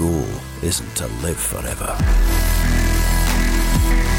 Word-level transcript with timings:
goal 0.00 0.24
isn't 0.62 0.96
to 0.96 1.06
live 1.22 1.36
forever. 1.36 1.94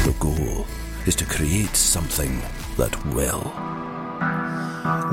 The 0.04 0.14
goal 0.20 0.64
is 1.06 1.16
to 1.16 1.24
create 1.24 1.74
something 1.74 2.40
that 2.76 2.94
will. 3.06 3.42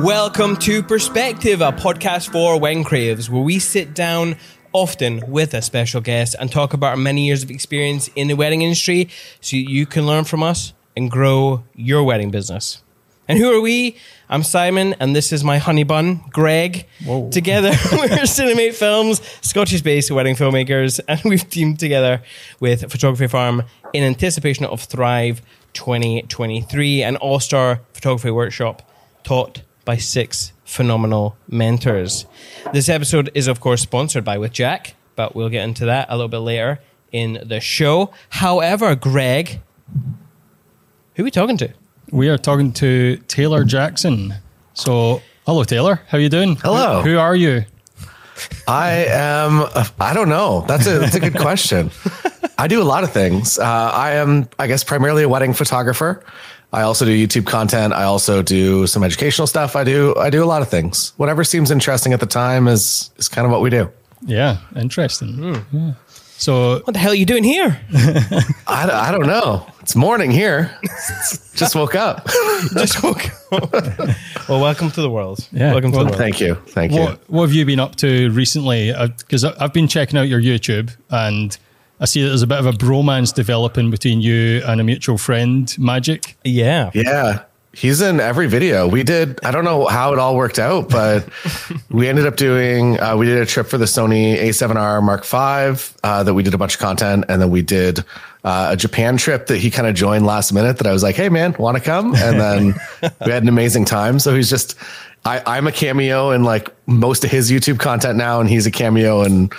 Welcome 0.06 0.58
to 0.58 0.84
Perspective, 0.84 1.62
a 1.62 1.72
podcast 1.72 2.32
for 2.32 2.60
wedding 2.60 2.84
creatives, 2.84 3.32
where 3.32 3.42
we 3.42 3.58
sit 3.58 3.96
down 3.96 4.38
often 4.72 5.24
with 5.28 5.56
a 5.56 5.64
special 5.64 6.02
guest 6.02 6.36
and 6.40 6.52
talk 6.52 6.76
about 6.76 6.92
our 6.92 6.98
many 6.98 7.26
years 7.26 7.42
of 7.42 7.50
experience 7.50 8.08
in 8.16 8.28
the 8.28 8.36
wedding 8.36 8.62
industry 8.62 9.10
so 9.42 9.58
you 9.58 9.88
can 9.88 10.06
learn 10.06 10.24
from 10.24 10.44
us 10.44 10.74
and 10.96 11.10
grow 11.10 11.64
your 11.74 12.04
wedding 12.04 12.30
business. 12.30 12.84
And 13.30 13.38
who 13.38 13.56
are 13.56 13.62
we? 13.62 13.96
I'm 14.28 14.42
Simon, 14.42 14.96
and 15.00 15.16
this 15.16 15.32
is 15.32 15.44
my 15.44 15.60
honey 15.60 15.84
bun, 15.84 16.24
Greg. 16.32 16.88
Whoa. 17.06 17.30
Together, 17.30 17.70
we're 17.92 18.08
Cinemate 18.26 18.74
Films, 18.74 19.22
Scottish 19.42 19.84
based 19.84 20.10
wedding 20.10 20.36
filmmakers, 20.36 21.00
and 21.08 21.22
we've 21.24 21.48
teamed 21.48 21.80
together 21.80 22.24
with 22.60 22.92
Photography 22.92 23.28
Farm 23.28 23.62
in 23.94 24.04
anticipation 24.04 24.66
of 24.66 24.82
Thrive 24.82 25.44
2023, 25.74 27.04
an 27.04 27.18
all 27.18 27.40
star 27.40 27.82
photography 27.94 28.32
workshop 28.32 28.82
taught 29.24 29.62
by 29.86 29.98
six 29.98 30.52
phenomenal 30.66 31.38
mentors. 31.48 32.26
This 32.74 32.90
episode 32.90 33.30
is, 33.36 33.48
of 33.48 33.60
course, 33.60 33.84
sponsored 33.84 34.26
by 34.26 34.40
With 34.40 34.54
Jack, 34.54 34.96
but 35.16 35.36
we'll 35.36 35.50
get 35.50 35.66
into 35.66 35.86
that 35.86 36.08
a 36.10 36.16
little 36.16 36.30
bit 36.30 36.40
later 36.40 36.80
in 37.12 37.44
the 37.46 37.60
show. 37.60 38.12
However, 38.30 38.96
Greg, 38.96 39.62
who 41.14 41.22
are 41.22 41.26
we 41.26 41.30
talking 41.30 41.58
to? 41.58 41.72
We 42.12 42.30
are 42.30 42.38
talking 42.38 42.72
to 42.74 43.18
Taylor 43.28 43.64
Jackson. 43.64 44.34
So, 44.74 45.22
hello, 45.46 45.64
Taylor. 45.64 46.02
How 46.08 46.18
you 46.18 46.30
doing? 46.30 46.56
Hello. 46.56 47.02
Who, 47.02 47.12
who 47.12 47.18
are 47.18 47.36
you? 47.36 47.66
I 48.68 49.06
am. 49.10 49.66
I 50.00 50.14
don't 50.14 50.30
know. 50.30 50.66
That's 50.68 50.88
a 50.88 51.00
that's 51.00 51.16
a 51.16 51.20
good 51.20 51.38
question. 51.38 51.92
I 52.58 52.68
do 52.68 52.82
a 52.82 52.84
lot 52.84 53.04
of 53.04 53.12
things. 53.12 53.60
Uh, 53.60 53.64
I 53.66 54.12
am, 54.14 54.48
I 54.58 54.68
guess, 54.68 54.84
primarily 54.84 55.24
a 55.24 55.30
wedding 55.30 55.54
photographer. 55.54 56.24
I 56.72 56.82
also 56.84 57.04
do 57.06 57.12
YouTube 57.12 57.48
content. 57.48 57.94
I 57.94 58.04
also 58.04 58.42
do 58.42 58.88
some 58.88 59.04
educational 59.04 59.48
stuff. 59.48 59.76
I 59.76 59.84
do. 59.84 60.16
I 60.16 60.30
do 60.30 60.44
a 60.44 60.46
lot 60.46 60.62
of 60.62 60.70
things. 60.70 61.14
Whatever 61.18 61.44
seems 61.44 61.70
interesting 61.70 62.14
at 62.14 62.20
the 62.22 62.26
time 62.26 62.68
is 62.68 63.12
is 63.18 63.28
kind 63.28 63.46
of 63.46 63.52
what 63.52 63.62
we 63.62 63.70
do. 63.70 63.92
Yeah, 64.26 64.58
interesting. 64.76 65.64
Yeah. 65.72 65.94
So, 66.40 66.80
What 66.86 66.94
the 66.94 67.00
hell 67.00 67.12
are 67.12 67.16
you 67.16 67.26
doing 67.26 67.44
here? 67.44 67.78
I, 67.94 68.90
I 68.90 69.12
don't 69.12 69.28
know. 69.28 69.68
It's 69.82 69.94
morning 69.94 70.32
here. 70.32 70.74
Just 71.54 71.76
woke 71.76 71.96
up. 71.96 72.26
Just 72.74 73.04
woke 73.04 73.26
up. 73.52 73.74
well, 74.48 74.62
welcome 74.62 74.90
to 74.92 75.02
the 75.02 75.10
world. 75.10 75.46
Yeah. 75.52 75.74
Welcome 75.74 75.92
to 75.92 75.98
Well, 75.98 76.06
the 76.06 76.12
world. 76.12 76.18
Thank 76.18 76.40
you. 76.40 76.56
Thank 76.68 76.94
you. 76.94 77.02
what, 77.02 77.30
what 77.30 77.42
have 77.42 77.54
you 77.54 77.66
been 77.66 77.82
up 77.82 77.98
to 77.98 78.32
recently? 78.32 78.92
Uh, 78.92 79.08
because 79.08 79.44
I've 79.44 79.74
been 79.74 79.90
checking 79.90 80.18
out 80.18 80.30
your 80.30 80.40
YouTube 80.40 80.96
and 81.10 81.58
I 82.00 82.06
see 82.06 82.22
that 82.22 82.30
there's 82.30 82.42
a 82.42 82.48
bit 82.48 82.60
of 82.60 82.66
a 82.68 82.72
bromance 82.72 83.34
developing 83.34 83.92
between 83.92 84.22
you 84.22 84.62
and 84.66 84.80
a 84.80 84.84
mutual 84.86 85.18
friend, 85.18 85.76
Magic. 85.78 86.38
Yeah. 86.46 86.90
Yeah. 86.94 87.44
He's 87.72 88.02
in 88.02 88.20
every 88.20 88.48
video. 88.48 88.88
We 88.88 89.04
did, 89.04 89.40
I 89.46 89.52
don't 89.52 89.64
know 89.64 89.86
how 89.86 90.12
it 90.12 90.20
all 90.20 90.36
worked 90.36 90.58
out, 90.58 90.90
but 90.90 91.30
we 91.92 92.08
ended 92.08 92.26
up 92.26 92.36
doing, 92.36 93.00
uh, 93.00 93.16
we 93.16 93.28
did 93.28 93.38
a 93.38 93.46
trip 93.46 93.68
for 93.68 93.78
the 93.78 93.86
Sony 93.86 94.38
A7R 94.38 95.04
Mark 95.04 95.24
V 95.24 95.96
uh, 96.04 96.24
that 96.24 96.34
we 96.34 96.42
did 96.42 96.56
a 96.56 96.58
bunch 96.58 96.74
of 96.76 96.80
content. 96.80 97.26
And 97.30 97.40
then 97.40 97.52
we 97.52 97.62
did 97.62 98.00
uh, 98.44 98.70
a 98.72 98.76
Japan 98.76 99.18
trip 99.18 99.48
that 99.48 99.58
he 99.58 99.70
kind 99.70 99.88
of 99.88 99.94
joined 99.94 100.26
last 100.26 100.52
minute 100.52 100.78
that 100.78 100.88
I 100.88 100.92
was 100.92 101.04
like, 101.04 101.16
hey, 101.16 101.30
man, 101.30 101.56
want 101.60 101.78
to 101.78 101.84
come? 101.84 102.16
And 102.16 102.40
then 102.40 102.66
we 103.26 103.32
had 103.32 103.44
an 103.44 103.50
amazing 103.50 103.86
time. 103.86 104.18
So 104.18 104.36
he's 104.36 104.50
just, 104.50 104.76
I, 105.24 105.44
I'm 105.46 105.68
a 105.68 105.72
cameo 105.72 106.32
in 106.32 106.44
like 106.44 106.70
most 106.88 107.24
of 107.24 107.30
his 107.30 107.52
YouTube 107.52 107.80
content 107.80 108.18
now, 108.18 108.40
and 108.40 108.50
he's 108.50 108.66
a 108.66 108.72
cameo 108.72 109.22
in 109.22 109.50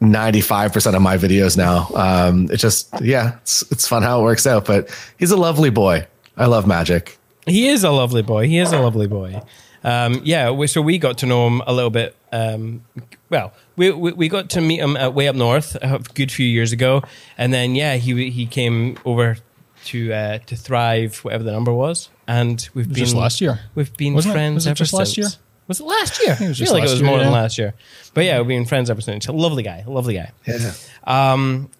95% 0.00 0.94
of 0.94 1.02
my 1.02 1.16
videos 1.16 1.56
now. 1.56 1.88
Um, 1.94 2.48
it 2.52 2.58
just, 2.58 2.88
yeah, 3.00 3.36
it's, 3.38 3.62
it's 3.72 3.88
fun 3.88 4.02
how 4.02 4.20
it 4.20 4.22
works 4.22 4.46
out, 4.46 4.64
but 4.64 4.90
he's 5.18 5.32
a 5.32 5.36
lovely 5.36 5.70
boy. 5.70 6.06
I 6.36 6.46
love 6.46 6.66
magic. 6.66 7.18
He 7.46 7.68
is 7.68 7.84
a 7.84 7.90
lovely 7.90 8.22
boy. 8.22 8.46
He 8.46 8.58
is 8.58 8.72
a 8.72 8.80
lovely 8.80 9.06
boy. 9.06 9.40
Um, 9.84 10.20
yeah, 10.24 10.50
we, 10.50 10.68
so 10.68 10.80
we 10.80 10.98
got 10.98 11.18
to 11.18 11.26
know 11.26 11.46
him 11.48 11.60
a 11.66 11.72
little 11.72 11.90
bit. 11.90 12.14
Um, 12.30 12.82
well, 13.30 13.52
we, 13.76 13.90
we 13.90 14.12
we 14.12 14.28
got 14.28 14.50
to 14.50 14.60
meet 14.60 14.78
him 14.78 14.96
at 14.96 15.12
way 15.14 15.26
up 15.28 15.34
north 15.34 15.76
a 15.82 15.98
good 16.14 16.30
few 16.30 16.46
years 16.46 16.72
ago, 16.72 17.02
and 17.36 17.52
then 17.52 17.74
yeah, 17.74 17.96
he 17.96 18.30
he 18.30 18.46
came 18.46 18.96
over 19.04 19.38
to 19.86 20.12
uh, 20.12 20.38
to 20.38 20.54
Thrive, 20.56 21.16
whatever 21.24 21.42
the 21.42 21.50
number 21.52 21.72
was, 21.72 22.10
and 22.28 22.68
we've 22.74 22.86
been 22.86 22.94
just 22.94 23.16
last 23.16 23.40
year. 23.40 23.58
We've 23.74 23.94
been 23.96 24.14
Wasn't 24.14 24.32
it? 24.32 24.36
friends 24.36 24.54
Was 24.54 24.66
it 24.66 24.70
ever 24.70 24.76
just 24.76 24.90
since. 24.92 24.98
last 24.98 25.16
year? 25.18 25.28
Was 25.68 25.80
it 25.80 25.84
last 25.84 26.22
year? 26.24 26.36
I 26.38 26.44
it 26.44 26.48
was 26.48 26.58
feel 26.58 26.72
like 26.72 26.84
it 26.84 26.90
was 26.90 27.00
year, 27.00 27.10
more 27.10 27.18
than 27.18 27.32
last 27.32 27.58
year. 27.58 27.74
But 28.14 28.24
yeah, 28.24 28.38
we've 28.38 28.48
been 28.48 28.66
friends 28.66 28.88
ever 28.90 29.00
since. 29.00 29.28
Lovely 29.28 29.62
guy, 29.64 29.84
lovely 29.86 30.14
guy. 30.14 30.30
Yeah. 30.46 30.72
Um, 31.04 31.70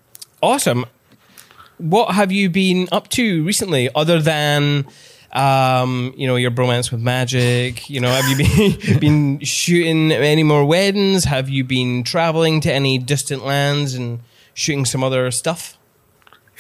awesome. 0.43 0.87
What 1.79 2.15
have 2.15 2.33
you 2.33 2.49
been 2.51 2.89
up 2.93 3.09
to 3.11 3.45
recently, 3.45 3.89
other 3.95 4.21
than 4.21 4.87
um, 5.33 6.13
you 6.17 6.27
know 6.27 6.37
your 6.37 6.51
bromance 6.51 6.91
with 6.91 7.01
magic? 7.01 7.89
You 7.89 8.01
know, 8.01 8.11
have 8.11 8.29
you 8.29 8.37
been 8.37 8.99
been 9.01 9.41
shooting 9.41 10.13
any 10.13 10.43
more 10.43 10.65
weddings? 10.65 11.25
Have 11.25 11.49
you 11.49 11.65
been 11.65 12.03
traveling 12.03 12.61
to 12.63 12.73
any 12.73 12.99
distant 12.99 13.45
lands 13.45 13.95
and 13.95 14.21
shooting 14.55 14.85
some 14.85 15.03
other 15.03 15.31
stuff? 15.31 15.79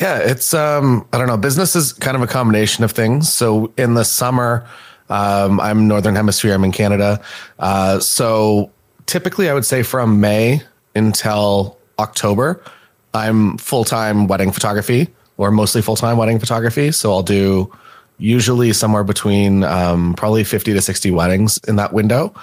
Yeah, 0.00 0.18
it's 0.18 0.54
um 0.54 1.06
I 1.12 1.18
don't 1.18 1.26
know, 1.26 1.36
business 1.36 1.76
is 1.76 1.92
kind 1.92 2.16
of 2.16 2.22
a 2.22 2.26
combination 2.26 2.82
of 2.84 2.92
things. 2.92 3.32
So 3.32 3.72
in 3.76 3.94
the 3.94 4.04
summer, 4.04 4.66
um 5.10 5.60
I'm 5.60 5.86
northern 5.86 6.14
hemisphere, 6.14 6.54
I'm 6.54 6.64
in 6.64 6.72
Canada. 6.72 7.20
Uh 7.58 8.00
so 8.00 8.70
typically 9.06 9.50
I 9.50 9.54
would 9.54 9.66
say 9.66 9.82
from 9.82 10.20
May 10.20 10.62
until 10.94 11.78
October, 11.98 12.62
I'm 13.14 13.58
full-time 13.58 14.26
wedding 14.26 14.50
photography 14.50 15.08
or 15.36 15.50
mostly 15.50 15.82
full-time 15.82 16.16
wedding 16.16 16.38
photography. 16.38 16.90
So 16.92 17.12
I'll 17.12 17.22
do 17.22 17.70
usually 18.22 18.72
somewhere 18.72 19.04
between 19.04 19.64
um, 19.64 20.14
probably 20.14 20.44
50 20.44 20.72
to 20.72 20.80
60 20.80 21.10
weddings 21.10 21.58
in 21.68 21.76
that 21.76 21.92
window. 21.92 22.34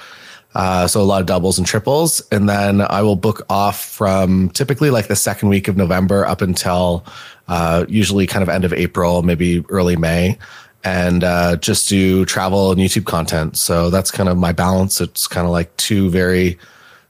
Uh, 0.56 0.88
so 0.88 1.00
a 1.02 1.04
lot 1.04 1.22
of 1.22 1.28
doubles 1.28 1.58
and 1.58 1.68
triples. 1.68 2.22
And 2.32 2.50
then 2.50 2.82
I 2.82 3.02
will 3.02 3.16
book 3.16 3.46
off 3.50 3.84
from 3.84 4.50
typically 4.50 4.90
like 4.90 5.08
the 5.08 5.16
second 5.16 5.50
week 5.50 5.68
of 5.68 5.78
November 5.78 6.26
up 6.26 6.42
until 6.42 7.06
uh, 7.48 7.86
usually 7.88 8.28
kind 8.28 8.44
of 8.44 8.50
end 8.50 8.66
of 8.66 8.74
April, 8.74 9.22
maybe 9.22 9.64
early 9.70 9.96
May, 9.96 10.38
and 10.84 11.24
uh, 11.24 11.56
just 11.58 11.88
do 11.88 12.26
travel 12.26 12.72
and 12.72 12.82
YouTube 12.82 13.06
content. 13.06 13.58
So 13.58 13.90
that's 13.90 14.12
kind 14.12 14.28
of 14.28 14.38
my 14.38 14.52
balance. 14.52 15.00
It's 15.00 15.28
kind 15.28 15.46
of 15.46 15.52
like 15.52 15.76
two 15.78 16.10
very 16.10 16.58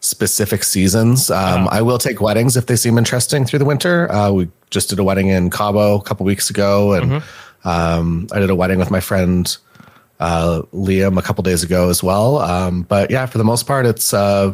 specific 0.02 0.64
seasons. 0.64 1.30
Um, 1.30 1.68
I 1.72 1.82
will 1.82 1.98
take 1.98 2.22
weddings 2.22 2.56
if 2.56 2.68
they 2.68 2.76
seem 2.76 2.98
interesting 2.98 3.46
through 3.46 3.60
the 3.60 3.66
winter. 3.66 4.12
Uh, 4.12 4.32
we 4.32 4.50
just 4.70 4.90
did 4.90 5.00
a 5.00 5.04
wedding 5.04 5.28
in 5.28 5.50
Cabo 5.50 5.98
a 5.98 6.02
couple 6.02 6.26
weeks 6.26 6.50
ago, 6.50 6.94
and 6.94 7.24
um, 7.64 8.28
I 8.32 8.40
did 8.40 8.50
a 8.50 8.56
wedding 8.56 8.80
with 8.80 8.92
my 8.92 9.00
friend 9.00 9.56
uh, 10.20 10.64
Liam 10.74 11.18
a 11.18 11.22
couple 11.22 11.44
days 11.44 11.64
ago 11.64 11.90
as 11.90 12.04
well. 12.04 12.40
Um, 12.40 12.84
but 12.84 13.12
yeah, 13.12 13.26
for 13.26 13.38
the 13.38 13.44
most 13.44 13.66
part, 13.66 13.86
it's 13.86 14.14
uh, 14.14 14.54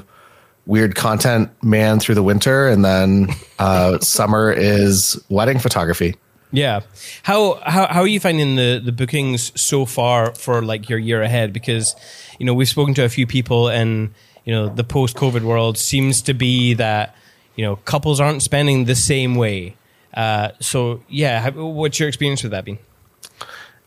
weird 0.65 0.95
content 0.95 1.51
man 1.63 1.99
through 1.99 2.15
the 2.15 2.23
winter, 2.23 2.67
and 2.67 2.83
then 2.83 3.29
uh, 3.59 3.99
summer 3.99 4.51
is 4.51 5.21
wedding 5.29 5.59
photography. 5.59 6.15
Yeah. 6.51 6.81
How 7.23 7.55
how 7.63 7.87
how 7.87 8.01
are 8.01 8.07
you 8.07 8.19
finding 8.19 8.55
the 8.55 8.81
the 8.83 8.91
bookings 8.91 9.59
so 9.59 9.85
far 9.85 10.33
for 10.35 10.61
like 10.61 10.89
your 10.89 10.99
year 10.99 11.21
ahead? 11.21 11.51
Because 11.51 11.95
you 12.39 12.45
know 12.45 12.53
we've 12.53 12.69
spoken 12.69 12.93
to 12.95 13.03
a 13.03 13.09
few 13.09 13.27
people, 13.27 13.67
and 13.67 14.13
you 14.45 14.53
know 14.53 14.69
the 14.69 14.83
post 14.83 15.15
COVID 15.17 15.41
world 15.41 15.77
seems 15.77 16.21
to 16.23 16.33
be 16.33 16.73
that 16.75 17.15
you 17.55 17.65
know 17.65 17.75
couples 17.77 18.19
aren't 18.19 18.41
spending 18.41 18.85
the 18.85 18.95
same 18.95 19.35
way. 19.35 19.75
Uh, 20.13 20.51
so 20.61 21.03
yeah, 21.09 21.41
how, 21.41 21.51
what's 21.51 21.99
your 21.99 22.07
experience 22.07 22.41
with 22.41 22.53
that 22.53 22.63
been? 22.63 22.77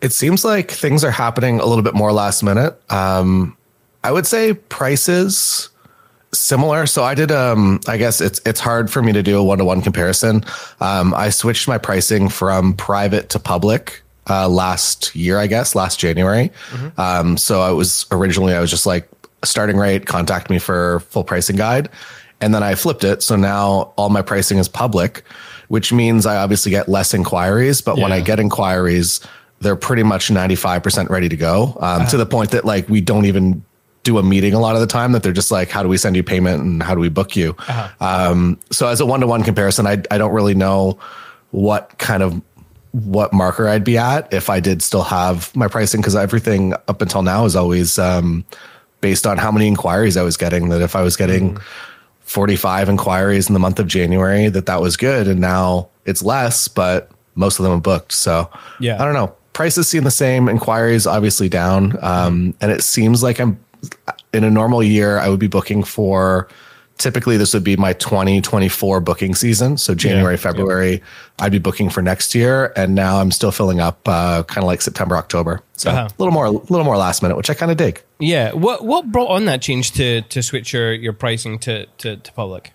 It 0.01 0.13
seems 0.13 0.45
like 0.45 0.71
things 0.71 1.03
are 1.05 1.11
happening 1.11 1.61
a 1.61 1.67
little 1.67 1.83
bit 1.83 1.95
more 1.95 2.13
last 2.13 2.43
minute. 2.43 2.81
Um, 2.91 3.57
I 4.05 4.13
would 4.13 4.27
say 4.27 4.55
prices 4.55 5.71
similar. 6.33 6.87
So 6.87 7.05
I 7.05 7.15
did. 7.15 7.33
Um, 7.33 7.81
I 7.89 7.97
guess 7.97 8.21
it's 8.21 8.41
it's 8.45 8.61
hard 8.61 8.91
for 8.91 9.03
me 9.03 9.13
to 9.13 9.23
do 9.23 9.39
a 9.39 9.45
one 9.45 9.59
to 9.59 9.65
one 9.65 9.81
comparison. 9.83 10.45
Um, 10.81 11.15
I 11.15 11.31
switched 11.31 11.69
my 11.69 11.79
pricing 11.79 12.29
from 12.29 12.75
private 12.75 13.29
to 13.31 13.39
public 13.39 14.03
uh, 14.29 14.49
last 14.49 15.15
year. 15.15 15.39
I 15.39 15.47
guess 15.47 15.75
last 15.75 15.99
January. 15.99 16.51
Um, 16.97 17.37
so 17.37 17.61
I 17.61 17.71
was 17.71 18.07
originally 18.11 18.55
I 18.55 18.61
was 18.61 18.71
just 18.71 18.87
like 18.87 19.09
starting 19.45 19.77
rate. 19.77 20.07
Contact 20.07 20.51
me 20.51 20.59
for 20.59 21.01
full 21.01 21.25
pricing 21.25 21.57
guide, 21.57 21.89
and 22.41 22.55
then 22.55 22.63
I 22.63 22.75
flipped 22.75 23.05
it. 23.05 23.23
So 23.23 23.37
now 23.37 23.93
all 23.97 24.11
my 24.11 24.23
pricing 24.23 24.59
is 24.59 24.69
public, 24.69 25.23
which 25.69 25.93
means 25.93 26.27
I 26.27 26.37
obviously 26.37 26.71
get 26.71 26.89
less 26.89 27.15
inquiries. 27.15 27.81
But 27.81 27.97
when 27.97 28.13
I 28.13 28.21
get 28.21 28.39
inquiries, 28.39 29.21
they're 29.61 29.77
pretty 29.77 30.03
much 30.03 30.31
ninety 30.31 30.55
five 30.55 30.83
percent 30.83 31.11
ready 31.11 31.29
to 31.29 31.37
go. 31.37 31.77
Um, 31.81 32.07
To 32.09 32.17
the 32.17 32.27
point 32.27 32.51
that 32.53 32.65
like 32.65 32.89
we 32.89 33.01
don't 33.01 33.25
even 33.25 33.65
do 34.05 34.17
a 34.19 34.23
meeting 34.23 34.55
a 34.55 34.61
lot 34.61 34.75
of 34.75 34.81
the 34.81 34.87
time 34.87 35.13
that 35.13 35.23
they're 35.23 35.33
just 35.33 35.51
like, 35.51 35.69
how 35.71 35.83
do 35.83 35.89
we 35.89 35.97
send 35.99 36.17
you 36.17 36.23
payment 36.23 36.63
and 36.63 36.83
how 36.83 36.95
do 36.95 37.01
we 37.01 37.09
book 37.09 37.37
you? 37.37 37.55
Um, 38.01 38.59
so 38.71 38.87
as 38.87 39.01
a 39.01 39.07
one 39.07 39.21
to 39.21 39.27
one 39.27 39.43
comparison, 39.43 39.87
I, 39.87 40.03
I 40.11 40.17
don't 40.19 40.33
really 40.33 40.55
know 40.55 40.99
what 41.51 41.99
kind 41.99 42.23
of 42.23 42.41
what 42.93 43.33
marker 43.35 43.69
I'd 43.69 43.85
be 43.85 43.99
at 43.99 44.33
if 44.33 44.49
I 44.49 44.61
did 44.61 44.83
still 44.83 45.03
have 45.03 45.55
my 45.55 45.69
pricing 45.69 46.01
because 46.01 46.17
everything 46.17 46.73
up 46.87 47.03
until 47.03 47.23
now 47.23 47.45
is 47.45 47.55
always 47.55 47.99
um, 47.99 48.45
based 49.01 49.27
on 49.27 49.37
how 49.37 49.51
many 49.53 49.67
inquiries 49.67 50.17
I 50.17 50.23
was 50.23 50.37
getting. 50.39 50.71
That 50.71 50.81
if 50.81 50.97
I 50.97 51.03
was 51.03 51.17
getting 51.17 51.59
45 52.21 52.89
inquiries 52.89 53.49
in 53.49 53.53
the 53.55 53.61
month 53.61 53.79
of 53.79 53.87
January 53.87 54.49
that 54.49 54.67
that 54.67 54.81
was 54.81 54.97
good. 54.97 55.29
And 55.29 55.41
now 55.41 55.89
it's 56.05 56.23
less, 56.23 56.69
but 56.69 57.11
most 57.35 57.59
of 57.59 57.65
them 57.65 57.73
are 57.73 57.81
booked. 57.81 58.13
So 58.13 58.51
Yeah. 58.81 59.01
I 59.01 59.05
don't 59.05 59.15
know. 59.15 59.35
Prices 59.59 59.89
seem 59.89 60.05
the 60.05 60.11
same. 60.13 60.49
Inquiries 60.49 61.05
obviously 61.05 61.49
down. 61.49 61.99
Um, 62.01 62.55
and 62.61 62.71
it 62.71 62.81
seems 62.85 63.25
like 63.25 63.41
I'm 63.41 63.59
in 64.33 64.45
a 64.45 64.51
normal 64.53 64.85
year, 64.85 65.19
I 65.19 65.29
would 65.29 65.41
be 65.41 65.49
booking 65.49 65.83
for 65.83 66.47
typically 66.99 67.37
this 67.37 67.55
would 67.55 67.65
be 67.65 67.75
my 67.77 67.93
2024 67.95 69.01
booking 69.01 69.35
season. 69.35 69.77
So 69.77 69.97
January, 69.97 70.37
February, 70.37 71.03
I'd 71.41 71.51
be 71.51 71.59
booking 71.59 71.91
for 71.91 72.03
next 72.03 72.37
year. 72.37 72.73
And 72.77 72.95
now 72.95 73.19
I'm 73.19 73.33
still 73.33 73.51
filling 73.51 73.81
up 73.81 74.07
uh, 74.07 74.45
kind 74.45 74.63
of 74.63 74.69
like 74.69 74.81
September, 74.81 75.17
October. 75.17 75.61
So 75.75 75.91
Uh-huh. 75.91 76.09
a 76.09 76.15
little 76.23 76.33
more, 76.33 76.45
a 76.45 76.51
little 76.53 76.85
more 76.85 76.97
last 76.97 77.21
minute, 77.21 77.37
which 77.37 77.51
I 77.51 77.55
kind 77.55 77.73
of 77.73 77.77
dig. 77.77 78.01
Yeah. 78.21 78.53
What 78.53 78.85
what 78.85 79.11
brought 79.11 79.29
on 79.29 79.47
that 79.47 79.61
change 79.61 79.91
to 79.95 80.23
to 80.23 80.41
switch 80.41 80.73
your 80.73 80.93
your 80.93 81.13
pricing 81.13 81.59
to 81.67 81.87
to, 81.99 82.17
to 82.17 82.33
public? 82.33 82.71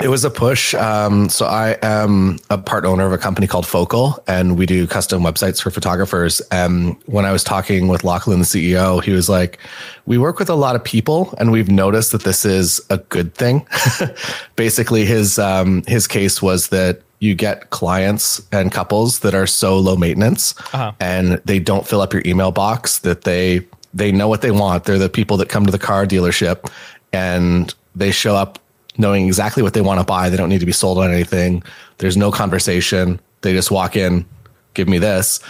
It 0.00 0.08
was 0.08 0.24
a 0.24 0.30
push. 0.30 0.74
Um, 0.74 1.28
so 1.28 1.44
I 1.46 1.76
am 1.82 2.38
a 2.48 2.56
part 2.56 2.86
owner 2.86 3.04
of 3.06 3.12
a 3.12 3.18
company 3.18 3.46
called 3.46 3.66
Focal, 3.66 4.22
and 4.26 4.56
we 4.56 4.64
do 4.64 4.86
custom 4.86 5.22
websites 5.22 5.60
for 5.62 5.70
photographers. 5.70 6.40
And 6.50 6.96
when 7.06 7.26
I 7.26 7.30
was 7.32 7.44
talking 7.44 7.88
with 7.88 8.02
Lachlan, 8.02 8.38
the 8.38 8.46
CEO, 8.46 9.02
he 9.04 9.12
was 9.12 9.28
like, 9.28 9.58
"We 10.06 10.16
work 10.16 10.38
with 10.38 10.48
a 10.48 10.54
lot 10.54 10.76
of 10.76 10.82
people, 10.82 11.34
and 11.38 11.52
we've 11.52 11.70
noticed 11.70 12.10
that 12.12 12.22
this 12.24 12.44
is 12.46 12.80
a 12.88 12.96
good 12.98 13.34
thing." 13.34 13.66
Basically, 14.56 15.04
his 15.04 15.38
um, 15.38 15.82
his 15.86 16.06
case 16.06 16.40
was 16.40 16.68
that 16.68 17.02
you 17.18 17.34
get 17.34 17.68
clients 17.70 18.40
and 18.50 18.72
couples 18.72 19.20
that 19.20 19.34
are 19.34 19.46
so 19.46 19.78
low 19.78 19.96
maintenance, 19.96 20.54
Uh-huh. 20.72 20.92
and 21.00 21.40
they 21.44 21.58
don't 21.58 21.86
fill 21.86 22.00
up 22.00 22.12
your 22.14 22.22
email 22.24 22.50
box. 22.50 23.00
That 23.00 23.22
they 23.24 23.60
they 23.92 24.10
know 24.10 24.26
what 24.26 24.40
they 24.40 24.50
want. 24.52 24.84
They're 24.84 24.98
the 24.98 25.10
people 25.10 25.36
that 25.36 25.50
come 25.50 25.66
to 25.66 25.70
the 25.72 25.78
car 25.78 26.06
dealership, 26.06 26.70
and 27.12 27.74
they 27.94 28.10
show 28.10 28.34
up 28.34 28.58
knowing 28.98 29.26
exactly 29.26 29.62
what 29.62 29.74
they 29.74 29.80
want 29.80 30.00
to 30.00 30.04
buy. 30.04 30.28
They 30.28 30.36
don't 30.36 30.48
need 30.48 30.60
to 30.60 30.66
be 30.66 30.72
sold 30.72 30.98
on 30.98 31.10
anything. 31.10 31.62
There's 31.98 32.16
no 32.16 32.30
conversation. 32.30 33.20
They 33.40 33.52
just 33.52 33.70
walk 33.70 33.96
in, 33.96 34.26
give 34.74 34.88
me 34.88 34.98
this. 34.98 35.40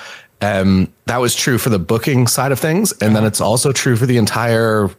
Um, 0.41 0.93
that 1.07 1.19
was 1.19 1.35
true 1.35 1.59
for 1.59 1.71
the 1.71 1.79
booking 1.79 2.27
side 2.27 2.53
of 2.53 2.59
things. 2.59 2.93
And 3.01 3.15
then 3.15 3.25
it's 3.25 3.41
also 3.41 3.73
true 3.73 3.97
for 3.97 4.07
the 4.07 4.17
entire 4.17 4.91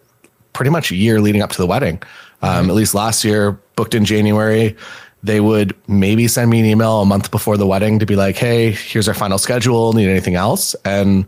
pretty 0.53 0.71
much 0.71 0.91
year 0.91 1.19
leading 1.19 1.41
up 1.41 1.51
to 1.51 1.57
the 1.57 1.67
wedding. 1.67 2.01
Um, 2.41 2.69
At 2.69 2.75
least 2.75 2.93
last 2.93 3.23
year, 3.23 3.59
booked 3.75 3.95
in 3.95 4.05
January, 4.05 4.75
they 5.23 5.39
would 5.39 5.75
maybe 5.87 6.27
send 6.27 6.51
me 6.51 6.59
an 6.59 6.65
email 6.65 7.01
a 7.01 7.05
month 7.05 7.31
before 7.31 7.55
the 7.55 7.65
wedding 7.65 7.99
to 7.99 8.05
be 8.05 8.17
like, 8.17 8.35
hey, 8.35 8.71
here's 8.71 9.07
our 9.07 9.13
final 9.13 9.37
schedule. 9.37 9.93
Need 9.93 10.09
anything 10.09 10.35
else? 10.35 10.75
And 10.83 11.25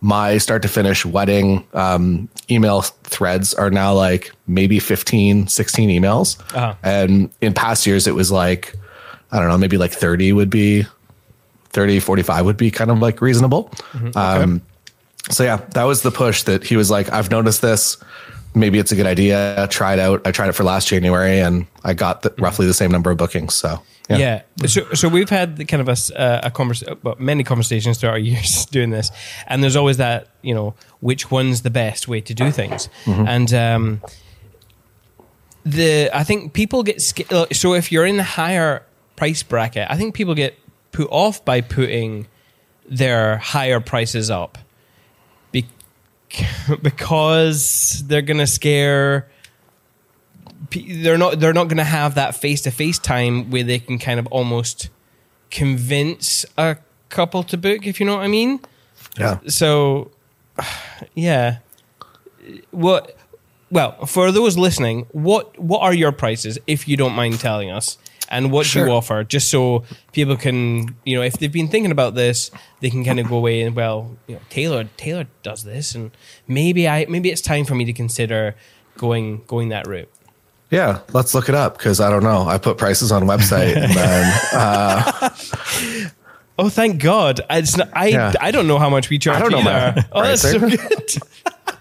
my 0.00 0.38
start 0.38 0.62
to 0.62 0.68
finish 0.68 1.04
wedding 1.04 1.66
um, 1.74 2.28
email 2.50 2.82
threads 2.82 3.52
are 3.54 3.70
now 3.70 3.92
like 3.92 4.32
maybe 4.46 4.78
15, 4.78 5.48
16 5.48 5.88
emails. 5.88 6.38
Uh-huh. 6.54 6.74
And 6.82 7.30
in 7.40 7.52
past 7.52 7.86
years, 7.86 8.06
it 8.06 8.14
was 8.14 8.30
like, 8.30 8.76
I 9.32 9.38
don't 9.38 9.48
know, 9.48 9.58
maybe 9.58 9.76
like 9.76 9.92
30 9.92 10.32
would 10.32 10.50
be 10.50 10.86
30, 11.70 12.00
45 12.00 12.44
would 12.44 12.56
be 12.56 12.70
kind 12.70 12.90
of 12.90 13.00
like 13.00 13.20
reasonable. 13.20 13.72
Um, 14.16 14.62
so 15.30 15.44
yeah, 15.44 15.56
that 15.74 15.84
was 15.84 16.02
the 16.02 16.10
push 16.10 16.44
that 16.44 16.64
he 16.64 16.76
was 16.76 16.90
like, 16.90 17.12
I've 17.12 17.30
noticed 17.30 17.60
this. 17.60 17.96
Maybe 18.58 18.78
it's 18.78 18.92
a 18.92 18.96
good 18.96 19.06
idea. 19.06 19.66
Try 19.70 19.94
it 19.94 19.98
out. 19.98 20.26
I 20.26 20.32
tried 20.32 20.48
it 20.48 20.52
for 20.52 20.64
last 20.64 20.88
January 20.88 21.40
and 21.40 21.66
I 21.84 21.94
got 21.94 22.22
the, 22.22 22.34
roughly 22.38 22.66
the 22.66 22.74
same 22.74 22.90
number 22.90 23.10
of 23.10 23.16
bookings. 23.16 23.54
So 23.54 23.80
Yeah. 24.18 24.42
So, 24.66 24.92
so 24.94 25.08
we've 25.08 25.28
had 25.28 25.56
the 25.56 25.64
kind 25.64 25.86
of 25.86 25.88
a, 25.88 26.18
uh, 26.18 26.40
a 26.44 26.50
conversation, 26.50 26.98
well, 27.02 27.16
many 27.18 27.44
conversations 27.44 27.98
throughout 27.98 28.12
our 28.12 28.18
years 28.18 28.66
doing 28.66 28.90
this, 28.90 29.10
and 29.46 29.62
there's 29.62 29.76
always 29.76 29.98
that, 29.98 30.28
you 30.42 30.54
know, 30.54 30.74
which 31.00 31.30
one's 31.30 31.62
the 31.62 31.70
best 31.70 32.08
way 32.08 32.20
to 32.22 32.34
do 32.34 32.50
things, 32.50 32.88
and 33.28 33.52
um, 33.52 34.00
the 35.64 36.10
I 36.12 36.24
think 36.24 36.54
people 36.54 36.82
get 36.82 36.96
uh, 37.30 37.46
so 37.52 37.74
if 37.74 37.92
you're 37.92 38.06
in 38.06 38.16
the 38.16 38.22
higher 38.22 38.82
price 39.16 39.42
bracket, 39.42 39.86
I 39.90 39.96
think 39.96 40.14
people 40.14 40.34
get 40.34 40.58
put 40.92 41.08
off 41.10 41.44
by 41.44 41.60
putting 41.60 42.26
their 42.88 43.36
higher 43.36 43.80
prices 43.80 44.30
up 44.30 44.56
because 46.82 48.04
they're 48.06 48.22
gonna 48.22 48.46
scare 48.46 49.28
they're 50.70 51.18
not 51.18 51.40
they're 51.40 51.52
not 51.52 51.64
going 51.64 51.78
to 51.78 51.84
have 51.84 52.14
that 52.14 52.34
face 52.34 52.62
to 52.62 52.70
face 52.70 52.98
time 52.98 53.50
where 53.50 53.62
they 53.62 53.78
can 53.78 53.98
kind 53.98 54.20
of 54.20 54.26
almost 54.28 54.90
convince 55.50 56.44
a 56.56 56.76
couple 57.08 57.42
to 57.42 57.56
book 57.56 57.86
if 57.86 58.00
you 58.00 58.06
know 58.06 58.16
what 58.16 58.24
I 58.24 58.28
mean. 58.28 58.60
yeah. 59.18 59.38
So 59.46 60.10
yeah. 61.14 61.58
What 62.70 63.16
well, 63.70 64.06
for 64.06 64.32
those 64.32 64.56
listening, 64.56 65.06
what 65.12 65.58
what 65.58 65.82
are 65.82 65.92
your 65.92 66.12
prices 66.12 66.58
if 66.66 66.88
you 66.88 66.96
don't 66.96 67.14
mind 67.14 67.40
telling 67.40 67.70
us? 67.70 67.98
And 68.30 68.52
what 68.52 68.64
do 68.64 68.68
Sure. 68.68 68.86
you 68.86 68.92
offer? 68.92 69.24
Just 69.24 69.48
so 69.48 69.84
people 70.12 70.36
can, 70.36 70.94
you 71.04 71.16
know, 71.16 71.22
if 71.22 71.38
they've 71.38 71.50
been 71.52 71.68
thinking 71.68 71.90
about 71.90 72.14
this, 72.14 72.50
they 72.80 72.90
can 72.90 73.02
kind 73.04 73.18
of 73.18 73.26
go 73.28 73.36
away 73.36 73.62
and 73.62 73.74
well, 73.74 74.16
you 74.26 74.34
know, 74.34 74.40
Taylor 74.50 74.84
Taylor 74.98 75.26
does 75.42 75.64
this, 75.64 75.94
and 75.94 76.10
maybe 76.46 76.86
I 76.88 77.06
maybe 77.08 77.30
it's 77.30 77.40
time 77.40 77.64
for 77.64 77.74
me 77.74 77.84
to 77.86 77.92
consider 77.92 78.54
going 78.98 79.42
going 79.46 79.70
that 79.70 79.86
route. 79.86 80.10
Yeah. 80.70 81.00
Let's 81.14 81.34
look 81.34 81.48
it 81.48 81.54
up 81.54 81.78
because 81.78 81.98
I 82.00 82.10
don't 82.10 82.22
know. 82.22 82.46
I 82.46 82.58
put 82.58 82.76
prices 82.76 83.10
on 83.10 83.22
website 83.22 83.74
and 83.74 83.92
then 83.94 84.40
uh, 84.52 85.30
Oh, 86.60 86.68
thank 86.68 87.00
God! 87.00 87.40
It's 87.48 87.76
not, 87.76 87.88
I 87.94 88.08
Yeah. 88.08 88.32
I 88.40 88.50
don't 88.50 88.66
know 88.66 88.78
how 88.78 88.90
much 88.90 89.08
we 89.08 89.18
charge. 89.18 89.36
I 89.36 89.40
don't 89.40 89.52
know 89.52 89.58
either. 89.70 89.94
my 89.96 90.06
Oh, 90.12 90.22
that's 90.22 90.42
so 90.42 90.58
pricing. 90.58 91.22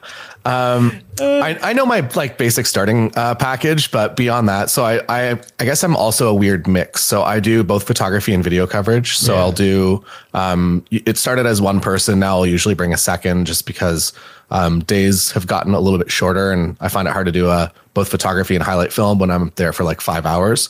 good. 1.15 1.43
I, 1.43 1.57
I 1.61 1.73
know 1.73 1.85
my 1.85 2.07
like 2.15 2.37
basic 2.37 2.65
starting 2.65 3.11
uh, 3.15 3.35
package, 3.35 3.91
but 3.91 4.15
beyond 4.15 4.47
that, 4.47 4.69
so 4.69 4.85
I, 4.85 5.01
I 5.09 5.39
I 5.59 5.65
guess 5.65 5.83
I'm 5.83 5.95
also 5.95 6.29
a 6.29 6.33
weird 6.33 6.67
mix. 6.67 7.03
So 7.03 7.23
I 7.23 7.39
do 7.39 7.63
both 7.63 7.83
photography 7.85 8.33
and 8.33 8.43
video 8.43 8.65
coverage. 8.65 9.17
So 9.17 9.33
Yeah. 9.33 9.39
I'll 9.41 9.51
do. 9.51 10.03
Um, 10.33 10.85
it 10.91 11.17
started 11.17 11.45
as 11.45 11.61
one 11.61 11.81
person. 11.81 12.19
Now 12.19 12.37
I'll 12.37 12.45
usually 12.45 12.75
bring 12.75 12.93
a 12.93 12.97
second, 12.97 13.45
just 13.45 13.65
because 13.65 14.13
um, 14.49 14.79
days 14.81 15.31
have 15.31 15.47
gotten 15.47 15.73
a 15.73 15.79
little 15.79 15.99
bit 15.99 16.09
shorter, 16.09 16.51
and 16.51 16.77
I 16.79 16.87
find 16.87 17.07
it 17.07 17.11
hard 17.11 17.25
to 17.25 17.31
do 17.33 17.49
uh, 17.49 17.67
both 17.93 18.07
photography 18.09 18.55
and 18.55 18.63
highlight 18.63 18.93
film 18.93 19.19
when 19.19 19.29
I'm 19.29 19.51
there 19.55 19.73
for 19.73 19.83
like 19.83 19.99
five 20.01 20.25
hours. 20.25 20.69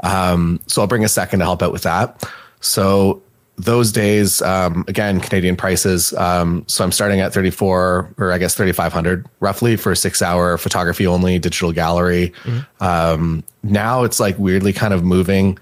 Um, 0.00 0.60
so 0.66 0.82
I'll 0.82 0.88
bring 0.88 1.04
a 1.04 1.08
second 1.08 1.38
to 1.38 1.46
help 1.46 1.62
out 1.62 1.72
with 1.72 1.82
that. 1.84 2.28
So 2.60 3.22
those 3.56 3.92
days, 3.92 4.42
um, 4.42 4.84
again, 4.88 5.20
Canadian 5.20 5.54
prices. 5.56 6.12
Um, 6.14 6.64
so 6.66 6.82
I'm 6.84 6.90
starting 6.92 7.20
at 7.20 7.32
34 7.32 8.14
or 8.18 8.32
I 8.32 8.38
guess 8.38 8.54
3,500 8.56 9.26
roughly 9.40 9.76
for 9.76 9.92
a 9.92 9.96
six 9.96 10.20
hour 10.22 10.58
photography 10.58 11.06
only 11.06 11.38
digital 11.38 11.70
gallery. 11.72 12.32
Um, 12.80 13.44
now 13.62 14.02
it's 14.02 14.18
like 14.20 14.36
weirdly 14.38 14.72
kind 14.72 14.92
of 14.92 15.04
moving. 15.04 15.58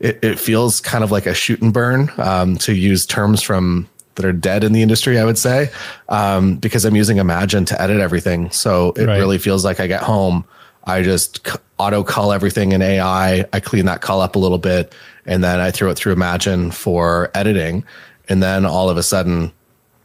It, 0.00 0.18
it 0.22 0.38
feels 0.38 0.80
kind 0.80 1.04
of 1.04 1.10
like 1.10 1.26
a 1.26 1.34
shoot 1.34 1.60
and 1.62 1.72
burn 1.72 2.10
um, 2.18 2.56
to 2.58 2.74
use 2.74 3.06
terms 3.06 3.42
from 3.42 3.88
that 4.14 4.24
are 4.24 4.32
dead 4.32 4.64
in 4.64 4.72
the 4.72 4.80
industry, 4.82 5.18
I 5.18 5.24
would 5.26 5.36
say, 5.38 5.70
um, 6.08 6.56
because 6.56 6.86
I'm 6.86 6.96
using 6.96 7.18
Imagen 7.18 7.66
to 7.66 7.80
edit 7.80 8.00
everything. 8.00 8.50
So 8.50 8.92
it 8.96 9.06
Right. 9.06 9.18
really 9.18 9.36
feels 9.38 9.62
like 9.64 9.78
I 9.78 9.86
get 9.86 10.02
home, 10.02 10.44
I 10.84 11.02
just 11.02 11.46
c- 11.46 11.58
auto 11.78 12.02
cull 12.02 12.32
everything 12.32 12.72
in 12.72 12.80
AI. 12.80 13.44
I 13.52 13.60
clean 13.60 13.84
that 13.86 14.00
cull 14.00 14.20
up 14.22 14.34
a 14.36 14.38
little 14.38 14.56
bit, 14.58 14.94
and 15.26 15.42
then 15.44 15.60
I 15.60 15.70
throw 15.70 15.90
it 15.90 15.96
through 15.96 16.14
Imagen 16.14 16.72
for 16.72 17.30
editing. 17.34 17.84
And 18.28 18.42
then 18.42 18.64
all 18.64 18.88
of 18.88 18.96
a 18.96 19.02
sudden, 19.02 19.52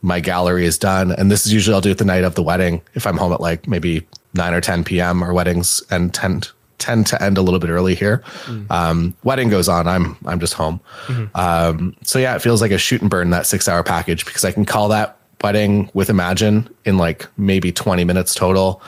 my 0.02 0.20
gallery 0.20 0.66
is 0.66 0.78
done. 0.78 1.12
And 1.12 1.32
this 1.32 1.46
is 1.46 1.54
usually 1.54 1.74
I'll 1.74 1.82
do 1.82 1.92
it 1.92 1.98
the 1.98 2.06
night 2.06 2.24
of 2.24 2.36
the 2.36 2.44
wedding 2.44 2.82
if 2.96 3.06
I'm 3.06 3.18
home 3.18 3.32
at 3.34 3.40
like 3.42 3.68
maybe 3.68 4.06
9 4.34 4.54
or 4.54 4.62
10 4.62 4.84
p.m. 4.84 5.24
Our 5.24 5.34
weddings 5.34 5.82
and 5.90 6.14
tend 6.14 6.52
tend 6.80 7.06
to 7.06 7.22
end 7.22 7.38
a 7.38 7.44
little 7.44 7.60
bit 7.60 7.70
early 7.70 7.94
here. 7.94 8.24
Um, 8.72 9.16
wedding 9.24 9.50
goes 9.50 9.70
on. 9.70 9.88
I'm 9.88 10.18
I'm 10.26 10.40
just 10.40 10.54
home. 10.56 10.80
Um, 11.36 11.96
so 12.04 12.18
yeah, 12.18 12.36
it 12.36 12.42
feels 12.42 12.62
like 12.62 12.72
a 12.72 12.78
shoot 12.80 13.02
and 13.02 13.10
burn 13.10 13.30
that 13.30 13.46
six 13.46 13.68
hour 13.68 13.84
package 13.84 14.26
because 14.26 14.44
I 14.44 14.52
can 14.52 14.66
call 14.66 14.90
that 14.90 15.18
wedding 15.44 15.92
with 15.94 16.10
Imagen 16.10 16.72
in 16.86 16.98
like 16.98 17.28
maybe 17.38 17.72
20 17.72 18.04
minutes 18.04 18.36
total 18.36 18.82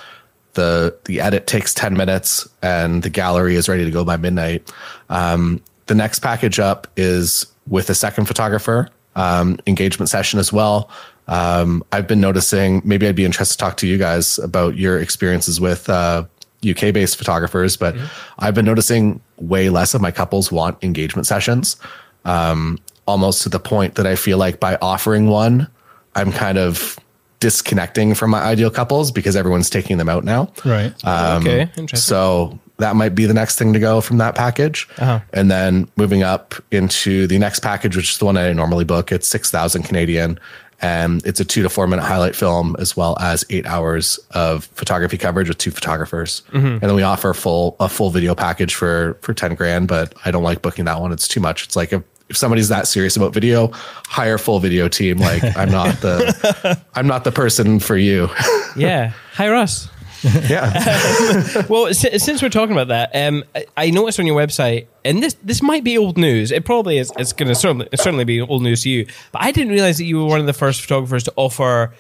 the 0.54 0.96
the 1.06 1.20
edit 1.20 1.48
takes 1.48 1.74
10 1.74 1.98
minutes 1.98 2.48
and 2.62 3.04
the 3.04 3.10
gallery 3.10 3.56
is 3.56 3.68
ready 3.68 3.86
to 3.86 3.92
go 3.92 4.06
by 4.06 4.18
midnight 4.18 4.72
um, 5.10 5.62
the 5.88 5.96
next 5.96 6.20
package 6.20 6.60
up 6.60 6.88
is 6.96 7.46
with 7.68 7.90
a 7.90 7.96
second 7.96 8.26
photographer 8.26 8.90
um, 9.16 9.60
engagement 9.68 10.10
session 10.10 10.40
as 10.40 10.52
well 10.52 10.90
um, 11.28 11.84
i've 11.92 12.08
been 12.08 12.22
noticing 12.22 12.82
maybe 12.84 13.08
i'd 13.08 13.16
be 13.16 13.26
interested 13.26 13.54
to 13.54 13.58
talk 13.58 13.78
to 13.78 13.88
you 13.88 13.98
guys 13.98 14.40
about 14.40 14.76
your 14.76 15.00
experiences 15.00 15.60
with 15.60 15.90
uh, 15.90 16.24
uk 16.70 16.80
based 16.94 17.18
photographers 17.18 17.78
but 17.78 17.96
i've 18.40 18.56
been 18.56 18.66
noticing 18.66 19.22
way 19.38 19.70
less 19.70 19.94
of 19.94 20.02
my 20.02 20.12
couples 20.12 20.52
want 20.52 20.82
engagement 20.84 21.28
sessions 21.28 21.78
um, 22.26 22.80
almost 23.06 23.44
to 23.44 23.50
the 23.50 23.60
point 23.60 23.96
that 23.96 24.08
i 24.08 24.16
feel 24.16 24.38
like 24.38 24.60
by 24.60 24.78
offering 24.82 25.28
one 25.28 25.68
i'm 26.16 26.32
kind 26.32 26.58
of 26.58 26.98
disconnecting 27.44 28.16
from 28.16 28.32
my 28.32 28.42
ideal 28.42 28.70
couples 28.70 29.12
because 29.12 29.36
everyone's 29.36 29.70
taking 29.70 29.98
them 29.98 30.08
out 30.08 30.24
now. 30.24 30.50
Right. 30.64 30.94
okay, 31.42 31.64
interesting. 31.76 31.98
So 31.98 32.58
that 32.84 32.98
might 32.98 33.16
be 33.16 33.26
the 33.26 33.34
next 33.34 33.58
thing 33.58 33.72
to 33.72 33.80
go 33.80 34.02
from 34.02 34.18
that 34.18 34.36
package. 34.36 34.90
Uh-huh. 34.98 35.22
And 35.32 35.50
then 35.50 35.88
moving 35.96 36.22
up 36.22 36.54
into 36.70 37.28
the 37.28 37.40
next 37.40 37.60
package, 37.62 37.96
which 37.96 38.12
is 38.12 38.18
the 38.18 38.26
one 38.26 38.36
I 38.36 38.52
normally 38.52 38.84
book, 38.84 39.12
it's 39.12 39.28
6,000 39.28 39.84
Canadian. 39.84 40.38
And 40.82 41.26
it's 41.26 41.40
a 41.40 41.46
two 41.46 41.64
to 41.64 41.70
four 41.70 41.88
minute 41.88 42.04
highlight 42.04 42.36
film, 42.36 42.76
as 42.78 42.98
well 42.98 43.18
as 43.22 43.46
eight 43.50 43.66
hours 43.66 44.20
of 44.32 44.66
photography 44.66 45.18
coverage 45.18 45.48
with 45.48 45.58
two 45.58 45.72
photographers. 45.72 46.44
And 46.74 46.82
then 46.82 46.94
we 46.94 47.04
offer 47.04 47.34
full 47.34 47.78
a 47.80 47.88
full 47.88 48.10
video 48.10 48.36
package 48.36 48.76
for 48.76 49.18
for 49.22 49.34
ten 49.34 49.56
grand. 49.56 49.88
But 49.88 50.14
I 50.26 50.32
don't 50.32 50.44
like 50.44 50.62
booking 50.62 50.84
that 50.84 51.00
one; 51.00 51.14
it's 51.14 51.26
too 51.26 51.40
much. 51.40 51.64
It's 51.64 51.78
like 51.78 51.94
if, 51.94 52.04
if 52.28 52.36
somebody's 52.36 52.68
that 52.68 52.86
serious 52.86 53.16
about 53.16 53.34
video, 53.34 53.70
hire 54.08 54.38
full 54.38 54.60
video 54.60 54.90
team. 54.90 55.20
Like 55.20 55.42
I'm 55.56 55.72
not 55.72 56.02
the 56.02 56.78
I'm 56.96 57.08
not 57.08 57.24
the 57.24 57.32
person 57.32 57.80
for 57.80 57.96
you. 57.96 58.30
Yeah, 58.76 59.14
hire 59.32 59.56
us. 59.56 59.88
Yeah. 60.24 61.64
Well, 61.70 61.94
si- 61.94 62.18
since 62.20 62.42
we're 62.42 62.50
talking 62.50 62.72
about 62.74 62.88
that, 62.90 63.12
um, 63.16 63.44
I- 63.56 63.66
I 63.78 63.90
noticed 63.90 64.20
on 64.20 64.26
your 64.28 64.40
website, 64.40 64.88
and 65.06 65.22
this 65.22 65.36
this 65.44 65.62
might 65.62 65.84
be 65.84 65.98
old 65.98 66.18
news. 66.18 66.52
It 66.52 66.66
probably 66.66 66.98
is. 66.98 67.12
It's 67.18 67.34
going 67.34 67.50
to 67.50 67.56
certainly 67.56 67.88
certainly 67.96 68.24
be 68.26 68.42
old 68.42 68.62
news 68.64 68.84
to 68.84 68.90
you. 68.90 69.06
But 69.32 69.44
I 69.44 69.52
didn't 69.52 69.72
realize 69.74 69.98
that 69.98 70.06
you 70.06 70.18
were 70.20 70.26
one 70.26 70.40
of 70.40 70.46
the 70.46 70.54
first 70.54 70.82
photographers 70.82 71.24
to 71.26 71.34
offer 71.36 71.94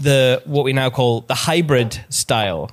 the 0.00 0.42
what 0.46 0.64
we 0.64 0.72
now 0.72 0.90
call 0.90 1.20
the 1.22 1.34
hybrid 1.34 2.04
style 2.08 2.70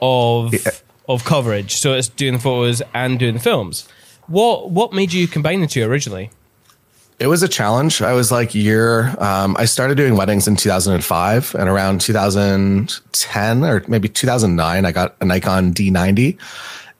of 0.00 0.52
Yeah. 0.54 0.70
of 1.08 1.24
coverage. 1.24 1.76
So 1.76 1.92
it's 1.94 2.08
doing 2.08 2.34
the 2.34 2.38
photos 2.38 2.82
and 2.94 3.18
doing 3.18 3.34
the 3.34 3.40
films. 3.40 3.86
What 4.26 4.70
what 4.70 4.92
made 4.92 5.12
you 5.12 5.28
combine 5.28 5.60
the 5.60 5.66
two 5.66 5.84
originally? 5.84 6.30
It 7.18 7.28
was 7.28 7.42
a 7.42 7.48
challenge. 7.48 8.02
I 8.02 8.12
was 8.12 8.32
like 8.32 8.54
year. 8.54 9.14
Um, 9.18 9.56
I 9.58 9.66
started 9.66 9.96
doing 9.96 10.16
weddings 10.16 10.48
in 10.48 10.56
2005, 10.56 11.54
and 11.54 11.68
around 11.68 12.00
2010 12.00 13.64
or 13.64 13.84
maybe 13.86 14.08
2009, 14.08 14.84
I 14.84 14.92
got 14.92 15.16
a 15.20 15.24
Nikon 15.24 15.72
D90, 15.72 16.36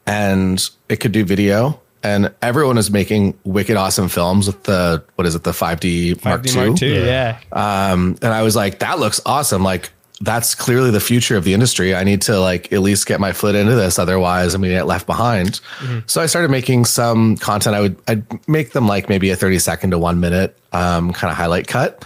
and 0.07 0.71
it 0.89 0.97
could 0.97 1.13
do 1.13 1.25
video. 1.25 1.81
And 2.05 2.35
everyone 2.43 2.77
was 2.77 2.91
making 2.91 3.39
wicked 3.45 3.77
awesome 3.77 4.09
films 4.09 4.47
with 4.47 4.63
the 4.65 5.03
what 5.15 5.27
is 5.27 5.35
it, 5.35 5.43
the 5.43 5.53
5D, 5.53 6.23
Mark 6.23 6.43
5D 6.43 6.55
II. 6.55 6.69
Mark 6.69 6.83
II, 6.83 7.07
yeah. 7.07 7.41
Um, 7.51 8.19
and 8.21 8.33
I 8.33 8.43
was 8.43 8.55
like, 8.55 8.81
that 8.81 8.99
looks 8.99 9.23
awesome. 9.25 9.63
Like 9.63 9.91
that's 10.25 10.55
clearly 10.55 10.91
the 10.91 11.01
future 11.01 11.37
of 11.37 11.45
the 11.45 11.55
industry. 11.55 11.95
I 11.95 12.05
need 12.05 12.23
to 12.23 12.41
like 12.41 12.73
at 12.73 12.81
least 12.81 13.07
get 13.07 13.21
my 13.21 13.33
foot 13.33 13.55
into 13.55 13.75
this. 13.75 13.99
Otherwise 13.99 14.55
I'm 14.55 14.63
gonna 14.63 14.75
get 14.75 14.87
left 14.87 15.07
behind. 15.07 15.61
So 16.07 16.21
I 16.21 16.27
started 16.27 16.51
making 16.51 16.87
some 16.87 17.37
content. 17.37 17.77
I 17.77 17.81
would, 17.81 17.97
I'd 18.09 18.49
make 18.49 18.73
them 18.73 18.89
like 18.89 19.09
maybe 19.09 19.31
a 19.31 19.37
30 19.37 19.59
second 19.59 19.91
to 19.91 19.99
one 19.99 20.21
minute, 20.21 20.57
um, 20.73 21.13
kind 21.13 21.31
of 21.31 21.37
highlight 21.37 21.69
cut. 21.69 22.05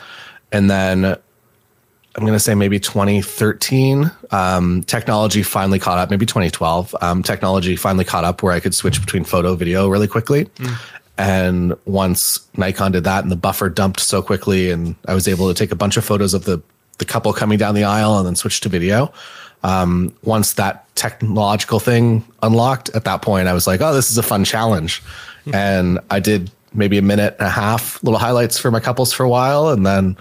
And 0.53 0.71
then 0.71 1.05
I'm 1.05 2.25
going 2.25 2.33
to 2.33 2.41
say 2.41 2.55
maybe 2.57 2.81
2013, 2.81 4.11
um, 4.33 4.83
technology 4.85 5.43
finally 5.45 5.79
caught 5.79 5.99
up, 5.99 6.11
maybe 6.11 6.27
2012. 6.27 6.97
Um, 7.01 7.23
technology 7.23 7.77
finally 7.77 8.05
caught 8.05 8.25
up 8.25 8.43
where 8.43 8.53
I 8.53 8.59
could 8.59 8.75
switch 8.75 9.01
between 9.01 9.23
photo, 9.23 9.55
video 9.55 9.89
really 9.89 10.09
quickly. 10.09 10.49
And 11.17 11.77
once 11.85 12.49
Nikon 12.57 12.93
did 12.93 13.05
that 13.05 13.23
and 13.23 13.31
the 13.31 13.37
buffer 13.37 13.69
dumped 13.69 14.01
so 14.01 14.23
quickly, 14.23 14.71
and 14.71 14.97
I 15.07 15.15
was 15.15 15.29
able 15.29 15.47
to 15.49 15.55
take 15.55 15.71
a 15.71 15.77
bunch 15.77 15.97
of 15.97 16.05
photos 16.05 16.35
of 16.35 16.45
the, 16.45 16.61
the 16.99 17.05
couple 17.05 17.33
coming 17.33 17.59
down 17.59 17.75
the 17.75 17.85
aisle 17.85 18.19
and 18.19 18.27
then 18.27 18.37
switch 18.37 18.61
to 18.61 18.69
video. 18.69 19.13
Um, 19.65 20.15
once 20.23 20.53
that 20.55 20.95
technological 20.95 21.81
thing 21.81 22.25
unlocked, 22.43 22.91
at 22.91 23.05
that 23.05 23.23
point, 23.23 23.49
I 23.49 23.53
was 23.53 23.67
like, 23.67 23.81
oh, 23.81 23.93
this 23.93 24.11
is 24.11 24.19
a 24.19 24.23
fun 24.23 24.45
challenge. 24.45 25.03
And 25.53 25.99
I 26.11 26.21
did 26.21 26.51
maybe 26.75 26.99
a 26.99 27.03
minute 27.03 27.35
and 27.39 27.47
a 27.47 27.51
half 27.51 28.03
little 28.05 28.19
highlights 28.19 28.59
for 28.59 28.71
my 28.71 28.81
couples 28.81 29.13
for 29.13 29.25
a 29.25 29.29
while. 29.29 29.71
And 29.71 29.87
then 29.87 30.17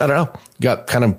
I 0.00 0.06
don't 0.06 0.16
know, 0.16 0.40
got 0.60 0.88
kind 0.88 1.04
of 1.04 1.16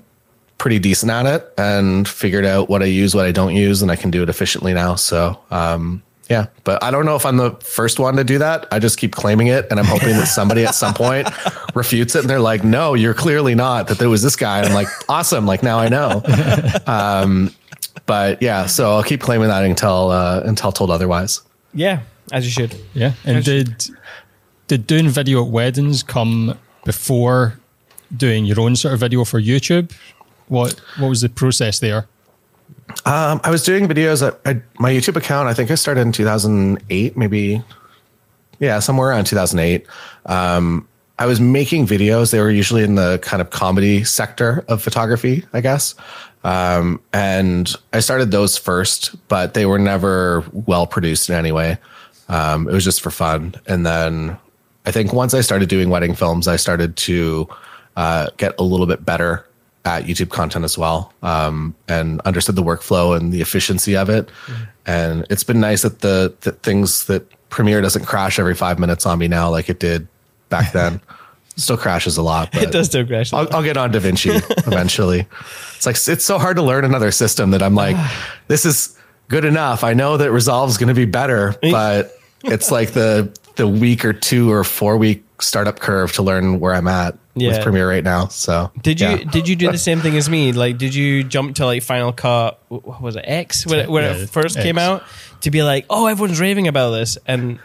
pretty 0.57 0.79
decent 0.79 1.11
at 1.11 1.25
it 1.25 1.53
and 1.57 2.07
figured 2.07 2.45
out 2.45 2.69
what 2.69 2.81
I 2.81 2.85
use, 2.85 3.15
what 3.15 3.25
I 3.25 3.31
don't 3.31 3.55
use, 3.55 3.81
and 3.81 3.91
I 3.91 3.95
can 3.95 4.11
do 4.11 4.23
it 4.23 4.29
efficiently 4.29 4.73
now. 4.73 4.95
So, 4.95 5.39
um, 5.51 6.03
yeah, 6.29 6.47
but 6.63 6.81
I 6.83 6.91
don't 6.91 7.05
know 7.05 7.15
if 7.15 7.25
I'm 7.25 7.37
the 7.37 7.51
first 7.61 7.99
one 7.99 8.15
to 8.15 8.23
do 8.23 8.37
that. 8.37 8.67
I 8.71 8.79
just 8.79 8.97
keep 8.97 9.13
claiming 9.13 9.47
it, 9.47 9.67
and 9.69 9.79
I'm 9.79 9.85
hoping 9.85 10.09
that 10.09 10.27
somebody 10.27 10.65
at 10.65 10.75
some 10.75 10.93
point 10.93 11.27
refutes 11.75 12.15
it, 12.15 12.21
and 12.21 12.29
they're 12.29 12.39
like, 12.39 12.63
"No, 12.63 12.93
you're 12.93 13.13
clearly 13.13 13.55
not." 13.55 13.87
That 13.87 13.97
there 13.97 14.09
was 14.09 14.21
this 14.21 14.35
guy. 14.35 14.61
I'm 14.61 14.73
like, 14.73 14.87
"Awesome!" 15.09 15.45
Like 15.45 15.63
now 15.63 15.79
I 15.79 15.89
know. 15.89 16.23
Um, 16.85 17.53
but 18.05 18.41
yeah, 18.41 18.65
so 18.65 18.91
I'll 18.91 19.03
keep 19.03 19.21
claiming 19.21 19.47
that 19.47 19.63
until 19.63 20.09
uh, 20.11 20.41
until 20.45 20.71
told 20.71 20.91
otherwise. 20.91 21.41
Yeah, 21.73 22.01
as 22.31 22.45
you 22.45 22.51
should. 22.51 22.75
Yeah. 22.93 23.13
And 23.25 23.43
did 23.43 23.85
did 24.67 24.87
doing 24.87 25.09
video 25.09 25.45
at 25.45 25.51
weddings 25.51 26.03
come 26.03 26.57
before 26.85 27.59
doing 28.15 28.45
your 28.45 28.59
own 28.59 28.75
sort 28.75 28.93
of 28.93 28.99
video 28.99 29.23
for 29.23 29.41
YouTube? 29.41 29.91
What 30.47 30.79
what 30.97 31.09
was 31.09 31.21
the 31.21 31.29
process 31.29 31.79
there? 31.79 32.07
Um, 33.05 33.41
I 33.43 33.49
was 33.49 33.63
doing 33.63 33.87
videos 33.87 34.25
at, 34.45 34.61
my 34.79 34.91
YouTube 34.91 35.15
account. 35.15 35.47
I 35.47 35.53
think 35.53 35.71
I 35.71 35.75
started 35.75 36.01
in 36.01 36.11
2008, 36.11 37.17
maybe. 37.17 37.63
Yeah, 38.59 38.79
somewhere 38.79 39.09
around 39.09 39.25
2008. 39.25 39.85
Um, 40.25 40.87
I 41.19 41.25
was 41.25 41.39
making 41.39 41.85
videos. 41.87 42.31
They 42.31 42.39
were 42.39 42.51
usually 42.51 42.83
in 42.83 42.95
the 42.95 43.19
kind 43.19 43.41
of 43.41 43.49
comedy 43.49 44.03
sector 44.03 44.65
of 44.67 44.81
photography, 44.81 45.45
I 45.53 45.61
guess. 45.61 45.95
Um, 46.43 47.01
and 47.13 47.73
I 47.93 47.99
started 47.99 48.31
those 48.31 48.57
first, 48.57 49.15
but 49.27 49.53
they 49.53 49.65
were 49.65 49.79
never 49.79 50.43
well 50.51 50.87
produced 50.87 51.29
in 51.29 51.35
any 51.35 51.51
way. 51.51 51.77
Um, 52.29 52.67
it 52.67 52.73
was 52.73 52.83
just 52.83 53.01
for 53.01 53.11
fun. 53.11 53.55
And 53.67 53.85
then 53.85 54.37
I 54.85 54.91
think 54.91 55.13
once 55.13 55.33
I 55.33 55.41
started 55.41 55.69
doing 55.69 55.89
wedding 55.89 56.15
films, 56.15 56.47
I 56.47 56.55
started 56.55 56.95
to 56.97 57.47
uh, 57.95 58.29
get 58.37 58.55
a 58.59 58.63
little 58.63 58.87
bit 58.87 59.05
better 59.05 59.45
at 59.85 60.05
YouTube 60.05 60.29
content 60.29 60.63
as 60.63 60.77
well, 60.77 61.13
um, 61.23 61.75
and 61.87 62.21
understood 62.21 62.55
the 62.55 62.63
workflow 62.63 63.17
and 63.17 63.31
the 63.33 63.41
efficiency 63.41 63.95
of 63.97 64.09
it. 64.09 64.29
And 64.85 65.25
it's 65.29 65.43
been 65.43 65.59
nice 65.59 65.81
that 65.81 65.99
the, 65.99 66.33
the 66.41 66.53
things 66.53 67.05
that 67.05 67.29
Premiere 67.49 67.81
doesn't 67.81 68.05
crash 68.05 68.39
every 68.39 68.55
five 68.55 68.79
minutes 68.79 69.05
on 69.05 69.19
me 69.19 69.27
now, 69.27 69.49
like 69.49 69.69
it 69.69 69.79
did 69.79 70.07
back 70.49 70.71
then. 70.73 71.01
Still 71.55 71.77
crashes 71.77 72.17
a 72.17 72.23
lot. 72.23 72.51
But 72.51 72.63
It 72.63 72.71
does 72.71 72.87
still 72.87 73.05
crash. 73.05 73.31
I'll. 73.31 73.47
I'll 73.53 73.61
get 73.61 73.77
on 73.77 73.93
DaVinci 73.93 74.41
eventually. 74.67 75.27
It's 75.75 75.85
like 75.85 75.97
it's 76.07 76.25
so 76.25 76.39
hard 76.39 76.55
to 76.55 76.63
learn 76.63 76.83
another 76.83 77.11
system 77.11 77.51
that 77.51 77.61
I'm 77.61 77.75
like, 77.75 77.95
this 78.47 78.65
is 78.65 78.97
good 79.27 79.45
enough. 79.45 79.83
I 79.83 79.93
know 79.93 80.17
that 80.17 80.31
Resolve 80.31 80.71
is 80.71 80.77
going 80.79 80.87
to 80.87 80.95
be 80.95 81.05
better, 81.05 81.55
but 81.61 82.17
it's 82.43 82.71
like 82.71 82.93
the 82.93 83.31
the 83.55 83.67
week 83.67 84.03
or 84.03 84.13
two 84.13 84.51
or 84.51 84.63
four 84.63 84.97
week 84.97 85.22
startup 85.39 85.79
curve 85.79 86.13
to 86.13 86.23
learn 86.23 86.59
where 86.59 86.73
I'm 86.73 86.87
at 86.87 87.17
Yeah. 87.35 87.49
with 87.49 87.61
Premiere 87.63 87.89
right 87.89 88.03
now. 88.03 88.27
So 88.27 88.71
Did 88.81 89.01
you 89.01 89.07
yeah. 89.07 89.17
did 89.23 89.47
you 89.47 89.55
do 89.55 89.71
the 89.71 89.77
same 89.89 89.99
thing 89.99 90.15
as 90.15 90.29
me? 90.29 90.51
Like, 90.53 90.77
did 90.77 90.93
you 90.95 91.23
jump 91.23 91.55
to 91.57 91.65
like 91.65 91.83
Final 91.83 92.13
Cut? 92.13 92.59
What 92.69 93.01
was 93.01 93.15
it 93.15 93.25
X 93.27 93.65
when 93.65 93.79
it, 93.79 93.89
when 93.89 94.03
Yeah, 94.03 94.21
it 94.23 94.29
first 94.29 94.57
came 94.57 94.77
out? 94.77 95.03
To 95.41 95.51
be 95.51 95.61
like, 95.63 95.85
oh, 95.89 96.05
everyone's 96.07 96.39
raving 96.39 96.67
about 96.67 96.91
this, 96.91 97.17
and 97.27 97.59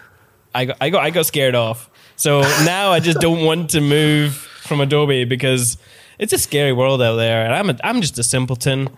I 0.54 0.64
got 0.64 0.76
I 0.80 0.90
got 0.90 1.04
I 1.04 1.10
got 1.10 1.26
scared 1.26 1.54
off. 1.54 1.88
So 2.16 2.40
now 2.64 2.90
I 2.90 3.00
just 3.00 3.20
don't 3.20 3.44
want 3.44 3.70
to 3.70 3.80
move 3.80 4.34
from 4.34 4.80
Adobe 4.80 5.24
because 5.24 5.78
it's 6.18 6.32
a 6.32 6.38
scary 6.38 6.72
world 6.72 7.00
out 7.00 7.16
there, 7.16 7.44
and 7.44 7.54
I'm 7.54 7.70
a, 7.70 7.76
I'm 7.84 8.00
just 8.00 8.18
a 8.18 8.24
simpleton. 8.24 8.88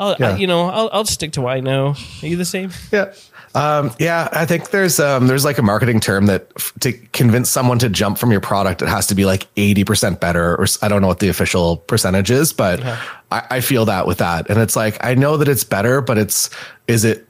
I'll, 0.00 0.14
I, 0.22 0.36
you 0.36 0.46
know, 0.46 0.68
I'll, 0.68 0.88
I'll 0.92 1.04
stick 1.04 1.32
to 1.32 1.40
what 1.40 1.56
I 1.56 1.60
know. 1.60 1.96
Are 2.22 2.26
you 2.26 2.36
the 2.36 2.44
same? 2.44 2.70
Yeah. 2.92 3.12
Um, 3.54 3.90
yeah, 3.98 4.28
I 4.32 4.44
think 4.46 4.70
there's 4.70 5.00
um, 5.00 5.26
there's 5.26 5.44
like 5.44 5.58
a 5.58 5.62
marketing 5.62 6.00
term 6.00 6.26
that 6.26 6.48
f- 6.56 6.72
to 6.80 6.92
convince 6.92 7.48
someone 7.50 7.78
to 7.80 7.88
jump 7.88 8.18
from 8.18 8.30
your 8.30 8.40
product, 8.40 8.82
it 8.82 8.88
has 8.88 9.06
to 9.08 9.14
be 9.14 9.24
like 9.24 9.52
80% 9.56 10.20
better, 10.20 10.54
or 10.56 10.66
I 10.82 10.88
don't 10.88 11.00
know 11.02 11.08
what 11.08 11.20
the 11.20 11.28
official 11.28 11.78
percentage 11.78 12.30
is, 12.30 12.52
but 12.52 12.82
I, 13.30 13.42
I 13.50 13.60
feel 13.60 13.84
that 13.86 14.06
with 14.06 14.18
that. 14.18 14.48
And 14.50 14.58
it's 14.60 14.76
like, 14.76 15.02
I 15.04 15.14
know 15.14 15.36
that 15.38 15.48
it's 15.48 15.64
better, 15.64 16.00
but 16.00 16.18
it's, 16.18 16.50
is 16.86 17.04
it 17.04 17.26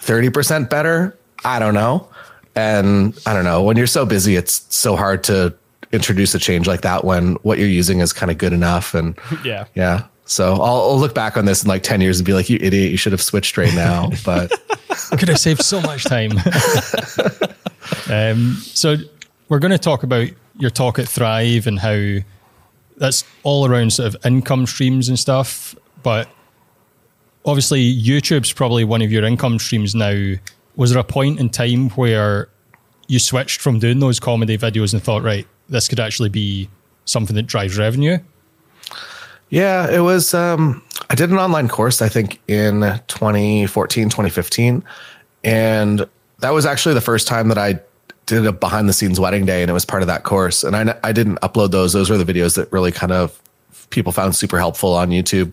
30% 0.00 0.68
better? 0.68 1.16
I 1.44 1.58
don't 1.58 1.74
know. 1.74 2.08
And 2.54 3.18
I 3.24 3.32
don't 3.32 3.44
know. 3.44 3.62
When 3.62 3.76
you're 3.76 3.86
so 3.86 4.04
busy, 4.04 4.36
it's 4.36 4.66
so 4.74 4.94
hard 4.96 5.24
to 5.24 5.54
introduce 5.92 6.34
a 6.34 6.38
change 6.38 6.66
like 6.66 6.82
that 6.82 7.04
when 7.04 7.34
what 7.36 7.58
you're 7.58 7.68
using 7.68 8.00
is 8.00 8.12
kind 8.12 8.30
of 8.30 8.38
good 8.38 8.52
enough. 8.52 8.94
And 8.94 9.18
Yeah. 9.44 9.66
yeah. 9.74 10.06
So 10.24 10.54
I'll, 10.54 10.62
I'll 10.90 10.98
look 10.98 11.14
back 11.14 11.36
on 11.36 11.44
this 11.44 11.62
in 11.62 11.68
like 11.68 11.82
10 11.82 12.00
years 12.00 12.18
and 12.18 12.26
be 12.26 12.32
like, 12.32 12.48
you 12.50 12.58
idiot, 12.60 12.90
you 12.90 12.96
should 12.96 13.12
have 13.12 13.22
switched 13.22 13.56
right 13.56 13.74
now. 13.74 14.10
But 14.24 14.52
Could 15.18 15.28
have 15.28 15.38
saved 15.38 15.62
so 15.62 15.80
much 15.80 16.04
time. 16.04 16.32
um, 18.10 18.54
so 18.54 18.96
we're 19.48 19.58
going 19.58 19.72
to 19.72 19.78
talk 19.78 20.02
about 20.02 20.28
your 20.58 20.70
talk 20.70 20.98
at 20.98 21.08
Thrive 21.08 21.66
and 21.66 21.78
how 21.78 22.18
that's 22.96 23.24
all 23.42 23.66
around 23.66 23.92
sort 23.92 24.14
of 24.14 24.26
income 24.26 24.66
streams 24.66 25.08
and 25.08 25.18
stuff. 25.18 25.74
But 26.02 26.28
obviously, 27.44 27.94
YouTube's 28.00 28.52
probably 28.52 28.84
one 28.84 29.02
of 29.02 29.12
your 29.12 29.24
income 29.24 29.58
streams 29.58 29.94
now. 29.94 30.34
Was 30.76 30.90
there 30.90 31.00
a 31.00 31.04
point 31.04 31.38
in 31.38 31.50
time 31.50 31.90
where 31.90 32.48
you 33.08 33.18
switched 33.18 33.60
from 33.60 33.78
doing 33.78 33.98
those 33.98 34.18
comedy 34.18 34.56
videos 34.56 34.94
and 34.94 35.02
thought, 35.02 35.22
right, 35.22 35.46
this 35.68 35.88
could 35.88 36.00
actually 36.00 36.30
be 36.30 36.70
something 37.04 37.36
that 37.36 37.46
drives 37.46 37.76
revenue? 37.76 38.18
Yeah, 39.52 39.90
it 39.90 40.00
was. 40.00 40.32
Um, 40.32 40.82
I 41.10 41.14
did 41.14 41.28
an 41.28 41.36
online 41.36 41.68
course, 41.68 42.00
I 42.00 42.08
think, 42.08 42.40
in 42.48 42.80
2014, 43.08 44.08
2015. 44.08 44.82
And 45.44 46.06
that 46.38 46.50
was 46.54 46.64
actually 46.64 46.94
the 46.94 47.02
first 47.02 47.28
time 47.28 47.48
that 47.48 47.58
I 47.58 47.78
did 48.24 48.46
a 48.46 48.52
behind 48.52 48.88
the 48.88 48.94
scenes 48.94 49.20
wedding 49.20 49.44
day, 49.44 49.60
and 49.60 49.70
it 49.70 49.74
was 49.74 49.84
part 49.84 50.02
of 50.02 50.06
that 50.06 50.22
course. 50.22 50.64
And 50.64 50.74
I, 50.74 50.98
I 51.04 51.12
didn't 51.12 51.36
upload 51.42 51.70
those. 51.70 51.92
Those 51.92 52.08
were 52.08 52.16
the 52.16 52.24
videos 52.24 52.56
that 52.56 52.72
really 52.72 52.92
kind 52.92 53.12
of 53.12 53.38
people 53.90 54.10
found 54.10 54.34
super 54.34 54.58
helpful 54.58 54.94
on 54.94 55.10
YouTube. 55.10 55.52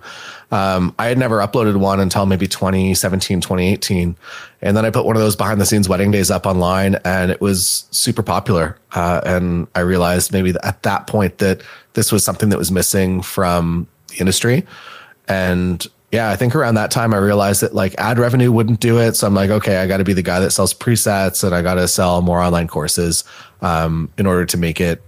Um, 0.51 0.96
I 0.98 1.08
had 1.08 1.18
never 1.18 1.39
uploaded 1.39 1.75
one 1.75 2.00
until 2.00 2.25
maybe 2.25 2.48
2017, 2.48 3.41
2018. 3.41 4.15
And 4.62 4.77
then 4.77 4.86
I 4.86 4.91
put 4.91 5.03
one 5.03 5.18
of 5.18 5.22
those 5.22 5.36
behind 5.36 5.60
the 5.60 5.65
scenes 5.65 5.89
wedding 5.89 6.10
days 6.10 6.32
up 6.32 6.46
online 6.46 6.96
and 7.03 7.32
it 7.32 7.41
was 7.41 7.86
super 7.91 8.24
popular. 8.24 8.77
Uh, 8.94 9.20
and 9.25 9.68
I 9.75 9.82
realized 9.82 10.32
maybe 10.32 10.53
at 10.63 10.82
that 10.84 11.06
point 11.06 11.38
that 11.39 11.62
this 12.00 12.13
was 12.13 12.24
something 12.24 12.48
that 12.48 12.58
was 12.58 12.72
missing 12.72 13.22
from 13.22 13.86
the 14.08 14.20
industry. 14.20 14.65
And 15.27 15.86
yeah, 16.13 16.32
I 16.32 16.38
think 16.38 16.56
around 16.56 16.75
that 16.75 16.91
time 16.91 17.13
I 17.13 17.18
realized 17.18 17.60
that 17.60 17.75
like 17.75 17.94
ad 17.98 18.18
revenue 18.18 18.53
wouldn't 18.53 18.79
do 18.79 19.00
it. 19.00 19.18
So 19.18 19.27
I'm 19.27 19.34
like, 19.34 19.50
okay, 19.50 19.79
I 19.79 19.86
got 19.86 19.98
to 19.98 20.06
be 20.06 20.13
the 20.13 20.22
guy 20.22 20.39
that 20.39 20.51
sells 20.51 20.74
presets 20.74 21.44
and 21.44 21.53
I 21.53 21.62
got 21.62 21.74
to 21.74 21.89
sell 21.89 22.22
more 22.22 22.39
online 22.39 22.70
courses 22.70 23.25
um, 23.62 24.10
in 24.18 24.25
order 24.25 24.46
to 24.46 24.56
make 24.56 24.79
it 24.79 25.01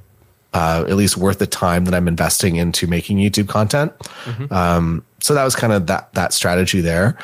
uh, 0.53 0.83
at 0.85 0.97
least 0.97 1.15
worth 1.15 1.39
the 1.39 1.47
time 1.47 1.85
that 1.85 1.93
I'm 1.93 2.09
investing 2.09 2.57
into 2.57 2.87
making 2.87 3.19
YouTube 3.19 3.47
content. 3.47 3.97
Mm-hmm. 4.25 4.53
Um, 4.53 5.05
so 5.21 5.33
that 5.33 5.45
was 5.45 5.55
kind 5.55 5.71
of 5.71 5.87
that 5.87 6.13
that 6.15 6.33
strategy 6.33 6.81
there, 6.81 7.17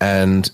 and 0.00 0.50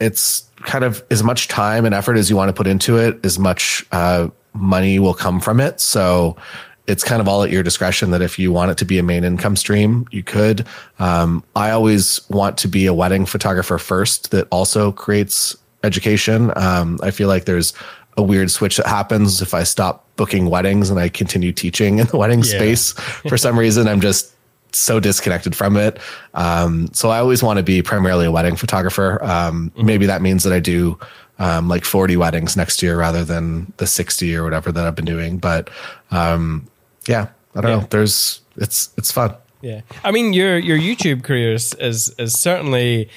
it's 0.00 0.42
kind 0.66 0.84
of 0.84 1.02
as 1.10 1.22
much 1.22 1.48
time 1.48 1.86
and 1.86 1.94
effort 1.94 2.18
as 2.18 2.28
you 2.28 2.36
want 2.36 2.50
to 2.50 2.52
put 2.52 2.66
into 2.66 2.98
it, 2.98 3.24
as 3.24 3.38
much 3.38 3.86
uh, 3.90 4.28
money 4.52 4.98
will 4.98 5.14
come 5.14 5.40
from 5.40 5.60
it. 5.60 5.80
So 5.80 6.36
it's 6.86 7.04
kind 7.04 7.20
of 7.20 7.28
all 7.28 7.42
at 7.42 7.50
your 7.50 7.62
discretion 7.62 8.10
that 8.10 8.22
if 8.22 8.38
you 8.38 8.52
want 8.52 8.70
it 8.70 8.78
to 8.78 8.84
be 8.84 8.98
a 8.98 9.02
main 9.02 9.24
income 9.24 9.56
stream, 9.56 10.06
you 10.10 10.22
could. 10.22 10.66
Um, 10.98 11.44
I 11.54 11.70
always 11.70 12.20
want 12.28 12.58
to 12.58 12.68
be 12.68 12.86
a 12.86 12.94
wedding 12.94 13.24
photographer 13.24 13.78
first 13.78 14.30
that 14.32 14.48
also 14.50 14.90
creates 14.92 15.56
education. 15.84 16.52
Um, 16.56 16.98
I 17.02 17.10
feel 17.10 17.28
like 17.28 17.44
there's 17.44 17.72
a 18.16 18.22
weird 18.22 18.50
switch 18.50 18.76
that 18.76 18.86
happens 18.86 19.40
if 19.40 19.54
I 19.54 19.62
stop 19.62 20.06
booking 20.16 20.50
weddings 20.50 20.90
and 20.90 20.98
I 20.98 21.08
continue 21.08 21.52
teaching 21.52 21.98
in 21.98 22.06
the 22.08 22.16
wedding 22.16 22.40
yeah. 22.40 22.56
space. 22.56 22.92
For 22.92 23.36
some 23.36 23.58
reason, 23.58 23.88
I'm 23.88 24.00
just 24.00 24.34
so 24.72 25.00
disconnected 25.00 25.54
from 25.54 25.76
it. 25.76 25.98
Um, 26.34 26.88
so 26.92 27.10
I 27.10 27.18
always 27.18 27.42
want 27.42 27.58
to 27.58 27.62
be 27.62 27.82
primarily 27.82 28.26
a 28.26 28.30
wedding 28.32 28.56
photographer. 28.56 29.22
Um, 29.22 29.70
mm-hmm. 29.70 29.86
Maybe 29.86 30.06
that 30.06 30.22
means 30.22 30.44
that 30.44 30.52
I 30.52 30.60
do 30.60 30.98
um, 31.38 31.68
like 31.68 31.84
40 31.84 32.16
weddings 32.16 32.56
next 32.56 32.82
year 32.82 32.96
rather 32.96 33.24
than 33.24 33.72
the 33.78 33.86
60 33.86 34.34
or 34.36 34.44
whatever 34.44 34.72
that 34.72 34.86
I've 34.86 34.94
been 34.94 35.04
doing. 35.04 35.38
But 35.38 35.70
um, 36.10 36.68
yeah, 37.06 37.28
I 37.54 37.60
don't 37.60 37.70
yeah. 37.70 37.80
know. 37.80 37.86
There's 37.90 38.40
it's 38.56 38.90
it's 38.96 39.12
fun. 39.12 39.34
Yeah, 39.60 39.82
I 40.04 40.10
mean 40.10 40.32
your 40.32 40.58
your 40.58 40.78
YouTube 40.78 41.22
career 41.22 41.54
is 41.54 41.74
is, 41.74 42.14
is 42.18 42.38
certainly. 42.38 43.08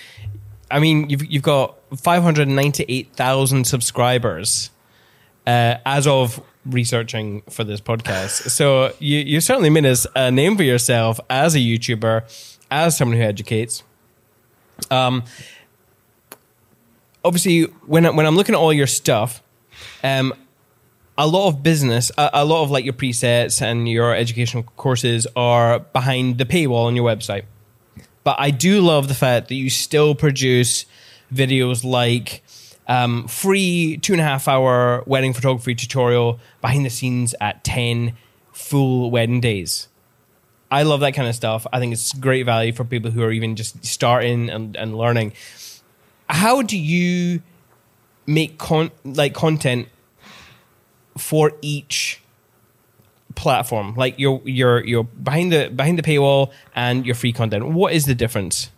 I 0.71 0.79
mean, 0.79 1.09
you've 1.09 1.23
you've 1.25 1.43
got 1.43 1.77
five 1.95 2.23
hundred 2.23 2.47
ninety 2.47 2.85
eight 2.87 3.13
thousand 3.13 3.65
subscribers 3.65 4.71
uh, 5.45 5.77
as 5.85 6.07
of 6.07 6.41
researching 6.65 7.43
for 7.49 7.63
this 7.63 7.81
podcast. 7.81 8.49
So 8.55 8.93
you 8.99 9.19
you 9.19 9.41
certainly 9.41 9.69
made 9.69 9.85
a 10.15 10.31
name 10.31 10.57
for 10.57 10.63
yourself 10.63 11.19
as 11.29 11.55
a 11.55 11.59
YouTuber, 11.59 12.23
as 12.71 12.97
someone 12.97 13.17
who 13.17 13.23
educates. 13.23 13.83
Um, 14.89 15.23
obviously, 17.23 17.63
when 17.85 18.03
when 18.15 18.25
I'm 18.25 18.35
looking 18.35 18.55
at 18.55 18.59
all 18.59 18.73
your 18.73 18.87
stuff, 18.87 19.43
um, 20.03 20.33
a 21.17 21.27
lot 21.27 21.47
of 21.47 21.63
business, 21.63 22.11
a, 22.17 22.29
a, 22.33 22.45
lot 22.45 22.63
of 22.63 22.71
like 22.71 22.83
your 22.83 22.93
presets 22.93 23.61
and 23.61 23.87
your 23.87 24.13
educational 24.13 24.63
courses 24.63 25.25
are 25.35 25.79
behind 25.79 26.37
the 26.37 26.45
paywall 26.45 26.85
on 26.85 26.95
your 26.95 27.05
website. 27.05 27.43
But 28.23 28.37
I 28.39 28.51
do 28.51 28.81
love 28.81 29.07
the 29.07 29.13
fact 29.13 29.47
that 29.49 29.55
you 29.55 29.69
still 29.69 30.15
produce 30.15 30.85
videos 31.33 31.83
like 31.83 32.43
um, 32.87 33.27
free 33.27 33.97
two 33.97 34.13
and 34.13 34.21
a 34.21 34.25
half 34.25 34.47
hour 34.47 35.03
wedding 35.05 35.33
photography 35.33 35.75
tutorial 35.75 36.39
behind 36.61 36.85
the 36.85 36.89
scenes 36.89 37.33
at 37.39 37.63
10 37.63 38.15
full 38.51 39.09
wedding 39.11 39.39
days. 39.39 39.87
I 40.71 40.83
love 40.83 40.99
that 41.01 41.13
kind 41.13 41.27
of 41.27 41.35
stuff. 41.35 41.65
I 41.71 41.79
think 41.79 41.93
it's 41.93 42.13
great 42.13 42.43
value 42.43 42.73
for 42.73 42.83
people 42.83 43.11
who 43.11 43.23
are 43.23 43.31
even 43.31 43.55
just 43.55 43.85
starting 43.85 44.49
and, 44.49 44.75
and 44.75 44.97
learning. 44.97 45.33
How 46.27 46.61
do 46.61 46.77
you 46.77 47.41
make 48.25 48.57
con- 48.57 48.91
like 49.03 49.33
content 49.33 49.87
for 51.17 51.53
each 51.61 52.21
platform. 53.35 53.95
Like 53.95 54.17
you're 54.17 54.41
you're 54.45 54.83
you're 54.83 55.03
behind 55.03 55.51
the 55.51 55.69
behind 55.69 55.99
the 55.99 56.03
paywall 56.03 56.51
and 56.73 57.05
your 57.05 57.15
free 57.15 57.33
content. 57.33 57.67
What 57.67 57.93
is 57.93 58.05
the 58.05 58.15
difference? 58.15 58.71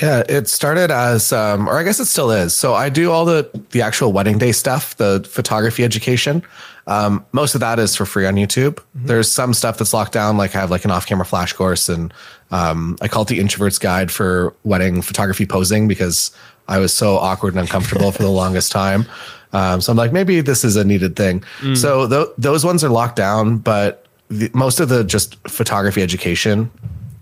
Yeah 0.00 0.22
it 0.28 0.48
started 0.48 0.90
as 0.90 1.30
um, 1.30 1.68
or 1.68 1.78
i 1.78 1.82
guess 1.82 2.00
it 2.00 2.06
still 2.06 2.30
is. 2.30 2.54
So 2.56 2.74
i 2.74 2.88
do 2.88 3.10
all 3.10 3.24
the 3.24 3.48
the 3.70 3.82
actual 3.82 4.12
wedding 4.12 4.38
day 4.38 4.52
stuff 4.52 4.96
the 4.96 5.26
photography 5.28 5.84
education. 5.84 6.42
Um, 6.86 7.24
most 7.32 7.54
of 7.54 7.60
that 7.60 7.78
is 7.78 7.94
for 7.94 8.06
free 8.06 8.26
on 8.26 8.34
youtube. 8.34 8.74
Mm-hmm. 8.74 9.06
there's 9.06 9.30
some 9.30 9.54
stuff 9.54 9.78
that's 9.78 9.92
locked 9.92 10.12
down 10.12 10.36
like 10.38 10.56
i 10.56 10.60
have 10.60 10.70
like 10.70 10.84
an 10.84 10.90
off-camera 10.90 11.26
flash 11.26 11.52
course 11.52 11.88
and 11.88 12.12
um, 12.50 12.96
i 13.00 13.06
call 13.06 13.22
it 13.22 13.28
the 13.28 13.38
introvert's 13.38 13.78
guide 13.78 14.10
for 14.10 14.54
wedding 14.64 15.02
photography 15.02 15.46
posing 15.46 15.86
because 15.86 16.32
i 16.66 16.78
was 16.78 16.92
so 16.92 17.16
awkward 17.16 17.52
and 17.54 17.60
uncomfortable 17.60 18.10
for 18.10 18.22
the 18.22 18.30
longest 18.42 18.72
time 18.72 19.06
um, 19.52 19.80
so 19.80 19.90
I'm 19.92 19.96
like, 19.96 20.12
maybe 20.12 20.40
this 20.40 20.64
is 20.64 20.76
a 20.76 20.84
needed 20.84 21.16
thing. 21.16 21.42
Mm. 21.60 21.76
So 21.76 22.08
th- 22.08 22.28
those 22.38 22.64
ones 22.64 22.84
are 22.84 22.88
locked 22.88 23.16
down, 23.16 23.58
but 23.58 24.06
the, 24.28 24.50
most 24.54 24.80
of 24.80 24.88
the 24.88 25.04
just 25.04 25.36
photography 25.48 26.02
education 26.02 26.70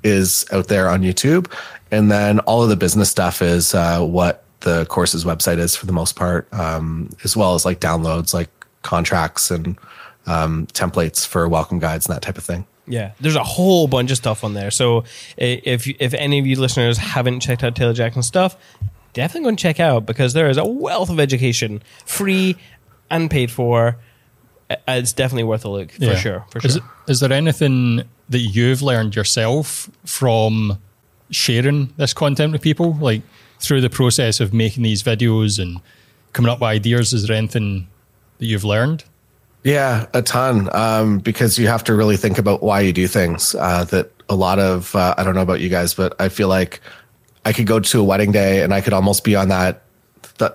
is 0.05 0.45
out 0.53 0.69
there 0.69 0.89
on 0.89 1.03
YouTube. 1.03 1.53
And 1.91 2.11
then 2.11 2.41
all 2.41 2.63
of 2.63 2.69
the 2.69 2.77
business 2.77 3.09
stuff 3.11 3.41
is 3.41 3.75
uh, 3.75 4.05
what 4.05 4.45
the 4.61 4.85
course's 4.87 5.25
website 5.25 5.59
is 5.59 5.75
for 5.75 5.87
the 5.87 5.93
most 5.93 6.17
part, 6.17 6.53
um, 6.53 7.11
as 7.25 7.37
well 7.37 7.55
as 7.55 7.65
like 7.65 7.81
downloads, 7.81 8.35
like 8.35 8.51
contracts 8.83 9.51
and 9.51 9.79
um, 10.27 10.67
templates 10.69 11.27
for 11.27 11.49
welcome 11.49 11.79
guides 11.79 12.07
and 12.07 12.15
that 12.15 12.23
type 12.23 12.37
of 12.37 12.45
thing. 12.45 12.67
Yeah, 12.87 13.13
there's 13.21 13.37
a 13.37 13.45
whole 13.45 13.87
bunch 13.87 14.11
of 14.11 14.17
stuff 14.17 14.45
on 14.45 14.55
there. 14.55 14.71
So 14.71 15.05
if 15.37 15.87
if 15.87 16.15
any 16.15 16.39
of 16.39 16.47
you 16.47 16.59
listeners 16.59 16.97
haven't 16.97 17.41
checked 17.41 17.63
out 17.63 17.77
Taylor 17.77 17.93
Jackson 17.93 18.23
stuff, 18.23 18.57
definitely 19.13 19.43
go 19.43 19.49
and 19.49 19.59
check 19.59 19.81
out 19.81 20.07
because 20.07 20.33
there 20.33 20.49
is 20.49 20.57
a 20.57 20.67
wealth 20.67 21.11
of 21.11 21.21
education, 21.21 21.83
free 22.07 22.57
and 23.11 23.31
paid 23.31 23.51
for. 23.51 23.97
Uh, 24.71 24.77
it's 24.89 25.13
definitely 25.13 25.45
worth 25.45 25.65
a 25.65 25.69
look 25.69 25.93
for 25.93 26.05
yeah. 26.05 26.17
sure. 26.17 26.45
For 26.51 26.61
sure. 26.61 26.69
Is, 26.69 26.81
is 27.09 27.21
there 27.21 27.33
anything 27.33 28.03
that 28.29 28.41
you've 28.41 28.83
learned 28.83 29.17
yourself 29.17 29.91
from 30.05 30.79
sharing 31.31 31.93
this 31.97 32.13
content 32.13 32.53
with 32.53 32.63
people, 32.63 32.95
like 32.95 33.23
through 33.61 33.81
the 33.81 33.91
process 33.91 34.41
of 34.41 34.53
making 34.53 34.83
these 34.83 35.03
videos 35.03 35.59
and 35.61 35.81
coming 36.33 36.51
up 36.51 36.61
with 36.61 36.69
ideas? 36.69 37.13
Is 37.13 37.27
there 37.27 37.37
anything 37.37 37.89
that 38.39 38.47
you've 38.47 38.65
learned? 38.65 39.05
Yeah, 39.65 40.07
a 40.15 40.23
ton. 40.23 40.69
Um, 40.75 41.19
because 41.19 41.59
you 41.59 41.67
have 41.67 41.85
to 41.85 41.95
really 41.95 42.17
think 42.17 42.39
about 42.39 42.63
why 42.63 42.81
you 42.81 42.93
do 42.93 43.07
things. 43.07 43.55
Uh, 43.55 43.85
that 43.85 44.11
a 44.29 44.35
lot 44.35 44.59
of 44.59 44.95
uh, 44.95 45.15
I 45.17 45.25
don't 45.25 45.35
know 45.35 45.43
about 45.43 45.61
you 45.61 45.69
guys, 45.69 45.95
but 45.95 46.15
I 46.21 46.29
feel 46.29 46.49
like 46.49 46.81
I 47.49 47.55
could 47.55 47.67
go 47.67 47.81
to 47.81 48.01
a 48.01 48.05
wedding 48.05 48.31
day 48.31 48.61
and 48.63 48.75
I 48.75 48.83
could 48.83 48.93
almost 48.93 49.25
be 49.25 49.35
on 49.35 49.49
that 49.49 49.81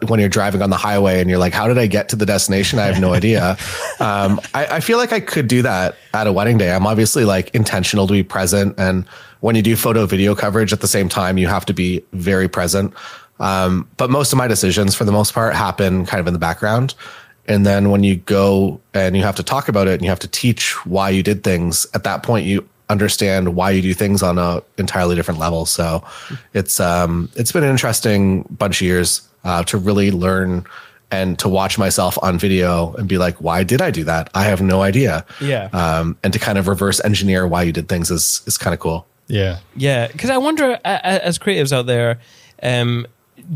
when 0.08 0.20
you're 0.20 0.30
driving 0.30 0.62
on 0.62 0.70
the 0.70 0.78
highway 0.78 1.20
and 1.20 1.28
you're 1.28 1.40
like, 1.40 1.54
how 1.54 1.68
did 1.68 1.80
I 1.80 1.88
get 1.88 2.08
to 2.10 2.16
the 2.16 2.26
destination? 2.26 2.78
I 2.78 2.86
have 2.86 3.02
no 3.02 3.14
idea. 3.14 3.58
Um, 4.00 4.42
I, 4.54 4.66
I, 4.66 4.80
feel 4.80 4.98
like 4.98 5.14
I 5.14 5.22
could 5.22 5.48
do 5.48 5.62
that 5.62 5.96
at 6.14 6.28
a 6.28 6.34
wedding 6.34 6.58
day. 6.58 6.74
I'm 6.74 6.86
obviously 6.86 7.24
like 7.24 7.54
intentional 7.56 8.06
to 8.08 8.12
be 8.12 8.24
present. 8.24 8.76
And 8.78 9.08
when 9.40 9.56
you 9.56 9.62
do 9.62 9.78
photo 9.78 10.06
video 10.06 10.36
coverage 10.36 10.74
at 10.74 10.82
the 10.82 10.88
same 10.88 11.08
time, 11.08 11.38
you 11.38 11.48
have 11.48 11.66
to 11.68 11.74
be 11.74 12.04
very 12.12 12.50
present. 12.50 12.94
Um, 13.40 13.88
but 13.96 14.10
most 14.10 14.34
of 14.34 14.38
my 14.38 14.48
decisions 14.48 14.94
for 14.94 15.06
the 15.06 15.12
most 15.12 15.34
part 15.34 15.54
happen 15.56 16.06
kind 16.06 16.20
of 16.20 16.28
in 16.28 16.34
the 16.34 16.40
background. 16.40 16.96
And 17.48 17.66
then 17.66 17.92
when 17.92 18.04
you 18.04 18.18
go 18.18 18.82
and 18.94 19.16
you 19.16 19.24
have 19.24 19.36
to 19.38 19.44
talk 19.44 19.70
about 19.70 19.88
it 19.88 19.94
and 19.94 20.02
you 20.02 20.10
have 20.10 20.20
to 20.20 20.28
teach 20.28 20.86
why 20.86 21.10
you 21.12 21.24
did 21.24 21.44
things 21.44 21.88
at 21.94 22.04
that 22.04 22.24
point, 22.24 22.46
you 22.46 22.68
understand 22.90 23.56
why 23.56 23.72
you 23.72 23.82
do 23.82 23.94
things 23.94 24.22
on 24.22 24.38
a 24.38 24.62
entirely 24.78 25.16
different 25.16 25.40
level. 25.40 25.66
So 25.66 26.04
it's 26.54 26.80
um 26.80 27.30
it's 27.36 27.52
been 27.52 27.64
an 27.64 27.70
interesting 27.70 28.44
bunch 28.44 28.82
of 28.82 28.86
years 28.86 29.28
uh, 29.44 29.64
to 29.64 29.78
really 29.78 30.12
learn 30.12 30.66
and 31.12 31.38
to 31.38 31.48
watch 31.48 31.78
myself 31.78 32.18
on 32.24 32.40
video 32.40 32.94
and 32.96 33.08
be 33.08 33.20
like, 33.20 33.36
why 33.38 33.64
did 33.64 33.82
I 33.82 33.92
do 33.92 34.04
that? 34.06 34.30
I 34.34 34.46
have 34.46 34.62
no 34.62 34.82
idea. 34.82 35.26
Yeah. 35.40 35.70
Um, 35.72 36.18
and 36.24 36.34
to 36.34 36.40
kind 36.40 36.58
of 36.58 36.68
reverse 36.68 37.00
engineer 37.04 37.48
why 37.48 37.62
you 37.64 37.72
did 37.72 37.88
things 37.88 38.10
is 38.10 38.42
is 38.48 38.58
kind 38.58 38.74
of 38.74 38.80
cool. 38.80 39.06
Yeah. 39.28 39.60
Yeah. 39.76 40.08
Because 40.08 40.30
I 40.30 40.38
wonder, 40.38 40.80
as 40.84 41.38
creatives 41.38 41.72
out 41.72 41.86
there, 41.86 42.20
um, 42.62 43.06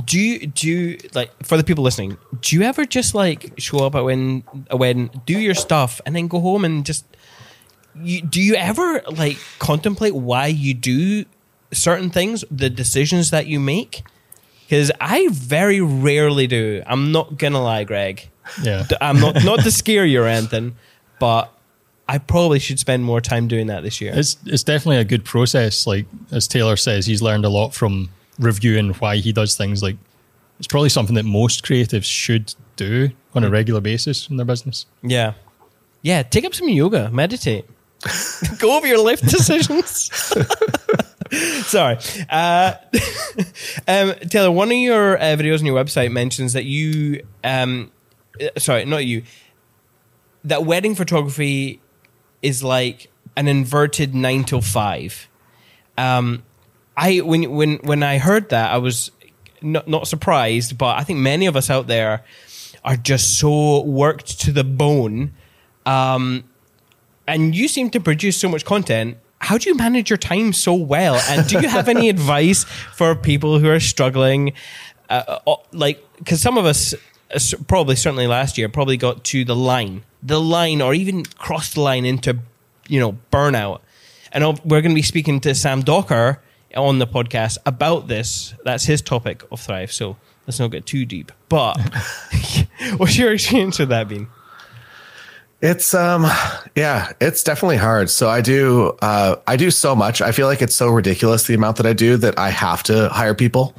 do 0.06 0.20
you 0.20 0.48
do 0.48 0.68
you, 0.68 0.98
like 1.14 1.32
for 1.44 1.58
the 1.58 1.64
people 1.64 1.84
listening? 1.84 2.18
Do 2.42 2.56
you 2.56 2.62
ever 2.62 2.86
just 2.86 3.16
like 3.16 3.54
show 3.58 3.86
up 3.86 3.96
at 3.96 4.04
when 4.04 4.44
a 4.70 4.78
wedding, 4.78 5.10
do 5.26 5.38
your 5.40 5.56
stuff, 5.56 6.02
and 6.06 6.16
then 6.16 6.28
go 6.28 6.40
home 6.40 6.64
and 6.66 6.86
just 6.86 7.06
you, 8.02 8.22
do 8.22 8.42
you 8.42 8.56
ever 8.56 9.02
like 9.12 9.38
contemplate 9.60 10.16
why 10.16 10.48
you 10.48 10.74
do 10.74 11.26
certain 11.72 12.10
things, 12.10 12.44
the 12.50 12.70
decisions 12.70 13.32
that 13.32 13.48
you 13.48 13.60
make? 13.60 14.04
Because 14.62 14.92
I 15.00 15.30
very 15.32 15.80
rarely 15.80 16.48
do. 16.48 16.84
I'm 16.86 17.12
not 17.12 17.38
gonna 17.38 17.62
lie, 17.62 17.84
Greg. 17.84 18.30
Yeah, 18.62 18.86
I'm 19.02 19.20
not 19.20 19.44
not 19.44 19.60
to 19.62 19.72
scare 19.72 20.06
you 20.06 20.24
or 20.24 20.28
anything, 20.28 20.76
but 21.20 21.54
I 22.10 22.18
probably 22.18 22.60
should 22.60 22.80
spend 22.80 23.04
more 23.04 23.20
time 23.22 23.48
doing 23.48 23.68
that 23.68 23.84
this 23.84 24.00
year. 24.00 24.14
It's 24.16 24.38
it's 24.46 24.64
definitely 24.64 24.98
a 24.98 25.06
good 25.06 25.26
process. 25.26 25.86
Like 25.86 26.06
as 26.32 26.48
Taylor 26.48 26.78
says, 26.78 27.06
he's 27.06 27.22
learned 27.22 27.46
a 27.46 27.50
lot 27.50 27.74
from 27.74 28.10
reviewing 28.40 28.94
why 28.96 29.18
he 29.18 29.34
does 29.34 29.58
things. 29.58 29.84
Like 29.84 29.98
it's 30.60 30.68
probably 30.68 30.90
something 30.90 31.16
that 31.16 31.26
most 31.26 31.66
creatives 31.66 32.06
should 32.06 32.56
do 32.76 33.10
on 33.36 33.44
a 33.44 33.50
mm. 33.50 33.52
regular 33.52 33.82
basis 33.82 34.30
in 34.30 34.38
their 34.38 34.46
business. 34.46 34.86
Yeah, 35.02 35.34
yeah. 36.02 36.24
Take 36.24 36.46
up 36.46 36.54
some 36.54 36.70
yoga, 36.70 37.10
meditate. 37.12 37.66
Go 38.60 38.78
over 38.78 38.88
your 38.88 39.04
life 39.04 39.22
decisions. 39.22 40.12
Sorry. 41.68 41.98
Uh, 42.30 42.74
um, 43.88 44.14
Taylor, 44.30 44.52
one 44.52 44.72
of 44.72 44.78
your 44.78 45.18
uh, 45.18 45.36
videos 45.36 45.60
on 45.60 45.66
your 45.66 45.76
website 45.76 46.12
mentions 46.12 46.54
that 46.54 46.66
you, 46.66 47.26
um, 47.44 47.92
uh, 48.42 48.48
sorry, 48.58 48.86
not 48.86 49.06
you, 49.06 49.24
that 50.44 50.66
wedding 50.66 50.96
photography 50.96 51.82
is 52.42 52.64
like 52.64 53.10
an 53.36 53.48
inverted 53.48 54.16
nine 54.16 54.44
till 54.44 54.62
five. 54.62 55.28
Um, 55.98 56.44
I 56.96 57.18
when 57.18 57.52
when 57.52 57.78
when 57.78 58.04
I 58.04 58.18
heard 58.18 58.50
that, 58.50 58.72
I 58.72 58.78
was 58.78 59.12
not 59.62 59.88
not 59.88 60.08
surprised, 60.08 60.78
but 60.78 60.98
I 60.98 61.04
think 61.04 61.20
many 61.20 61.46
of 61.46 61.56
us 61.56 61.70
out 61.70 61.88
there 61.88 62.24
are 62.84 62.96
just 62.96 63.40
so 63.40 63.84
worked 63.84 64.40
to 64.42 64.52
the 64.52 64.64
bone. 64.64 65.34
Um, 65.86 66.46
and 67.28 67.56
you 67.56 67.68
seem 67.68 67.90
to 67.92 68.00
produce 68.00 68.38
so 68.38 68.50
much 68.50 68.66
content. 68.66 69.18
How 69.40 69.58
do 69.58 69.70
you 69.70 69.76
manage 69.76 70.10
your 70.10 70.18
time 70.18 70.54
so 70.54 70.74
well? 70.74 71.16
And 71.30 71.48
do 71.48 71.60
you 71.60 71.68
have 71.68 71.88
any 71.88 72.10
advice 72.16 72.64
for 72.64 73.14
people 73.16 73.60
who 73.60 73.70
are 73.70 73.80
struggling? 73.80 74.54
Uh, 75.10 75.40
uh, 75.46 75.56
like, 75.72 76.04
because 76.18 76.42
some 76.42 76.58
of 76.58 76.66
us, 76.66 76.94
uh, 77.34 77.40
probably 77.68 77.96
certainly 77.96 78.26
last 78.26 78.58
year, 78.58 78.68
probably 78.70 78.98
got 78.98 79.24
to 79.26 79.46
the 79.46 79.56
line, 79.56 80.04
the 80.24 80.42
line, 80.42 80.82
or 80.82 80.94
even 80.94 81.24
crossed 81.24 81.76
the 81.76 81.82
line 81.82 82.06
into, 82.06 82.40
you 82.88 83.00
know, 83.00 83.18
burnout. 83.32 83.82
And 84.32 84.44
we're 84.66 84.82
going 84.82 84.92
to 84.92 84.96
be 84.96 85.02
speaking 85.02 85.40
to 85.42 85.54
Sam 85.54 85.82
Docker 85.82 86.42
on 86.76 87.00
the 87.00 87.08
podcast 87.08 87.58
about 87.66 88.08
this. 88.08 88.54
That's 88.64 88.86
his 88.86 89.02
topic 89.02 89.44
of 89.52 89.60
Thrive. 89.60 89.92
So 89.92 90.18
let's 90.48 90.60
not 90.60 90.72
get 90.72 90.86
too 90.86 91.06
deep. 91.06 91.32
But 91.48 91.78
what's 92.98 93.18
your 93.18 93.34
experience 93.34 93.80
with 93.80 93.90
that 93.90 94.08
been? 94.08 94.28
It's 95.62 95.94
um 95.96 96.24
yeah, 96.76 97.14
it's 97.20 97.42
definitely 97.42 97.78
hard. 97.78 98.10
So 98.10 98.30
I 98.30 98.42
do 98.42 98.96
uh 99.02 99.38
I 99.48 99.56
do 99.56 99.72
so 99.72 99.96
much. 99.96 100.22
I 100.22 100.32
feel 100.32 100.46
like 100.48 100.62
it's 100.62 100.76
so 100.76 100.90
ridiculous 100.90 101.48
the 101.48 101.56
amount 101.56 101.78
that 101.78 101.86
I 101.88 101.94
do 101.94 102.16
that 102.18 102.38
I 102.38 102.50
have 102.50 102.84
to 102.84 103.10
hire 103.10 103.34
people. 103.34 103.74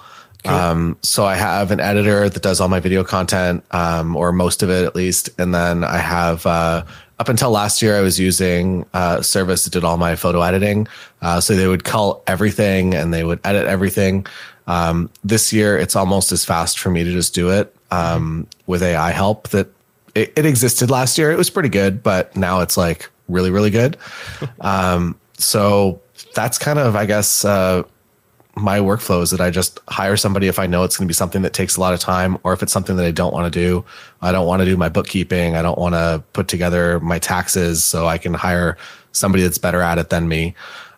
Cool. 0.45 0.55
Um 0.55 0.99
so 1.03 1.25
I 1.25 1.37
have 1.37 1.71
an 1.71 1.79
editor 1.79 2.29
that 2.29 2.43
does 2.43 2.61
all 2.61 2.69
my 2.69 2.81
video 2.81 3.05
content 3.05 3.64
um 3.71 4.17
or 4.17 4.33
most 4.33 4.62
of 4.64 4.71
it 4.71 4.85
at 4.85 4.97
least 4.97 5.31
and 5.38 5.55
then 5.55 5.85
I 5.85 5.99
have 5.99 6.45
uh 6.47 6.85
up 7.21 7.29
until 7.29 7.51
last 7.51 7.81
year 7.81 7.97
I 7.97 8.01
was 8.01 8.19
using 8.19 8.85
a 8.93 9.23
service 9.23 9.62
that 9.64 9.73
did 9.73 9.85
all 9.85 9.99
my 9.99 10.17
photo 10.17 10.43
editing. 10.43 10.88
Uh 11.23 11.41
so 11.41 11.55
they 11.55 11.69
would 11.69 11.85
cull 11.85 12.25
everything 12.27 12.93
and 12.93 13.14
they 13.14 13.23
would 13.23 13.38
edit 13.45 13.69
everything. 13.69 14.27
Um 14.67 15.11
this 15.23 15.53
year 15.53 15.79
it's 15.79 15.95
almost 15.95 16.33
as 16.33 16.45
fast 16.45 16.81
for 16.81 16.91
me 16.91 17.05
to 17.05 17.12
just 17.12 17.37
do 17.37 17.51
it 17.51 17.73
um 17.93 18.49
with 18.67 18.83
AI 18.83 19.12
help 19.12 19.51
that 19.51 19.69
it, 20.23 20.33
it, 20.37 20.47
existed 20.47 20.91
last 20.91 21.19
year. 21.19 21.31
It 21.31 21.39
was 21.39 21.51
pretty 21.51 21.69
good, 21.69 22.03
but 22.03 22.37
now 22.37 22.61
it's 22.61 22.77
like 22.77 23.11
really, 23.29 23.51
really 23.51 23.71
good. 23.71 23.97
um, 24.61 25.19
so 25.35 26.01
that's 26.35 26.59
kind 26.59 26.79
of, 26.79 26.97
I 26.97 27.07
guess, 27.07 27.45
uh, 27.45 27.83
my 28.57 28.79
workflow 28.81 29.23
is 29.23 29.31
that 29.31 29.41
I 29.41 29.51
just 29.51 29.79
hire 29.89 30.17
somebody 30.17 30.49
if 30.49 30.59
I 30.59 30.67
know 30.67 30.83
it's 30.83 30.97
going 30.97 31.07
to 31.07 31.09
be 31.09 31.15
something 31.15 31.43
that 31.43 31.53
takes 31.53 31.77
a 31.77 31.81
lot 31.81 31.95
of 31.95 32.01
time, 32.01 32.39
or 32.43 32.53
if 32.53 32.63
it's 32.63 32.73
something 32.73 32.97
that 32.97 33.07
I 33.07 33.11
don't 33.11 33.33
want 33.33 33.53
to 33.53 33.59
do. 33.59 33.85
I 34.21 34.33
don't 34.33 34.47
want 34.47 34.61
to 34.61 34.67
do 34.67 34.77
my 34.77 34.89
bookkeeping. 34.89 35.57
I 35.57 35.63
don't 35.63 35.79
want 35.79 35.95
to 35.95 36.23
put 36.33 36.49
together 36.49 36.99
my 37.01 37.19
taxes, 37.19 37.85
so 37.85 38.07
I 38.07 38.19
can 38.19 38.35
hire 38.35 38.77
somebody 39.13 39.45
that's 39.45 39.59
better 39.59 39.81
at 39.81 39.99
it 39.99 40.11
than 40.11 40.29
me. 40.29 40.55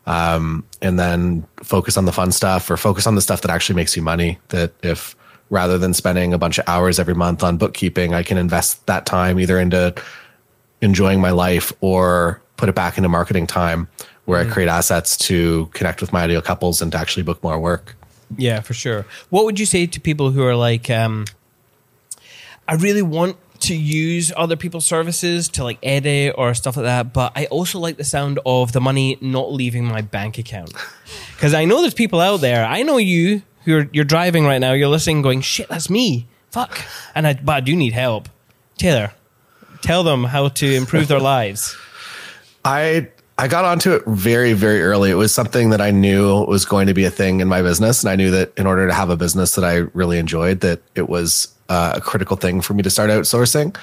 Um, 0.07 0.65
and 0.81 0.99
then 0.99 1.47
focus 1.63 1.97
on 1.97 2.07
the 2.07 2.13
fun 2.13 2.33
stuff 2.33 2.71
or 2.71 2.77
focus 2.77 3.07
on 3.07 3.15
the 3.15 3.21
stuff 3.21 3.43
that 3.43 3.51
actually 3.51 3.77
makes 3.77 3.95
you 3.95 4.03
money. 4.03 4.39
That 4.49 4.73
if 4.83 5.15
rather 5.51 5.77
than 5.77 5.93
spending 5.93 6.33
a 6.33 6.39
bunch 6.39 6.59
of 6.59 6.69
hours 6.69 6.99
every 6.99 7.15
month 7.15 7.43
on 7.43 7.57
bookkeeping, 7.57 8.15
I 8.15 8.23
can 8.23 8.39
invest 8.39 8.87
that 8.87 9.05
time 9.05 9.39
either 9.39 9.59
into 9.59 9.95
enjoying 10.81 11.21
my 11.21 11.31
life 11.31 11.73
or 11.81 12.41
put 12.57 12.69
it 12.69 12.75
back 12.75 12.97
into 12.97 13.09
marketing 13.09 13.47
time 13.47 13.89
where 14.25 14.41
mm-hmm. 14.41 14.51
I 14.51 14.55
create 14.55 14.69
assets 14.69 15.17
to 15.29 15.67
connect 15.73 16.01
with 16.01 16.13
my 16.13 16.23
ideal 16.23 16.41
couples 16.41 16.81
and 16.81 16.93
to 16.93 16.99
actually 16.99 17.25
book 17.25 17.43
more 17.43 17.59
work. 17.59 17.97
Yeah, 18.37 18.61
for 18.61 18.75
sure. 18.75 19.07
What 19.31 19.45
would 19.45 19.59
you 19.59 19.67
say 19.67 19.87
to 19.87 20.01
people 20.01 20.31
who 20.31 20.45
are 20.45 20.55
like, 20.55 20.89
um, 20.89 21.27
I 22.69 22.75
really 22.75 23.03
want 23.03 23.37
to 23.61 23.75
use 23.75 24.33
other 24.37 24.57
people's 24.57 24.87
services 24.87 25.49
to 25.51 25.65
like 25.65 25.79
edit 25.83 26.35
or 26.39 26.55
stuff 26.55 26.77
like 26.77 26.85
that, 26.85 27.13
but 27.13 27.33
I 27.35 27.47
also 27.47 27.79
like 27.79 27.97
the 27.97 28.05
sound 28.05 28.39
of 28.47 28.73
the 28.73 28.81
money 28.81 29.19
not 29.21 29.53
leaving 29.53 29.85
my 29.85 30.01
bank 30.01 30.39
account. 30.39 30.73
Because 31.35 31.55
I 31.55 31.65
know 31.65 31.81
there's 31.81 31.95
people 31.95 32.21
out 32.21 32.43
there, 32.43 32.67
I 32.67 32.83
know 32.83 32.99
you 32.99 33.43
you're 33.65 33.89
you're 33.93 34.05
driving 34.05 34.45
right 34.45 34.59
now, 34.59 34.73
you're 34.73 34.89
listening, 34.89 35.23
going, 35.23 35.41
"Shit, 35.41 35.69
that's 35.69 35.91
me." 35.91 36.27
Fuck, 36.51 36.83
and 37.15 37.27
I 37.27 37.35
but 37.35 37.53
I 37.53 37.61
do 37.61 37.77
need 37.77 37.93
help. 37.93 38.29
Taylor, 38.77 39.13
tell 39.83 40.03
them 40.03 40.25
how 40.25 40.49
to 40.49 40.75
improve 40.75 41.09
their 41.09 41.21
lives. 41.35 41.77
I 42.65 43.09
I 43.39 43.49
got 43.49 43.65
onto 43.65 43.93
it 43.93 44.05
very 44.07 44.53
very 44.53 44.83
early. 44.83 45.11
It 45.11 45.15
was 45.15 45.33
something 45.33 45.71
that 45.71 45.81
I 45.81 45.91
knew 45.91 46.45
was 46.45 46.65
going 46.65 46.87
to 46.87 46.95
be 46.95 47.05
a 47.05 47.11
thing 47.11 47.41
in 47.41 47.49
my 47.49 47.63
business, 47.63 48.03
and 48.03 48.11
I 48.11 48.17
knew 48.17 48.31
that 48.31 48.53
in 48.57 48.67
order 48.67 48.87
to 48.87 48.93
have 48.95 49.11
a 49.11 49.17
business 49.17 49.55
that 49.55 49.65
I 49.65 49.77
really 49.95 50.19
enjoyed, 50.19 50.61
that 50.61 50.81
it 50.95 51.09
was 51.09 51.49
uh, 51.69 51.95
a 51.97 52.01
critical 52.01 52.37
thing 52.37 52.61
for 52.61 52.75
me 52.75 52.83
to 52.83 52.91
start 52.91 53.11
outsourcing. 53.11 53.77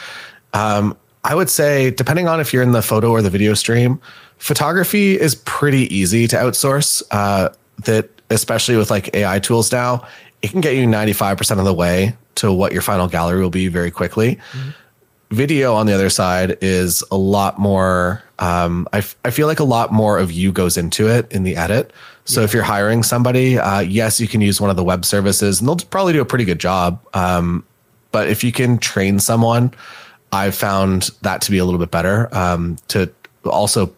Um, 0.54 0.98
I 1.24 1.36
would 1.36 1.50
say, 1.50 1.92
depending 1.92 2.28
on 2.28 2.40
if 2.40 2.54
you're 2.54 2.64
in 2.64 2.72
the 2.72 2.82
photo 2.82 3.12
or 3.12 3.22
the 3.22 3.30
video 3.30 3.54
stream, 3.54 4.00
photography 4.38 5.20
is 5.20 5.36
pretty 5.36 5.94
easy 5.94 6.28
to 6.28 6.36
outsource. 6.36 7.04
Uh, 7.12 7.50
that 7.86 8.10
especially 8.30 8.76
with 8.78 8.92
like 8.92 9.14
AI 9.16 9.40
tools 9.40 9.72
now, 9.72 10.08
it 10.42 10.52
can 10.52 10.62
get 10.62 10.76
you 10.76 10.86
95% 10.86 11.60
of 11.60 11.66
the 11.66 11.74
way 11.74 12.16
to 12.36 12.52
what 12.52 12.72
your 12.72 12.82
final 12.82 13.08
gallery 13.08 13.42
will 13.42 13.50
be 13.50 13.68
very 13.68 13.92
quickly. 13.92 14.36
Mm-hmm. 14.36 14.70
Video 15.30 15.74
on 15.74 15.88
the 15.88 15.94
other 15.94 16.10
side 16.10 16.58
is 16.62 17.04
a 17.12 17.18
lot 17.18 17.60
more, 17.60 18.24
um, 18.40 18.88
I, 18.94 19.00
f- 19.00 19.18
I 19.26 19.32
feel 19.32 19.48
like 19.48 19.60
a 19.60 19.66
lot 19.66 19.92
more 19.92 20.18
of 20.18 20.32
you 20.32 20.52
goes 20.52 20.78
into 20.78 21.10
it 21.10 21.30
in 21.32 21.44
the 21.44 21.58
edit. 21.58 21.92
So 22.24 22.40
yeah. 22.40 22.46
if 22.46 22.54
you're 22.54 22.64
hiring 22.64 23.04
somebody, 23.04 23.58
uh, 23.58 23.80
yes, 23.80 24.22
you 24.22 24.28
can 24.28 24.40
use 24.40 24.62
one 24.62 24.70
of 24.70 24.78
the 24.78 24.84
web 24.84 25.04
services 25.04 25.60
and 25.60 25.68
they'll 25.68 25.76
probably 25.76 26.14
do 26.14 26.22
a 26.22 26.26
pretty 26.26 26.46
good 26.46 26.60
job. 26.60 27.06
Um, 27.14 27.66
but 28.12 28.30
if 28.30 28.44
you 28.44 28.54
can 28.54 28.78
train 28.78 29.20
someone, 29.20 29.74
I've 30.32 30.56
found 30.56 31.10
that 31.24 31.42
to 31.42 31.52
be 31.52 31.58
a 31.58 31.66
little 31.66 31.80
bit 31.80 31.92
better. 31.92 32.34
Um, 32.36 32.78
to 32.90 33.12
also 33.46 33.94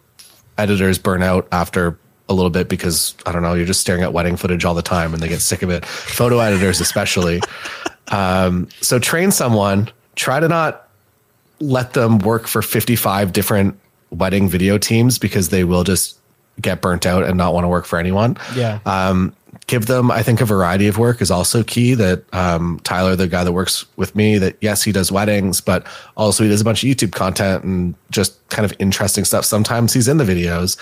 editors 0.57 0.97
burn 0.97 1.23
out 1.23 1.47
after 1.51 1.97
a 2.29 2.33
little 2.33 2.51
bit 2.51 2.69
because 2.69 3.15
I 3.25 3.31
don't 3.31 3.41
know, 3.41 3.55
you're 3.55 3.65
just 3.65 3.81
staring 3.81 4.03
at 4.03 4.13
wedding 4.13 4.37
footage 4.37 4.63
all 4.63 4.75
the 4.75 4.81
time 4.81 5.13
and 5.13 5.21
they 5.21 5.27
get 5.27 5.41
sick 5.41 5.63
of 5.63 5.69
it. 5.69 5.85
Photo 5.85 6.39
editors, 6.39 6.79
especially. 6.79 7.41
Um, 8.11 8.67
so 8.81 8.97
train 8.97 9.29
someone, 9.29 9.87
try 10.15 10.39
to 10.39 10.47
not 10.47 10.89
let 11.59 11.93
them 11.93 12.17
work 12.17 12.47
for 12.47 12.63
55 12.63 13.31
different 13.31 13.79
wedding 14.09 14.49
video 14.49 14.79
teams 14.79 15.19
because 15.19 15.49
they 15.49 15.63
will 15.63 15.83
just 15.83 16.17
get 16.59 16.81
burnt 16.81 17.05
out 17.05 17.23
and 17.23 17.37
not 17.37 17.53
want 17.53 17.65
to 17.65 17.67
work 17.67 17.85
for 17.85 17.99
anyone. 17.99 18.35
Yeah. 18.55 18.79
Um, 18.87 19.35
give 19.69 19.85
them 19.85 20.09
i 20.09 20.23
think 20.23 20.41
a 20.41 20.45
variety 20.45 20.87
of 20.87 20.97
work 20.97 21.21
is 21.21 21.29
also 21.29 21.63
key 21.63 21.93
that 21.93 22.23
um, 22.33 22.79
tyler 22.83 23.15
the 23.15 23.27
guy 23.27 23.43
that 23.43 23.51
works 23.51 23.85
with 23.97 24.15
me 24.15 24.37
that 24.37 24.57
yes 24.61 24.83
he 24.83 24.91
does 24.91 25.11
weddings 25.11 25.61
but 25.61 25.85
also 26.17 26.43
he 26.43 26.49
does 26.49 26.59
a 26.59 26.63
bunch 26.63 26.83
of 26.83 26.89
youtube 26.89 27.11
content 27.11 27.63
and 27.63 27.93
just 28.09 28.47
kind 28.49 28.65
of 28.65 28.73
interesting 28.79 29.23
stuff 29.23 29.45
sometimes 29.45 29.93
he's 29.93 30.07
in 30.07 30.17
the 30.17 30.23
videos 30.23 30.75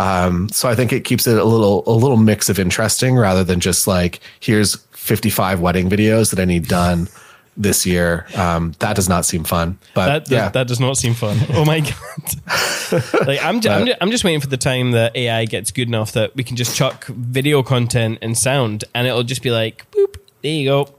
um, 0.00 0.48
so 0.48 0.68
i 0.68 0.74
think 0.74 0.92
it 0.92 1.04
keeps 1.04 1.26
it 1.26 1.38
a 1.38 1.44
little 1.44 1.82
a 1.86 1.92
little 1.92 2.16
mix 2.16 2.48
of 2.48 2.58
interesting 2.58 3.16
rather 3.16 3.44
than 3.44 3.60
just 3.60 3.86
like 3.86 4.20
here's 4.40 4.76
55 4.92 5.60
wedding 5.60 5.90
videos 5.90 6.30
that 6.30 6.40
i 6.40 6.44
need 6.44 6.66
done 6.66 7.08
this 7.56 7.84
year. 7.84 8.26
Um, 8.34 8.74
that 8.78 8.96
does 8.96 9.08
not 9.08 9.24
seem 9.24 9.44
fun. 9.44 9.78
But 9.94 10.26
that, 10.26 10.30
yeah, 10.30 10.48
that 10.48 10.66
does 10.66 10.80
not 10.80 10.96
seem 10.96 11.14
fun. 11.14 11.38
Oh 11.50 11.64
my 11.64 11.80
god! 11.80 13.22
like 13.26 13.42
I'm, 13.42 13.60
just, 13.60 13.68
I'm, 13.68 13.86
just, 13.86 13.98
I'm 14.00 14.10
just 14.10 14.24
waiting 14.24 14.40
for 14.40 14.46
the 14.46 14.56
time 14.56 14.92
that 14.92 15.14
AI 15.14 15.44
gets 15.44 15.70
good 15.70 15.88
enough 15.88 16.12
that 16.12 16.34
we 16.34 16.42
can 16.42 16.56
just 16.56 16.74
chuck 16.74 17.06
video 17.06 17.62
content 17.62 18.18
and 18.22 18.36
sound, 18.36 18.84
and 18.94 19.06
it'll 19.06 19.22
just 19.22 19.42
be 19.42 19.50
like, 19.50 19.88
boop, 19.90 20.16
there 20.42 20.52
you 20.52 20.68
go. 20.68 20.94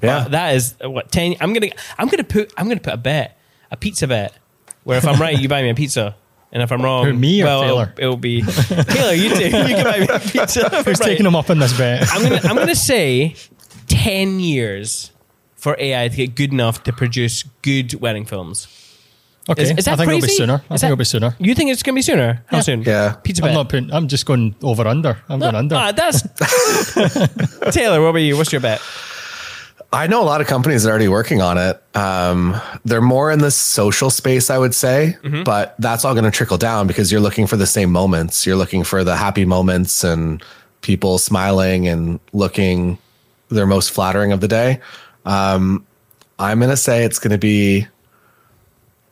Yeah, 0.00 0.24
but 0.24 0.32
that 0.32 0.54
is 0.54 0.74
what 0.80 1.12
ten. 1.12 1.34
I'm 1.40 1.52
gonna, 1.52 1.70
I'm 1.98 2.08
gonna 2.08 2.24
put, 2.24 2.52
I'm 2.56 2.68
gonna 2.68 2.80
put 2.80 2.94
a 2.94 2.98
bet, 2.98 3.38
a 3.70 3.76
pizza 3.76 4.06
bet, 4.06 4.32
where 4.84 4.98
if 4.98 5.06
I'm 5.06 5.20
right, 5.20 5.38
you 5.38 5.48
buy 5.48 5.62
me 5.62 5.70
a 5.70 5.74
pizza. 5.74 6.16
And 6.50 6.62
if 6.62 6.72
I'm 6.72 6.80
wrong, 6.80 7.04
Who, 7.04 7.12
me 7.12 7.42
or 7.42 7.46
well, 7.46 7.62
Taylor? 7.62 7.92
It'll, 7.98 8.04
it'll, 8.04 8.16
be 8.16 8.42
Taylor. 8.42 9.12
You 9.12 9.34
do. 9.34 9.44
You 9.44 9.50
can 9.50 9.84
buy 9.84 10.00
me 10.00 10.06
a 10.10 10.18
pizza. 10.18 10.68
Who's 10.84 10.86
right. 10.86 10.96
taking 10.96 11.24
them 11.24 11.36
up 11.36 11.50
in 11.50 11.58
this 11.58 11.76
bet? 11.76 12.08
I'm 12.10 12.22
gonna. 12.22 12.40
I'm 12.44 12.56
gonna 12.56 12.74
say 12.74 13.34
ten 13.86 14.40
years 14.40 15.12
for 15.56 15.76
AI 15.78 16.08
to 16.08 16.16
get 16.16 16.34
good 16.34 16.52
enough 16.52 16.82
to 16.84 16.92
produce 16.92 17.42
good 17.62 17.94
wedding 17.94 18.24
films. 18.24 18.66
Okay, 19.50 19.62
is, 19.62 19.70
is 19.70 19.84
that 19.86 19.94
I 19.94 19.96
think 19.96 20.08
crazy? 20.08 20.18
it'll 20.18 20.26
be 20.26 20.36
sooner. 20.36 20.52
I 20.52 20.56
is 20.56 20.60
think 20.60 20.80
that, 20.80 20.86
it'll 20.86 20.96
be 20.96 21.04
sooner. 21.04 21.36
You 21.38 21.54
think 21.54 21.70
it's 21.70 21.82
going 21.82 21.94
to 21.94 21.98
be 21.98 22.02
sooner? 22.02 22.44
How 22.48 22.58
yeah. 22.58 22.62
soon? 22.62 22.82
Yeah, 22.82 23.14
pizza. 23.14 23.44
I'm 23.44 23.54
not 23.54 23.70
putting. 23.70 23.90
I'm 23.90 24.06
just 24.06 24.26
going 24.26 24.54
over 24.62 24.86
under. 24.86 25.18
I'm 25.28 25.38
no, 25.38 25.46
going 25.46 25.56
under. 25.56 25.74
Ah, 25.74 25.92
that's 25.92 26.22
Taylor. 27.74 28.00
What 28.02 28.08
about 28.08 28.18
you? 28.18 28.36
What's 28.36 28.52
your 28.52 28.60
bet? 28.60 28.80
I 29.92 30.06
know 30.06 30.22
a 30.22 30.24
lot 30.24 30.40
of 30.42 30.46
companies 30.46 30.82
that 30.82 30.90
are 30.90 30.92
already 30.92 31.08
working 31.08 31.40
on 31.40 31.56
it. 31.56 31.82
Um, 31.94 32.60
they're 32.84 33.00
more 33.00 33.32
in 33.32 33.38
the 33.38 33.50
social 33.50 34.10
space, 34.10 34.50
I 34.50 34.58
would 34.58 34.74
say, 34.74 35.16
mm-hmm. 35.22 35.44
but 35.44 35.74
that's 35.78 36.04
all 36.04 36.12
going 36.12 36.24
to 36.24 36.30
trickle 36.30 36.58
down 36.58 36.86
because 36.86 37.10
you're 37.10 37.22
looking 37.22 37.46
for 37.46 37.56
the 37.56 37.66
same 37.66 37.90
moments. 37.90 38.46
You're 38.46 38.56
looking 38.56 38.84
for 38.84 39.02
the 39.02 39.16
happy 39.16 39.46
moments 39.46 40.04
and 40.04 40.42
people 40.82 41.16
smiling 41.16 41.88
and 41.88 42.20
looking 42.34 42.98
their 43.48 43.66
most 43.66 43.90
flattering 43.90 44.32
of 44.32 44.40
the 44.42 44.48
day. 44.48 44.80
Um, 45.24 45.86
I'm 46.38 46.58
going 46.58 46.70
to 46.70 46.76
say 46.76 47.04
it's 47.04 47.18
going 47.18 47.32
to 47.32 47.38
be 47.38 47.86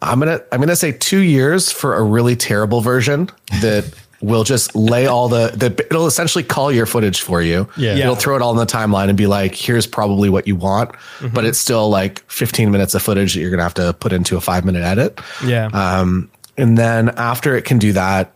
I'm 0.02 0.18
gonna 0.18 0.40
I'm 0.52 0.60
gonna 0.60 0.76
say 0.76 0.92
two 0.92 1.20
years 1.20 1.72
for 1.72 1.96
a 1.96 2.02
really 2.02 2.36
terrible 2.36 2.80
version 2.80 3.30
that 3.62 3.92
will 4.22 4.44
just 4.44 4.74
lay 4.74 5.06
all 5.06 5.28
the 5.28 5.52
the 5.54 5.66
it'll 5.90 6.06
essentially 6.06 6.42
call 6.42 6.72
your 6.72 6.86
footage 6.86 7.20
for 7.20 7.42
you. 7.42 7.68
Yeah. 7.76 7.94
Yeah. 7.94 8.04
It'll 8.04 8.16
throw 8.16 8.36
it 8.36 8.42
all 8.42 8.52
in 8.52 8.56
the 8.56 8.66
timeline 8.66 9.08
and 9.08 9.16
be 9.16 9.26
like, 9.26 9.54
here's 9.54 9.86
probably 9.86 10.30
what 10.30 10.46
you 10.46 10.56
want, 10.56 10.92
but 11.32 11.44
it's 11.44 11.58
still 11.58 11.88
like 11.88 12.20
15 12.30 12.70
minutes 12.70 12.94
of 12.94 13.02
footage 13.02 13.34
that 13.34 13.40
you're 13.40 13.50
gonna 13.50 13.62
have 13.62 13.74
to 13.74 13.92
put 13.94 14.12
into 14.12 14.36
a 14.36 14.40
five 14.40 14.64
minute 14.64 14.82
edit. 14.82 15.20
Yeah. 15.44 15.66
Um, 15.66 16.30
and 16.56 16.78
then 16.78 17.10
after 17.10 17.56
it 17.56 17.64
can 17.64 17.78
do 17.78 17.92
that, 17.92 18.32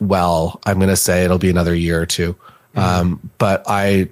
well, 0.00 0.60
I'm 0.64 0.78
going 0.78 0.88
to 0.88 0.96
say 0.96 1.24
it'll 1.24 1.38
be 1.38 1.50
another 1.50 1.74
year 1.74 2.00
or 2.00 2.06
2 2.06 2.34
Um, 2.74 3.30
but 3.38 3.62
I 3.66 4.08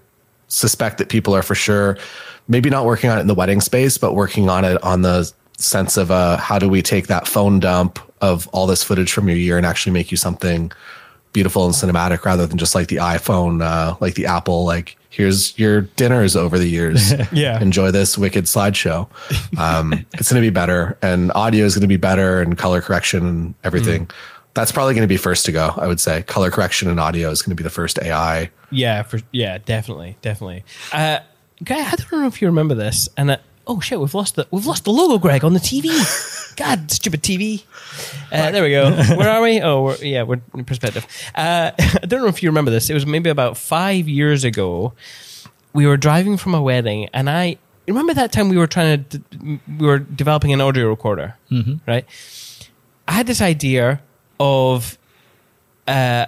suspect 0.48 0.98
that 0.98 1.08
people 1.08 1.34
are 1.34 1.42
for 1.42 1.54
sure 1.54 1.98
maybe 2.46 2.70
not 2.70 2.84
working 2.86 3.10
on 3.10 3.18
it 3.18 3.22
in 3.22 3.26
the 3.26 3.34
wedding 3.34 3.60
space, 3.60 3.98
but 3.98 4.14
working 4.14 4.48
on 4.48 4.64
it 4.64 4.82
on 4.82 5.02
the 5.02 5.30
sense 5.58 5.96
of 5.96 6.10
uh, 6.10 6.36
how 6.38 6.58
do 6.58 6.68
we 6.68 6.80
take 6.82 7.08
that 7.08 7.26
phone 7.26 7.60
dump 7.60 7.98
of 8.20 8.48
all 8.48 8.66
this 8.66 8.82
footage 8.82 9.12
from 9.12 9.28
your 9.28 9.36
year 9.36 9.56
and 9.56 9.66
actually 9.66 9.92
make 9.92 10.10
you 10.10 10.16
something 10.16 10.72
beautiful 11.32 11.64
and 11.64 11.74
cinematic 11.74 12.24
rather 12.24 12.46
than 12.46 12.58
just 12.58 12.74
like 12.74 12.88
the 12.88 12.96
iPhone, 12.96 13.62
uh, 13.62 13.96
like 14.00 14.14
the 14.14 14.26
Apple, 14.26 14.64
like 14.64 14.96
here's 15.10 15.58
your 15.58 15.82
dinners 15.82 16.36
over 16.36 16.58
the 16.58 16.68
years. 16.68 17.12
Yeah. 17.32 17.60
Enjoy 17.60 17.90
this 17.90 18.16
wicked 18.16 18.44
slideshow. 18.44 19.08
Um, 19.58 19.92
it's 20.14 20.32
going 20.32 20.42
to 20.42 20.46
be 20.46 20.52
better 20.52 20.96
and 21.02 21.30
audio 21.34 21.64
is 21.64 21.74
going 21.74 21.82
to 21.82 21.88
be 21.88 21.96
better 21.96 22.40
and 22.40 22.56
color 22.56 22.80
correction 22.80 23.26
and 23.26 23.54
everything. 23.64 24.10
That's 24.54 24.72
probably 24.72 24.94
going 24.94 25.06
to 25.06 25.08
be 25.08 25.18
first 25.18 25.44
to 25.46 25.52
go. 25.52 25.74
I 25.76 25.86
would 25.86 26.00
say 26.00 26.22
color 26.22 26.50
correction 26.50 26.90
and 26.90 26.98
audio 26.98 27.30
is 27.30 27.42
going 27.42 27.50
to 27.50 27.60
be 27.60 27.62
the 27.62 27.70
first 27.70 27.98
AI. 28.02 28.50
Yeah, 28.70 29.02
for 29.02 29.20
yeah, 29.30 29.58
definitely, 29.58 30.16
definitely. 30.22 30.64
Uh, 30.92 31.20
guy, 31.62 31.80
I 31.80 31.94
don't 31.94 32.12
know 32.12 32.26
if 32.26 32.42
you 32.42 32.48
remember 32.48 32.74
this, 32.74 33.08
and 33.16 33.30
uh, 33.32 33.36
oh 33.68 33.78
shit, 33.80 34.00
we've 34.00 34.14
lost 34.14 34.34
the 34.36 34.46
we've 34.50 34.66
lost 34.66 34.84
the 34.84 34.90
logo, 34.90 35.18
Greg, 35.18 35.44
on 35.44 35.52
the 35.52 35.60
TV. 35.60 35.88
God, 36.56 36.90
stupid 36.90 37.22
TV. 37.22 37.62
Uh, 38.32 38.50
there 38.50 38.64
we 38.64 38.70
go. 38.70 38.90
Where 39.16 39.28
are 39.28 39.40
we? 39.42 39.60
Oh, 39.60 39.82
we're, 39.82 39.96
yeah, 39.98 40.24
we're 40.24 40.40
in 40.54 40.64
perspective. 40.64 41.06
Uh, 41.34 41.70
I 41.78 42.06
don't 42.06 42.22
know 42.22 42.26
if 42.26 42.42
you 42.42 42.48
remember 42.48 42.72
this. 42.72 42.90
It 42.90 42.94
was 42.94 43.06
maybe 43.06 43.30
about 43.30 43.56
five 43.56 44.08
years 44.08 44.42
ago. 44.42 44.94
We 45.72 45.86
were 45.86 45.96
driving 45.96 46.36
from 46.36 46.54
a 46.54 46.62
wedding, 46.62 47.08
and 47.12 47.30
I 47.30 47.58
remember 47.86 48.14
that 48.14 48.32
time 48.32 48.48
we 48.48 48.56
were 48.56 48.66
trying 48.66 49.04
to 49.04 49.18
d- 49.18 49.60
we 49.78 49.86
were 49.86 49.98
developing 50.00 50.52
an 50.52 50.60
audio 50.60 50.88
recorder, 50.88 51.36
right? 51.86 52.04
I 53.06 53.12
had 53.12 53.26
this 53.26 53.40
idea 53.40 54.00
of 54.40 54.98
uh, 55.86 56.26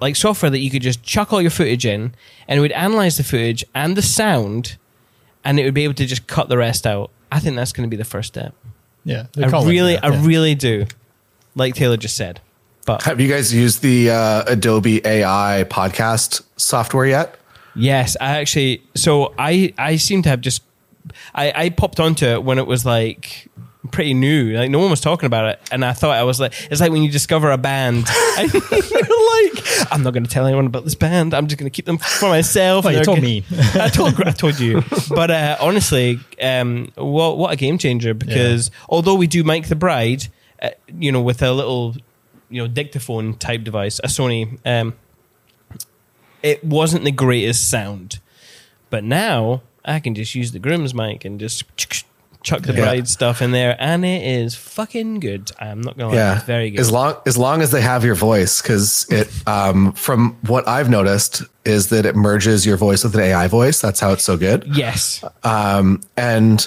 like 0.00 0.16
software 0.16 0.50
that 0.50 0.58
you 0.58 0.70
could 0.70 0.82
just 0.82 1.02
chuck 1.02 1.32
all 1.32 1.40
your 1.42 1.50
footage 1.50 1.84
in 1.86 2.14
and 2.48 2.58
it 2.58 2.60
would 2.60 2.72
analyze 2.72 3.16
the 3.16 3.24
footage 3.24 3.64
and 3.74 3.96
the 3.96 4.02
sound 4.02 4.76
and 5.46 5.60
it 5.60 5.64
would 5.64 5.74
be 5.74 5.84
able 5.84 5.94
to 5.94 6.04
just 6.04 6.26
cut 6.26 6.48
the 6.48 6.58
rest 6.58 6.86
out. 6.86 7.10
I 7.30 7.38
think 7.38 7.56
that's 7.56 7.72
going 7.72 7.88
to 7.88 7.90
be 7.90 7.96
the 7.96 8.04
first 8.04 8.28
step. 8.28 8.54
Yeah, 9.04 9.26
I 9.36 9.46
really, 9.64 9.94
that, 9.94 10.04
I 10.04 10.08
really 10.22 10.56
do. 10.56 10.86
Like 11.54 11.74
Taylor 11.74 11.96
just 11.96 12.16
said. 12.16 12.40
But 12.84 13.02
Have 13.04 13.20
you 13.20 13.28
guys 13.28 13.54
used 13.54 13.80
the 13.80 14.10
uh, 14.10 14.44
Adobe 14.46 15.00
AI 15.04 15.64
podcast 15.68 16.42
software 16.56 17.06
yet? 17.06 17.38
yes, 17.74 18.16
I 18.20 18.38
actually, 18.38 18.82
so 18.94 19.34
I, 19.38 19.72
I 19.78 19.96
seem 19.96 20.22
to 20.22 20.28
have 20.28 20.40
just, 20.40 20.62
I, 21.34 21.52
I 21.54 21.70
popped 21.70 22.00
onto 22.00 22.26
it 22.26 22.42
when 22.42 22.58
it 22.58 22.66
was 22.66 22.84
like 22.84 23.48
pretty 23.86 24.14
new. 24.14 24.56
Like 24.56 24.70
no 24.70 24.78
one 24.78 24.90
was 24.90 25.00
talking 25.00 25.26
about 25.26 25.46
it. 25.50 25.60
And 25.70 25.84
I 25.84 25.92
thought 25.92 26.16
I 26.16 26.24
was 26.24 26.40
like, 26.40 26.52
it's 26.70 26.80
like 26.80 26.92
when 26.92 27.02
you 27.02 27.10
discover 27.10 27.50
a 27.50 27.58
band 27.58 28.06
and 28.38 28.52
you're 28.52 28.60
like, 28.62 29.92
I'm 29.92 30.02
not 30.02 30.12
going 30.12 30.24
to 30.24 30.30
tell 30.30 30.46
anyone 30.46 30.66
about 30.66 30.84
this 30.84 30.94
band. 30.94 31.34
I'm 31.34 31.46
just 31.46 31.58
going 31.58 31.70
to 31.70 31.74
keep 31.74 31.86
them 31.86 31.98
for 31.98 32.28
myself. 32.28 32.84
Well, 32.84 32.94
you 32.94 33.04
told 33.04 33.18
gonna- 33.18 33.26
me. 33.28 33.44
I 33.74 33.88
told 33.88 34.20
I 34.22 34.32
told 34.32 34.58
you, 34.58 34.82
but 35.10 35.30
uh, 35.30 35.56
honestly, 35.60 36.20
um, 36.40 36.90
what 36.96 37.38
what 37.38 37.52
a 37.52 37.56
game 37.56 37.78
changer! 37.78 38.14
Because 38.14 38.70
although 38.88 39.14
we 39.14 39.26
do 39.26 39.44
mic 39.44 39.66
the 39.68 39.76
Bride, 39.76 40.28
uh, 40.62 40.70
you 40.98 41.12
know, 41.12 41.20
with 41.22 41.42
a 41.42 41.52
little, 41.52 41.94
you 42.48 42.62
know, 42.62 42.68
dictaphone 42.68 43.34
type 43.34 43.64
device, 43.64 43.98
a 44.00 44.06
Sony, 44.08 44.58
um, 44.64 44.94
it 46.42 46.64
wasn't 46.64 47.04
the 47.04 47.12
greatest 47.12 47.68
sound. 47.70 48.20
But 48.90 49.04
now 49.04 49.62
I 49.84 50.00
can 50.00 50.14
just 50.14 50.34
use 50.34 50.52
the 50.52 50.58
groom's 50.58 50.94
mic 50.94 51.24
and 51.24 51.38
just 51.40 51.64
chuck 52.46 52.62
the 52.62 52.72
Yeah. 52.72 52.80
bride 52.84 53.08
stuff 53.08 53.42
in 53.42 53.50
there, 53.50 53.76
and 53.80 54.04
it 54.04 54.22
is 54.22 54.54
fucking 54.54 55.18
good. 55.18 55.50
I'm 55.58 55.80
not 55.80 55.98
gonna 55.98 56.10
lie, 56.10 56.14
yeah, 56.16 56.36
it's 56.36 56.44
very 56.44 56.70
good. 56.70 56.78
As 56.80 56.90
long 56.92 57.16
as 57.26 57.36
long 57.36 57.60
as 57.60 57.72
they 57.72 57.80
have 57.80 58.04
your 58.04 58.14
voice, 58.14 58.62
because 58.62 59.04
it, 59.10 59.28
um, 59.48 59.92
from 59.94 60.36
what 60.46 60.66
I've 60.68 60.88
noticed, 60.88 61.42
is 61.64 61.88
that 61.88 62.06
it 62.06 62.14
merges 62.14 62.64
your 62.64 62.76
voice 62.76 63.02
with 63.02 63.14
an 63.16 63.20
AI 63.22 63.48
voice. 63.48 63.80
That's 63.80 63.98
how 63.98 64.12
it's 64.12 64.22
so 64.22 64.36
good. 64.36 64.64
yes, 64.72 65.24
Um, 65.42 66.00
and 66.16 66.66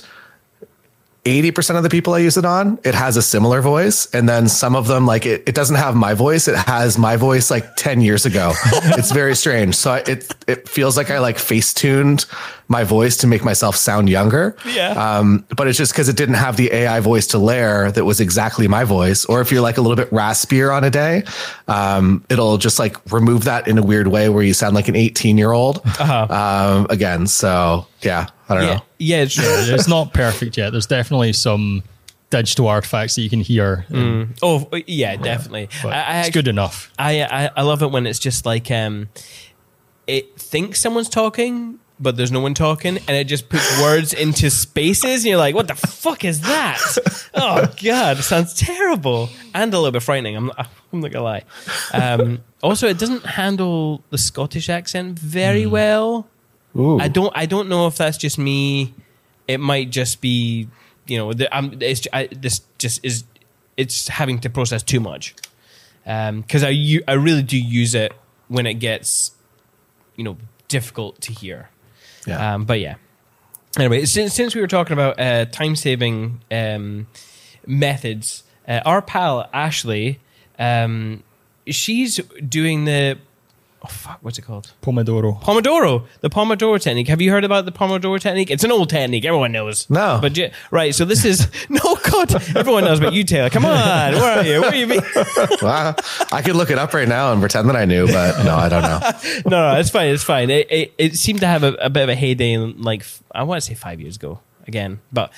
80% 1.26 1.76
of 1.78 1.84
the 1.84 1.90
people 1.90 2.14
I 2.14 2.20
use 2.20 2.38
it 2.38 2.46
on, 2.46 2.80
it 2.84 2.96
has 2.96 3.18
a 3.18 3.22
similar 3.22 3.62
voice. 3.62 4.08
And 4.14 4.28
then 4.28 4.48
some 4.48 4.76
of 4.76 4.88
them, 4.88 5.06
like 5.06 5.26
it, 5.26 5.44
it 5.48 5.54
doesn't 5.54 5.76
have 5.76 5.96
my 5.96 6.14
voice. 6.14 6.48
It 6.48 6.56
has 6.56 6.98
my 6.98 7.18
voice 7.18 7.52
like 7.52 7.76
10 7.76 8.02
years 8.02 8.26
ago. 8.26 8.54
it's 8.98 9.12
very 9.12 9.36
strange. 9.36 9.76
So 9.76 9.92
I, 9.92 9.98
it, 10.08 10.34
it 10.48 10.68
feels 10.68 10.98
like 10.98 11.12
I 11.12 11.20
like 11.20 11.38
face 11.38 11.74
tuned 11.74 12.26
my 12.72 12.84
voice 12.84 13.18
to 13.18 13.28
make 13.28 13.44
myself 13.44 13.76
sound 13.76 14.08
younger. 14.10 14.56
Yeah. 14.66 14.92
Um, 14.92 15.44
but 15.58 15.68
it's 15.68 15.78
just 15.78 15.92
because 15.92 16.08
it 16.08 16.16
didn't 16.16 16.36
have 16.36 16.56
the 16.56 16.72
AI 16.72 17.00
voice 17.00 17.26
to 17.28 17.40
layer 17.40 17.92
that 17.92 18.06
was 18.06 18.20
exactly 18.22 18.68
my 18.68 18.84
voice. 18.84 19.26
Or 19.26 19.42
if 19.42 19.52
you're 19.52 19.62
like 19.62 19.78
a 19.78 19.82
little 19.82 19.96
bit 19.98 20.10
raspier 20.12 20.72
on 20.74 20.84
a 20.84 20.90
day, 20.92 21.24
um, 21.68 22.24
it'll 22.30 22.58
just 22.58 22.78
like 22.80 22.96
remove 23.12 23.46
that 23.46 23.68
in 23.68 23.78
a 23.80 23.82
weird 23.84 24.08
way 24.08 24.30
where 24.30 24.44
you 24.44 24.54
sound 24.54 24.76
like 24.76 24.88
an 24.88 24.96
18 24.96 25.38
year 25.38 25.52
old. 25.52 25.82
Um, 26.00 26.86
again. 26.90 27.26
So 27.28 27.88
yeah, 28.02 28.28
I 28.48 28.54
don't 28.56 28.64
yeah, 28.64 28.76
know. 28.76 28.82
yeah, 29.00 29.22
it's 29.24 29.34
true. 29.34 29.44
it's 29.48 29.88
not 29.88 30.14
perfect 30.14 30.56
yet. 30.56 30.70
There's 30.70 30.86
definitely 30.88 31.34
some 31.34 31.82
digital 32.30 32.68
artifacts 32.68 33.16
that 33.16 33.22
you 33.24 33.30
can 33.32 33.42
hear. 33.42 33.88
and- 33.90 34.36
Oh, 34.44 34.70
yeah, 34.86 35.16
definitely. 35.16 35.70
but 35.82 35.94
I, 35.94 36.02
I 36.04 36.20
it's 36.20 36.30
good 36.30 36.48
enough. 36.48 36.94
I, 37.00 37.24
I 37.24 37.50
I 37.58 37.62
love 37.64 37.82
it 37.82 37.90
when 37.90 38.06
it's 38.06 38.20
just 38.20 38.46
like 38.46 38.70
um, 38.70 39.10
it 40.06 40.40
thinks 40.40 40.80
someone's 40.80 41.10
talking, 41.10 41.79
but 42.00 42.16
there's 42.16 42.32
no 42.32 42.40
one 42.40 42.54
talking, 42.54 42.98
and 42.98 43.10
it 43.10 43.26
just 43.26 43.50
puts 43.50 43.82
words 43.82 44.14
into 44.14 44.50
spaces, 44.50 45.24
and 45.24 45.26
you're 45.26 45.38
like, 45.38 45.56
"What 45.56 45.68
the 45.68 45.76
fuck 45.76 46.24
is 46.24 46.42
that?" 46.42 46.80
oh 47.36 47.74
god, 47.82 48.20
it 48.20 48.24
sounds 48.24 48.54
terrible 48.54 49.30
and 49.54 49.74
a 49.74 49.78
little 49.78 49.92
bit 49.92 50.04
frightening. 50.04 50.36
I'm 50.36 50.48
not, 50.48 50.70
I'm 50.94 51.00
not 51.02 51.12
gonna 51.12 51.24
lie. 51.24 51.44
Um, 51.94 52.40
also, 52.64 52.88
it 52.88 52.98
doesn't 52.98 53.26
handle 53.26 54.04
the 54.10 54.18
Scottish 54.18 54.70
accent 54.70 55.20
very 55.20 55.66
well. 55.66 56.28
Ooh. 56.76 57.00
I 57.00 57.08
don't 57.08 57.34
I 57.36 57.46
don't 57.46 57.70
know 57.70 57.88
if 57.88 57.98
that's 57.98 58.18
just 58.18 58.38
me. 58.38 58.94
It 59.48 59.60
might 59.60 59.90
just 59.90 60.22
be 60.22 60.70
you 61.08 61.18
know 61.18 61.34
the, 61.34 61.54
I'm, 61.54 61.82
it's 61.82 62.08
I, 62.14 62.30
this 62.32 62.62
just 62.78 63.04
is 63.04 63.24
it's 63.76 64.08
having 64.08 64.40
to 64.40 64.50
process 64.50 64.84
too 64.84 65.00
much 65.00 65.36
because 66.04 66.64
I, 66.64 67.00
I 67.08 67.14
really 67.14 67.44
do 67.44 67.58
use 67.58 67.96
it 67.96 68.14
when 68.48 68.66
it 68.66 68.76
gets 68.76 69.32
you 70.16 70.24
know 70.24 70.38
difficult 70.68 71.20
to 71.22 71.34
hear. 71.34 71.70
Yeah. 72.26 72.56
Um, 72.56 72.66
but 72.66 72.80
yeah. 72.80 72.96
Anyway, 73.78 74.06
since 74.06 74.34
since 74.34 74.56
we 74.56 74.62
were 74.62 74.68
talking 74.68 74.94
about 74.94 75.20
uh, 75.20 75.46
time 75.46 75.76
saving 75.76 76.42
um, 76.52 77.08
methods, 77.66 78.44
uh, 78.68 78.82
our 78.86 79.02
pal 79.02 79.48
Ashley, 79.54 80.20
um, 80.58 81.24
she's 81.68 82.18
doing 82.48 82.86
the 82.86 83.18
oh 83.84 83.88
fuck, 83.88 84.20
what's 84.22 84.38
it 84.38 84.44
called? 84.44 84.72
Pomodoro. 84.82 85.42
Pomodoro, 85.42 86.06
the 86.22 86.30
Pomodoro 86.30 86.80
technique. 86.82 87.08
Have 87.08 87.22
you 87.22 87.32
heard 87.32 87.44
about 87.44 87.66
the 87.66 87.72
Pomodoro 87.72 88.20
technique? 88.20 88.50
It's 88.52 88.64
an 88.64 88.72
old 88.72 88.90
technique. 88.90 89.26
Everyone 89.26 89.52
knows. 89.52 89.90
No. 89.90 90.20
But 90.22 90.34
ju- 90.34 90.50
right, 90.72 90.94
so 90.94 91.06
this 91.06 91.26
is 91.26 91.48
no 91.70 91.98
God. 92.12 92.34
Everyone 92.56 92.84
knows 92.84 93.00
about 93.00 93.14
you, 93.14 93.24
Taylor. 93.24 93.50
Come 93.50 93.66
on, 93.66 94.14
where 94.14 94.40
are 94.40 94.44
you? 94.46 94.62
Where 94.62 94.70
are 94.72 94.76
you? 94.76 94.88
Been? 94.88 95.02
Wow. 95.62 95.96
I 96.32 96.42
could 96.42 96.56
look 96.56 96.70
it 96.72 96.78
up 96.78 96.94
right 96.94 97.08
now 97.08 97.32
and 97.32 97.42
pretend 97.42 97.70
that 97.70 97.76
I 97.76 97.86
knew, 97.86 98.08
but 98.08 98.44
no, 98.44 98.56
I 98.56 98.70
don't 98.70 98.82
know. 98.82 99.00
no, 99.50 99.74
no, 99.74 99.80
it's 99.80 99.90
fine. 99.90 100.14
It's 100.14 100.24
fine. 100.24 100.50
It, 100.50 100.72
it, 100.72 100.94
it 100.98 101.16
seemed 101.16 101.42
to 101.42 101.48
have 101.48 101.64
a, 101.64 101.74
a 101.76 101.90
bit 101.90 102.04
of 102.04 102.10
a 102.10 102.16
heyday, 102.16 102.54
in 102.54 102.82
like 102.82 103.06
I 103.34 103.44
want 103.44 103.62
to 103.62 103.68
say 103.68 103.74
five 103.74 104.00
years 104.00 104.16
ago 104.16 104.40
again, 104.68 105.00
but 105.12 105.32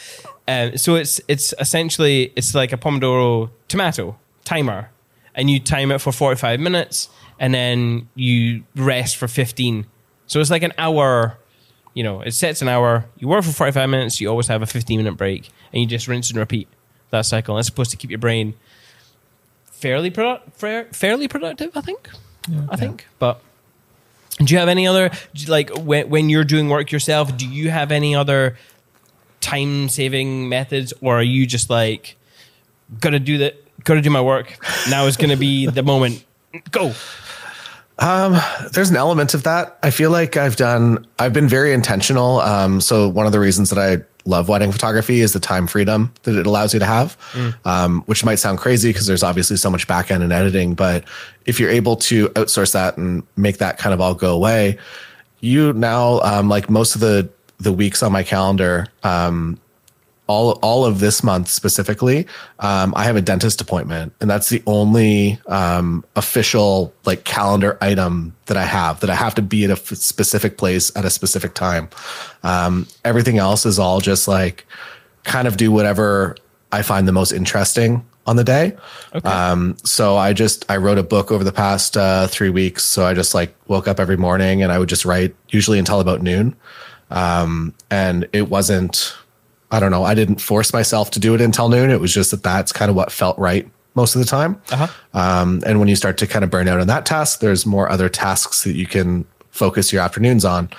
um, 0.47 0.77
so 0.77 0.95
it's 0.95 1.19
it's 1.27 1.53
essentially 1.59 2.33
it's 2.35 2.53
like 2.53 2.71
a 2.73 2.77
Pomodoro 2.77 3.49
tomato 3.67 4.17
timer, 4.43 4.89
and 5.33 5.49
you 5.49 5.59
time 5.59 5.91
it 5.91 5.99
for 5.99 6.11
forty 6.11 6.37
five 6.39 6.59
minutes, 6.59 7.09
and 7.41 7.53
then 7.53 8.07
you 8.15 8.63
rest 8.75 9.17
for 9.17 9.27
fifteen. 9.27 9.87
So 10.27 10.39
it's 10.39 10.49
like 10.51 10.63
an 10.63 10.71
hour. 10.77 11.37
You 11.93 12.03
know, 12.03 12.21
it 12.21 12.33
sets 12.33 12.61
an 12.61 12.69
hour. 12.69 13.05
You 13.17 13.27
work 13.27 13.43
for 13.43 13.51
forty 13.51 13.73
five 13.73 13.89
minutes. 13.89 14.21
You 14.21 14.29
always 14.29 14.47
have 14.47 14.61
a 14.61 14.65
fifteen 14.65 14.97
minute 14.97 15.17
break, 15.17 15.49
and 15.73 15.81
you 15.81 15.87
just 15.87 16.07
rinse 16.07 16.29
and 16.29 16.39
repeat 16.39 16.69
that 17.09 17.25
cycle. 17.25 17.55
And 17.55 17.59
it's 17.59 17.67
supposed 17.67 17.91
to 17.91 17.97
keep 17.97 18.09
your 18.11 18.19
brain 18.19 18.53
fairly 19.65 20.11
produ- 20.11 20.53
fair, 20.53 20.85
fairly 20.93 21.27
productive. 21.27 21.75
I 21.75 21.81
think. 21.81 22.09
I 22.69 22.77
think, 22.77 23.07
but. 23.19 23.41
Do 24.37 24.53
you 24.53 24.59
have 24.59 24.69
any 24.69 24.87
other 24.87 25.11
like 25.47 25.69
when 25.77 26.09
when 26.09 26.29
you're 26.29 26.45
doing 26.45 26.69
work 26.69 26.91
yourself? 26.91 27.35
Do 27.37 27.47
you 27.47 27.69
have 27.69 27.91
any 27.91 28.15
other 28.15 28.57
time 29.41 29.89
saving 29.89 30.47
methods, 30.47 30.93
or 31.01 31.19
are 31.19 31.23
you 31.23 31.45
just 31.45 31.69
like 31.69 32.15
gotta 32.99 33.19
do 33.19 33.39
that? 33.39 33.55
Gotta 33.83 34.01
do 34.01 34.09
my 34.09 34.21
work. 34.21 34.57
Now 34.89 35.05
is 35.05 35.17
gonna 35.17 35.37
be 35.37 35.67
the 35.67 35.83
moment. 35.83 36.23
Go. 36.71 36.93
There's 37.99 38.89
an 38.89 38.95
element 38.95 39.33
of 39.33 39.43
that. 39.43 39.77
I 39.83 39.91
feel 39.91 40.09
like 40.11 40.37
I've 40.37 40.55
done, 40.55 41.05
I've 41.19 41.33
been 41.33 41.47
very 41.47 41.73
intentional. 41.73 42.39
Um, 42.39 42.81
so 42.81 43.07
one 43.07 43.25
of 43.25 43.31
the 43.31 43.39
reasons 43.39 43.69
that 43.69 43.79
I 43.79 44.03
love 44.25 44.49
wedding 44.49 44.71
photography 44.71 45.21
is 45.21 45.33
the 45.33 45.39
time 45.39 45.67
freedom 45.67 46.13
that 46.23 46.35
it 46.37 46.45
allows 46.45 46.73
you 46.73 46.79
to 46.79 46.85
have, 46.85 47.17
um, 47.65 48.01
which 48.03 48.23
might 48.23 48.35
sound 48.35 48.59
crazy 48.59 48.89
because 48.89 49.07
there's 49.07 49.23
obviously 49.23 49.57
so 49.57 49.69
much 49.69 49.87
back 49.87 50.11
end 50.11 50.23
and 50.23 50.31
editing. 50.31 50.73
But 50.73 51.05
if 51.45 51.59
you're 51.59 51.71
able 51.71 51.95
to 51.97 52.29
outsource 52.29 52.73
that 52.73 52.97
and 52.97 53.23
make 53.35 53.57
that 53.57 53.77
kind 53.77 53.93
of 53.93 54.01
all 54.01 54.13
go 54.13 54.33
away, 54.33 54.77
you 55.39 55.73
now 55.73 56.19
um, 56.21 56.49
like 56.49 56.69
most 56.69 56.95
of 56.95 57.01
the 57.01 57.29
the 57.59 57.71
weeks 57.71 58.01
on 58.01 58.11
my 58.11 58.23
calendar 58.23 58.87
um, 59.03 59.59
all 60.31 60.51
all 60.61 60.85
of 60.85 61.01
this 61.01 61.23
month 61.23 61.49
specifically, 61.49 62.25
um, 62.59 62.93
I 62.95 63.03
have 63.03 63.17
a 63.17 63.21
dentist 63.21 63.59
appointment, 63.59 64.13
and 64.21 64.29
that's 64.29 64.47
the 64.47 64.63
only 64.65 65.39
um, 65.47 66.05
official 66.15 66.93
like 67.05 67.25
calendar 67.25 67.77
item 67.81 68.33
that 68.45 68.55
I 68.55 68.63
have 68.63 69.01
that 69.01 69.09
I 69.09 69.15
have 69.15 69.35
to 69.35 69.41
be 69.41 69.65
at 69.65 69.69
a 69.69 69.73
f- 69.73 69.87
specific 69.89 70.57
place 70.57 70.89
at 70.95 71.03
a 71.03 71.09
specific 71.09 71.53
time. 71.53 71.89
Um, 72.43 72.87
everything 73.03 73.39
else 73.39 73.65
is 73.65 73.77
all 73.77 73.99
just 73.99 74.29
like 74.29 74.65
kind 75.23 75.49
of 75.49 75.57
do 75.57 75.69
whatever 75.69 76.37
I 76.71 76.81
find 76.81 77.07
the 77.07 77.11
most 77.11 77.33
interesting 77.33 78.05
on 78.25 78.37
the 78.37 78.43
day. 78.45 78.77
Um, 79.25 79.75
so 79.83 80.15
I 80.15 80.31
just 80.31 80.69
I 80.71 80.77
wrote 80.77 80.97
a 80.97 81.03
book 81.03 81.31
over 81.31 81.43
the 81.43 81.51
past 81.51 81.97
uh, 81.97 82.27
three 82.27 82.49
weeks. 82.49 82.83
So 82.83 83.05
I 83.05 83.13
just 83.13 83.33
like 83.33 83.53
woke 83.67 83.89
up 83.89 83.99
every 83.99 84.17
morning 84.17 84.63
and 84.63 84.71
I 84.71 84.79
would 84.79 84.87
just 84.87 85.03
write 85.03 85.35
usually 85.49 85.77
until 85.77 85.99
about 85.99 86.21
noon. 86.21 86.55
Um, 87.09 87.73
and 87.89 88.29
it 88.31 88.49
wasn't 88.49 89.13
I 89.71 89.79
don't 89.79 89.91
know. 89.91 90.03
I 90.03 90.13
didn't 90.13 90.41
force 90.41 90.73
myself 90.73 91.11
to 91.11 91.19
do 91.19 91.33
it 91.33 91.41
until 91.41 91.69
noon. 91.69 91.89
It 91.89 91.99
was 91.99 92.13
just 92.13 92.31
that 92.31 92.43
that's 92.43 92.71
kind 92.71 92.89
of 92.89 92.95
what 92.95 93.11
felt 93.11 93.37
right 93.39 93.67
most 93.95 94.15
of 94.15 94.19
the 94.19 94.27
time. 94.27 94.61
Um, 95.13 95.63
and 95.65 95.79
when 95.79 95.87
you 95.87 95.95
start 95.95 96.17
to 96.19 96.27
kind 96.27 96.43
of 96.43 96.49
burn 96.51 96.67
out 96.67 96.79
on 96.79 96.87
that 96.87 97.05
task, 97.05 97.39
there's 97.39 97.65
more 97.65 97.89
other 97.89 98.09
tasks 98.09 98.63
that 98.63 98.75
you 98.75 98.85
can 98.85 99.25
focus 99.49 99.91
your 99.91 100.01
afternoons 100.01 100.45
on. 100.45 100.69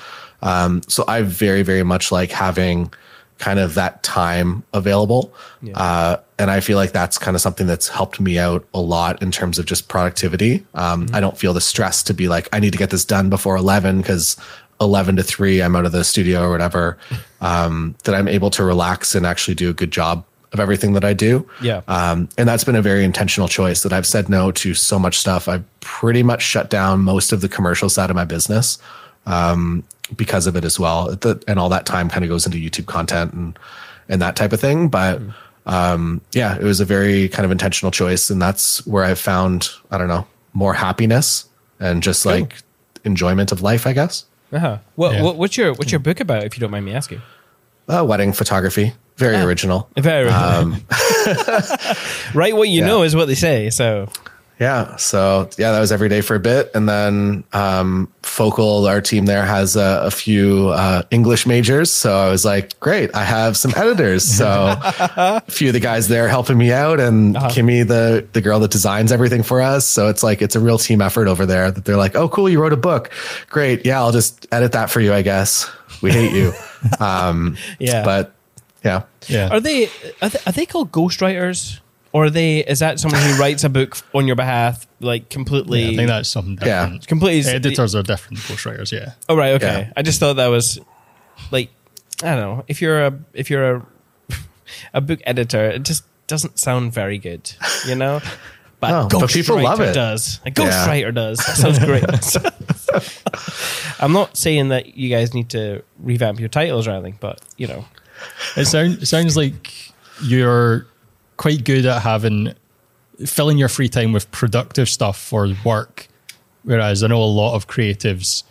Um, 0.42 0.82
so 0.88 1.04
I 1.08 1.22
very, 1.22 1.62
very 1.62 1.82
much 1.82 2.12
like 2.12 2.30
having 2.30 2.92
kind 3.38 3.58
of 3.58 3.74
that 3.74 4.02
time 4.02 4.62
available. 4.72 5.32
Uh, 5.74 6.16
and 6.38 6.50
I 6.50 6.60
feel 6.60 6.76
like 6.76 6.92
that's 6.92 7.18
kind 7.18 7.34
of 7.34 7.40
something 7.40 7.66
that's 7.66 7.88
helped 7.88 8.20
me 8.20 8.38
out 8.38 8.64
a 8.72 8.80
lot 8.80 9.20
in 9.20 9.30
terms 9.30 9.58
of 9.58 9.66
just 9.66 9.88
productivity. 9.88 10.64
Um, 10.74 11.08
I 11.12 11.20
don't 11.20 11.36
feel 11.36 11.52
the 11.52 11.60
stress 11.60 12.02
to 12.04 12.14
be 12.14 12.28
like, 12.28 12.48
I 12.52 12.60
need 12.60 12.72
to 12.72 12.78
get 12.78 12.90
this 12.90 13.04
done 13.04 13.30
before 13.30 13.56
11 13.56 13.98
because 13.98 14.36
11 14.80 15.16
to 15.16 15.22
3 15.22 15.62
i'm 15.62 15.76
out 15.76 15.84
of 15.84 15.92
the 15.92 16.04
studio 16.04 16.42
or 16.42 16.50
whatever 16.50 16.98
um, 17.40 17.94
that 18.04 18.14
i'm 18.14 18.28
able 18.28 18.50
to 18.50 18.64
relax 18.64 19.14
and 19.14 19.26
actually 19.26 19.54
do 19.54 19.70
a 19.70 19.72
good 19.72 19.90
job 19.90 20.24
of 20.52 20.60
everything 20.60 20.92
that 20.92 21.04
i 21.04 21.14
do. 21.14 21.48
Yeah. 21.62 21.80
um, 21.88 22.28
and 22.36 22.46
that's 22.46 22.64
been 22.64 22.76
a 22.76 22.82
very 22.82 23.04
intentional 23.04 23.48
choice 23.48 23.82
that 23.82 23.92
i've 23.92 24.06
said 24.06 24.28
no 24.28 24.52
to 24.52 24.74
so 24.74 24.98
much 24.98 25.18
stuff. 25.18 25.48
I've 25.48 25.64
pretty 25.80 26.22
much 26.22 26.42
shut 26.42 26.68
down 26.70 27.00
most 27.00 27.32
of 27.32 27.40
the 27.40 27.48
commercial 27.48 27.88
side 27.88 28.10
of 28.10 28.16
my 28.16 28.24
business 28.24 28.78
um, 29.26 29.82
because 30.16 30.46
of 30.46 30.56
it 30.56 30.64
as 30.64 30.78
well. 30.78 31.14
The, 31.16 31.42
and 31.48 31.58
all 31.58 31.68
that 31.70 31.86
time 31.86 32.08
kind 32.08 32.24
of 32.24 32.28
goes 32.28 32.44
into 32.46 32.58
youtube 32.58 32.86
content 32.86 33.32
and 33.32 33.58
and 34.08 34.20
that 34.20 34.36
type 34.36 34.52
of 34.52 34.60
thing. 34.60 34.88
But 34.88 35.22
um, 35.64 36.20
yeah 36.32 36.56
it 36.56 36.64
was 36.64 36.80
a 36.80 36.84
very 36.84 37.28
kind 37.28 37.46
of 37.46 37.50
intentional 37.50 37.90
choice. 37.90 38.28
And 38.28 38.42
that's 38.42 38.86
where 38.86 39.04
i've 39.04 39.18
found 39.18 39.70
i 39.90 39.96
don't 39.96 40.08
know 40.08 40.26
more 40.52 40.74
happiness 40.74 41.46
and 41.80 42.02
just 42.02 42.26
like 42.26 42.62
enjoyment 43.04 43.52
of 43.52 43.62
life 43.62 43.86
i 43.86 43.92
guess 43.92 44.26
Uh-huh. 44.52 44.78
What, 44.96 45.14
Yeah. 45.14 45.22
what 45.22 45.36
what's 45.36 45.56
your 45.56 45.72
what's 45.72 45.90
your 45.90 46.00
book 46.00 46.20
about? 46.20 46.44
If 46.44 46.56
you 46.56 46.60
don't 46.60 46.70
mind 46.70 46.84
me 46.84 46.92
asking. 46.92 47.22
Uh, 47.88 48.04
wedding 48.06 48.32
photography, 48.32 48.94
very 49.16 49.36
original. 49.36 49.88
Very 49.96 50.26
right. 52.34 52.56
What 52.56 52.68
you 52.68 52.80
yeah. 52.80 52.86
know 52.86 53.02
is 53.02 53.16
what 53.16 53.26
they 53.26 53.34
say. 53.34 53.70
So 53.70 54.08
Yeah. 54.62 54.94
So 54.94 55.50
yeah, 55.58 55.72
that 55.72 55.80
was 55.80 55.90
every 55.90 56.08
day 56.08 56.20
for 56.20 56.36
a 56.36 56.40
bit, 56.40 56.70
and 56.72 56.88
then 56.88 57.42
um, 57.52 58.06
Focal, 58.22 58.86
our 58.86 59.00
team 59.00 59.26
there 59.26 59.44
has 59.44 59.74
a, 59.74 60.02
a 60.04 60.10
few 60.12 60.68
uh, 60.68 61.02
English 61.10 61.46
majors. 61.48 61.90
So 61.90 62.16
I 62.16 62.28
was 62.30 62.44
like, 62.44 62.78
great, 62.78 63.12
I 63.12 63.24
have 63.24 63.56
some 63.56 63.72
editors. 63.74 64.24
So 64.24 64.46
a 64.78 65.42
few 65.48 65.70
of 65.70 65.72
the 65.74 65.80
guys 65.80 66.06
there 66.06 66.28
helping 66.28 66.58
me 66.58 66.70
out, 66.72 67.00
and 67.00 67.34
Kimmy, 67.34 67.84
the 67.86 68.24
the 68.32 68.40
girl 68.40 68.60
that 68.60 68.70
designs 68.70 69.10
everything 69.10 69.42
for 69.42 69.60
us. 69.60 69.84
So 69.84 70.06
it's 70.06 70.22
like 70.22 70.40
it's 70.40 70.54
a 70.54 70.60
real 70.60 70.78
team 70.78 71.00
effort 71.02 71.26
over 71.26 71.44
there. 71.44 71.72
That 71.72 71.84
they're 71.84 71.96
like, 71.96 72.14
oh, 72.14 72.28
cool, 72.28 72.48
you 72.48 72.62
wrote 72.62 72.72
a 72.72 72.76
book, 72.76 73.10
great. 73.50 73.84
Yeah, 73.84 73.98
I'll 74.00 74.12
just 74.12 74.46
edit 74.52 74.70
that 74.72 74.90
for 74.90 75.00
you. 75.00 75.12
I 75.12 75.22
guess 75.22 75.68
we 76.02 76.12
hate 76.12 76.32
you. 76.32 76.52
um, 77.00 77.56
Yeah. 77.80 78.04
but 78.04 78.32
yeah. 78.84 79.02
Yeah. 79.26 79.48
are 79.50 79.58
they 79.60 79.88
are 80.20 80.28
they, 80.28 80.38
are 80.46 80.52
they 80.52 80.66
called 80.66 80.92
ghostwriters? 80.92 81.80
Or 82.12 82.24
are 82.26 82.30
they 82.30 82.58
is 82.58 82.80
that 82.80 83.00
someone 83.00 83.22
who 83.22 83.38
writes 83.40 83.64
a 83.64 83.68
book 83.70 83.96
on 84.14 84.26
your 84.26 84.36
behalf, 84.36 84.86
like 85.00 85.30
completely 85.30 85.82
Yeah, 85.84 85.90
I 85.92 85.96
think 85.96 86.08
that's 86.08 86.28
something 86.28 86.58
Yeah. 86.66 86.82
different. 86.84 87.06
completely 87.06 87.50
Editors 87.50 87.94
are 87.94 88.02
different 88.02 88.38
than 88.42 88.56
ghostwriters, 88.56 88.92
yeah. 88.92 89.12
Oh 89.28 89.36
right, 89.36 89.54
okay. 89.54 89.86
Yeah. 89.86 89.92
I 89.96 90.02
just 90.02 90.20
thought 90.20 90.36
that 90.36 90.48
was 90.48 90.78
like 91.50 91.70
I 92.22 92.34
don't 92.36 92.40
know. 92.40 92.64
If 92.68 92.80
you're 92.82 93.04
a 93.06 93.18
if 93.32 93.48
you're 93.50 93.76
a 93.76 93.86
a 94.94 95.00
book 95.00 95.20
editor, 95.24 95.64
it 95.70 95.82
just 95.84 96.04
doesn't 96.26 96.58
sound 96.58 96.92
very 96.92 97.18
good, 97.18 97.50
you 97.86 97.94
know. 97.94 98.20
But, 98.82 98.90
No, 99.12 99.20
but 99.20 99.30
people 99.30 99.62
love 99.62 99.78
ghostwriter 99.78 99.90
it. 99.90 99.94
does. 99.94 100.40
A 100.44 100.50
ghostwriter 100.50 101.14
does. 101.14 101.38
That 101.38 101.56
sounds 101.56 101.78
great. 101.78 102.02
I'm 104.00 104.12
not 104.12 104.36
saying 104.36 104.70
that 104.70 104.96
you 104.96 105.08
guys 105.08 105.34
need 105.34 105.50
to 105.50 105.82
revamp 106.00 106.40
your 106.40 106.48
titles 106.48 106.88
or 106.88 106.90
anything, 106.90 107.16
but 107.20 107.40
you 107.56 107.68
know, 107.68 107.84
It, 108.56 108.64
sound, 108.66 109.00
it 109.02 109.06
sounds 109.06 109.36
like 109.36 109.70
you're 110.24 110.86
quite 111.42 111.64
good 111.64 111.84
at 111.84 112.02
having 112.02 112.54
filling 113.26 113.58
your 113.58 113.68
free 113.68 113.88
time 113.88 114.12
with 114.12 114.30
productive 114.30 114.88
stuff 114.88 115.18
for 115.18 115.48
work. 115.64 116.06
Whereas 116.62 117.02
I 117.02 117.08
know 117.08 117.20
a 117.20 117.24
lot 117.24 117.56
of 117.56 117.66
creatives 117.66 118.44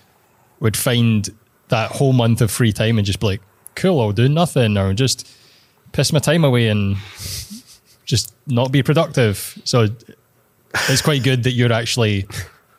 would 0.60 0.76
find 0.76 1.30
that 1.70 1.92
whole 1.92 2.12
month 2.12 2.42
of 2.42 2.52
free 2.52 2.74
time 2.74 2.98
and 2.98 3.06
just 3.06 3.22
be 3.22 3.28
like, 3.28 3.42
cool, 3.76 4.02
I'll 4.02 4.12
do 4.12 4.28
nothing 4.28 4.78
or 4.78 4.94
just 4.94 5.26
piss 5.94 6.12
my 6.12 6.20
time 6.20 6.44
away 6.44 6.68
and 6.68 6.98
just 8.04 8.36
not 8.46 8.74
be 8.74 8.84
productive. 8.84 9.58
So 9.64 9.88
it's 10.90 11.02
quite 11.02 11.24
good 11.24 11.44
that 11.44 11.52
you're 11.52 11.72
actually 11.72 12.28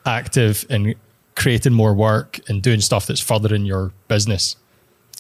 active 0.05 0.66
and 0.68 0.94
creating 1.37 1.72
more 1.72 1.94
work 1.94 2.38
and 2.51 2.62
doing 2.62 2.83
stuff 2.83 3.07
that's 3.07 3.20
furthering 3.20 3.64
your 3.64 3.92
business. 4.09 4.57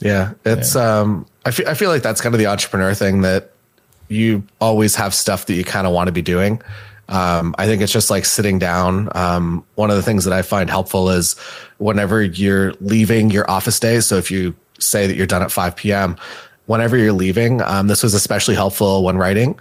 Yeah, 0.02 0.34
it's 0.44 0.76
um 0.76 1.24
I 1.46 1.50
feel 1.50 1.66
I 1.66 1.72
feel 1.72 1.88
like 1.88 2.02
that's 2.02 2.20
kind 2.20 2.34
of 2.34 2.38
the 2.38 2.46
entrepreneur 2.46 2.92
thing 2.92 3.22
that 3.22 3.51
you 4.12 4.44
always 4.60 4.94
have 4.96 5.14
stuff 5.14 5.46
that 5.46 5.54
you 5.54 5.64
kind 5.64 5.86
of 5.86 5.92
want 5.92 6.08
to 6.08 6.12
be 6.12 6.22
doing. 6.22 6.62
Um, 7.08 7.54
I 7.58 7.66
think 7.66 7.82
it's 7.82 7.92
just 7.92 8.10
like 8.10 8.24
sitting 8.24 8.58
down. 8.58 9.08
Um, 9.14 9.64
one 9.74 9.90
of 9.90 9.96
the 9.96 10.02
things 10.02 10.24
that 10.24 10.32
I 10.32 10.42
find 10.42 10.70
helpful 10.70 11.10
is 11.10 11.38
whenever 11.78 12.22
you're 12.22 12.72
leaving 12.80 13.30
your 13.30 13.50
office 13.50 13.78
day. 13.78 14.00
So 14.00 14.16
if 14.16 14.30
you 14.30 14.54
say 14.78 15.06
that 15.06 15.14
you're 15.14 15.26
done 15.26 15.42
at 15.42 15.52
5 15.52 15.76
p.m., 15.76 16.16
whenever 16.66 16.96
you're 16.96 17.12
leaving, 17.12 17.60
um, 17.62 17.88
this 17.88 18.02
was 18.02 18.14
especially 18.14 18.54
helpful 18.54 19.04
when 19.04 19.18
writing. 19.18 19.58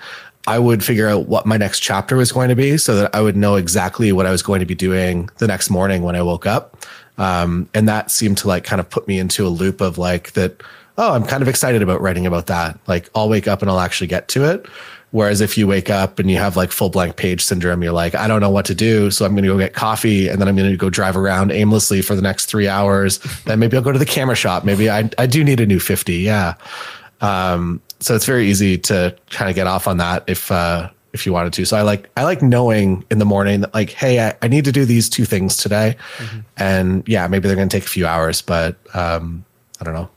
I 0.48 0.60
would 0.60 0.84
figure 0.84 1.08
out 1.08 1.28
what 1.28 1.46
my 1.46 1.58
next 1.58 1.82
chapter 1.82 2.16
was 2.16 2.32
going 2.32 2.50
to 2.50 2.56
be 2.56 2.78
so 2.78 2.96
that 2.96 3.14
I 3.14 3.22
would 3.22 3.36
know 3.36 3.56
exactly 3.56 4.12
what 4.12 4.26
I 4.26 4.32
was 4.32 4.42
going 4.42 4.60
to 4.60 4.66
be 4.66 4.76
doing 4.76 5.30
the 5.38 5.48
next 5.48 5.70
morning 5.70 6.04
when 6.04 6.16
I 6.16 6.22
woke 6.22 6.46
up. 6.46 6.78
Um, 7.18 7.70
and 7.74 7.88
that 7.88 8.10
seemed 8.10 8.40
to 8.40 8.48
like 8.48 8.64
kind 8.64 8.80
of 8.80 8.90
put 8.90 9.08
me 9.08 9.20
into 9.20 9.46
a 9.46 9.50
loop 9.50 9.82
of 9.82 9.98
like 9.98 10.32
that, 10.34 10.62
oh, 10.98 11.14
I'm 11.14 11.24
kind 11.24 11.42
of 11.42 11.48
excited 11.48 11.82
about 11.82 12.02
writing 12.02 12.26
about 12.26 12.48
that. 12.48 12.80
Like 12.88 13.10
I'll 13.16 13.30
wake 13.30 13.48
up 13.48 13.62
and 13.62 13.70
I'll 13.70 13.80
actually 13.80 14.08
get 14.08 14.28
to 14.30 14.46
it. 14.46 14.66
Whereas 15.12 15.42
if 15.42 15.58
you 15.58 15.68
wake 15.68 15.90
up 15.90 16.20
and 16.20 16.32
you 16.32 16.38
have 16.38 16.56
like 16.56 16.72
full 16.72 16.90
blank 16.90 17.18
page 17.18 17.44
syndrome, 17.44 17.84
you're 17.84 17.92
like, 17.92 18.16
I 18.16 18.28
don't 18.28 18.40
know 18.40 18.50
what 18.50 18.66
to 18.68 18.76
do. 18.76 19.12
So 19.12 19.26
I'm 19.26 19.34
going 19.34 19.44
to 19.44 19.50
go 19.50 19.58
get 19.58 19.74
coffee 19.74 20.30
and 20.30 20.40
then 20.40 20.48
I'm 20.48 20.56
going 20.56 20.72
to 20.72 20.78
go 20.78 20.90
drive 20.90 21.18
around 21.18 21.52
aimlessly 21.52 22.02
for 22.02 22.16
the 22.16 22.22
next 22.22 22.46
three 22.46 22.70
hours. 22.70 23.20
then 23.46 23.60
maybe 23.60 23.76
I'll 23.76 23.84
go 23.84 23.92
to 23.92 24.00
the 24.00 24.06
camera 24.06 24.36
shop. 24.36 24.64
Maybe 24.64 24.90
I, 24.90 25.10
I 25.18 25.26
do 25.26 25.44
need 25.44 25.60
a 25.60 25.66
new 25.66 25.80
50. 25.80 26.14
Yeah. 26.16 26.54
Um, 27.20 27.82
so 28.00 28.16
it's 28.16 28.26
very 28.26 28.48
easy 28.48 28.78
to 28.80 29.16
kind 29.30 29.50
of 29.50 29.56
get 29.56 29.68
off 29.68 29.86
on 29.86 29.98
that 29.98 30.24
if, 30.28 30.50
uh, 30.50 30.90
if 31.12 31.26
you 31.26 31.34
wanted 31.34 31.52
to. 31.54 31.66
So 31.66 31.76
I 31.76 31.82
like, 31.82 32.10
I 32.16 32.24
like 32.24 32.42
knowing 32.42 33.04
in 33.12 33.20
the 33.20 33.26
morning 33.26 33.62
that 33.62 33.74
like, 33.74 33.90
Hey, 33.90 34.26
I, 34.26 34.34
I 34.42 34.48
need 34.48 34.64
to 34.64 34.72
do 34.72 34.86
these 34.86 35.10
two 35.10 35.26
things 35.26 35.58
today. 35.58 35.98
And 36.56 37.06
yeah, 37.06 37.28
maybe 37.28 37.50
they're 37.50 37.58
going 37.58 37.68
to 37.68 37.78
take 37.78 37.86
a 37.86 37.90
few 37.90 38.08
hours, 38.08 38.42
but, 38.42 38.78
um, 38.96 39.44
I 39.82 39.84
don't 39.84 39.94
know, 39.94 40.10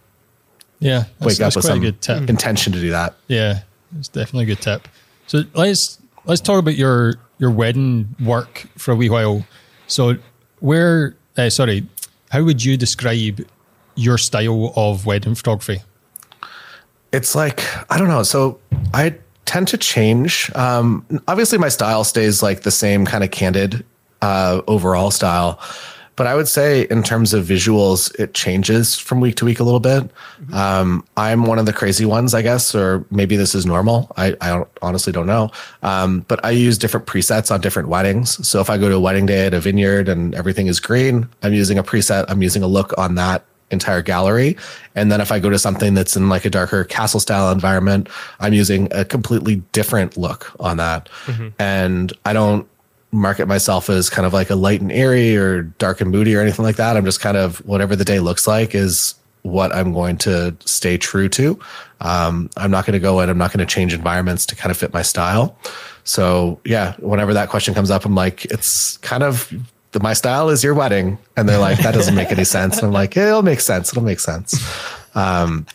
Yeah, 0.85 1.05
that's, 1.19 1.27
wake 1.27 1.39
that's 1.39 1.57
up 1.57 1.63
with 1.63 1.65
quite 1.65 1.71
some 1.73 1.79
a 1.79 1.83
good 1.83 2.01
tip. 2.01 2.31
intention 2.31 2.73
to 2.75 2.81
do 2.81 2.91
that. 2.91 3.15
Yeah, 3.27 3.63
it's 3.99 4.09
definitely 4.09 4.45
a 4.45 4.47
good 4.55 4.61
tip. 4.61 4.87
So 5.27 5.43
let's 5.55 5.99
let's 6.27 6.41
talk 6.41 6.59
about 6.59 6.77
your 6.77 7.15
your 7.39 7.51
wedding 7.51 8.15
work 8.21 8.67
for 8.77 8.93
a 8.93 8.97
wee 8.97 9.11
while. 9.11 9.47
So 9.87 10.17
where, 10.61 11.17
uh, 11.37 11.51
sorry, 11.51 11.87
how 12.31 12.43
would 12.43 12.65
you 12.65 12.77
describe 12.77 13.41
your 13.97 14.19
style 14.19 14.73
of 14.77 15.07
wedding 15.07 15.35
photography? 15.35 15.81
it's 17.15 17.35
like 17.35 17.63
I 17.91 17.97
don't 17.99 18.09
know. 18.09 18.25
So 18.25 18.59
I 18.93 19.15
tend 19.45 19.69
to 19.69 19.79
change. 19.79 20.51
Um, 20.55 21.07
obviously, 21.29 21.59
my 21.59 21.69
style 21.69 22.05
stays 22.05 22.43
like 22.43 22.63
the 22.63 22.71
same 22.71 23.07
kind 23.07 23.23
of 23.23 23.31
candid 23.31 23.85
uh, 24.21 24.63
overall 24.67 25.11
style, 25.11 25.61
but 26.17 26.27
I 26.27 26.35
would 26.35 26.49
say 26.49 26.83
in 26.91 27.03
terms 27.03 27.35
of 27.35 27.45
visuals, 27.45 28.15
it 28.19 28.35
changes 28.35 28.99
from 28.99 29.21
week 29.21 29.37
to 29.37 29.45
week 29.45 29.61
a 29.61 29.65
little 29.65 29.81
bit. 29.81 30.11
Um, 30.53 31.05
I'm 31.17 31.45
one 31.45 31.59
of 31.59 31.67
the 31.67 31.73
crazy 31.73 32.05
ones, 32.05 32.35
I 32.35 32.43
guess, 32.43 32.75
or 32.75 33.05
maybe 33.11 33.37
this 33.37 33.55
is 33.55 33.67
normal. 33.67 34.13
I, 34.17 34.37
I 34.41 34.49
don't, 34.51 34.69
honestly 34.83 35.13
don't 35.13 35.27
know. 35.27 35.51
Um, 35.83 36.21
but 36.29 36.45
I 36.45 36.51
use 36.51 36.79
different 36.79 37.07
presets 37.07 37.51
on 37.51 37.61
different 37.61 37.89
weddings. 37.89 38.47
So 38.47 38.61
if 38.61 38.71
I 38.71 38.79
go 38.79 38.89
to 38.89 38.95
a 38.95 39.01
wedding 39.01 39.27
day 39.27 39.47
at 39.47 39.55
a 39.55 39.61
vineyard 39.61 40.09
and 40.09 40.35
everything 40.35 40.69
is 40.69 40.81
green, 40.81 41.29
I'm 41.43 41.53
using 41.53 41.79
a 41.79 41.83
preset. 41.83 42.27
I'm 42.29 42.43
using 42.43 42.63
a 42.63 42.69
look 42.69 42.97
on 42.97 43.17
that 43.17 43.45
entire 43.71 44.03
gallery. 44.03 44.57
And 44.95 45.11
then 45.11 45.21
if 45.21 45.33
I 45.33 45.41
go 45.41 45.51
to 45.51 45.59
something 45.59 45.95
that's 45.95 46.17
in 46.17 46.29
like 46.29 46.45
a 46.45 46.51
darker 46.51 46.85
castle 46.85 47.19
style 47.19 47.51
environment, 47.51 48.09
I'm 48.39 48.53
using 48.53 48.89
a 48.93 49.05
completely 49.05 49.57
different 49.73 50.17
look 50.17 50.55
on 50.61 50.77
that. 50.77 51.09
And 51.59 52.13
I 52.25 52.33
don't 52.33 52.69
market 53.15 53.47
myself 53.47 53.89
as 53.89 54.11
kind 54.11 54.27
of 54.27 54.33
like 54.33 54.51
a 54.51 54.55
light 54.55 54.81
and 54.81 54.93
airy 54.93 55.37
or 55.37 55.63
dark 55.63 56.01
and 56.01 56.11
moody 56.11 56.35
or 56.35 56.41
anything 56.41 56.65
like 56.65 56.77
that. 56.77 56.97
I'm 56.97 57.05
just 57.05 57.21
kind 57.21 57.37
of 57.37 57.59
whatever 57.67 57.97
the 57.97 58.05
day 58.05 58.19
looks 58.19 58.47
like 58.47 58.75
is 58.75 59.15
what 59.43 59.75
I'm 59.75 59.93
going 59.93 60.19
to 60.19 60.57
stay 60.65 60.97
true 60.97 61.29
to. 61.31 61.59
Um, 62.01 62.51
I'm 62.57 62.71
not 62.71 62.87
going 62.87 62.95
to 62.95 62.99
go 62.99 63.21
in, 63.21 63.29
I'm 63.29 63.39
not 63.39 63.53
going 63.53 63.67
to 63.67 63.73
change 63.73 63.95
environments 63.95 64.47
to 64.47 64.57
kind 64.57 64.71
of 64.71 64.77
fit 64.77 64.93
my 64.93 65.03
style. 65.03 65.57
So 66.05 66.61
yeah, 66.65 66.95
whenever 66.97 67.33
that 67.35 67.49
question 67.49 67.75
comes 67.75 67.91
up, 67.91 68.05
I'm 68.05 68.15
like, 68.15 68.45
it's 68.47 68.97
kind 68.99 69.23
of 69.23 69.53
my 70.03 70.13
style 70.13 70.49
is 70.49 70.65
your 70.65 70.75
wedding. 70.75 71.19
And 71.37 71.49
they're 71.49 71.59
like, 71.59 71.79
that 71.79 71.95
doesn't 71.95 72.15
make 72.15 72.33
any 72.33 72.45
sense. 72.45 72.79
And 72.79 72.87
I'm 72.87 72.93
like, 72.93 73.17
it'll 73.17 73.43
make 73.43 73.61
sense. 73.61 73.91
It'll 73.91 74.03
make 74.03 74.21
sense. 74.21 74.61
Um, 75.15 75.67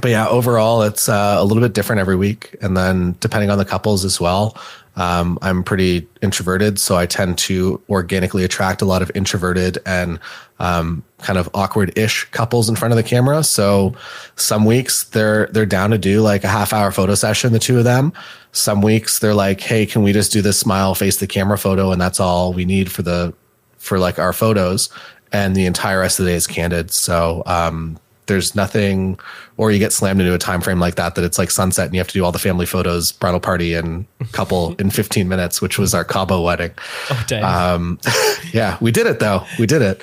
but 0.00 0.10
yeah, 0.10 0.28
overall, 0.28 0.82
it's 0.82 1.08
uh, 1.08 1.36
a 1.38 1.44
little 1.44 1.62
bit 1.62 1.72
different 1.72 2.00
every 2.00 2.16
week. 2.16 2.56
And 2.62 2.76
then 2.76 3.16
depending 3.20 3.50
on 3.50 3.58
the 3.58 3.64
couples 3.64 4.04
as 4.04 4.20
well, 4.20 4.56
um, 4.96 5.38
I'm 5.40 5.62
pretty 5.62 6.06
introverted, 6.20 6.78
so 6.78 6.96
I 6.96 7.06
tend 7.06 7.38
to 7.38 7.80
organically 7.88 8.44
attract 8.44 8.82
a 8.82 8.84
lot 8.84 9.02
of 9.02 9.10
introverted 9.14 9.78
and 9.86 10.18
um, 10.58 11.02
kind 11.18 11.38
of 11.38 11.48
awkward-ish 11.54 12.24
couples 12.32 12.68
in 12.68 12.76
front 12.76 12.92
of 12.92 12.96
the 12.96 13.02
camera. 13.02 13.42
So 13.44 13.94
some 14.36 14.64
weeks 14.64 15.04
they're 15.04 15.46
they're 15.46 15.66
down 15.66 15.90
to 15.90 15.98
do 15.98 16.20
like 16.20 16.44
a 16.44 16.48
half-hour 16.48 16.92
photo 16.92 17.14
session, 17.14 17.52
the 17.52 17.58
two 17.58 17.78
of 17.78 17.84
them. 17.84 18.12
Some 18.52 18.82
weeks 18.82 19.20
they're 19.20 19.34
like, 19.34 19.60
"Hey, 19.60 19.86
can 19.86 20.02
we 20.02 20.12
just 20.12 20.32
do 20.32 20.42
this 20.42 20.58
smile, 20.58 20.94
face 20.94 21.16
the 21.18 21.26
camera 21.26 21.56
photo, 21.56 21.92
and 21.92 22.00
that's 22.00 22.20
all 22.20 22.52
we 22.52 22.64
need 22.64 22.90
for 22.90 23.02
the 23.02 23.32
for 23.78 23.98
like 23.98 24.18
our 24.18 24.32
photos?" 24.32 24.88
And 25.32 25.54
the 25.54 25.66
entire 25.66 26.00
rest 26.00 26.18
of 26.18 26.24
the 26.24 26.32
day 26.32 26.36
is 26.36 26.48
candid. 26.48 26.90
So 26.90 27.44
um, 27.46 27.96
there's 28.30 28.54
nothing 28.54 29.18
or 29.56 29.72
you 29.72 29.80
get 29.80 29.92
slammed 29.92 30.20
into 30.20 30.32
a 30.32 30.38
time 30.38 30.60
frame 30.60 30.78
like 30.78 30.94
that 30.94 31.16
that 31.16 31.24
it's 31.24 31.36
like 31.36 31.50
sunset 31.50 31.86
and 31.86 31.94
you 31.94 31.98
have 32.00 32.06
to 32.06 32.14
do 32.14 32.24
all 32.24 32.30
the 32.30 32.38
family 32.38 32.64
photos 32.64 33.10
bridal 33.10 33.40
party 33.40 33.74
and 33.74 34.06
couple 34.30 34.74
in 34.78 34.88
15 34.88 35.28
minutes 35.28 35.60
which 35.60 35.78
was 35.78 35.92
our 35.94 36.04
cabo 36.04 36.40
wedding. 36.40 36.70
Oh, 37.10 37.24
dang. 37.26 37.42
um 37.42 37.98
yeah 38.52 38.78
we 38.80 38.92
did 38.92 39.06
it 39.06 39.18
though. 39.18 39.44
We 39.58 39.66
did 39.66 39.82
it. 39.82 40.02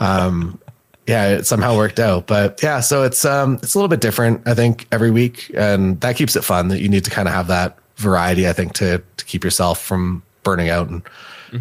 Um 0.00 0.58
yeah 1.06 1.28
it 1.28 1.46
somehow 1.46 1.76
worked 1.76 2.00
out. 2.00 2.26
But 2.26 2.60
yeah 2.60 2.80
so 2.80 3.04
it's 3.04 3.24
um 3.24 3.54
it's 3.62 3.74
a 3.74 3.78
little 3.78 3.88
bit 3.88 4.00
different 4.00 4.46
i 4.46 4.54
think 4.54 4.88
every 4.90 5.12
week. 5.12 5.50
And 5.54 6.00
that 6.00 6.16
keeps 6.16 6.34
it 6.34 6.42
fun 6.42 6.68
that 6.68 6.80
you 6.80 6.88
need 6.88 7.04
to 7.04 7.10
kind 7.10 7.28
of 7.28 7.34
have 7.34 7.46
that 7.46 7.78
variety 7.96 8.48
i 8.48 8.52
think 8.52 8.72
to 8.72 9.02
to 9.18 9.24
keep 9.26 9.44
yourself 9.44 9.80
from 9.80 10.22
burning 10.42 10.70
out 10.70 10.88
and 10.88 11.02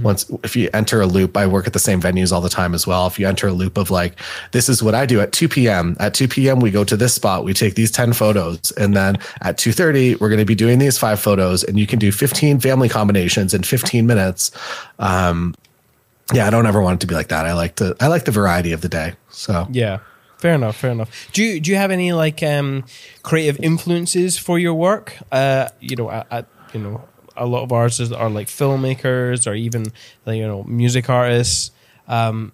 once 0.03 0.29
if 0.43 0.55
you 0.55 0.69
enter 0.73 1.01
a 1.01 1.05
loop 1.05 1.35
i 1.35 1.45
work 1.47 1.65
at 1.67 1.73
the 1.73 1.79
same 1.79 2.01
venues 2.01 2.31
all 2.31 2.41
the 2.41 2.49
time 2.49 2.73
as 2.73 2.85
well 2.85 3.07
if 3.07 3.17
you 3.19 3.27
enter 3.27 3.47
a 3.47 3.53
loop 3.53 3.77
of 3.77 3.89
like 3.89 4.19
this 4.51 4.69
is 4.69 4.83
what 4.83 4.93
i 4.93 5.05
do 5.05 5.19
at 5.19 5.31
2 5.31 5.47
p.m 5.49 5.95
at 5.99 6.13
2 6.13 6.27
p.m 6.27 6.59
we 6.59 6.71
go 6.71 6.83
to 6.83 6.95
this 6.95 7.13
spot 7.13 7.43
we 7.43 7.53
take 7.53 7.75
these 7.75 7.91
10 7.91 8.13
photos 8.13 8.71
and 8.71 8.95
then 8.95 9.15
at 9.41 9.57
2.30 9.57 10.19
we're 10.19 10.29
going 10.29 10.39
to 10.39 10.45
be 10.45 10.55
doing 10.55 10.79
these 10.79 10.97
five 10.97 11.19
photos 11.19 11.63
and 11.63 11.79
you 11.79 11.87
can 11.87 11.99
do 11.99 12.11
15 12.11 12.59
family 12.59 12.89
combinations 12.89 13.53
in 13.53 13.63
15 13.63 14.05
minutes 14.05 14.51
um 14.99 15.55
yeah 16.33 16.45
i 16.45 16.49
don't 16.49 16.65
ever 16.67 16.81
want 16.81 16.95
it 16.95 17.01
to 17.01 17.07
be 17.07 17.15
like 17.15 17.29
that 17.29 17.45
i 17.45 17.53
like 17.53 17.75
to 17.75 17.95
i 17.99 18.07
like 18.07 18.25
the 18.25 18.31
variety 18.31 18.71
of 18.71 18.81
the 18.81 18.89
day 18.89 19.13
so 19.29 19.67
Yeah. 19.71 19.99
Fair 20.39 20.53
enough, 20.55 20.77
fair 20.77 20.91
enough. 20.91 21.09
Do 21.33 21.43
you 21.43 21.59
do 21.59 21.69
you 21.69 21.75
have 21.75 21.91
any 21.91 22.13
like 22.13 22.41
um 22.41 22.85
creative 23.23 23.59
influences 23.59 24.37
for 24.37 24.57
your 24.57 24.73
work? 24.73 25.17
Uh 25.33 25.67
you 25.81 25.97
know, 25.97 26.09
at, 26.09 26.27
at 26.31 26.45
you 26.73 26.79
know, 26.79 27.03
a 27.39 27.45
lot 27.45 27.63
of 27.63 27.71
artists 27.71 28.11
are 28.11 28.29
like 28.29 28.47
filmmakers 28.47 29.47
or 29.47 29.55
even 29.55 29.85
you 30.27 30.47
know, 30.47 30.63
music 30.63 31.09
artists. 31.09 31.71
Um 32.07 32.51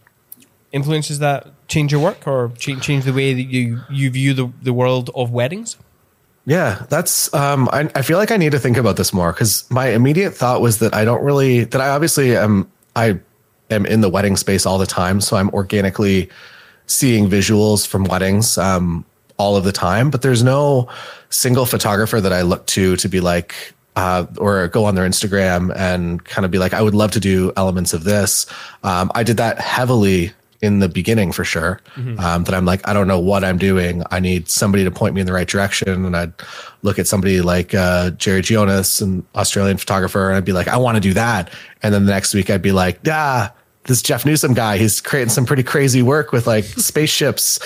influences 0.72 1.20
that 1.20 1.48
change 1.70 1.92
your 1.92 2.02
work 2.02 2.28
or 2.28 2.52
change 2.58 2.84
change 2.84 3.06
the 3.06 3.14
way 3.14 3.34
that 3.34 3.44
you 3.44 3.80
you 3.90 4.10
view 4.10 4.34
the 4.34 4.52
the 4.62 4.74
world 4.74 5.10
of 5.16 5.32
weddings? 5.32 5.78
Yeah, 6.46 6.86
that's. 6.90 7.34
Um, 7.34 7.68
I, 7.74 7.90
I 7.96 8.02
feel 8.04 8.20
like 8.20 8.30
I 8.30 8.38
need 8.38 8.52
to 8.52 8.60
think 8.60 8.78
about 8.78 8.98
this 8.98 9.12
more 9.12 9.32
because 9.32 9.70
my 9.72 9.88
immediate 9.88 10.32
thought 10.32 10.62
was 10.62 10.78
that 10.80 10.94
I 10.94 11.04
don't 11.04 11.24
really 11.24 11.64
that 11.64 11.82
I 11.82 11.90
obviously 11.90 12.38
am 12.38 12.70
I 12.96 13.20
am 13.72 13.86
in 13.88 14.02
the 14.02 14.10
wedding 14.10 14.38
space 14.38 14.66
all 14.66 14.78
the 14.78 14.86
time, 14.86 15.22
so 15.22 15.38
I'm 15.38 15.50
organically 15.50 16.30
seeing 16.86 17.28
visuals 17.28 17.88
from 17.88 18.04
weddings 18.04 18.60
um, 18.60 19.04
all 19.38 19.56
of 19.56 19.64
the 19.64 19.72
time. 19.72 20.12
But 20.12 20.22
there's 20.22 20.44
no 20.44 20.88
single 21.30 21.66
photographer 21.66 22.22
that 22.22 22.32
I 22.32 22.42
look 22.44 22.68
to 22.68 22.96
to 22.98 23.10
be 23.10 23.22
like. 23.22 23.74
Uh, 23.96 24.26
or 24.40 24.68
go 24.68 24.84
on 24.84 24.96
their 24.96 25.08
Instagram 25.08 25.74
and 25.74 26.26
kind 26.26 26.44
of 26.44 26.52
be 26.52 26.58
like, 26.58 26.74
I 26.74 26.82
would 26.82 26.94
love 26.94 27.12
to 27.12 27.20
do 27.20 27.54
elements 27.56 27.94
of 27.94 28.04
this. 28.04 28.46
Um, 28.84 29.10
I 29.16 29.24
did 29.24 29.38
that 29.38 29.58
heavily 29.60 30.34
in 30.62 30.80
the 30.80 30.90
beginning 30.90 31.32
for 31.32 31.46
sure. 31.46 31.80
Um, 32.20 32.44
that 32.44 32.54
I'm 32.56 32.66
like, 32.66 32.86
I 32.88 32.94
don't 32.94 33.08
know 33.08 33.20
what 33.20 33.44
I'm 33.44 33.58
doing. 33.58 34.04
I 34.12 34.20
need 34.20 34.50
somebody 34.50 34.84
to 34.84 34.92
point 34.92 35.14
me 35.16 35.22
in 35.22 35.28
the 35.28 35.34
right 35.34 35.48
direction. 35.48 36.06
And 36.06 36.16
I'd 36.16 36.34
look 36.82 37.00
at 37.00 37.08
somebody 37.08 37.42
like 37.42 37.74
uh, 37.74 38.12
Jerry 38.12 38.42
Ghionis, 38.42 39.02
an 39.02 39.26
Australian 39.36 39.78
photographer, 39.78 40.28
and 40.28 40.38
I'd 40.38 40.46
be 40.46 40.54
like, 40.54 40.68
I 40.68 40.78
want 40.78 40.96
to 40.96 41.02
do 41.02 41.14
that. 41.14 41.52
And 41.84 41.94
then 41.94 42.06
the 42.06 42.12
next 42.12 42.34
week 42.34 42.50
I'd 42.50 42.62
be 42.62 42.72
like, 42.72 43.00
ah, 43.08 43.54
this 43.84 44.02
Jeff 44.02 44.26
Newsom 44.26 44.54
guy, 44.54 44.78
he's 44.78 45.02
creating 45.02 45.30
some 45.30 45.46
pretty 45.46 45.64
crazy 45.64 46.02
work 46.02 46.32
with 46.32 46.48
like 46.48 46.64
spaceships. 46.78 47.60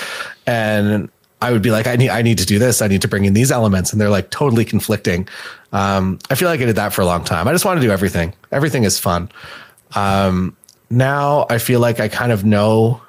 And 0.46 1.10
I 1.42 1.52
would 1.52 1.62
be 1.62 1.72
like, 1.72 1.88
I 1.88 1.96
need, 1.96 2.10
I 2.10 2.22
need 2.22 2.38
to 2.40 2.46
do 2.46 2.60
this. 2.60 2.82
I 2.82 2.88
need 2.88 3.02
to 3.02 3.08
bring 3.08 3.26
in 3.26 3.34
these 3.34 3.52
elements. 3.52 3.92
And 3.92 4.02
they're 4.02 4.10
like 4.10 4.30
totally 4.30 4.66
conflicting. 4.66 5.28
Um, 5.72 6.20
I 6.30 6.36
feel 6.36 6.50
like 6.50 6.62
I 6.62 6.66
did 6.66 6.76
that 6.78 6.94
for 6.94 7.02
a 7.02 7.06
long 7.06 7.24
time. 7.24 7.48
I 7.48 7.52
just 7.52 7.66
want 7.66 7.80
to 7.80 7.86
do 7.86 7.92
everything. 7.92 8.34
Everything 8.52 8.84
is 8.84 8.98
fun. 9.00 9.30
Um, 9.96 10.56
now 10.90 11.46
I 11.50 11.58
feel 11.60 11.80
like 11.80 12.00
I 12.00 12.08
kind 12.08 12.32
of 12.32 12.44
know 12.46 13.02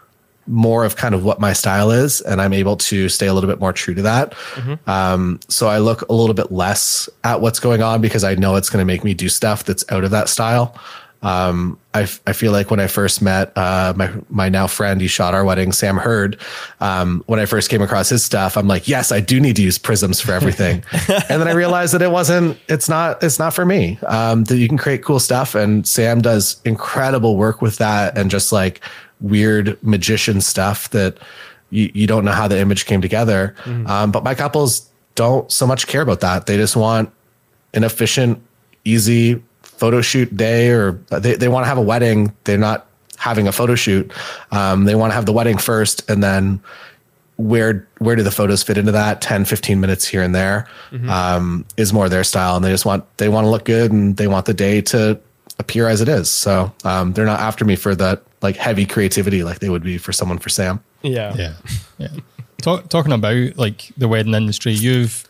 more 0.47 0.85
of 0.85 0.97
kind 0.97 1.15
of 1.15 1.25
what 1.25 1.39
my 1.39 1.53
style 1.53 1.91
is, 1.91 2.21
and 2.23 2.41
I'm 2.41 2.53
able 2.53 2.77
to 2.77 3.09
stay 3.09 3.27
a 3.29 3.35
little 3.35 3.49
bit 3.49 3.61
more 3.61 3.73
true 3.73 3.95
to 3.95 4.03
that. 4.03 4.35
Um, 4.87 5.39
so 5.49 5.69
I 5.69 5.79
look 5.79 6.03
a 6.09 6.13
little 6.13 6.35
bit 6.35 6.51
less 6.51 7.09
at 7.23 7.41
what's 7.41 7.61
going 7.61 7.83
on 7.83 8.01
because 8.01 8.25
I 8.25 8.35
know 8.35 8.57
it's 8.57 8.69
going 8.69 8.81
to 8.81 8.85
make 8.85 9.05
me 9.05 9.15
do 9.15 9.29
stuff 9.29 9.65
that's 9.65 9.85
out 9.91 10.03
of 10.03 10.11
that 10.11 10.29
style. 10.29 10.75
Um, 11.23 11.79
I, 11.93 12.09
I 12.27 12.33
feel 12.33 12.51
like 12.51 12.71
when 12.71 12.81
I 12.81 12.87
first 12.87 13.21
met 13.21 13.53
uh, 13.57 13.93
my 13.97 14.11
my 14.31 14.49
now 14.49 14.67
friend, 14.67 15.01
he 15.01 15.07
shot 15.07 15.35
our 15.35 15.45
wedding, 15.45 15.73
Sam 15.73 15.97
Hurd. 15.97 16.41
Um, 16.81 17.23
when 17.27 17.39
I 17.39 17.47
first 17.47 17.69
came 17.69 17.83
across 17.83 18.09
his 18.09 18.25
stuff, 18.25 18.57
I'm 18.57 18.69
like, 18.69 18.89
yes, 18.89 19.13
I 19.13 19.21
do 19.21 19.39
need 19.39 19.57
to 19.57 19.63
use 19.63 19.77
prisms 19.77 20.21
for 20.21 20.33
everything. 20.33 20.83
and 21.09 21.41
then 21.41 21.49
I 21.49 21.53
realized 21.53 21.93
that 21.95 22.03
it 22.03 22.11
wasn't. 22.11 22.59
It's 22.69 22.89
not. 22.89 23.23
It's 23.23 23.39
not 23.39 23.53
for 23.53 23.67
me. 23.67 23.99
Um, 24.07 24.45
that 24.45 24.57
you 24.57 24.69
can 24.69 24.79
create 24.79 25.03
cool 25.03 25.21
stuff, 25.21 25.55
and 25.55 25.87
Sam 25.87 26.23
does 26.23 26.61
incredible 26.65 27.37
work 27.37 27.61
with 27.61 27.77
that, 27.77 28.17
and 28.17 28.31
just 28.31 28.51
like 28.51 28.81
weird 29.21 29.83
magician 29.83 30.41
stuff 30.41 30.89
that 30.91 31.19
you, 31.69 31.91
you 31.93 32.07
don't 32.07 32.25
know 32.25 32.33
how 32.33 32.49
the 32.49 32.59
image 32.59 32.87
came 32.87 33.03
together. 33.03 33.55
Um, 33.87 34.11
but 34.11 34.25
my 34.25 34.35
couples 34.35 34.89
don't 35.15 35.51
so 35.53 35.67
much 35.67 35.87
care 35.87 36.03
about 36.03 36.21
that. 36.21 36.47
They 36.47 36.57
just 36.57 36.77
want 36.77 37.13
an 37.75 37.85
efficient, 37.85 38.43
easy 38.85 39.43
photo 39.81 40.01
shoot 40.01 40.37
day, 40.37 40.69
or 40.71 40.93
they, 41.09 41.35
they 41.35 41.49
want 41.49 41.65
to 41.65 41.69
have 41.69 41.79
a 41.79 41.83
wedding. 41.83 42.33
They're 42.45 42.59
not 42.59 42.87
having 43.17 43.49
a 43.49 43.53
photo 43.53 43.75
shoot. 43.75 44.13
Um, 44.53 44.85
they 44.85 44.95
want 44.95 45.11
to 45.11 45.15
have 45.15 45.27
the 45.27 45.33
wedding 45.33 45.59
first 45.59 46.09
and 46.09 46.23
then 46.23 46.61
where 47.37 47.89
where 47.99 48.17
do 48.17 48.23
the 48.23 48.31
photos 48.31 48.63
fit 48.63 48.77
into 48.77 48.93
that 48.93 49.23
10 49.23 49.47
15 49.47 49.81
minutes 49.81 50.07
here 50.07 50.23
and 50.23 50.35
there 50.35 50.69
um, 51.09 51.65
is 51.79 51.91
more 51.91 52.07
their 52.11 52.23
style 52.23 52.55
and 52.57 52.63
they 52.63 52.71
just 52.71 52.85
want 52.85 53.03
they 53.17 53.31
want 53.31 53.47
to 53.47 53.49
look 53.49 53.65
good 53.65 53.91
and 53.91 54.19
they 54.19 54.27
want 54.29 54.45
the 54.45 54.53
day 54.53 54.83
to 54.83 55.19
appear 55.59 55.89
as 55.89 56.03
it 56.03 56.09
is 56.09 56.31
so 56.31 56.71
um, 56.85 57.15
they're 57.15 57.25
not 57.25 57.41
after 57.41 57.65
me 57.65 57.77
for 57.77 57.95
that 57.95 58.23
like 58.43 58.57
heavy 58.57 58.85
creativity 58.85 59.43
like 59.43 59.61
they 59.61 59.71
would 59.71 59.83
be 59.83 59.97
for 59.97 60.13
someone 60.13 60.37
for 60.37 60.51
sam 60.51 60.83
Yeah. 61.03 61.35
Yeah, 61.35 61.55
yeah. 61.99 62.09
Talk, 62.61 62.89
talking 62.89 63.13
about 63.13 63.57
like 63.57 63.91
the 63.97 64.07
wedding 64.09 64.35
industry, 64.35 64.73
you've 64.73 65.27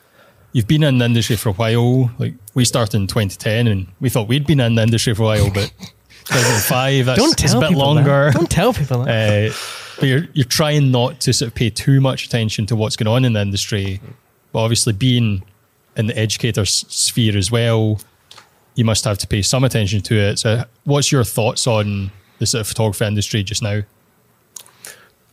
you've 0.53 0.67
been 0.67 0.83
in 0.83 0.99
the 0.99 1.05
industry 1.05 1.37
for 1.37 1.51
a 1.51 1.53
while. 1.53 2.11
Like 2.19 2.35
we 2.61 2.67
started 2.67 2.95
in 2.95 3.07
2010, 3.07 3.67
and 3.69 3.87
we 4.01 4.11
thought 4.11 4.29
we'd 4.29 4.47
been 4.47 4.61
in 4.61 4.75
the 4.75 4.83
industry 4.83 5.15
for 5.15 5.23
a 5.23 5.27
while, 5.27 5.51
but 5.51 5.73
2005, 6.27 7.07
that's 7.07 7.19
Don't 7.19 7.39
tell 7.39 7.57
a 7.57 7.61
bit 7.61 7.69
people 7.71 7.83
longer. 7.83 8.27
That. 8.27 8.35
Don't 8.35 8.51
tell 8.51 8.75
people 8.75 9.05
that. 9.05 9.51
Uh, 9.51 9.55
but 9.99 10.09
you're 10.09 10.27
you're 10.33 10.45
trying 10.45 10.91
not 10.91 11.21
to 11.21 11.33
sort 11.33 11.49
of 11.49 11.55
pay 11.55 11.69
too 11.69 12.01
much 12.01 12.27
attention 12.27 12.65
to 12.67 12.77
what's 12.77 12.97
going 12.97 13.09
on 13.09 13.25
in 13.25 13.35
the 13.35 13.41
industry. 13.41 14.01
But 14.53 14.61
obviously, 14.61 14.93
being 14.93 15.43
in 15.97 16.07
the 16.07 16.19
educator 16.19 16.65
sphere 16.65 17.37
as 17.37 17.51
well, 17.51 18.01
you 18.75 18.85
must 18.85 19.05
have 19.05 19.19
to 19.19 19.27
pay 19.27 19.43
some 19.43 19.65
attention 19.65 20.01
to 20.03 20.15
it. 20.15 20.39
So, 20.39 20.65
what's 20.85 21.13
your 21.13 21.25
thoughts 21.25 21.67
on 21.67 22.11
the 22.39 22.47
sort 22.47 22.61
of 22.61 22.69
photography 22.69 23.05
industry 23.07 23.43
just 23.43 23.63
now? 23.63 23.83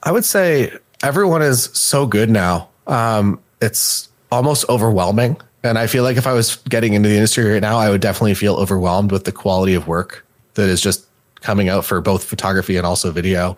I 0.04 0.12
would 0.12 0.26
say 0.26 0.72
everyone 1.02 1.42
is 1.42 1.66
so 1.74 2.06
good 2.06 2.30
now. 2.30 2.70
Um, 2.88 3.40
it's 3.62 4.10
almost 4.32 4.66
overwhelming. 4.70 5.38
And 5.68 5.78
I 5.78 5.88
feel 5.88 6.04
like 6.04 6.18
if 6.18 6.26
I 6.26 6.34
was 6.34 6.56
getting 6.70 6.94
into 6.94 7.10
the 7.10 7.16
industry 7.16 7.44
right 7.44 7.62
now, 7.62 7.78
I 7.78 7.90
would 7.90 8.02
definitely 8.02 8.34
feel 8.34 8.56
overwhelmed 8.56 9.12
with 9.12 9.26
the 9.26 9.32
quality 9.32 9.74
of 9.74 9.88
work 9.88 10.26
that 10.56 10.70
is 10.70 10.82
just 10.82 11.06
coming 11.42 11.70
out 11.70 11.86
for 11.86 12.02
both 12.02 12.24
photography 12.24 12.78
and 12.78 12.86
also 12.86 13.12
video. 13.12 13.58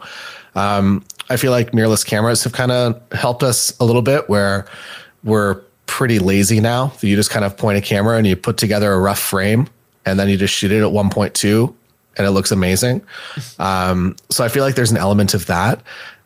Um, 0.55 1.05
I 1.29 1.37
feel 1.37 1.51
like 1.51 1.71
mirrorless 1.71 2.05
cameras 2.05 2.43
have 2.43 2.53
kind 2.53 2.71
of 2.71 3.01
helped 3.11 3.43
us 3.43 3.77
a 3.79 3.85
little 3.85 4.01
bit 4.01 4.27
where 4.29 4.65
we're 5.23 5.61
pretty 5.85 6.19
lazy 6.19 6.59
now. 6.59 6.91
You 7.01 7.15
just 7.15 7.29
kind 7.29 7.45
of 7.45 7.55
point 7.55 7.77
a 7.77 7.81
camera 7.81 8.17
and 8.17 8.25
you 8.25 8.35
put 8.35 8.57
together 8.57 8.91
a 8.91 8.99
rough 8.99 9.19
frame 9.19 9.67
and 10.05 10.19
then 10.19 10.29
you 10.29 10.37
just 10.37 10.53
shoot 10.53 10.71
it 10.71 10.81
at 10.81 10.91
1.2 10.91 11.73
and 12.17 12.27
it 12.27 12.31
looks 12.31 12.51
amazing. 12.51 13.01
Um, 13.59 14.15
so 14.29 14.45
I 14.45 14.47
feel 14.47 14.63
like 14.63 14.75
there's 14.75 14.91
an 14.91 14.97
element 14.97 15.33
of 15.33 15.45
that. 15.47 15.81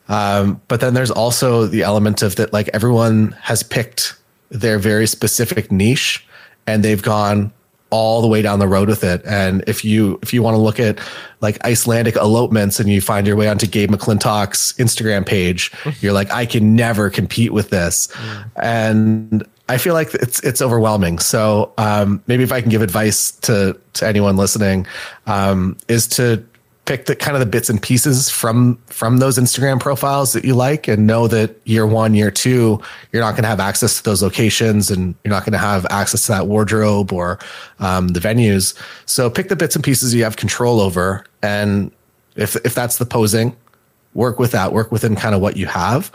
Um, 0.08 0.62
but 0.68 0.82
then 0.82 0.94
there's 0.94 1.10
also 1.10 1.66
the 1.66 1.82
element 1.82 2.22
of 2.22 2.36
that, 2.36 2.54
like 2.54 2.70
everyone 2.74 3.36
has 3.42 3.64
picked 3.64 4.16
their 4.54 4.80
very 4.80 5.08
specific 5.08 5.72
niche 5.72 6.26
and 6.68 6.84
they've 6.84 7.02
gone 7.02 7.52
all 7.90 8.22
the 8.22 8.28
way 8.28 8.42
down 8.42 8.58
the 8.58 8.68
road 8.68 8.88
with 8.88 9.04
it. 9.04 9.24
And 9.24 9.64
if 9.68 9.86
you 9.86 10.18
if 10.24 10.34
you 10.34 10.42
want 10.42 10.56
to 10.56 10.60
look 10.60 10.80
at 10.80 11.00
like 11.42 11.64
Icelandic 11.64 12.16
elopements 12.16 12.80
and 12.80 12.90
you 12.90 13.02
find 13.02 13.28
your 13.28 13.36
way 13.36 13.48
onto 13.48 13.68
Gabe 13.68 13.92
McClintock's 13.92 14.74
Instagram 14.74 15.26
page, 15.26 15.72
you're 16.02 16.14
like, 16.14 16.32
I 16.32 16.48
can 16.48 16.76
never 16.76 17.10
compete 17.12 17.54
with 17.54 17.70
this. 17.70 18.12
And 18.56 19.46
I 19.70 19.78
feel 19.78 19.94
like 19.94 20.14
it's 20.16 20.40
it's 20.40 20.62
overwhelming. 20.62 21.20
So 21.20 21.72
um, 21.78 22.24
maybe 22.26 22.44
if 22.44 22.52
I 22.52 22.62
can 22.62 22.72
give 22.72 22.82
advice 22.82 23.32
to 23.42 23.80
to 23.94 24.08
anyone 24.08 24.38
listening, 24.38 24.88
um, 25.28 25.78
is 25.88 26.08
to 26.10 26.44
pick 26.86 27.06
the 27.06 27.16
kind 27.16 27.36
of 27.36 27.40
the 27.40 27.46
bits 27.46 27.70
and 27.70 27.82
pieces 27.82 28.30
from 28.30 28.78
from 28.88 29.18
those 29.18 29.38
Instagram 29.38 29.80
profiles 29.80 30.34
that 30.34 30.44
you 30.44 30.54
like 30.54 30.88
and 30.88 31.08
know 31.08 31.28
that 31.28 31.56
year 31.66 31.88
one, 31.88 32.14
year 32.14 32.30
two, 32.30 32.82
you're 33.12 33.22
not 33.22 33.32
going 33.32 33.44
to 33.44 33.50
have 33.50 33.60
access 33.60 33.98
to 33.98 34.04
those 34.04 34.22
locations 34.22 34.92
and 34.92 35.16
you're 35.24 35.34
not 35.34 35.46
going 35.46 35.54
to 35.54 35.60
have 35.60 35.86
access 35.90 36.24
to 36.24 36.32
that 36.34 36.48
wardrobe 36.48 37.14
or 37.14 37.40
um, 37.80 38.10
the 38.10 38.20
venues. 38.20 38.78
So 39.06 39.30
pick 39.30 39.50
the 39.50 39.56
bits 39.56 39.76
and 39.76 39.84
pieces 39.84 40.14
you 40.14 40.24
have 40.24 40.36
control 40.36 40.82
over, 40.82 41.26
and 41.42 41.92
if 42.36 42.56
if 42.66 42.76
that's 42.76 42.98
the 42.98 43.06
posing, 43.06 43.56
work 44.14 44.40
with 44.40 44.52
that. 44.52 44.74
Work 44.74 44.92
within 44.92 45.16
kind 45.16 45.34
of 45.36 45.42
what 45.42 45.56
you 45.56 45.68
have, 45.68 46.12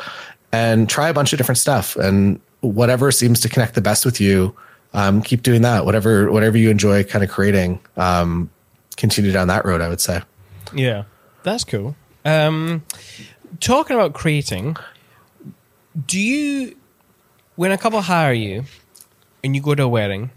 and 0.52 0.88
try 0.88 1.08
a 1.08 1.14
bunch 1.14 1.32
of 1.32 1.38
different 1.38 1.58
stuff. 1.58 1.96
And 1.96 2.40
whatever 2.60 3.10
seems 3.10 3.40
to 3.40 3.48
connect 3.48 3.74
the 3.74 3.80
best 3.80 4.04
with 4.04 4.20
you, 4.20 4.54
um, 4.92 5.22
keep 5.22 5.42
doing 5.42 5.62
that. 5.62 5.86
Whatever 5.86 6.30
whatever 6.30 6.58
you 6.58 6.68
enjoy, 6.68 7.04
kind 7.04 7.24
of 7.24 7.30
creating. 7.30 7.80
Um, 7.96 8.50
continue 8.98 9.32
down 9.32 9.48
that 9.48 9.64
road. 9.64 9.80
I 9.80 9.88
would 9.88 10.00
say. 10.00 10.20
Yeah, 10.74 11.04
that's 11.42 11.64
cool. 11.64 11.96
Um, 12.24 12.84
talking 13.60 13.96
about 13.96 14.12
creating, 14.12 14.76
do 16.06 16.20
you, 16.20 16.76
when 17.56 17.72
a 17.72 17.78
couple 17.78 18.00
hire 18.00 18.32
you 18.32 18.64
and 19.42 19.54
you 19.54 19.62
go 19.62 19.74
to 19.74 19.84
a 19.84 19.88
wedding, 19.88 20.30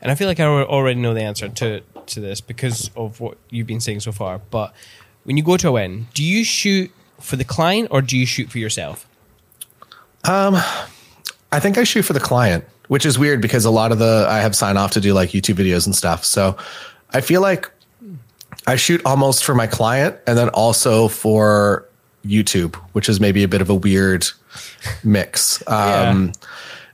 and 0.00 0.10
I 0.10 0.14
feel 0.14 0.28
like 0.28 0.40
I 0.40 0.44
already 0.44 1.00
know 1.00 1.14
the 1.14 1.22
answer 1.22 1.48
to, 1.48 1.80
to 1.80 2.20
this 2.20 2.40
because 2.40 2.90
of 2.96 3.20
what 3.20 3.38
you've 3.50 3.66
been 3.66 3.80
saying 3.80 4.00
so 4.00 4.12
far, 4.12 4.38
but 4.38 4.74
when 5.24 5.36
you 5.36 5.42
go 5.42 5.56
to 5.56 5.68
a 5.68 5.72
wedding, 5.72 6.08
do 6.14 6.24
you 6.24 6.44
shoot 6.44 6.90
for 7.20 7.36
the 7.36 7.44
client 7.44 7.88
or 7.90 8.02
do 8.02 8.18
you 8.18 8.26
shoot 8.26 8.50
for 8.50 8.58
yourself? 8.58 9.08
Um, 10.24 10.56
I 11.50 11.60
think 11.60 11.78
I 11.78 11.84
shoot 11.84 12.02
for 12.02 12.12
the 12.12 12.20
client, 12.20 12.64
which 12.88 13.06
is 13.06 13.18
weird 13.18 13.40
because 13.40 13.64
a 13.64 13.70
lot 13.70 13.92
of 13.92 13.98
the 13.98 14.26
I 14.28 14.40
have 14.40 14.56
sign 14.56 14.76
off 14.76 14.92
to 14.92 15.00
do 15.00 15.14
like 15.14 15.30
YouTube 15.30 15.56
videos 15.56 15.86
and 15.86 15.94
stuff. 15.94 16.24
So 16.24 16.56
I 17.10 17.20
feel 17.20 17.40
like 17.40 17.70
I 18.66 18.76
shoot 18.76 19.00
almost 19.04 19.44
for 19.44 19.54
my 19.54 19.66
client 19.66 20.16
and 20.26 20.36
then 20.36 20.48
also 20.50 21.08
for 21.08 21.86
YouTube, 22.24 22.76
which 22.92 23.08
is 23.08 23.20
maybe 23.20 23.42
a 23.42 23.48
bit 23.48 23.60
of 23.60 23.70
a 23.70 23.74
weird 23.74 24.26
mix. 25.04 25.62
Um, 25.68 26.32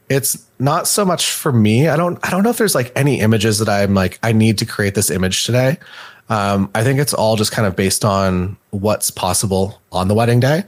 It's 0.08 0.46
not 0.58 0.88
so 0.88 1.04
much 1.04 1.30
for 1.30 1.52
me. 1.52 1.88
I 1.88 1.96
don't. 1.96 2.18
I 2.26 2.30
don't 2.30 2.42
know 2.42 2.48
if 2.48 2.56
there's 2.56 2.74
like 2.74 2.90
any 2.96 3.20
images 3.20 3.58
that 3.58 3.68
I'm 3.68 3.92
like 3.92 4.18
I 4.22 4.32
need 4.32 4.56
to 4.58 4.64
create 4.64 4.94
this 4.94 5.10
image 5.10 5.44
today. 5.44 5.76
Um, 6.30 6.70
I 6.74 6.82
think 6.82 6.98
it's 6.98 7.12
all 7.12 7.36
just 7.36 7.52
kind 7.52 7.66
of 7.66 7.76
based 7.76 8.06
on 8.06 8.56
what's 8.70 9.10
possible 9.10 9.80
on 9.92 10.08
the 10.08 10.14
wedding 10.14 10.40
day 10.40 10.64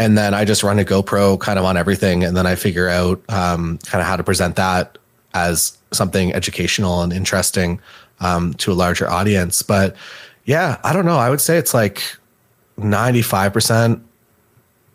and 0.00 0.16
then 0.16 0.32
I 0.32 0.46
just 0.46 0.62
run 0.62 0.78
a 0.78 0.84
GoPro 0.84 1.38
kind 1.38 1.58
of 1.58 1.66
on 1.66 1.76
everything, 1.76 2.24
and 2.24 2.34
then 2.34 2.46
I 2.46 2.54
figure 2.54 2.88
out 2.88 3.20
um, 3.28 3.78
kind 3.84 4.00
of 4.00 4.08
how 4.08 4.16
to 4.16 4.24
present 4.24 4.56
that 4.56 4.96
as 5.34 5.76
something 5.92 6.32
educational 6.32 7.02
and 7.02 7.12
interesting 7.12 7.80
um, 8.20 8.54
to 8.54 8.72
a 8.72 8.74
larger 8.74 9.08
audience. 9.08 9.62
But 9.62 9.96
yeah, 10.44 10.78
I 10.84 10.92
don't 10.92 11.04
know. 11.04 11.16
I 11.16 11.30
would 11.30 11.40
say 11.40 11.56
it's 11.56 11.74
like 11.74 12.02
ninety 12.76 13.22
five 13.22 13.52
percent, 13.52 14.02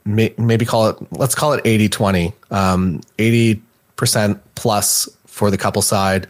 maybe 0.05 0.65
call 0.65 0.89
it 0.89 0.97
let's 1.11 1.35
call 1.35 1.53
it 1.53 1.61
80 1.65 1.89
20 1.89 2.33
um, 2.51 3.01
80 3.19 3.61
percent 3.95 4.41
plus 4.55 5.09
for 5.25 5.49
the 5.51 5.57
couple 5.57 5.81
side 5.81 6.27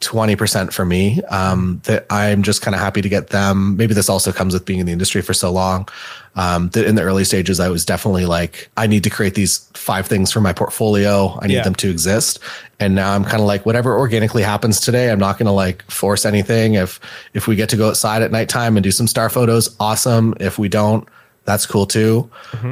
20% 0.00 0.72
for 0.72 0.84
me 0.84 1.22
um, 1.30 1.80
that 1.84 2.04
i'm 2.10 2.42
just 2.42 2.60
kind 2.60 2.74
of 2.74 2.80
happy 2.80 3.00
to 3.00 3.08
get 3.08 3.28
them. 3.28 3.76
Maybe 3.76 3.94
this 3.94 4.08
also 4.10 4.32
comes 4.32 4.52
with 4.52 4.64
being 4.66 4.80
in 4.80 4.86
the 4.86 4.92
industry 4.92 5.22
for 5.22 5.32
so 5.32 5.50
long. 5.50 5.88
Um, 6.36 6.68
that 6.70 6.84
in 6.86 6.94
the 6.96 7.02
early 7.02 7.24
stages 7.24 7.58
i 7.60 7.68
was 7.68 7.84
definitely 7.86 8.26
like 8.26 8.68
i 8.76 8.86
need 8.86 9.04
to 9.04 9.10
create 9.10 9.34
these 9.34 9.58
five 9.74 10.06
things 10.06 10.30
for 10.32 10.40
my 10.40 10.52
portfolio. 10.52 11.38
I 11.40 11.46
need 11.46 11.54
Yeah. 11.54 11.62
them 11.64 11.74
to 11.76 11.88
exist. 11.90 12.38
And 12.80 12.94
now 12.94 13.14
i'm 13.14 13.24
kind 13.24 13.40
of 13.40 13.46
like 13.46 13.64
whatever 13.64 13.96
organically 13.98 14.42
happens 14.42 14.80
today 14.80 15.10
i'm 15.10 15.18
not 15.18 15.38
going 15.38 15.46
to 15.46 15.52
like 15.52 15.82
force 15.90 16.26
anything. 16.26 16.74
If 16.74 17.00
if 17.32 17.46
we 17.46 17.56
get 17.56 17.68
to 17.70 17.76
go 17.76 17.88
outside 17.88 18.20
at 18.22 18.30
nighttime 18.30 18.76
and 18.76 18.84
do 18.84 18.90
some 18.90 19.06
star 19.06 19.30
photos 19.30 19.74
awesome. 19.80 20.34
If 20.40 20.58
we 20.58 20.68
don't 20.68 21.08
that's 21.44 21.66
cool 21.66 21.86
too. 21.86 22.28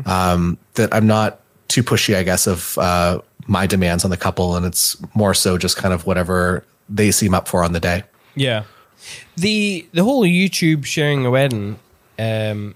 Um, 0.06 0.58
that 0.74 0.92
i'm 0.92 1.06
not 1.06 1.40
too 1.68 1.82
pushy 1.82 2.14
i 2.16 2.22
guess 2.22 2.46
of 2.46 2.76
uh, 2.78 3.20
my 3.46 3.66
demands 3.66 4.04
on 4.04 4.10
the 4.10 4.16
couple. 4.16 4.56
And 4.56 4.66
it's 4.66 4.96
more 5.14 5.34
so 5.34 5.56
just 5.56 5.76
kind 5.76 5.92
of 5.94 6.04
whatever 6.06 6.64
they 6.88 7.10
seem 7.10 7.34
up 7.34 7.48
for 7.48 7.64
on 7.64 7.72
the 7.72 7.80
day 7.80 8.04
Yeah. 8.34 8.64
The 9.36 9.86
the 9.92 10.04
whole 10.04 10.22
YouTube 10.22 10.84
sharing 10.84 11.26
a 11.26 11.30
wedding, 11.30 11.78
um, 12.18 12.74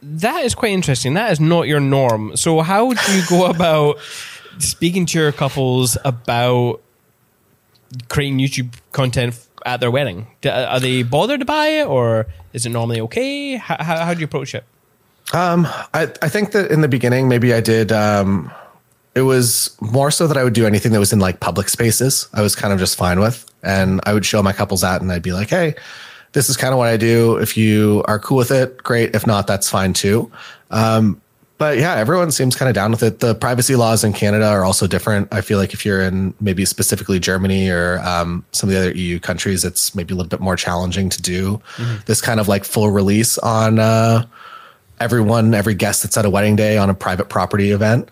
that 0.00 0.44
is 0.44 0.54
quite 0.54 0.70
interesting. 0.70 1.14
That 1.14 1.32
is 1.32 1.40
not 1.40 1.66
your 1.66 1.80
norm. 1.80 2.36
So 2.36 2.60
how 2.60 2.92
do 2.92 3.12
you 3.12 3.22
go 3.28 3.46
about 3.50 3.98
speaking 4.58 5.06
to 5.06 5.18
your 5.18 5.32
couples 5.32 5.98
about 6.04 6.80
creating 8.08 8.38
YouTube 8.38 8.74
content 8.92 9.34
at 9.66 9.80
their 9.80 9.90
wedding? 9.90 10.28
Are 10.44 10.78
they 10.78 11.02
bothered 11.02 11.44
by 11.44 11.66
it, 11.66 11.86
or 11.86 12.26
is 12.52 12.64
it 12.64 12.70
normally 12.70 13.00
okay? 13.00 13.56
How, 13.56 13.76
how, 13.82 14.04
how 14.04 14.14
do 14.14 14.20
you 14.20 14.26
approach 14.26 14.54
it? 14.54 14.64
I, 15.92 16.12
I 16.22 16.28
think 16.28 16.52
that 16.52 16.70
in 16.70 16.80
the 16.80 16.88
beginning, 16.88 17.28
maybe 17.28 17.52
I 17.52 17.60
did. 17.60 17.90
Um, 17.92 18.52
it 19.14 19.22
was 19.22 19.76
more 19.80 20.10
so 20.10 20.26
that 20.26 20.36
I 20.36 20.44
would 20.44 20.52
do 20.52 20.66
anything 20.66 20.92
that 20.92 20.98
was 20.98 21.12
in 21.12 21.18
like 21.18 21.40
public 21.40 21.68
spaces. 21.68 22.28
I 22.32 22.42
was 22.42 22.54
kind 22.54 22.72
of 22.72 22.78
just 22.78 22.96
fine 22.96 23.20
with, 23.20 23.44
and 23.62 24.00
I 24.04 24.12
would 24.12 24.24
show 24.24 24.42
my 24.42 24.52
couples 24.52 24.82
that, 24.82 25.00
and 25.00 25.10
I'd 25.10 25.22
be 25.22 25.32
like, 25.32 25.50
"Hey, 25.50 25.74
this 26.32 26.48
is 26.48 26.56
kind 26.56 26.72
of 26.72 26.78
what 26.78 26.88
I 26.88 26.96
do. 26.96 27.36
If 27.36 27.56
you 27.56 28.04
are 28.06 28.18
cool 28.18 28.36
with 28.36 28.50
it, 28.50 28.78
great. 28.78 29.14
If 29.14 29.26
not, 29.26 29.46
that's 29.46 29.68
fine 29.68 29.92
too." 29.92 30.30
Um, 30.70 31.20
but 31.58 31.76
yeah, 31.78 31.96
everyone 31.96 32.30
seems 32.30 32.54
kind 32.54 32.68
of 32.68 32.74
down 32.76 32.92
with 32.92 33.02
it. 33.02 33.18
The 33.18 33.34
privacy 33.34 33.74
laws 33.74 34.04
in 34.04 34.12
Canada 34.12 34.46
are 34.46 34.64
also 34.64 34.86
different. 34.86 35.26
I 35.34 35.40
feel 35.40 35.58
like 35.58 35.74
if 35.74 35.84
you're 35.84 36.02
in 36.02 36.32
maybe 36.40 36.64
specifically 36.64 37.18
Germany 37.18 37.68
or 37.68 37.98
um, 38.04 38.44
some 38.52 38.68
of 38.68 38.74
the 38.74 38.80
other 38.80 38.92
EU 38.92 39.18
countries, 39.18 39.64
it's 39.64 39.92
maybe 39.92 40.14
a 40.14 40.16
little 40.16 40.28
bit 40.28 40.40
more 40.40 40.54
challenging 40.54 41.08
to 41.08 41.20
do 41.20 41.60
this 42.06 42.20
kind 42.20 42.38
of 42.38 42.46
like 42.46 42.64
full 42.64 42.90
release 42.90 43.38
on. 43.38 43.80
Uh, 43.80 44.24
everyone, 45.00 45.54
every 45.54 45.74
guest 45.74 46.02
that's 46.02 46.16
at 46.16 46.24
a 46.24 46.30
wedding 46.30 46.56
day 46.56 46.78
on 46.78 46.90
a 46.90 46.94
private 46.94 47.28
property 47.28 47.70
event. 47.70 48.08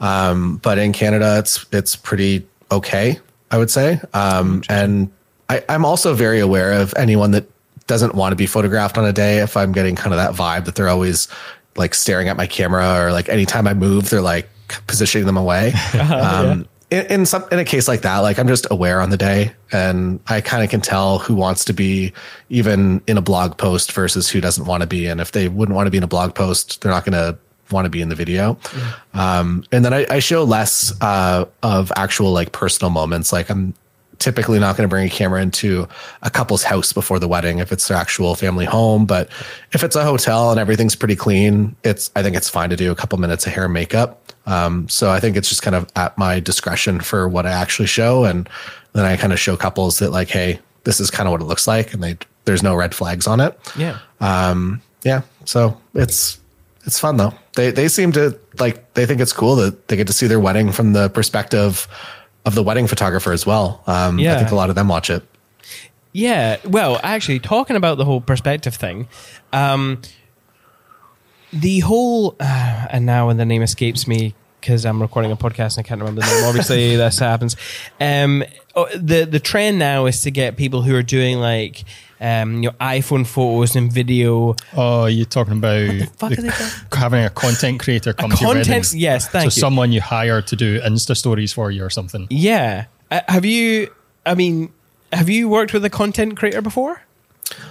Um, 0.00 0.56
but 0.58 0.78
in 0.78 0.92
Canada, 0.92 1.38
it's 1.38 1.64
it's 1.72 1.96
pretty 1.96 2.46
okay, 2.70 3.18
I 3.50 3.58
would 3.58 3.70
say. 3.70 4.00
Um, 4.12 4.62
and 4.68 5.10
I, 5.48 5.62
I'm 5.68 5.84
also 5.84 6.14
very 6.14 6.40
aware 6.40 6.72
of 6.72 6.94
anyone 6.96 7.30
that 7.32 7.46
doesn't 7.86 8.14
want 8.14 8.32
to 8.32 8.36
be 8.36 8.46
photographed 8.46 8.98
on 8.98 9.04
a 9.04 9.12
day. 9.12 9.38
If 9.38 9.56
I'm 9.56 9.72
getting 9.72 9.94
kind 9.94 10.12
of 10.12 10.18
that 10.18 10.34
vibe 10.34 10.64
that 10.64 10.74
they're 10.74 10.88
always 10.88 11.28
like 11.76 11.94
staring 11.94 12.28
at 12.28 12.36
my 12.36 12.46
camera, 12.46 13.04
or 13.04 13.12
like 13.12 13.28
anytime 13.28 13.66
I 13.66 13.74
move, 13.74 14.10
they're 14.10 14.20
like 14.20 14.48
positioning 14.86 15.26
them 15.26 15.36
away. 15.36 15.72
Um, 15.94 16.68
in, 16.90 17.06
in 17.06 17.26
some 17.26 17.44
in 17.50 17.58
a 17.58 17.64
case 17.64 17.88
like 17.88 18.02
that, 18.02 18.18
like 18.18 18.38
I'm 18.38 18.46
just 18.46 18.66
aware 18.70 19.00
on 19.00 19.10
the 19.10 19.16
day, 19.16 19.52
and 19.72 20.20
I 20.28 20.40
kind 20.40 20.62
of 20.62 20.70
can 20.70 20.80
tell 20.80 21.18
who 21.18 21.34
wants 21.34 21.64
to 21.66 21.72
be 21.72 22.12
even 22.50 23.02
in 23.06 23.16
a 23.16 23.22
blog 23.22 23.56
post 23.56 23.92
versus 23.92 24.28
who 24.28 24.40
doesn't 24.40 24.66
want 24.66 24.82
to 24.82 24.86
be. 24.86 25.06
And 25.06 25.20
if 25.20 25.32
they 25.32 25.48
wouldn't 25.48 25.74
want 25.74 25.86
to 25.86 25.90
be 25.90 25.96
in 25.96 26.04
a 26.04 26.08
blog 26.08 26.34
post, 26.34 26.82
they're 26.82 26.92
not 26.92 27.04
going 27.04 27.12
to 27.12 27.38
want 27.74 27.84
to 27.84 27.90
be 27.90 28.00
in 28.00 28.08
the 28.08 28.14
video. 28.14 28.56
Um, 29.12 29.64
and 29.70 29.84
then 29.84 29.92
I, 29.92 30.06
I 30.08 30.18
show 30.20 30.44
less 30.44 30.94
uh, 31.02 31.44
of 31.62 31.92
actual 31.96 32.32
like 32.32 32.52
personal 32.52 32.90
moments. 32.90 33.32
Like 33.32 33.50
I'm 33.50 33.74
typically 34.18 34.58
not 34.58 34.76
going 34.76 34.88
to 34.88 34.90
bring 34.90 35.06
a 35.06 35.10
camera 35.10 35.42
into 35.42 35.86
a 36.22 36.30
couple's 36.30 36.62
house 36.62 36.92
before 36.92 37.18
the 37.18 37.28
wedding 37.28 37.58
if 37.58 37.72
it's 37.72 37.88
their 37.88 37.96
actual 37.96 38.34
family 38.34 38.64
home. 38.64 39.04
But 39.06 39.28
if 39.72 39.84
it's 39.84 39.96
a 39.96 40.04
hotel 40.04 40.50
and 40.50 40.58
everything's 40.58 40.96
pretty 40.96 41.16
clean, 41.16 41.76
it's 41.84 42.10
I 42.16 42.22
think 42.22 42.36
it's 42.36 42.48
fine 42.48 42.70
to 42.70 42.76
do 42.76 42.90
a 42.90 42.94
couple 42.94 43.18
minutes 43.18 43.46
of 43.46 43.52
hair 43.52 43.64
and 43.64 43.74
makeup. 43.74 44.32
Um, 44.46 44.88
so 44.88 45.10
I 45.10 45.20
think 45.20 45.36
it's 45.36 45.48
just 45.48 45.62
kind 45.62 45.74
of 45.74 45.90
at 45.96 46.16
my 46.18 46.40
discretion 46.40 47.00
for 47.00 47.28
what 47.28 47.46
I 47.46 47.50
actually 47.50 47.88
show, 47.88 48.24
and 48.24 48.48
then 48.92 49.04
I 49.04 49.16
kind 49.16 49.32
of 49.32 49.40
show 49.40 49.56
couples 49.56 49.98
that 49.98 50.10
like, 50.10 50.28
hey, 50.28 50.60
this 50.84 51.00
is 51.00 51.10
kind 51.10 51.26
of 51.26 51.32
what 51.32 51.40
it 51.40 51.44
looks 51.44 51.66
like, 51.66 51.94
and 51.94 52.02
they 52.02 52.18
there's 52.44 52.62
no 52.62 52.74
red 52.74 52.94
flags 52.94 53.26
on 53.26 53.40
it. 53.40 53.58
Yeah. 53.76 53.98
Um, 54.20 54.82
yeah, 55.02 55.22
so 55.44 55.80
it's 55.94 56.38
it's 56.84 56.98
fun 56.98 57.16
though. 57.16 57.34
They 57.56 57.70
they 57.70 57.88
seem 57.88 58.12
to 58.12 58.38
like 58.58 58.94
they 58.94 59.06
think 59.06 59.20
it's 59.20 59.32
cool 59.32 59.56
that 59.56 59.88
they 59.88 59.96
get 59.96 60.06
to 60.08 60.12
see 60.12 60.26
their 60.26 60.40
wedding 60.40 60.72
from 60.72 60.92
the 60.92 61.08
perspective 61.08 61.86
of 62.44 62.54
the 62.54 62.62
wedding 62.62 62.86
photographer 62.86 63.32
as 63.32 63.46
well. 63.46 63.82
Um, 63.86 64.18
I 64.18 64.38
think 64.38 64.50
a 64.50 64.54
lot 64.54 64.68
of 64.68 64.74
them 64.74 64.88
watch 64.88 65.10
it. 65.10 65.22
Yeah, 66.12 66.58
well, 66.64 67.00
actually, 67.02 67.40
talking 67.40 67.74
about 67.74 67.98
the 67.98 68.04
whole 68.04 68.20
perspective 68.20 68.76
thing, 68.76 69.08
um, 69.52 70.00
the 71.52 71.80
whole, 71.80 72.36
uh, 72.38 72.86
and 72.90 73.04
now 73.04 73.26
when 73.26 73.36
the 73.36 73.44
name 73.44 73.62
escapes 73.62 74.06
me, 74.06 74.34
because 74.60 74.86
I'm 74.86 75.02
recording 75.02 75.32
a 75.32 75.36
podcast 75.36 75.76
and 75.76 75.84
I 75.84 75.88
can't 75.88 76.00
remember 76.00 76.20
the 76.20 76.28
name. 76.28 76.44
Obviously, 76.48 76.96
this 76.96 77.18
happens. 77.18 77.56
Um, 78.00 78.44
oh, 78.76 78.88
the 78.96 79.24
the 79.24 79.40
trend 79.40 79.78
now 79.78 80.06
is 80.06 80.22
to 80.22 80.30
get 80.30 80.56
people 80.56 80.82
who 80.82 80.94
are 80.94 81.02
doing 81.02 81.38
like 81.38 81.84
um, 82.24 82.62
you 82.62 82.70
know, 82.70 82.76
iPhone 82.80 83.26
photos 83.26 83.76
and 83.76 83.92
video. 83.92 84.56
Oh, 84.74 85.04
you're 85.06 85.26
talking 85.26 85.58
about 85.58 86.08
fuck 86.16 86.30
the- 86.30 86.38
are 86.38 86.42
they 86.42 86.98
having 86.98 87.24
a 87.24 87.30
content 87.30 87.80
creator 87.80 88.14
come 88.14 88.30
to 88.30 88.36
your 88.36 88.54
content- 88.54 88.68
weddings. 88.68 88.94
yes, 88.96 89.28
thank 89.28 89.52
so 89.52 89.56
you. 89.56 89.60
someone 89.60 89.92
you 89.92 90.00
hire 90.00 90.40
to 90.42 90.56
do 90.56 90.80
Insta 90.80 91.14
stories 91.16 91.52
for 91.52 91.70
you 91.70 91.84
or 91.84 91.90
something. 91.90 92.26
Yeah, 92.30 92.86
uh, 93.10 93.20
have 93.28 93.44
you? 93.44 93.92
I 94.24 94.34
mean, 94.34 94.72
have 95.12 95.28
you 95.28 95.48
worked 95.50 95.74
with 95.74 95.84
a 95.84 95.90
content 95.90 96.36
creator 96.38 96.62
before? 96.62 97.02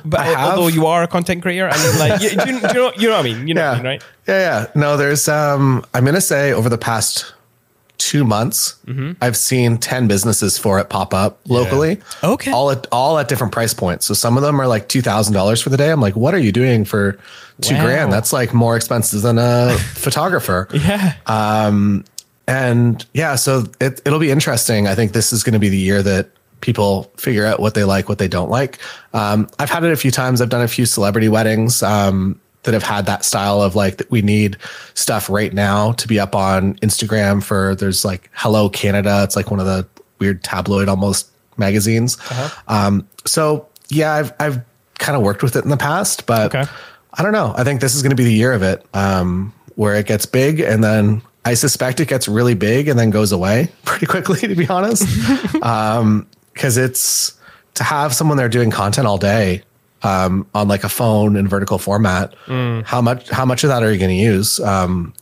But 0.06 0.20
I 0.20 0.26
have. 0.26 0.50
although 0.52 0.68
you 0.68 0.86
are 0.86 1.02
a 1.02 1.08
content 1.08 1.42
creator, 1.42 1.68
and 1.68 2.00
like, 2.00 2.22
you, 2.22 2.30
do, 2.30 2.36
you, 2.36 2.60
do 2.62 2.68
you 2.68 2.74
know, 2.74 2.92
you 2.96 3.08
know 3.10 3.18
what 3.18 3.26
I 3.26 3.34
mean? 3.34 3.48
You 3.48 3.54
know 3.56 3.62
yeah. 3.62 3.70
what 3.70 3.80
I 3.80 3.82
mean, 3.82 3.86
right? 3.86 4.04
Yeah, 4.28 4.40
yeah. 4.40 4.66
No, 4.76 4.98
there's 4.98 5.28
um 5.28 5.84
I'm 5.96 6.06
gonna 6.06 6.22
say 6.22 6.54
over 6.54 6.70
the 6.70 6.78
past 6.78 7.34
two 7.98 8.24
months, 8.26 8.76
Mm-hmm. 8.86 9.12
I've 9.22 9.38
seen 9.38 9.78
10 9.78 10.08
businesses 10.08 10.58
for 10.58 10.80
it 10.80 10.90
pop 10.90 11.14
up 11.14 11.40
locally. 11.48 12.00
Okay. 12.24 12.52
All 12.52 12.70
at 12.72 12.86
all 12.92 13.18
at 13.20 13.28
different 13.30 13.54
price 13.54 13.74
points. 13.74 14.06
So 14.06 14.14
some 14.14 14.36
of 14.38 14.44
them 14.44 14.60
are 14.60 14.68
like 14.68 14.88
two 14.90 15.02
thousand 15.02 15.34
dollars 15.34 15.62
for 15.62 15.70
the 15.70 15.78
day. 15.78 15.90
I'm 15.92 16.02
like, 16.02 16.16
what 16.16 16.34
are 16.34 16.40
you 16.40 16.52
doing 16.52 16.84
for 16.86 17.18
two 17.62 17.76
Wow. 17.76 17.86
grand? 17.86 18.12
That's 18.14 18.34
like 18.34 18.54
more 18.54 18.76
expensive 18.76 19.22
than 19.22 19.38
a 19.38 19.76
photographer. 19.94 20.68
Yeah. 20.74 21.14
Um 21.28 22.04
And 22.48 23.06
yeah, 23.14 23.36
so 23.36 23.64
it, 23.80 24.02
it'll 24.06 24.20
be 24.20 24.32
interesting. 24.32 24.88
I 24.88 24.96
think 24.96 25.14
this 25.14 25.32
is 25.32 25.44
going 25.44 25.54
to 25.54 25.60
be 25.60 25.70
the 25.70 25.78
year 25.78 26.04
that 26.04 26.30
people 26.60 27.10
figure 27.18 27.46
out 27.46 27.60
what 27.62 27.74
they 27.74 27.86
like, 27.86 28.10
what 28.10 28.18
they 28.18 28.28
don't 28.28 28.50
like. 28.50 28.80
Um, 29.14 29.48
I've 29.60 29.70
had 29.70 29.84
it 29.86 29.92
a 29.94 29.96
few 29.96 30.12
times. 30.12 30.42
I've 30.42 30.50
done 30.50 30.62
a 30.62 30.68
few 30.68 30.86
celebrity 30.86 31.30
weddings 31.30 31.82
um, 31.84 32.40
that 32.64 32.74
have 32.74 32.84
had 32.84 33.06
that 33.06 33.24
style 33.26 33.62
of 33.62 33.76
like 33.76 33.98
that 33.98 34.10
we 34.10 34.22
need 34.22 34.58
stuff 34.94 35.30
right 35.30 35.54
now 35.54 35.92
to 35.94 36.08
be 36.08 36.20
up 36.20 36.36
on 36.36 36.76
Instagram 36.76 37.44
for. 37.44 37.76
There's 37.76 38.04
like 38.06 38.30
Hello 38.34 38.70
Canada. 38.70 39.22
It's 39.24 39.36
like 39.36 39.52
one 39.52 39.60
of 39.60 39.66
the 39.66 39.88
weird 40.20 40.44
tabloid 40.44 40.88
almost 40.88 41.30
magazines. 41.58 42.18
Um, 42.68 43.08
so 43.26 43.68
yeah, 43.90 44.14
I've 44.14 44.34
I've 44.40 44.62
kind 45.00 45.16
of 45.16 45.22
worked 45.24 45.44
with 45.44 45.56
it 45.56 45.64
in 45.64 45.70
the 45.70 45.78
past, 45.78 46.26
but 46.26 46.54
Okay. 46.56 46.70
I 47.16 47.22
don't 47.22 47.34
know. 47.34 47.54
I 47.56 47.64
think 47.64 47.82
this 47.82 47.94
is 47.96 48.02
going 48.02 48.10
to 48.10 48.16
be 48.16 48.24
the 48.24 48.34
year 48.34 48.54
of 48.54 48.64
it, 48.64 48.84
um, 48.96 49.54
where 49.76 49.94
it 49.96 50.08
gets 50.08 50.26
big, 50.26 50.60
and 50.60 50.84
then 50.84 51.22
I 51.46 51.54
suspect 51.54 52.00
it 52.00 52.08
gets 52.08 52.28
really 52.28 52.56
big 52.56 52.88
and 52.88 52.98
then 52.98 53.10
goes 53.12 53.32
away 53.32 53.70
pretty 53.86 54.06
quickly. 54.08 54.40
To 54.40 54.56
be 54.56 54.68
honest, 54.68 55.06
because 55.54 56.78
it's 56.78 57.34
to 57.76 57.84
have 57.84 58.14
someone 58.16 58.38
there 58.38 58.50
doing 58.50 58.72
content 58.72 59.06
all 59.08 59.18
day 59.18 59.62
um, 60.04 60.46
on 60.54 60.68
like 60.68 60.84
a 60.84 60.90
phone 60.90 61.36
in 61.36 61.48
vertical 61.48 61.78
format. 61.78 62.34
How 62.48 63.02
much? 63.02 63.30
How 63.30 63.46
much 63.46 63.64
of 63.64 63.70
that 63.70 63.84
are 63.84 63.92
you 63.92 63.98
going 64.00 64.10
to 64.12 64.16
use? 64.24 64.60
Um, 64.60 65.14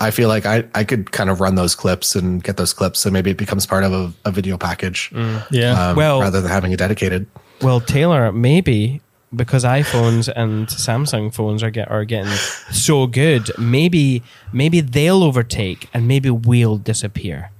I 0.00 0.10
feel 0.12 0.28
like 0.28 0.46
I, 0.46 0.64
I 0.74 0.84
could 0.84 1.10
kind 1.10 1.28
of 1.28 1.40
run 1.40 1.56
those 1.56 1.74
clips 1.74 2.14
and 2.14 2.42
get 2.42 2.56
those 2.56 2.72
clips, 2.72 3.04
and 3.04 3.12
maybe 3.12 3.30
it 3.32 3.36
becomes 3.36 3.66
part 3.66 3.82
of 3.82 3.92
a, 3.92 4.12
a 4.26 4.30
video 4.30 4.56
package, 4.56 5.10
Yeah. 5.50 5.90
um, 5.90 5.96
Well- 5.96 6.20
rather 6.20 6.40
than 6.40 6.50
having 6.50 6.72
a 6.72 6.76
dedicated. 6.76 7.26
Well, 7.62 7.80
Taylor, 7.80 8.30
maybe 8.30 9.00
because 9.34 9.64
iPhones 9.64 10.32
and 10.34 10.68
Samsung 10.68 11.34
phones 11.34 11.62
are 11.64 11.70
get 11.70 11.90
are 11.90 12.04
getting 12.04 12.30
so 12.70 13.08
good, 13.08 13.50
maybe 13.58 14.22
maybe 14.52 14.80
they'll 14.80 15.24
overtake 15.24 15.88
and 15.92 16.06
maybe 16.06 16.30
we'll 16.30 16.76
disappear. 16.78 17.50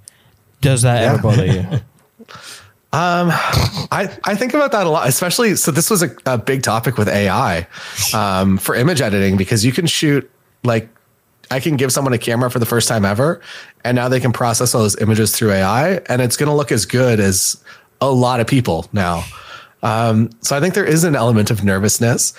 Does 0.61 0.83
that 0.83 1.03
ever 1.03 1.21
bother 1.21 1.47
you? 1.47 1.67
I, 2.93 4.17
I 4.25 4.35
think 4.35 4.55
about 4.55 4.73
that 4.73 4.87
a 4.87 4.91
lot, 4.91 5.09
especially. 5.09 5.57
So, 5.57 5.71
this 5.71 5.91
was 5.91 6.03
a, 6.03 6.11
a 6.25 6.39
big 6.39 6.63
topic 6.63 6.97
with 6.97 7.09
AI 7.09 7.67
um, 8.15 8.57
for 8.57 8.75
image 8.75 9.01
editing 9.01 9.37
because 9.37 9.65
you 9.65 9.73
can 9.73 9.87
shoot 9.87 10.31
like 10.65 10.89
I 11.51 11.61
can 11.61 11.77
give 11.77 11.93
someone 11.93 12.13
a 12.15 12.19
camera 12.19 12.51
for 12.51 12.59
the 12.59 12.67
first 12.67 12.89
time 12.89 13.05
ever, 13.05 13.41
and 13.85 13.95
now 13.95 14.09
they 14.09 14.21
can 14.21 14.33
process 14.33 14.75
all 14.75 14.83
those 14.83 14.97
images 15.01 15.37
through 15.37 15.53
AI, 15.53 16.01
and 16.09 16.23
it's 16.23 16.37
going 16.37 16.49
to 16.49 16.55
look 16.55 16.73
as 16.73 16.87
good 16.87 17.21
as 17.21 17.63
a 18.01 18.11
lot 18.11 18.41
of 18.41 18.47
people 18.47 18.89
now. 18.93 19.25
Um, 19.83 20.31
so, 20.41 20.57
I 20.57 20.61
think 20.61 20.73
there 20.75 20.87
is 20.87 21.05
an 21.05 21.15
element 21.15 21.51
of 21.51 21.65
nervousness. 21.65 22.33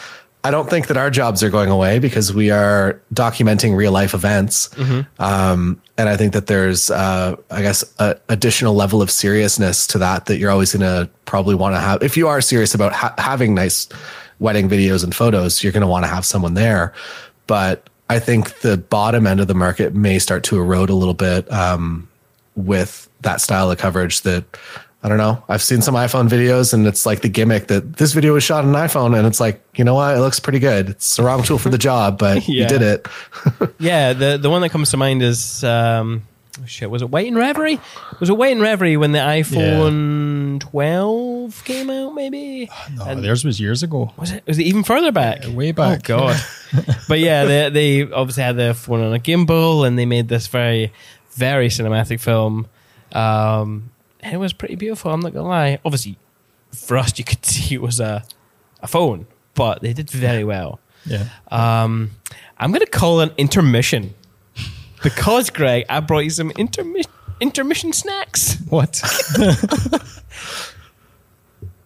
I 0.43 0.51
don't 0.51 0.69
think 0.69 0.87
that 0.87 0.95
our 0.95 1.09
jobs 1.09 1.43
are 1.43 1.49
going 1.49 1.69
away 1.69 1.99
because 1.99 2.33
we 2.33 2.49
are 2.49 3.01
documenting 3.13 3.75
real 3.75 3.91
life 3.91 4.13
events. 4.13 4.69
Um, 5.19 5.81
and 5.97 6.07
I 6.07 6.15
think 6.15 6.31
that 6.31 6.47
there's, 6.47 6.89
uh, 6.89 7.35
I 7.51 7.61
guess, 7.61 7.83
a 7.99 8.15
additional 8.29 8.73
level 8.73 9.01
of 9.01 9.11
seriousness 9.11 9.85
to 9.87 9.97
that 9.97 10.27
that 10.27 10.37
you're 10.37 10.49
always 10.49 10.73
going 10.73 10.81
to 10.81 11.09
probably 11.25 11.55
want 11.55 11.75
to 11.75 11.79
have. 11.81 12.01
If 12.01 12.15
you 12.15 12.29
are 12.29 12.39
serious 12.39 12.73
about 12.73 12.93
ha- 12.93 13.13
having 13.17 13.53
nice 13.53 13.89
wedding 14.39 14.69
videos 14.69 15.03
and 15.03 15.13
photos, 15.13 15.61
you're 15.61 15.73
going 15.73 15.81
to 15.81 15.87
want 15.87 16.05
to 16.05 16.09
have 16.09 16.25
someone 16.25 16.53
there. 16.53 16.93
But 17.45 17.89
I 18.09 18.19
think 18.19 18.59
the 18.61 18.77
bottom 18.77 19.27
end 19.27 19.41
of 19.41 19.47
the 19.47 19.53
market 19.53 19.93
may 19.93 20.19
start 20.19 20.43
to 20.45 20.57
erode 20.57 20.89
a 20.89 20.95
little 20.95 21.13
bit 21.13 21.51
um, 21.51 22.07
with 22.55 23.09
that 23.21 23.41
style 23.41 23.69
of 23.69 23.77
coverage 23.77 24.21
that. 24.21 24.45
I 25.01 25.07
don't 25.07 25.17
know. 25.17 25.41
I've 25.47 25.61
seen 25.61 25.81
some 25.81 25.95
iPhone 25.95 26.27
videos 26.27 26.73
and 26.73 26.85
it's 26.85 27.05
like 27.05 27.21
the 27.21 27.29
gimmick 27.29 27.67
that 27.67 27.93
this 27.97 28.11
video 28.11 28.33
was 28.33 28.43
shot 28.43 28.65
on 28.65 28.75
an 28.75 28.75
iPhone 28.75 29.17
and 29.17 29.25
it's 29.25 29.39
like, 29.39 29.63
you 29.75 29.85
know 29.85 29.93
what? 29.95 30.15
It 30.15 30.19
looks 30.19 30.41
pretty 30.41 30.59
good. 30.59 30.89
It's 30.89 31.15
the 31.15 31.23
wrong 31.23 31.41
tool 31.43 31.57
for 31.57 31.69
the 31.69 31.77
job, 31.89 32.17
but 32.19 32.47
Yeah. 32.49 32.63
you 32.63 32.67
did 32.67 32.81
it. 32.81 33.07
yeah, 33.79 34.11
the 34.13 34.37
the 34.37 34.49
one 34.49 34.61
that 34.61 34.69
comes 34.69 34.91
to 34.91 34.97
mind 34.97 35.21
is 35.23 35.63
um, 35.63 36.23
oh 36.61 36.65
shit. 36.65 36.89
Was 36.91 37.01
it 37.01 37.09
Wait 37.09 37.27
and 37.29 37.37
Reverie? 37.37 37.79
Was 38.19 38.29
it 38.29 38.35
Wait 38.37 38.51
and 38.51 38.61
Reverie 38.61 38.97
when 38.97 39.13
the 39.13 39.19
iPhone 39.19 40.59
12 40.59 41.63
came 41.63 41.89
out? 41.89 42.13
Maybe. 42.13 42.69
No, 42.95 43.05
And- 43.05 43.23
theirs 43.23 43.45
was 43.45 43.59
years 43.59 43.83
ago. 43.83 44.11
Was 44.17 44.31
it? 44.31 44.43
Was 44.47 44.59
it 44.59 44.63
even 44.63 44.83
further 44.83 45.11
back? 45.13 45.43
way 45.47 45.71
back. 45.71 46.09
Oh 46.09 46.17
god! 46.17 46.41
but 47.07 47.19
yeah, 47.19 47.45
they, 47.45 47.69
they 47.69 48.11
obviously 48.11 48.43
had 48.43 48.57
the 48.57 48.73
phone 48.73 49.01
on 49.01 49.13
a 49.13 49.19
gimbal, 49.19 49.87
and 49.87 49.97
they 49.97 50.05
made 50.05 50.27
this 50.27 50.47
very, 50.47 50.91
very 51.31 51.69
cinematic 51.69 52.19
film. 52.19 52.67
Um, 53.13 53.91
and 53.91 53.91
it 54.23 54.37
was 54.37 54.53
pretty 54.53 54.75
beautiful. 54.75 55.11
I'm 55.11 55.19
not 55.19 55.33
gonna 55.33 55.47
lie. 55.47 55.79
Obviously, 55.85 56.17
for 56.73 56.97
us, 56.97 57.17
you 57.17 57.25
could 57.25 57.45
see 57.51 57.75
it 57.75 57.81
was 57.81 57.99
a 57.99 58.23
a 58.81 58.87
phone, 58.87 59.27
but 59.55 59.81
they 59.81 59.93
did 59.93 60.09
very 60.09 60.43
well. 60.43 60.79
Yeah. 61.05 61.25
Um, 61.49 62.11
I'm 62.57 62.71
gonna 62.71 62.85
call 62.85 63.21
an 63.21 63.31
intermission 63.37 64.13
because 65.03 65.49
Greg, 65.49 65.85
I 65.89 65.99
brought 66.01 66.19
you 66.19 66.29
some 66.29 66.51
intermi- 66.51 67.07
intermission 67.39 67.93
snacks. 67.93 68.57
What? 68.69 69.01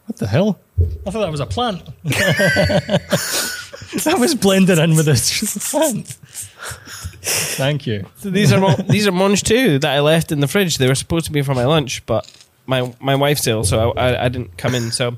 what 0.05 0.17
the 0.17 0.27
hell? 0.27 0.59
I 1.05 1.11
thought 1.11 1.21
that 1.21 1.31
was 1.31 1.39
a 1.39 1.45
plant. 1.45 1.85
that 2.03 2.97
was 4.19 4.35
blended 4.35 4.79
in 4.79 4.95
with 4.95 5.05
the 5.05 5.59
plant. 5.69 6.17
Thank 7.21 7.85
you. 7.87 8.05
So 8.17 8.29
these 8.29 8.51
are 8.53 8.59
mon- 8.59 8.85
these 8.87 9.07
are 9.07 9.11
munch 9.11 9.43
too 9.43 9.79
that 9.79 9.91
I 9.95 9.99
left 10.01 10.31
in 10.31 10.39
the 10.39 10.47
fridge. 10.47 10.77
They 10.77 10.87
were 10.87 10.95
supposed 10.95 11.25
to 11.25 11.31
be 11.31 11.41
for 11.41 11.53
my 11.53 11.65
lunch, 11.65 12.05
but 12.05 12.25
my 12.65 12.93
my 12.99 13.15
wife's 13.15 13.45
ill, 13.47 13.63
so 13.63 13.91
I, 13.91 14.09
I, 14.11 14.25
I 14.25 14.29
didn't 14.29 14.57
come 14.57 14.75
in. 14.75 14.91
So 14.91 15.17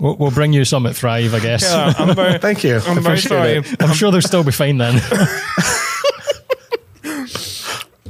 We'll, 0.00 0.14
we'll 0.16 0.30
bring 0.30 0.52
you 0.52 0.64
some 0.64 0.86
at 0.86 0.94
Thrive, 0.94 1.34
I 1.34 1.40
guess. 1.40 1.64
uh, 1.64 1.92
I'm 1.98 2.14
very 2.14 2.38
Thank 2.46 2.62
you. 2.62 2.76
I'm 2.76 3.02
very 3.02 3.18
Appreciate 3.18 3.28
sorry. 3.28 3.50
it. 3.58 3.82
I'm 3.82 3.92
sure 3.94 4.12
they'll 4.12 4.22
still 4.22 4.44
be 4.44 4.52
fine 4.52 4.78
then. 4.78 5.00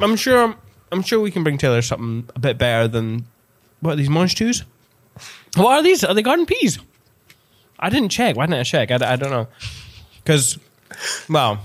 I'm 0.00 0.16
sure 0.16 0.54
I'm 0.92 1.02
sure 1.02 1.20
we 1.20 1.30
can 1.30 1.42
bring 1.42 1.58
Taylor 1.58 1.82
something 1.82 2.28
a 2.34 2.38
bit 2.38 2.58
better 2.58 2.88
than 2.88 3.24
what 3.80 3.92
are 3.92 3.96
these 3.96 4.08
munch 4.10 4.34
twos? 4.34 4.64
What 5.56 5.78
are 5.78 5.82
these? 5.82 6.04
Are 6.04 6.14
they 6.14 6.22
garden 6.22 6.46
peas? 6.46 6.78
I 7.78 7.90
didn't 7.90 8.10
check. 8.10 8.36
Why 8.36 8.46
didn't 8.46 8.60
I 8.60 8.62
check? 8.64 8.90
I, 8.90 9.12
I 9.12 9.16
don't 9.16 9.30
know. 9.30 9.46
Because, 10.22 10.58
well, 11.28 11.60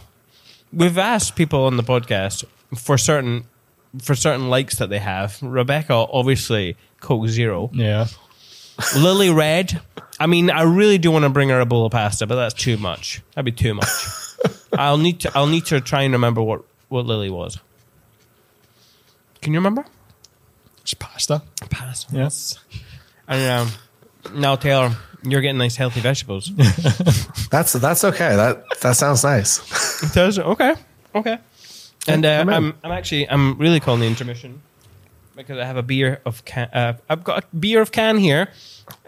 we've 0.74 0.98
asked 0.98 1.36
people 1.36 1.66
on 1.66 1.78
the 1.78 1.84
podcast 1.84 2.44
for 2.76 2.98
certain 2.98 3.46
for 4.02 4.16
certain 4.16 4.50
likes 4.50 4.78
that 4.78 4.90
they 4.90 5.00
have. 5.00 5.38
Rebecca, 5.42 5.94
obviously, 5.94 6.76
Coke 7.00 7.28
Zero. 7.28 7.70
yeah. 7.74 8.08
Lily 8.98 9.30
Red. 9.30 9.82
I 10.20 10.26
mean, 10.26 10.50
I 10.50 10.64
really 10.64 10.98
do 10.98 11.12
want 11.12 11.24
to 11.24 11.30
bring 11.30 11.50
her 11.50 11.60
a 11.60 11.66
bowl 11.66 11.86
of 11.86 11.92
pasta, 11.92 12.26
but 12.26 12.36
that's 12.36 12.56
too 12.56 12.78
much. 12.78 13.22
That'd 13.36 13.46
be 13.46 13.52
too 13.52 13.76
much. 13.76 13.88
I'll 14.74 14.98
need 14.98 15.20
to. 15.22 15.32
I'll 15.36 15.48
need 15.48 15.66
to 15.68 15.80
try 15.80 16.02
and 16.02 16.14
remember 16.14 16.42
what 16.42 16.64
what 16.90 17.06
Lily 17.06 17.30
was. 17.30 17.60
Can 19.42 19.54
you 19.54 19.60
remember? 19.60 19.86
Just 20.84 21.00
pasta. 21.00 21.44
Pasta. 21.70 22.16
Yes. 22.16 22.60
And 23.28 23.70
um, 23.72 24.40
now, 24.40 24.56
Taylor, 24.56 24.96
you're 25.24 25.42
getting 25.42 25.58
nice 25.58 25.76
healthy 25.76 26.00
vegetables. 26.02 26.52
That's 27.52 27.74
that's 27.74 28.04
okay. 28.04 28.36
That 28.36 28.64
that 28.82 28.96
sounds 28.96 29.24
nice. 29.24 29.60
It 30.04 30.14
does. 30.14 30.38
Okay. 30.38 30.76
Okay. 31.16 31.40
And 32.08 32.26
uh, 32.26 32.30
I'm. 32.30 32.50
I'm 32.50 32.74
I'm 32.84 32.92
actually 32.92 33.30
I'm 33.30 33.58
really 33.58 33.80
calling 33.80 34.02
the 34.02 34.08
intermission 34.08 34.62
because 35.36 35.58
I 35.58 35.66
have 35.66 35.78
a 35.78 35.84
beer 35.84 36.22
of 36.26 36.44
can. 36.46 36.70
Uh, 36.74 36.98
I've 37.10 37.24
got 37.24 37.44
a 37.44 37.56
beer 37.56 37.82
of 37.82 37.92
can 37.92 38.18
here, 38.18 38.50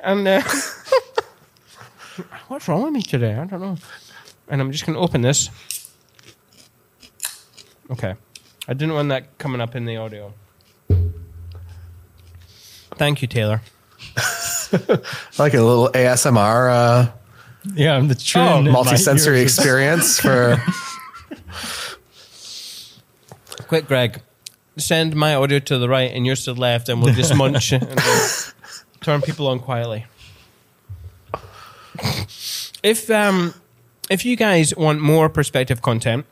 and 0.02 0.28
uh, 0.28 0.42
what's 2.48 2.68
wrong 2.68 2.84
with 2.84 2.94
me 2.94 3.02
today? 3.02 3.34
I 3.34 3.46
don't 3.46 3.62
know. 3.62 3.78
And 4.48 4.62
I'm 4.62 4.72
just 4.72 4.86
going 4.86 4.96
to 4.96 5.02
open 5.02 5.22
this. 5.22 5.50
Okay, 7.92 8.16
I 8.68 8.74
didn't 8.74 8.94
want 8.94 9.10
that 9.10 9.38
coming 9.38 9.60
up 9.60 9.76
in 9.76 9.86
the 9.86 9.98
audio. 9.98 10.34
Thank 12.96 13.22
you, 13.22 13.28
Taylor. 13.28 13.62
like 15.38 15.54
a 15.54 15.62
little 15.62 15.90
ASMR 15.90 16.72
uh, 16.72 17.12
Yeah, 17.74 17.96
I'm 17.96 18.08
the 18.08 18.16
tune. 18.16 18.42
Oh, 18.42 18.62
multi-sensory 18.62 19.42
experience 19.42 20.20
for 20.20 20.62
Quick, 23.68 23.88
Greg, 23.88 24.22
send 24.78 25.16
my 25.16 25.34
audio 25.36 25.60
to 25.60 25.78
the 25.80 25.90
right 25.90 26.12
and 26.12 26.26
yours 26.26 26.46
to 26.46 26.54
the 26.54 26.60
left, 26.60 26.90
and 26.90 27.02
we'll 27.02 27.14
just 27.14 27.34
munch 27.38 27.72
and 27.72 28.00
turn 29.02 29.22
people 29.22 29.48
on 29.48 29.60
quietly. 29.60 30.06
If 32.84 33.10
um, 33.10 33.54
if 34.10 34.26
you 34.26 34.36
guys 34.36 34.76
want 34.76 35.02
more 35.02 35.30
perspective 35.30 35.82
content, 35.82 36.26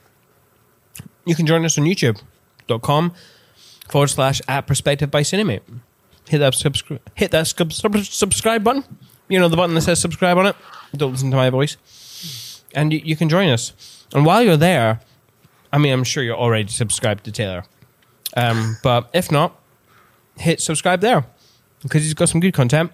you 1.26 1.36
can 1.36 1.48
join 1.48 1.66
us 1.66 1.78
on 1.78 1.86
YouTube.com 1.86 3.14
forward 3.90 4.08
slash 4.10 4.42
at 4.48 4.68
perspective 4.68 5.10
by 5.10 5.22
Cinemate. 5.22 5.62
Hit 6.28 6.40
that 6.40 6.54
subscribe 6.54 7.02
hit 7.16 7.32
that 7.32 7.48
sub- 7.48 7.74
subscribe 7.74 8.64
button. 8.64 8.84
You 9.30 9.40
know 9.40 9.48
the 9.48 9.58
button 9.58 9.74
that 9.76 9.82
says 9.82 10.00
subscribe 10.00 10.38
on 10.38 10.48
it. 10.48 10.56
Don't 10.96 11.12
listen 11.12 11.32
to 11.32 11.38
my 11.38 11.50
voice, 11.50 12.64
and 12.76 12.94
you, 12.94 13.02
you 13.04 13.16
can 13.16 13.30
join 13.30 13.50
us. 13.50 14.06
And 14.14 14.26
while 14.26 14.44
you're 14.44 14.58
there, 14.58 15.02
I 15.72 15.80
mean, 15.80 15.92
I'm 15.92 16.04
sure 16.04 16.24
you're 16.24 16.38
already 16.38 16.70
subscribed 16.70 17.24
to 17.26 17.32
Taylor, 17.32 17.64
um, 18.38 18.78
but 18.84 19.10
if 19.14 19.32
not, 19.32 19.60
hit 20.38 20.62
subscribe 20.62 21.02
there 21.02 21.26
because 21.82 22.04
he's 22.04 22.14
got 22.14 22.30
some 22.30 22.40
good 22.40 22.54
content, 22.54 22.92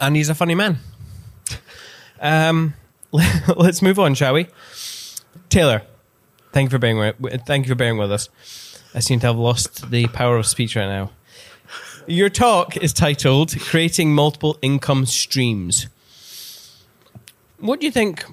and 0.00 0.14
he's 0.14 0.28
a 0.28 0.34
funny 0.34 0.54
man. 0.54 0.78
Um, 2.20 2.74
let's 3.56 3.80
move 3.82 3.98
on, 3.98 4.14
shall 4.14 4.34
we? 4.34 4.48
Taylor, 5.48 5.82
thank 6.52 6.66
you 6.66 6.70
for 6.70 6.78
being 6.78 7.12
thank 7.46 7.66
you 7.66 7.70
for 7.70 7.76
bearing 7.76 7.98
with 7.98 8.12
us. 8.12 8.28
I 8.94 9.00
seem 9.00 9.20
to 9.20 9.26
have 9.28 9.36
lost 9.36 9.90
the 9.90 10.06
power 10.08 10.36
of 10.36 10.46
speech 10.46 10.76
right 10.76 10.86
now. 10.86 11.10
Your 12.06 12.28
talk 12.28 12.76
is 12.76 12.92
titled 12.92 13.58
"Creating 13.60 14.14
Multiple 14.14 14.58
Income 14.62 15.06
Streams." 15.06 15.86
What 17.64 17.80
do 17.80 17.86
you 17.86 17.92
think 17.92 18.24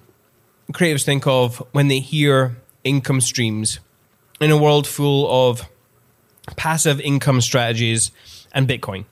creatives 0.74 1.06
think 1.06 1.26
of 1.26 1.64
when 1.72 1.88
they 1.88 2.00
hear 2.00 2.58
income 2.84 3.22
streams 3.22 3.80
in 4.42 4.52
a 4.52 4.58
world 4.58 4.86
full 4.86 5.50
of 5.50 5.62
passive 6.58 7.00
income 7.00 7.40
strategies 7.40 8.12
and 8.52 8.68
Bitcoin? 8.68 9.06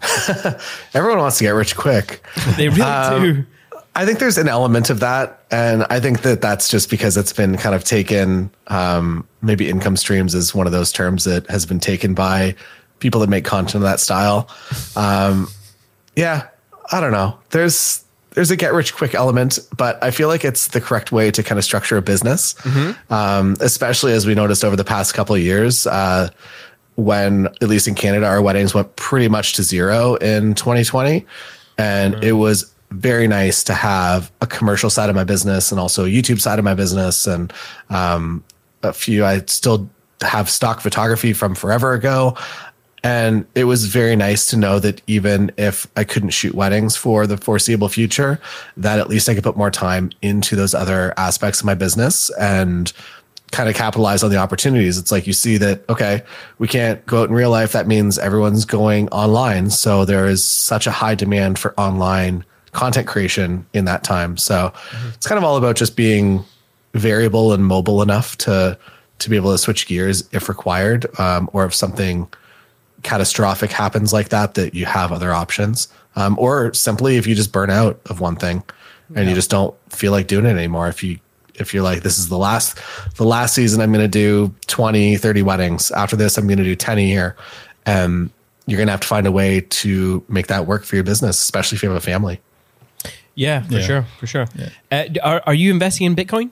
Everyone 0.94 1.18
wants 1.18 1.36
to 1.38 1.44
get 1.44 1.50
rich 1.50 1.76
quick. 1.76 2.22
They 2.56 2.70
really 2.70 2.80
Um, 2.80 3.22
do. 3.22 3.46
I 3.94 4.06
think 4.06 4.20
there's 4.20 4.38
an 4.38 4.48
element 4.48 4.88
of 4.88 5.00
that, 5.00 5.44
and 5.50 5.84
I 5.90 6.00
think 6.00 6.22
that 6.22 6.40
that's 6.40 6.70
just 6.70 6.88
because 6.88 7.18
it's 7.18 7.32
been 7.34 7.58
kind 7.58 7.74
of 7.74 7.84
taken. 7.84 8.50
Um, 8.68 9.26
maybe 9.42 9.68
income 9.68 9.96
streams 9.98 10.34
is 10.34 10.54
one 10.54 10.66
of 10.66 10.72
those 10.72 10.92
terms 10.92 11.24
that 11.24 11.46
has 11.50 11.66
been 11.66 11.80
taken 11.80 12.14
by 12.14 12.54
people 13.00 13.20
that 13.20 13.28
make 13.28 13.44
content 13.44 13.74
of 13.76 13.82
that 13.82 14.00
style. 14.00 14.48
Um, 14.96 15.48
yeah, 16.14 16.48
I 16.90 17.00
don't 17.00 17.12
know. 17.12 17.38
There's 17.50 18.02
there's 18.36 18.50
a 18.50 18.56
get 18.56 18.74
rich 18.74 18.94
quick 18.94 19.14
element, 19.14 19.58
but 19.76 20.00
I 20.04 20.10
feel 20.10 20.28
like 20.28 20.44
it's 20.44 20.68
the 20.68 20.80
correct 20.80 21.10
way 21.10 21.30
to 21.30 21.42
kind 21.42 21.58
of 21.58 21.64
structure 21.64 21.96
a 21.96 22.02
business, 22.02 22.54
um, 23.10 23.56
especially 23.60 24.12
as 24.12 24.26
we 24.26 24.34
noticed 24.34 24.62
over 24.62 24.76
the 24.76 24.84
past 24.84 25.14
couple 25.14 25.34
of 25.34 25.40
years. 25.40 25.86
Uh, 25.86 26.28
when 26.96 27.46
at 27.46 27.68
least 27.68 27.88
in 27.88 27.94
Canada, 27.94 28.26
our 28.26 28.42
weddings 28.42 28.74
went 28.74 28.94
pretty 28.96 29.28
much 29.28 29.54
to 29.54 29.62
zero 29.62 30.16
in 30.16 30.54
2020. 30.54 31.24
And 31.78 32.22
it 32.22 32.32
was 32.32 32.74
very 32.90 33.26
nice 33.26 33.64
to 33.64 33.74
have 33.74 34.30
a 34.40 34.46
commercial 34.46 34.90
side 34.90 35.10
of 35.10 35.16
my 35.16 35.24
business 35.24 35.70
and 35.70 35.80
also 35.80 36.04
a 36.04 36.08
YouTube 36.08 36.40
side 36.40 36.58
of 36.58 36.64
my 36.64 36.74
business. 36.74 37.26
And 37.26 37.52
um, 37.90 38.44
a 38.82 38.92
few, 38.92 39.24
I 39.24 39.40
still 39.46 39.88
have 40.22 40.48
stock 40.48 40.80
photography 40.80 41.32
from 41.32 41.54
forever 41.54 41.92
ago. 41.92 42.36
And 43.02 43.46
it 43.54 43.64
was 43.64 43.86
very 43.86 44.16
nice 44.16 44.46
to 44.48 44.56
know 44.56 44.78
that 44.80 45.00
even 45.06 45.52
if 45.56 45.86
I 45.96 46.04
couldn't 46.04 46.30
shoot 46.30 46.54
weddings 46.54 46.96
for 46.96 47.26
the 47.26 47.36
foreseeable 47.36 47.88
future, 47.88 48.40
that 48.76 48.98
at 48.98 49.08
least 49.08 49.28
I 49.28 49.34
could 49.34 49.44
put 49.44 49.56
more 49.56 49.70
time 49.70 50.10
into 50.22 50.56
those 50.56 50.74
other 50.74 51.14
aspects 51.16 51.60
of 51.60 51.66
my 51.66 51.74
business 51.74 52.30
and 52.40 52.92
kind 53.52 53.68
of 53.68 53.76
capitalize 53.76 54.24
on 54.24 54.30
the 54.30 54.36
opportunities. 54.36 54.98
It's 54.98 55.12
like 55.12 55.26
you 55.26 55.32
see 55.32 55.56
that, 55.58 55.88
okay, 55.88 56.22
we 56.58 56.66
can't 56.66 57.04
go 57.06 57.22
out 57.22 57.28
in 57.28 57.34
real 57.34 57.50
life. 57.50 57.72
That 57.72 57.86
means 57.86 58.18
everyone's 58.18 58.64
going 58.64 59.08
online. 59.10 59.70
So 59.70 60.04
there 60.04 60.26
is 60.26 60.42
such 60.42 60.86
a 60.86 60.90
high 60.90 61.14
demand 61.14 61.58
for 61.58 61.78
online 61.78 62.44
content 62.72 63.06
creation 63.06 63.64
in 63.72 63.84
that 63.84 64.04
time. 64.04 64.36
So 64.36 64.72
it's 65.14 65.26
kind 65.26 65.38
of 65.38 65.44
all 65.44 65.56
about 65.56 65.76
just 65.76 65.96
being 65.96 66.44
variable 66.94 67.52
and 67.52 67.64
mobile 67.64 68.02
enough 68.02 68.36
to 68.38 68.78
to 69.18 69.30
be 69.30 69.36
able 69.36 69.50
to 69.50 69.56
switch 69.56 69.86
gears 69.86 70.28
if 70.32 70.48
required, 70.48 71.06
um, 71.18 71.48
or 71.54 71.64
if 71.64 71.74
something 71.74 72.28
catastrophic 73.06 73.70
happens 73.70 74.12
like 74.12 74.28
that, 74.30 74.54
that 74.54 74.74
you 74.74 74.84
have 74.84 75.12
other 75.12 75.32
options, 75.32 75.88
um, 76.16 76.36
or 76.38 76.74
simply 76.74 77.16
if 77.16 77.26
you 77.26 77.34
just 77.34 77.52
burn 77.52 77.70
out 77.70 77.98
of 78.06 78.20
one 78.20 78.36
thing 78.36 78.62
and 79.14 79.28
you 79.28 79.34
just 79.34 79.50
don't 79.50 79.74
feel 79.90 80.12
like 80.12 80.26
doing 80.26 80.44
it 80.46 80.50
anymore. 80.50 80.88
If 80.88 81.02
you 81.02 81.18
if 81.54 81.72
you're 81.72 81.82
like 81.82 82.02
this 82.02 82.18
is 82.18 82.28
the 82.28 82.36
last 82.36 82.78
the 83.16 83.24
last 83.24 83.54
season 83.54 83.80
i'm 83.80 83.90
going 83.90 84.04
to 84.04 84.08
do 84.08 84.54
20 84.66 85.16
30 85.16 85.40
weddings 85.42 85.90
after 85.92 86.14
this 86.14 86.36
i'm 86.36 86.46
going 86.46 86.58
to 86.58 86.64
do 86.64 86.76
10 86.76 86.98
a 86.98 87.00
year 87.00 87.34
and 87.86 88.28
you're 88.66 88.76
going 88.76 88.88
to 88.88 88.90
have 88.92 89.00
to 89.00 89.06
find 89.08 89.26
a 89.26 89.32
way 89.32 89.62
to 89.62 90.22
make 90.28 90.48
that 90.48 90.66
work 90.66 90.84
for 90.84 90.96
your 90.96 91.02
business 91.04 91.40
especially 91.40 91.76
if 91.76 91.82
you 91.82 91.88
have 91.88 91.96
a 91.96 92.00
family 92.12 92.40
Yeah, 93.34 93.62
for 93.62 93.72
Yeah. 93.78 93.80
sure, 93.86 94.02
for 94.20 94.26
sure. 94.26 94.46
Uh, 94.92 95.04
are, 95.22 95.42
are 95.46 95.54
you 95.54 95.70
investing 95.70 96.04
in 96.06 96.14
Bitcoin? 96.14 96.50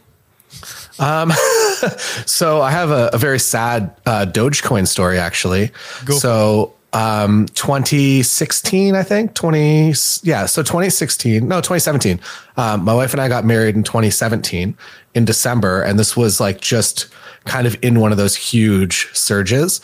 So 2.27 2.63
I 2.63 2.71
have 2.71 2.91
a, 2.91 3.11
a 3.13 3.19
very 3.19 3.39
sad 3.39 3.95
uh, 4.07 4.25
Dogecoin 4.27 4.87
story 4.87 5.19
actually. 5.19 5.71
so 6.19 6.75
um, 6.95 7.47
2016, 7.55 8.95
I 8.95 9.03
think 9.03 9.35
20, 9.35 9.95
yeah. 10.23 10.47
So 10.47 10.63
2016, 10.63 11.47
no, 11.47 11.57
2017. 11.57 12.21
Um, 12.57 12.85
my 12.85 12.95
wife 12.95 13.13
and 13.13 13.21
I 13.21 13.29
got 13.29 13.45
married 13.45 13.75
in 13.75 13.83
2017 13.83 14.77
in 15.15 15.25
December, 15.25 15.83
and 15.83 15.99
this 15.99 16.17
was 16.17 16.41
like 16.41 16.61
just 16.61 17.09
kind 17.47 17.67
of 17.67 17.77
in 17.83 17.99
one 17.99 18.13
of 18.13 18.17
those 18.17 18.37
huge 18.37 19.11
surges, 19.13 19.81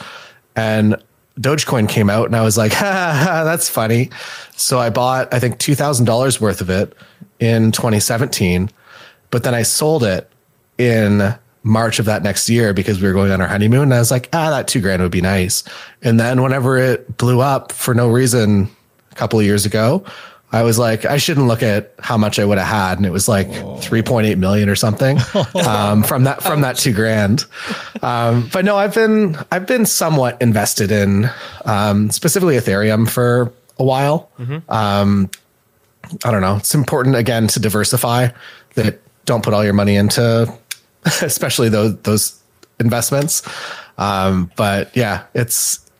and 0.55 0.97
Dogecoin 1.41 1.89
came 1.89 2.09
out, 2.09 2.27
and 2.27 2.37
I 2.37 2.43
was 2.43 2.57
like, 2.57 2.73
ha, 2.73 3.21
ha, 3.25 3.43
that's 3.43 3.69
funny. 3.69 4.11
So 4.57 4.79
I 4.79 4.89
bought, 4.89 5.35
I 5.35 5.41
think, 5.41 5.59
two 5.59 5.75
thousand 5.75 6.07
dollars 6.07 6.41
worth 6.41 6.61
of 6.61 6.71
it 6.71 6.95
in 7.41 7.73
2017, 7.73 8.71
but 9.33 9.43
then 9.43 9.55
I 9.55 9.63
sold 9.63 10.05
it 10.05 10.31
in 10.81 11.35
March 11.63 11.99
of 11.99 12.07
that 12.07 12.23
next 12.23 12.49
year 12.49 12.73
because 12.73 13.01
we 13.01 13.07
were 13.07 13.13
going 13.13 13.31
on 13.31 13.41
our 13.41 13.47
honeymoon. 13.47 13.83
And 13.83 13.95
I 13.95 13.99
was 13.99 14.11
like, 14.11 14.29
ah, 14.33 14.51
that 14.51 14.67
two 14.67 14.81
grand 14.81 15.03
would 15.03 15.13
be 15.13 15.21
nice. 15.21 15.63
And 16.03 16.19
then 16.19 16.43
whenever 16.43 16.79
it 16.79 17.19
blew 17.19 17.41
up 17.41 17.73
for 17.73 17.95
no 17.95 18.09
reason 18.09 18.71
a 19.13 19.15
couple 19.15 19.39
of 19.39 19.45
years 19.45 19.67
ago, 19.67 20.05
I 20.53 20.63
was 20.63 20.79
like, 20.79 21.05
I 21.05 21.19
shouldn't 21.19 21.47
look 21.47 21.63
at 21.63 21.95
how 22.01 22.17
much 22.17 22.39
I 22.39 22.45
would 22.45 22.59
have 22.59 22.67
had. 22.67 22.97
And 22.97 23.07
it 23.07 23.11
was 23.11 23.29
like 23.29 23.47
3.8 23.49 24.37
million 24.39 24.69
or 24.69 24.75
something 24.75 25.19
um, 25.67 26.03
from 26.03 26.25
that, 26.25 26.43
from 26.43 26.63
that 26.63 26.77
two 26.77 26.93
grand. 26.93 27.45
Um, 28.03 28.49
but 28.53 28.65
no, 28.65 28.77
I've 28.77 28.95
been, 28.95 29.37
I've 29.53 29.67
been 29.67 29.87
somewhat 29.87 30.41
invested 30.41 30.91
in 30.91 31.31
um, 31.67 32.11
specifically 32.11 32.57
Ethereum 32.57 33.09
for 33.09 33.53
a 33.79 33.85
while. 33.85 34.31
Um, 34.69 35.31
I 36.25 36.33
don't 36.33 36.41
know. 36.41 36.57
It's 36.57 36.75
important 36.75 37.15
again 37.15 37.47
to 37.49 37.61
diversify 37.61 38.31
that 38.75 39.01
don't 39.27 39.45
put 39.45 39.55
all 39.55 39.63
your 39.63 39.75
money 39.75 39.95
into 39.95 40.53
especially 41.23 41.69
those 41.69 41.97
those 42.03 42.41
investments. 42.79 43.43
Um, 43.99 44.51
but 44.57 44.97
yeah, 44.97 45.25
it's 45.35 45.91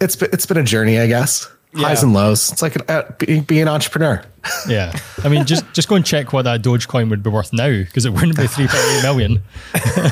it's 0.00 0.16
been, 0.16 0.30
it's 0.32 0.46
been 0.46 0.56
a 0.58 0.62
journey, 0.64 0.98
I 0.98 1.06
guess. 1.06 1.50
Highs 1.74 2.02
and 2.02 2.14
lows. 2.14 2.50
It's 2.50 2.62
like 2.62 2.76
an, 2.76 2.82
uh, 2.88 3.02
being, 3.18 3.42
being 3.42 3.62
an 3.62 3.68
entrepreneur. 3.68 4.22
Yeah. 4.66 4.98
I 5.22 5.28
mean, 5.28 5.44
just 5.44 5.70
just 5.74 5.88
go 5.88 5.94
and 5.96 6.06
check 6.06 6.32
what 6.32 6.42
that 6.42 6.62
Dogecoin 6.62 7.10
would 7.10 7.22
be 7.22 7.28
worth 7.28 7.52
now 7.52 7.68
because 7.68 8.06
it 8.06 8.14
wouldn't 8.14 8.34
be 8.36 8.42
3.8 8.44 9.02
million. 9.02 9.42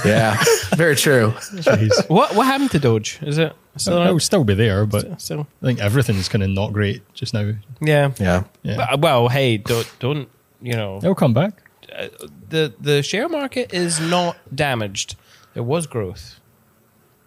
Yeah, 0.04 0.36
very 0.74 0.94
true. 0.94 1.30
Jeez. 1.38 2.10
What 2.10 2.36
what 2.36 2.44
happened 2.44 2.70
to 2.72 2.78
Doge? 2.78 3.18
Is 3.22 3.38
it 3.38 3.54
still? 3.78 4.02
It 4.02 4.12
would 4.12 4.20
still 4.20 4.44
be 4.44 4.52
there, 4.52 4.84
but 4.84 5.22
still 5.22 5.46
I 5.62 5.66
think 5.66 5.80
everything's 5.80 6.28
kind 6.28 6.42
of 6.44 6.50
not 6.50 6.74
great 6.74 7.00
just 7.14 7.32
now. 7.32 7.52
yeah. 7.80 8.12
Yeah. 8.18 8.44
Yeah. 8.62 8.76
But, 8.76 9.00
well, 9.00 9.28
hey, 9.30 9.56
don't 9.56 9.90
don't 10.00 10.28
you 10.60 10.74
know 10.74 10.98
It'll 10.98 11.14
come 11.14 11.32
back. 11.32 11.62
The 12.49 12.72
the 12.80 13.03
share 13.03 13.28
market 13.28 13.72
is 13.72 14.01
not 14.01 14.37
damaged. 14.55 15.16
There 15.55 15.62
was 15.62 15.87
growth. 15.87 16.41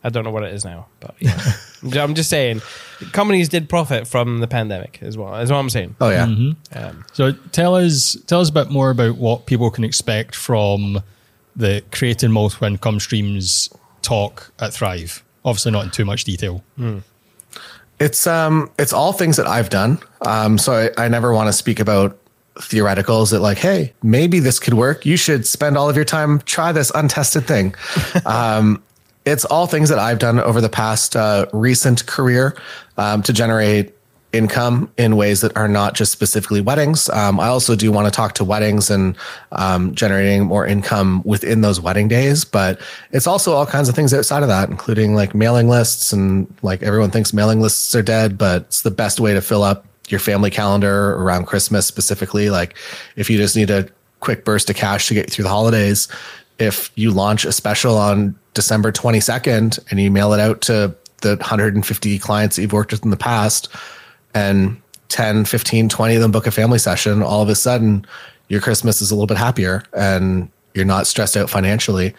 I 0.03 0.10
don't 0.10 0.24
know 0.24 0.32
what 0.32 0.43
it 0.43 0.53
is 0.53 0.64
now, 0.64 0.88
but 1.01 1.16
yeah. 1.20 1.38
I'm 2.01 2.16
just 2.16 2.30
saying, 2.30 2.62
companies 3.12 3.49
did 3.49 3.68
profit 3.68 4.07
from 4.07 4.39
the 4.39 4.47
pandemic 4.47 4.99
as 5.01 5.18
well. 5.18 5.36
Is 5.36 5.51
what 5.51 5.57
I'm 5.57 5.70
saying. 5.70 5.95
Oh 5.99 6.10
yeah. 6.10 6.24
Um, 6.24 7.05
So 7.12 7.34
tell 7.51 7.76
us 7.76 8.18
tell 8.28 8.39
us 8.39 8.49
a 8.49 8.53
bit 8.53 8.70
more 8.70 8.91
about 8.91 9.18
what 9.18 9.45
people 9.45 9.70
can 9.72 9.84
expect 9.84 10.36
from 10.36 11.01
the 11.55 11.84
creating 11.91 12.32
multiple 12.32 12.68
income 12.68 12.99
streams 12.99 13.70
talk 14.01 14.51
at 14.60 14.74
Thrive. 14.74 15.24
Obviously, 15.43 15.72
not 15.72 15.86
in 15.86 15.91
too 15.91 16.05
much 16.05 16.24
detail. 16.24 16.64
It's 17.99 18.26
um 18.28 18.72
it's 18.80 18.93
all 18.93 19.12
things 19.12 19.36
that 19.38 19.47
I've 19.47 19.70
done. 19.70 19.99
Um 20.22 20.57
so 20.57 20.89
I, 20.97 21.05
I 21.05 21.07
never 21.10 21.34
want 21.34 21.47
to 21.47 21.53
speak 21.53 21.80
about 21.80 22.18
theoreticals 22.60 23.32
that 23.32 23.39
like, 23.39 23.57
hey, 23.57 23.93
maybe 24.03 24.39
this 24.39 24.60
could 24.60 24.74
work. 24.74 25.05
You 25.05 25.18
should 25.18 25.47
spend 25.47 25.78
all 25.78 25.89
of 25.89 25.95
your 25.95 26.05
time 26.05 26.39
try 26.41 26.72
this 26.72 26.91
untested 26.93 27.45
thing. 27.45 27.76
um 28.26 28.84
it's 29.26 29.45
all 29.45 29.68
things 29.68 29.89
that 29.89 29.99
I've 29.99 30.18
done 30.18 30.39
over 30.39 30.62
the 30.62 30.70
past 30.70 31.16
uh, 31.16 31.45
recent 31.53 32.05
career 32.07 32.57
um, 32.97 33.22
to 33.24 33.34
generate 33.34 33.93
income 34.32 34.91
in 34.97 35.16
ways 35.16 35.41
that 35.41 35.55
are 35.57 35.68
not 35.68 35.95
just 35.95 36.12
specifically 36.12 36.62
weddings. 36.62 37.10
Um, 37.10 37.39
I 37.39 37.47
also 37.47 37.76
do 37.76 37.91
want 37.91 38.05
to 38.05 38.12
talk 38.12 38.34
to 38.36 38.43
weddings 38.43 38.89
and 38.89 39.18
um, 39.51 39.95
generating 39.95 40.45
more 40.45 40.66
income 40.66 41.24
within 41.26 41.62
those 41.62 41.82
wedding 41.82 42.07
days, 42.07 42.45
but 42.45 42.80
it's 43.12 43.26
also 43.26 43.53
all 43.53 43.66
kinds 43.66 43.89
of 43.89 43.95
things 43.95 44.14
outside 44.14 44.43
of 44.43 44.49
that, 44.49 44.70
including 44.70 45.16
like 45.16 45.34
mailing 45.34 45.68
lists. 45.68 46.14
And 46.14 46.53
like 46.62 46.84
everyone 46.84 47.10
thinks 47.10 47.34
mailing 47.34 47.60
lists 47.60 47.95
are 47.95 48.03
dead, 48.03 48.38
but 48.38 48.64
it's 48.64 48.84
the 48.84 48.91
best 48.91 49.20
way 49.20 49.34
to 49.34 49.41
fill 49.41 49.64
up 49.64 49.86
your 50.12 50.20
family 50.20 50.49
calendar 50.49 51.14
around 51.16 51.45
Christmas 51.45 51.86
specifically. 51.86 52.49
Like 52.49 52.78
if 53.16 53.30
you 53.30 53.38
just 53.38 53.55
need 53.55 53.70
a 53.70 53.88
quick 54.20 54.45
burst 54.45 54.70
of 54.70 54.76
cash 54.76 55.07
to 55.07 55.14
get 55.14 55.32
through 55.32 55.43
the 55.43 55.49
holidays, 55.49 56.07
if 56.60 56.91
you 56.95 57.12
launch 57.12 57.45
a 57.45 57.51
special 57.51 57.97
on 57.97 58.38
December 58.53 58.91
22nd 58.91 59.80
and 59.89 59.99
you 59.99 60.12
mail 60.12 60.34
it 60.34 60.39
out 60.39 60.62
to 60.62 60.95
the 61.22 61.36
150 61.38 62.20
clients 62.20 62.55
that 62.55 62.62
you've 62.62 62.74
worked 62.74 62.91
with 62.91 63.03
in 63.03 63.12
the 63.12 63.18
past, 63.18 63.70
and 64.34 64.82
10, 65.10 65.45
15, 65.45 65.89
20 65.89 66.16
of 66.16 66.22
them 66.22 66.32
book 66.32 66.47
a 66.47 66.51
family 66.51 66.80
session, 66.80 67.22
all 67.24 67.41
of 67.41 67.49
a 67.49 67.55
sudden 67.55 68.05
your 68.47 68.62
Christmas 68.62 69.01
is 69.01 69.12
a 69.12 69.16
little 69.16 69.28
bit 69.28 69.38
happier 69.38 69.84
and 69.93 70.49
you're 70.74 70.86
not 70.86 71.07
stressed 71.07 71.36
out 71.36 71.49
financially. 71.49 72.14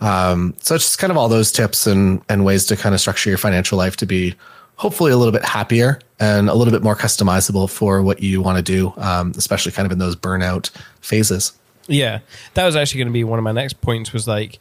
Um, 0.00 0.54
so 0.60 0.74
it's 0.74 0.84
just 0.84 0.98
kind 0.98 1.10
of 1.10 1.18
all 1.18 1.28
those 1.28 1.52
tips 1.52 1.86
and, 1.86 2.22
and 2.28 2.44
ways 2.44 2.64
to 2.66 2.76
kind 2.76 2.94
of 2.94 3.00
structure 3.00 3.28
your 3.28 3.38
financial 3.38 3.76
life 3.76 3.96
to 3.98 4.06
be 4.06 4.34
hopefully 4.80 5.12
a 5.12 5.16
little 5.18 5.32
bit 5.32 5.44
happier 5.44 5.98
and 6.18 6.48
a 6.48 6.54
little 6.54 6.72
bit 6.72 6.82
more 6.82 6.96
customizable 6.96 7.68
for 7.68 8.00
what 8.02 8.22
you 8.22 8.40
want 8.40 8.56
to 8.56 8.62
do, 8.62 8.94
um, 8.96 9.30
especially 9.36 9.70
kind 9.70 9.84
of 9.84 9.92
in 9.92 9.98
those 9.98 10.16
burnout 10.16 10.70
phases. 11.02 11.52
Yeah, 11.86 12.20
that 12.54 12.64
was 12.64 12.76
actually 12.76 13.00
going 13.00 13.08
to 13.08 13.12
be 13.12 13.22
one 13.24 13.38
of 13.38 13.42
my 13.42 13.52
next 13.52 13.82
points. 13.82 14.12
Was 14.14 14.26
like, 14.26 14.58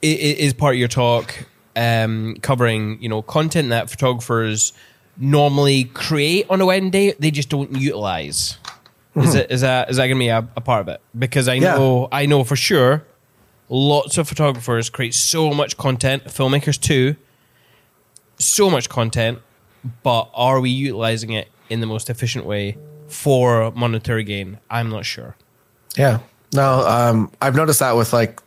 is 0.00 0.54
part 0.54 0.74
of 0.74 0.78
your 0.78 0.88
talk 0.88 1.46
um, 1.74 2.36
covering 2.40 3.00
you 3.02 3.08
know 3.08 3.20
content 3.22 3.68
that 3.68 3.90
photographers 3.90 4.72
normally 5.18 5.84
create 5.84 6.46
on 6.48 6.60
a 6.62 6.66
wedding 6.66 6.90
day, 6.90 7.12
they 7.18 7.30
just 7.30 7.48
don't 7.50 7.76
utilize. 7.76 8.56
Is 9.14 9.34
it 9.34 9.50
is 9.50 9.60
that 9.62 9.90
is 9.90 9.96
that 9.96 10.06
going 10.06 10.16
to 10.16 10.22
be 10.24 10.28
a, 10.28 10.46
a, 10.56 10.60
part 10.60 10.80
of 10.82 10.88
it? 10.88 11.00
Because 11.18 11.48
I 11.48 11.54
Yeah. 11.54 11.74
know 11.76 12.08
I 12.12 12.24
know 12.26 12.44
for 12.44 12.56
sure, 12.56 13.04
lots 13.68 14.16
of 14.18 14.28
photographers 14.28 14.88
create 14.90 15.14
so 15.14 15.52
much 15.52 15.76
content. 15.76 16.24
Filmmakers 16.24 16.80
too, 16.80 17.16
so 18.38 18.70
much 18.70 18.88
content, 18.88 19.38
but 20.02 20.30
are 20.34 20.60
we 20.60 20.70
utilizing 20.70 21.30
it 21.30 21.48
in 21.70 21.80
the 21.80 21.86
most 21.86 22.10
efficient 22.10 22.44
way 22.44 22.76
for 23.08 23.70
monetary 23.72 24.24
gain? 24.24 24.58
I'm 24.70 24.90
not 24.90 25.04
sure. 25.04 25.36
Yeah. 25.96 26.20
No, 26.52 26.86
um, 26.86 27.30
I've 27.42 27.54
noticed 27.54 27.80
that 27.80 27.96
with 27.96 28.12
like 28.12 28.40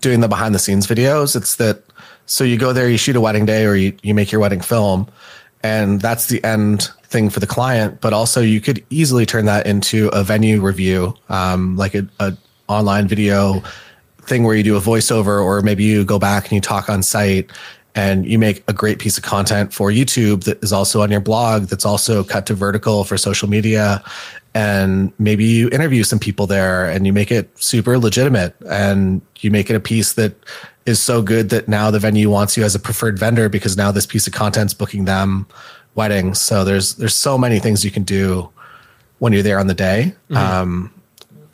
doing 0.00 0.20
the 0.20 0.28
behind 0.28 0.54
the 0.54 0.58
scenes 0.58 0.86
videos. 0.86 1.36
It's 1.36 1.56
that 1.56 1.82
so 2.26 2.44
you 2.44 2.56
go 2.56 2.72
there, 2.72 2.88
you 2.88 2.96
shoot 2.98 3.16
a 3.16 3.20
wedding 3.20 3.46
day, 3.46 3.64
or 3.64 3.76
you, 3.76 3.96
you 4.02 4.14
make 4.14 4.32
your 4.32 4.40
wedding 4.40 4.60
film, 4.60 5.08
and 5.62 6.00
that's 6.00 6.26
the 6.26 6.42
end 6.44 6.90
thing 7.04 7.30
for 7.30 7.40
the 7.40 7.46
client. 7.46 8.00
But 8.00 8.12
also, 8.12 8.40
you 8.40 8.60
could 8.60 8.84
easily 8.90 9.26
turn 9.26 9.44
that 9.46 9.66
into 9.66 10.08
a 10.08 10.24
venue 10.24 10.60
review, 10.60 11.14
um, 11.28 11.76
like 11.76 11.94
a, 11.94 12.06
a 12.18 12.36
online 12.68 13.06
video 13.06 13.62
thing 14.22 14.42
where 14.42 14.56
you 14.56 14.64
do 14.64 14.76
a 14.76 14.80
voiceover, 14.80 15.42
or 15.42 15.62
maybe 15.62 15.84
you 15.84 16.04
go 16.04 16.18
back 16.18 16.44
and 16.44 16.52
you 16.52 16.60
talk 16.60 16.88
on 16.88 17.02
site. 17.02 17.50
And 17.96 18.26
you 18.26 18.38
make 18.38 18.62
a 18.68 18.72
great 18.72 18.98
piece 18.98 19.16
of 19.18 19.24
content 19.24 19.72
for 19.72 19.90
YouTube 19.90 20.44
that 20.44 20.62
is 20.62 20.72
also 20.72 21.02
on 21.02 21.10
your 21.10 21.20
blog, 21.20 21.64
that's 21.64 21.86
also 21.86 22.22
cut 22.22 22.46
to 22.46 22.54
vertical 22.54 23.04
for 23.04 23.16
social 23.16 23.48
media. 23.48 24.04
And 24.54 25.12
maybe 25.18 25.44
you 25.44 25.68
interview 25.70 26.04
some 26.04 26.18
people 26.18 26.46
there 26.46 26.88
and 26.88 27.06
you 27.06 27.12
make 27.12 27.32
it 27.32 27.50
super 27.58 27.98
legitimate 27.98 28.54
and 28.68 29.22
you 29.38 29.50
make 29.50 29.70
it 29.70 29.76
a 29.76 29.80
piece 29.80 30.12
that 30.12 30.36
is 30.84 31.02
so 31.02 31.22
good 31.22 31.48
that 31.48 31.68
now 31.68 31.90
the 31.90 31.98
venue 31.98 32.30
wants 32.30 32.56
you 32.56 32.62
as 32.62 32.74
a 32.74 32.78
preferred 32.78 33.18
vendor 33.18 33.48
because 33.48 33.76
now 33.76 33.90
this 33.90 34.06
piece 34.06 34.26
of 34.26 34.32
content's 34.32 34.74
booking 34.74 35.06
them 35.06 35.46
weddings. 35.94 36.40
So 36.40 36.64
there's 36.64 36.94
there's 36.96 37.14
so 37.14 37.36
many 37.36 37.58
things 37.58 37.84
you 37.84 37.90
can 37.90 38.04
do 38.04 38.48
when 39.18 39.32
you're 39.32 39.42
there 39.42 39.58
on 39.58 39.66
the 39.66 39.74
day. 39.74 40.14
Um, 40.30 40.92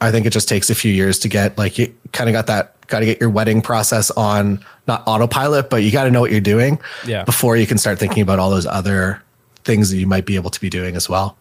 i 0.02 0.10
think 0.10 0.26
it 0.26 0.30
just 0.30 0.48
takes 0.48 0.68
a 0.68 0.74
few 0.74 0.92
years 0.92 1.18
to 1.20 1.28
get 1.28 1.56
like 1.56 1.78
you 1.78 1.94
kind 2.12 2.28
of 2.28 2.34
got 2.34 2.48
that 2.48 2.74
got 2.92 3.00
to 3.00 3.06
get 3.06 3.20
your 3.20 3.30
wedding 3.30 3.60
process 3.60 4.10
on 4.12 4.64
not 4.86 5.02
autopilot 5.06 5.68
but 5.70 5.82
you 5.82 5.90
got 5.90 6.04
to 6.04 6.10
know 6.12 6.20
what 6.20 6.30
you're 6.30 6.40
doing 6.40 6.78
Yeah. 7.04 7.24
before 7.24 7.56
you 7.56 7.66
can 7.66 7.78
start 7.78 7.98
thinking 7.98 8.22
about 8.22 8.38
all 8.38 8.50
those 8.50 8.66
other 8.66 9.20
things 9.64 9.90
that 9.90 9.96
you 9.96 10.06
might 10.06 10.26
be 10.26 10.36
able 10.36 10.50
to 10.50 10.60
be 10.60 10.68
doing 10.70 10.94
as 10.96 11.08
well 11.08 11.36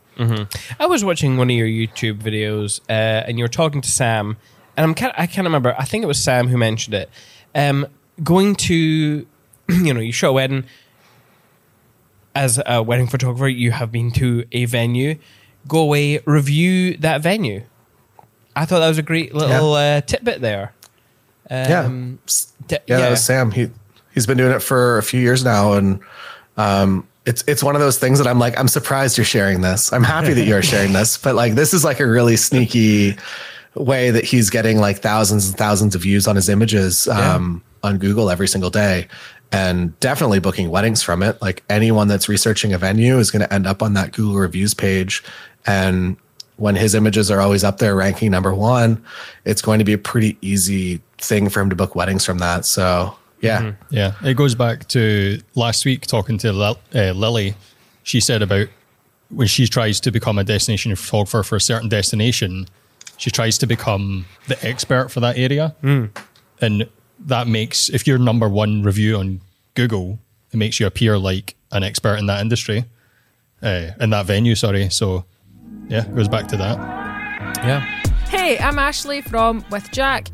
I 0.80 0.86
was 0.86 1.04
watching 1.04 1.38
one 1.38 1.50
of 1.50 1.56
your 1.56 1.66
YouTube 1.68 2.22
videos, 2.22 2.80
uh, 2.90 3.26
and 3.26 3.40
you 3.40 3.44
were 3.44 3.48
talking 3.50 3.82
to 3.82 3.90
Sam, 3.90 4.38
and 4.78 4.84
I'm 4.84 4.94
kind 4.94 5.12
I 5.18 5.26
can't 5.26 5.46
remember. 5.46 5.74
I 5.80 5.84
think 5.86 6.04
it 6.04 6.08
was 6.08 6.22
Sam 6.22 6.48
who 6.48 6.58
mentioned 6.60 6.94
it. 6.94 7.10
Um, 7.56 7.88
going 8.22 8.54
to, 8.68 8.76
you 9.70 9.94
know, 9.96 10.00
you 10.00 10.12
show 10.12 10.30
a 10.30 10.34
wedding 10.34 10.66
as 12.36 12.62
a 12.68 12.84
wedding 12.84 13.08
photographer. 13.08 13.48
You 13.48 13.72
have 13.72 13.92
been 13.92 14.12
to 14.12 14.46
a 14.52 14.66
venue. 14.66 15.18
Go 15.68 15.80
away, 15.80 16.20
review 16.26 16.98
that 16.98 17.22
venue. 17.22 17.64
I 18.56 18.66
thought 18.66 18.80
that 18.80 18.90
was 18.90 18.98
a 19.00 19.04
great 19.04 19.34
little 19.34 19.74
uh, 19.74 20.02
tidbit 20.02 20.42
there. 20.42 20.74
Um, 21.52 22.20
yeah, 22.88 22.98
that 22.98 23.10
was 23.12 23.24
Sam. 23.24 23.52
He 23.52 23.70
he's 24.14 24.26
been 24.26 24.38
doing 24.38 24.54
it 24.54 24.62
for 24.62 24.98
a 24.98 25.04
few 25.04 25.20
years 25.20 25.44
now, 25.44 25.74
and 25.74 26.00
um, 26.58 27.08
it's 27.26 27.44
it's 27.48 27.64
one 27.64 27.76
of 27.76 27.82
those 27.82 28.00
things 28.00 28.18
that 28.20 28.28
I'm 28.28 28.40
like, 28.40 28.58
I'm 28.58 28.68
surprised 28.68 29.18
you're 29.18 29.26
sharing 29.26 29.62
this. 29.62 29.92
I'm 29.94 30.04
happy 30.04 30.34
that 30.34 30.46
you're 30.46 30.64
sharing 30.64 30.94
this, 30.94 31.18
but 31.18 31.36
like 31.36 31.56
this 31.56 31.74
is 31.74 31.84
like 31.84 32.00
a 32.00 32.08
really 32.08 32.38
sneaky 32.38 33.18
way 33.76 34.12
that 34.12 34.24
he's 34.24 34.50
getting 34.50 34.78
like 34.78 35.00
thousands 35.00 35.50
and 35.50 35.58
thousands 35.58 35.96
of 35.96 36.02
views 36.02 36.28
on 36.28 36.36
his 36.36 36.50
images 36.50 37.08
um, 37.08 37.64
on 37.84 37.98
Google 37.98 38.30
every 38.30 38.48
single 38.48 38.70
day. 38.70 39.08
And 39.54 40.00
definitely 40.00 40.40
booking 40.40 40.70
weddings 40.70 41.04
from 41.04 41.22
it. 41.22 41.42
Like 41.42 41.62
anyone 41.70 42.08
that's 42.08 42.30
researching 42.30 42.72
a 42.72 42.78
venue 42.78 43.18
is 43.18 43.32
going 43.32 43.42
to 43.42 43.54
end 43.54 43.68
up 43.68 43.84
on 43.84 43.94
that 43.96 44.14
Google 44.14 44.38
reviews 44.38 44.74
page. 44.74 45.22
And 45.66 46.16
when 46.62 46.76
his 46.76 46.94
images 46.94 47.32
are 47.32 47.42
always 47.42 47.64
up 47.64 47.80
there 47.80 47.96
ranking 47.96 48.30
number 48.30 48.54
one, 48.54 49.04
it's 49.46 49.64
going 49.64 49.80
to 49.80 49.86
be 49.86 49.94
a 49.94 49.98
pretty 49.98 50.38
easy 50.42 51.02
thing 51.18 51.50
for 51.50 51.60
him 51.60 51.72
to 51.72 51.76
book 51.76 51.96
weddings 51.96 52.24
from 52.24 52.38
that. 52.38 52.66
So 52.66 53.16
yeah, 53.42 53.74
Yeah, 53.90 54.14
it 54.24 54.36
goes 54.36 54.54
back 54.54 54.88
to 54.90 55.42
last 55.56 55.86
week 55.86 56.06
talking 56.06 56.38
to 56.38 56.54
Lil- 56.54 56.78
uh, 56.94 57.14
Lily. 57.14 57.56
She 58.04 58.20
said 58.20 58.44
about 58.44 58.68
when 59.30 59.48
she 59.48 59.66
tries 59.68 60.00
to 60.02 60.12
become 60.12 60.38
a 60.38 60.44
destination 60.44 60.96
photographer 60.96 61.42
for 61.42 61.56
a 61.56 61.62
certain 61.62 61.90
destination, 61.90 62.68
she 63.18 63.32
tries 63.32 63.58
to 63.58 63.66
become 63.66 64.26
the 64.48 64.64
expert 64.64 65.10
for 65.10 65.20
that 65.22 65.40
area. 65.40 65.76
And 66.62 66.88
that 67.26 67.48
makes, 67.48 67.90
if 67.90 68.06
you're 68.06 68.20
number 68.20 68.48
one 68.48 68.84
review 68.84 69.18
on 69.18 69.42
Google, 69.74 70.20
it 70.52 70.58
makes 70.58 70.80
you 70.80 70.86
appear 70.86 71.18
like 71.18 71.56
an 71.72 71.82
expert 71.84 72.18
in 72.18 72.28
that 72.28 72.40
industry, 72.42 72.86
uh, 73.64 73.88
in 74.00 74.12
that 74.12 74.28
venue, 74.28 74.54
sorry. 74.54 74.90
So, 74.90 75.26
yeah, 75.92 76.06
it 76.06 76.16
goes 76.16 76.30
back 76.30 76.48
to 76.48 76.58
that. 76.58 76.78
yeah. 77.66 77.82
Hey, 78.30 78.58
I'm 78.58 78.80
Ashley 78.80 79.22
from 79.22 79.66
With 79.70 79.92
Jack. 79.92 80.30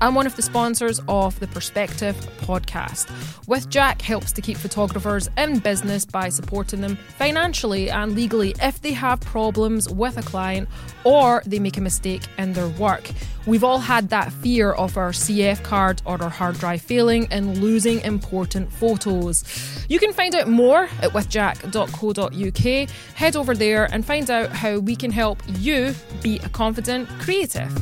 I'm 0.00 0.14
one 0.14 0.28
of 0.28 0.36
the 0.36 0.42
sponsors 0.42 1.00
of 1.08 1.40
the 1.40 1.48
Perspective 1.48 2.14
podcast. 2.42 3.10
With 3.48 3.68
Jack 3.68 4.00
helps 4.00 4.30
to 4.32 4.40
keep 4.40 4.56
photographers 4.56 5.28
in 5.36 5.58
business 5.58 6.04
by 6.04 6.28
supporting 6.28 6.82
them 6.82 6.96
financially 7.16 7.90
and 7.90 8.14
legally 8.14 8.54
if 8.62 8.80
they 8.80 8.92
have 8.92 9.20
problems 9.20 9.88
with 9.88 10.16
a 10.16 10.22
client 10.22 10.68
or 11.02 11.42
they 11.46 11.58
make 11.58 11.76
a 11.76 11.80
mistake 11.80 12.22
in 12.38 12.52
their 12.52 12.68
work. 12.68 13.10
We've 13.44 13.64
all 13.64 13.80
had 13.80 14.10
that 14.10 14.32
fear 14.32 14.70
of 14.70 14.96
our 14.96 15.10
CF 15.10 15.64
card 15.64 16.00
or 16.04 16.22
our 16.22 16.30
hard 16.30 16.58
drive 16.58 16.82
failing 16.82 17.26
and 17.32 17.58
losing 17.58 18.00
important 18.02 18.72
photos. 18.72 19.42
You 19.88 19.98
can 19.98 20.12
find 20.12 20.32
out 20.36 20.48
more 20.48 20.84
at 21.02 21.10
withjack.co.uk. 21.10 22.88
Head 23.16 23.36
over 23.36 23.54
there 23.54 23.92
and 23.92 24.04
find 24.06 24.30
out 24.30 24.50
how 24.50 24.78
we 24.78 24.94
can 24.94 25.10
help 25.10 25.42
you 25.58 25.92
be 26.22 26.38
a 26.38 26.48
confident 26.50 27.08
creative. 27.18 27.72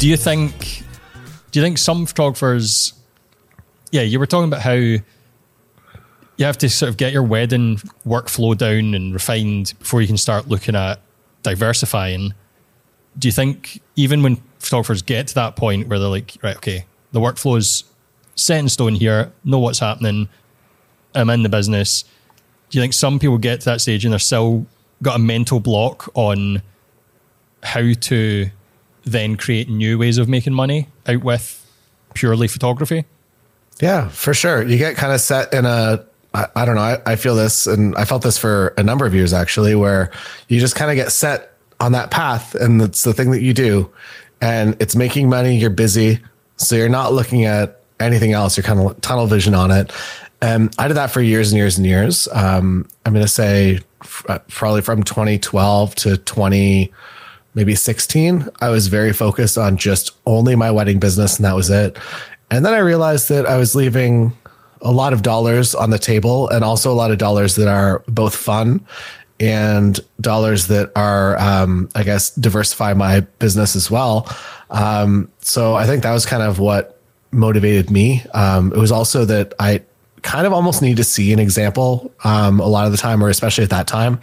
Do 0.00 0.08
you 0.08 0.16
think 0.16 0.82
do 1.50 1.60
you 1.60 1.64
think 1.64 1.76
some 1.76 2.06
photographers 2.06 2.94
yeah 3.92 4.00
you 4.00 4.18
were 4.18 4.26
talking 4.26 4.48
about 4.48 4.62
how 4.62 4.72
you 4.72 6.46
have 6.46 6.56
to 6.56 6.70
sort 6.70 6.88
of 6.88 6.96
get 6.96 7.12
your 7.12 7.22
wedding 7.22 7.76
workflow 8.06 8.56
down 8.56 8.94
and 8.94 9.12
refined 9.12 9.74
before 9.78 10.00
you 10.00 10.06
can 10.06 10.16
start 10.16 10.48
looking 10.48 10.74
at 10.74 10.98
diversifying. 11.42 12.32
Do 13.18 13.28
you 13.28 13.32
think 13.32 13.82
even 13.94 14.22
when 14.22 14.36
photographers 14.58 15.02
get 15.02 15.26
to 15.26 15.34
that 15.34 15.54
point 15.56 15.86
where 15.88 15.98
they're 15.98 16.08
like 16.08 16.38
right 16.42 16.56
okay 16.56 16.86
the 17.12 17.20
workflow 17.20 17.58
is 17.58 17.84
set 18.36 18.58
in 18.58 18.68
stone 18.70 18.94
here 18.94 19.32
know 19.44 19.58
what's 19.58 19.78
happening 19.78 20.28
i'm 21.14 21.30
in 21.30 21.42
the 21.42 21.48
business 21.48 22.04
do 22.68 22.78
you 22.78 22.82
think 22.82 22.92
some 22.92 23.18
people 23.18 23.38
get 23.38 23.60
to 23.60 23.64
that 23.64 23.80
stage 23.80 24.04
and 24.04 24.12
they're 24.12 24.18
still 24.18 24.66
got 25.02 25.16
a 25.16 25.18
mental 25.18 25.60
block 25.60 26.10
on 26.14 26.62
how 27.62 27.92
to 28.00 28.50
then 29.04 29.36
create 29.36 29.68
new 29.68 29.98
ways 29.98 30.18
of 30.18 30.28
making 30.28 30.54
money 30.54 30.88
out 31.06 31.22
with 31.22 31.56
purely 32.14 32.48
photography. 32.48 33.04
Yeah, 33.80 34.08
for 34.08 34.34
sure. 34.34 34.62
You 34.62 34.76
get 34.78 34.96
kind 34.96 35.12
of 35.12 35.20
set 35.20 35.52
in 35.54 35.64
a, 35.64 36.04
I, 36.34 36.46
I 36.54 36.64
don't 36.64 36.74
know, 36.74 36.82
I, 36.82 37.00
I 37.06 37.16
feel 37.16 37.34
this 37.34 37.66
and 37.66 37.96
I 37.96 38.04
felt 38.04 38.22
this 38.22 38.36
for 38.36 38.74
a 38.76 38.82
number 38.82 39.06
of 39.06 39.14
years 39.14 39.32
actually, 39.32 39.74
where 39.74 40.10
you 40.48 40.60
just 40.60 40.76
kind 40.76 40.90
of 40.90 40.96
get 40.96 41.12
set 41.12 41.54
on 41.80 41.92
that 41.92 42.10
path 42.10 42.54
and 42.54 42.82
it's 42.82 43.04
the 43.04 43.14
thing 43.14 43.30
that 43.30 43.40
you 43.40 43.54
do 43.54 43.90
and 44.40 44.76
it's 44.80 44.94
making 44.94 45.28
money. 45.28 45.56
You're 45.56 45.70
busy. 45.70 46.20
So 46.56 46.76
you're 46.76 46.88
not 46.88 47.12
looking 47.12 47.44
at 47.44 47.80
anything 47.98 48.32
else. 48.32 48.56
You're 48.56 48.64
kind 48.64 48.80
of 48.80 49.00
tunnel 49.00 49.26
vision 49.26 49.54
on 49.54 49.70
it. 49.70 49.92
And 50.42 50.74
I 50.78 50.88
did 50.88 50.94
that 50.94 51.10
for 51.10 51.20
years 51.20 51.50
and 51.52 51.58
years 51.58 51.76
and 51.76 51.86
years. 51.86 52.28
Um, 52.32 52.88
I'm 53.04 53.12
going 53.12 53.24
to 53.24 53.30
say 53.30 53.80
uh, 54.28 54.38
probably 54.48 54.80
from 54.82 55.02
2012 55.02 55.94
to 55.96 56.16
20, 56.16 56.92
maybe 57.54 57.74
16, 57.74 58.48
I 58.60 58.68
was 58.68 58.88
very 58.88 59.12
focused 59.12 59.58
on 59.58 59.76
just 59.76 60.12
only 60.26 60.56
my 60.56 60.70
wedding 60.70 60.98
business, 60.98 61.36
and 61.36 61.44
that 61.44 61.54
was 61.54 61.70
it. 61.70 61.98
And 62.50 62.64
then 62.64 62.74
I 62.74 62.78
realized 62.78 63.28
that 63.28 63.46
I 63.46 63.56
was 63.56 63.74
leaving 63.74 64.32
a 64.82 64.92
lot 64.92 65.12
of 65.12 65.22
dollars 65.22 65.74
on 65.74 65.90
the 65.90 65.98
table 65.98 66.48
and 66.48 66.64
also 66.64 66.90
a 66.90 66.94
lot 66.94 67.10
of 67.10 67.18
dollars 67.18 67.56
that 67.56 67.68
are 67.68 68.02
both 68.08 68.34
fun 68.34 68.84
and 69.38 70.00
dollars 70.20 70.66
that 70.66 70.90
are, 70.96 71.38
um, 71.38 71.88
I 71.94 72.02
guess, 72.02 72.30
diversify 72.30 72.94
my 72.94 73.20
business 73.38 73.76
as 73.76 73.90
well. 73.90 74.28
Um, 74.70 75.30
so 75.40 75.74
I 75.74 75.86
think 75.86 76.02
that 76.02 76.12
was 76.12 76.26
kind 76.26 76.42
of 76.42 76.58
what 76.58 77.00
motivated 77.32 77.90
me. 77.90 78.22
Um, 78.34 78.72
it 78.72 78.78
was 78.78 78.92
also 78.92 79.24
that 79.24 79.54
I 79.58 79.82
kind 80.22 80.46
of 80.46 80.52
almost 80.52 80.82
need 80.82 80.98
to 80.98 81.04
see 81.04 81.32
an 81.32 81.38
example 81.38 82.12
um, 82.24 82.60
a 82.60 82.66
lot 82.66 82.86
of 82.86 82.92
the 82.92 82.98
time, 82.98 83.24
or 83.24 83.28
especially 83.28 83.64
at 83.64 83.70
that 83.70 83.86
time, 83.86 84.20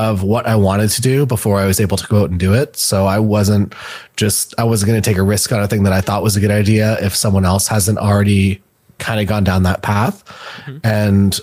of 0.00 0.22
what 0.22 0.46
I 0.46 0.56
wanted 0.56 0.90
to 0.90 1.02
do 1.02 1.26
before 1.26 1.58
I 1.58 1.66
was 1.66 1.78
able 1.78 1.96
to 1.96 2.06
go 2.06 2.22
out 2.22 2.30
and 2.30 2.40
do 2.40 2.54
it. 2.54 2.76
So 2.76 3.06
I 3.06 3.18
wasn't 3.18 3.74
just 4.16 4.54
I 4.58 4.64
wasn't 4.64 4.88
going 4.88 5.02
to 5.02 5.08
take 5.08 5.18
a 5.18 5.22
risk 5.22 5.52
on 5.52 5.62
a 5.62 5.68
thing 5.68 5.82
that 5.82 5.92
I 5.92 6.00
thought 6.00 6.22
was 6.22 6.36
a 6.36 6.40
good 6.40 6.50
idea 6.50 6.98
if 7.04 7.14
someone 7.14 7.44
else 7.44 7.68
hasn't 7.68 7.98
already 7.98 8.62
kind 8.98 9.20
of 9.20 9.26
gone 9.26 9.44
down 9.44 9.62
that 9.64 9.82
path. 9.82 10.24
Mm-hmm. 10.64 10.78
And 10.84 11.38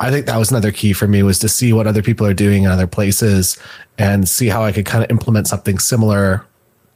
I 0.00 0.10
think 0.10 0.26
that 0.26 0.36
was 0.36 0.50
another 0.50 0.72
key 0.72 0.92
for 0.92 1.06
me 1.06 1.22
was 1.22 1.38
to 1.40 1.48
see 1.48 1.72
what 1.72 1.86
other 1.86 2.02
people 2.02 2.26
are 2.26 2.34
doing 2.34 2.64
in 2.64 2.70
other 2.70 2.88
places 2.88 3.56
and 3.98 4.28
see 4.28 4.48
how 4.48 4.64
I 4.64 4.72
could 4.72 4.84
kind 4.84 5.04
of 5.04 5.10
implement 5.10 5.46
something 5.46 5.78
similar 5.78 6.44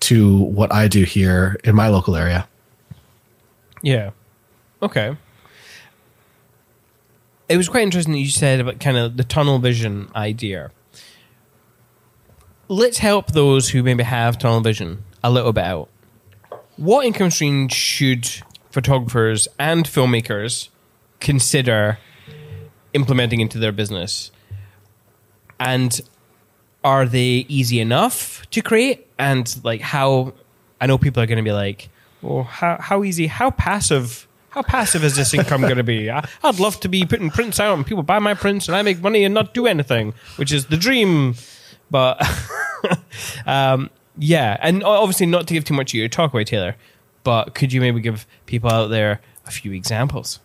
to 0.00 0.38
what 0.38 0.72
I 0.72 0.88
do 0.88 1.04
here 1.04 1.58
in 1.62 1.74
my 1.74 1.88
local 1.88 2.16
area. 2.16 2.48
Yeah. 3.82 4.10
Okay 4.82 5.16
it 7.48 7.56
was 7.56 7.68
quite 7.68 7.82
interesting 7.82 8.12
that 8.12 8.20
you 8.20 8.28
said 8.28 8.60
about 8.60 8.80
kind 8.80 8.96
of 8.96 9.16
the 9.16 9.24
tunnel 9.24 9.58
vision 9.58 10.10
idea. 10.14 10.70
Let's 12.68 12.98
help 12.98 13.32
those 13.32 13.70
who 13.70 13.82
maybe 13.82 14.02
have 14.02 14.38
tunnel 14.38 14.60
vision 14.60 15.04
a 15.22 15.30
little 15.30 15.52
bit 15.52 15.64
out. 15.64 15.88
What 16.76 17.06
income 17.06 17.30
streams 17.30 17.72
should 17.72 18.28
photographers 18.70 19.46
and 19.58 19.86
filmmakers 19.86 20.68
consider 21.20 21.98
implementing 22.92 23.40
into 23.40 23.58
their 23.58 23.72
business? 23.72 24.32
And 25.60 26.00
are 26.82 27.06
they 27.06 27.46
easy 27.48 27.80
enough 27.80 28.42
to 28.50 28.60
create? 28.60 29.06
And 29.18 29.54
like 29.64 29.80
how 29.80 30.34
I 30.80 30.86
know 30.86 30.98
people 30.98 31.22
are 31.22 31.26
going 31.26 31.38
to 31.38 31.44
be 31.44 31.52
like, 31.52 31.88
well, 32.20 32.42
how, 32.42 32.78
how 32.80 33.04
easy, 33.04 33.28
how 33.28 33.50
passive 33.50 34.26
how 34.50 34.62
passive 34.62 35.04
is 35.04 35.16
this 35.16 35.34
income 35.34 35.60
going 35.60 35.76
to 35.76 35.82
be? 35.84 36.10
I, 36.10 36.26
would 36.42 36.58
love 36.58 36.80
to 36.80 36.88
be 36.88 37.04
putting 37.04 37.28
prints 37.28 37.60
out 37.60 37.76
and 37.76 37.86
people 37.86 38.02
buy 38.02 38.18
my 38.18 38.32
prints 38.32 38.68
and 38.68 38.76
I 38.76 38.80
make 38.80 39.02
money 39.02 39.22
and 39.22 39.34
not 39.34 39.52
do 39.52 39.66
anything, 39.66 40.14
which 40.36 40.50
is 40.50 40.66
the 40.66 40.78
dream. 40.78 41.34
But 41.90 42.22
um, 43.46 43.90
yeah, 44.18 44.56
and 44.60 44.82
obviously 44.82 45.26
not 45.26 45.46
to 45.48 45.54
give 45.54 45.64
too 45.64 45.74
much 45.74 45.92
of 45.92 45.94
your 45.94 46.08
talk 46.08 46.32
away, 46.32 46.44
Taylor. 46.44 46.76
But 47.24 47.54
could 47.54 47.72
you 47.72 47.80
maybe 47.80 48.00
give 48.00 48.26
people 48.46 48.70
out 48.70 48.88
there 48.88 49.20
a 49.46 49.50
few 49.50 49.72
examples? 49.72 50.38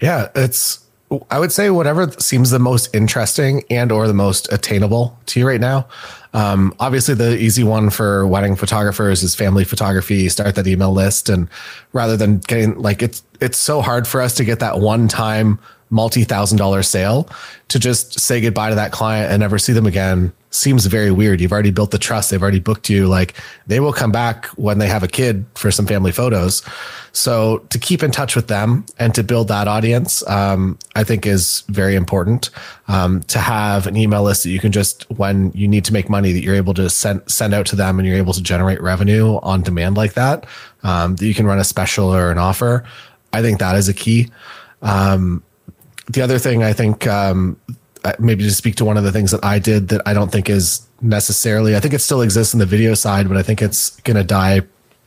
Yeah, 0.00 0.28
it's 0.34 0.86
I 1.30 1.38
would 1.38 1.52
say 1.52 1.70
whatever 1.70 2.10
seems 2.12 2.50
the 2.50 2.58
most 2.58 2.94
interesting 2.94 3.64
and 3.70 3.90
or 3.90 4.06
the 4.06 4.14
most 4.14 4.52
attainable 4.52 5.18
to 5.26 5.40
you 5.40 5.46
right 5.46 5.60
now. 5.60 5.88
Um, 6.34 6.74
obviously, 6.78 7.14
the 7.14 7.38
easy 7.38 7.64
one 7.64 7.88
for 7.88 8.26
wedding 8.26 8.56
photographers 8.56 9.22
is 9.22 9.34
family 9.34 9.64
photography. 9.64 10.28
Start 10.28 10.54
that 10.56 10.66
email 10.66 10.92
list, 10.92 11.30
and 11.30 11.48
rather 11.92 12.16
than 12.16 12.38
getting 12.38 12.78
like 12.78 13.02
it's 13.02 13.22
it's 13.40 13.56
so 13.56 13.80
hard 13.80 14.06
for 14.06 14.20
us 14.20 14.34
to 14.34 14.44
get 14.44 14.60
that 14.60 14.80
one 14.80 15.08
time 15.08 15.58
multi 15.90 16.24
thousand 16.24 16.58
dollar 16.58 16.82
sale 16.82 17.28
to 17.68 17.78
just 17.78 18.18
say 18.20 18.40
goodbye 18.40 18.70
to 18.70 18.74
that 18.74 18.92
client 18.92 19.30
and 19.30 19.40
never 19.40 19.58
see 19.58 19.72
them 19.72 19.86
again 19.86 20.32
seems 20.50 20.86
very 20.86 21.10
weird. 21.10 21.40
You've 21.40 21.52
already 21.52 21.70
built 21.70 21.90
the 21.90 21.98
trust. 21.98 22.30
They've 22.30 22.42
already 22.42 22.60
booked 22.60 22.88
you. 22.88 23.06
Like 23.06 23.34
they 23.66 23.80
will 23.80 23.92
come 23.92 24.10
back 24.10 24.46
when 24.56 24.78
they 24.78 24.86
have 24.86 25.02
a 25.02 25.08
kid 25.08 25.44
for 25.54 25.70
some 25.70 25.86
family 25.86 26.12
photos. 26.12 26.62
So 27.12 27.58
to 27.70 27.78
keep 27.78 28.02
in 28.02 28.10
touch 28.10 28.34
with 28.34 28.48
them 28.48 28.86
and 28.98 29.14
to 29.14 29.22
build 29.22 29.48
that 29.48 29.68
audience, 29.68 30.26
um, 30.28 30.78
I 30.94 31.04
think 31.04 31.26
is 31.26 31.64
very 31.68 31.96
important. 31.96 32.50
Um, 32.86 33.22
to 33.24 33.38
have 33.38 33.86
an 33.86 33.96
email 33.96 34.22
list 34.22 34.44
that 34.44 34.50
you 34.50 34.60
can 34.60 34.72
just, 34.72 35.08
when 35.10 35.52
you 35.52 35.68
need 35.68 35.84
to 35.86 35.92
make 35.92 36.08
money, 36.08 36.32
that 36.32 36.42
you're 36.42 36.54
able 36.54 36.74
to 36.74 36.88
send 36.88 37.22
send 37.26 37.52
out 37.52 37.66
to 37.66 37.76
them 37.76 37.98
and 37.98 38.08
you're 38.08 38.16
able 38.16 38.32
to 38.32 38.42
generate 38.42 38.80
revenue 38.80 39.38
on 39.42 39.62
demand 39.62 39.96
like 39.96 40.14
that. 40.14 40.46
Um, 40.82 41.16
that 41.16 41.26
you 41.26 41.34
can 41.34 41.46
run 41.46 41.58
a 41.58 41.64
special 41.64 42.14
or 42.14 42.30
an 42.30 42.38
offer. 42.38 42.84
I 43.32 43.42
think 43.42 43.58
that 43.58 43.76
is 43.76 43.88
a 43.88 43.94
key. 43.94 44.30
Um, 44.80 45.42
the 46.10 46.22
other 46.22 46.38
thing 46.38 46.62
I 46.62 46.72
think 46.72 47.06
um, 47.06 47.58
maybe 48.18 48.44
to 48.44 48.50
speak 48.52 48.76
to 48.76 48.84
one 48.84 48.96
of 48.96 49.04
the 49.04 49.12
things 49.12 49.30
that 49.30 49.44
I 49.44 49.58
did 49.58 49.88
that 49.88 50.02
I 50.06 50.14
don't 50.14 50.30
think 50.30 50.48
is 50.48 50.86
necessarily, 51.00 51.76
I 51.76 51.80
think 51.80 51.94
it 51.94 52.00
still 52.00 52.22
exists 52.22 52.54
in 52.54 52.60
the 52.60 52.66
video 52.66 52.94
side, 52.94 53.28
but 53.28 53.36
I 53.36 53.42
think 53.42 53.62
it's 53.62 54.00
going 54.00 54.16
to 54.16 54.24
die 54.24 54.62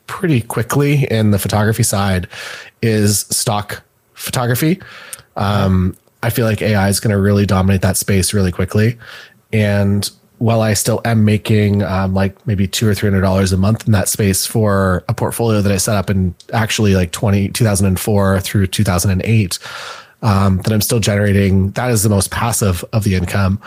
pretty 0.08 0.42
quickly 0.42 1.08
in 1.10 1.32
the 1.32 1.40
photography 1.40 1.84
side 1.84 2.28
is 2.82 3.20
stock 3.30 3.84
photography. 4.14 4.82
Um, 5.36 5.96
I 6.24 6.30
feel 6.30 6.46
like 6.46 6.62
AI 6.62 6.90
is 6.90 7.00
going 7.00 7.12
to 7.12 7.20
really 7.20 7.46
dominate 7.46 7.82
that 7.82 7.98
space 7.98 8.34
really 8.34 8.52
quickly. 8.52 8.98
And 9.54 10.10
while 10.38 10.62
I 10.62 10.74
still 10.74 11.02
am 11.06 11.24
making 11.24 11.84
um, 11.84 12.14
like 12.14 12.46
maybe 12.48 12.68
two 12.68 12.88
or 12.88 12.96
three 12.96 13.10
hundred 13.10 13.22
dollars 13.22 13.54
a 13.54 13.58
month 13.58 13.86
in 13.86 13.94
that 13.94 14.10
space 14.10 14.46
for 14.46 15.04
a 15.08 15.14
portfolio 15.14 15.62
that 15.62 15.72
I 15.72 15.78
set 15.78 15.96
up 15.96 16.10
in 16.10 16.36
actually 16.52 16.96
like 16.96 17.12
20, 17.12 17.50
2004 17.50 18.40
through 18.42 18.68
2008, 18.68 19.60
um, 20.22 20.58
that 20.58 20.72
I'm 20.72 20.82
still 20.82 21.00
generating. 21.00 21.72
That 21.72 21.92
is 21.92 22.04
the 22.04 22.10
most 22.10 22.32
passive 22.32 22.84
of 22.94 23.04
the 23.04 23.16
income, 23.16 23.62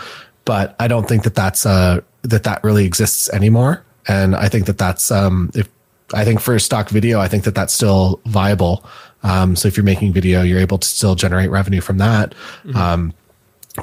but 0.45 0.77
I 0.79 0.89
don't 0.89 1.09
think 1.09 1.25
that 1.25 1.35
that's 1.35 1.67
uh, 1.67 2.01
that 2.23 2.45
that 2.45 2.63
really 2.65 2.85
exists 2.85 3.29
anymore. 3.31 3.85
And 4.07 4.37
I 4.37 4.49
think 4.49 4.67
that 4.67 4.79
that's 4.79 5.11
um, 5.11 5.51
if 5.55 5.69
I 6.13 6.25
think 6.25 6.41
for 6.41 6.59
stock 6.59 6.89
video, 6.89 7.21
I 7.21 7.29
think 7.29 7.45
that 7.45 7.55
that's 7.55 7.73
still 7.73 8.21
viable. 8.27 8.85
Um, 9.23 9.57
so 9.57 9.69
if 9.69 9.77
you're 9.77 9.85
making 9.85 10.13
video, 10.13 10.43
you're 10.43 10.61
able 10.61 10.79
to 10.79 10.87
still 10.87 11.15
generate 11.15 11.51
revenue 11.51 11.81
from 11.81 11.99
that. 11.99 12.35
Mm-hmm. 12.65 12.77
Um, 12.77 13.15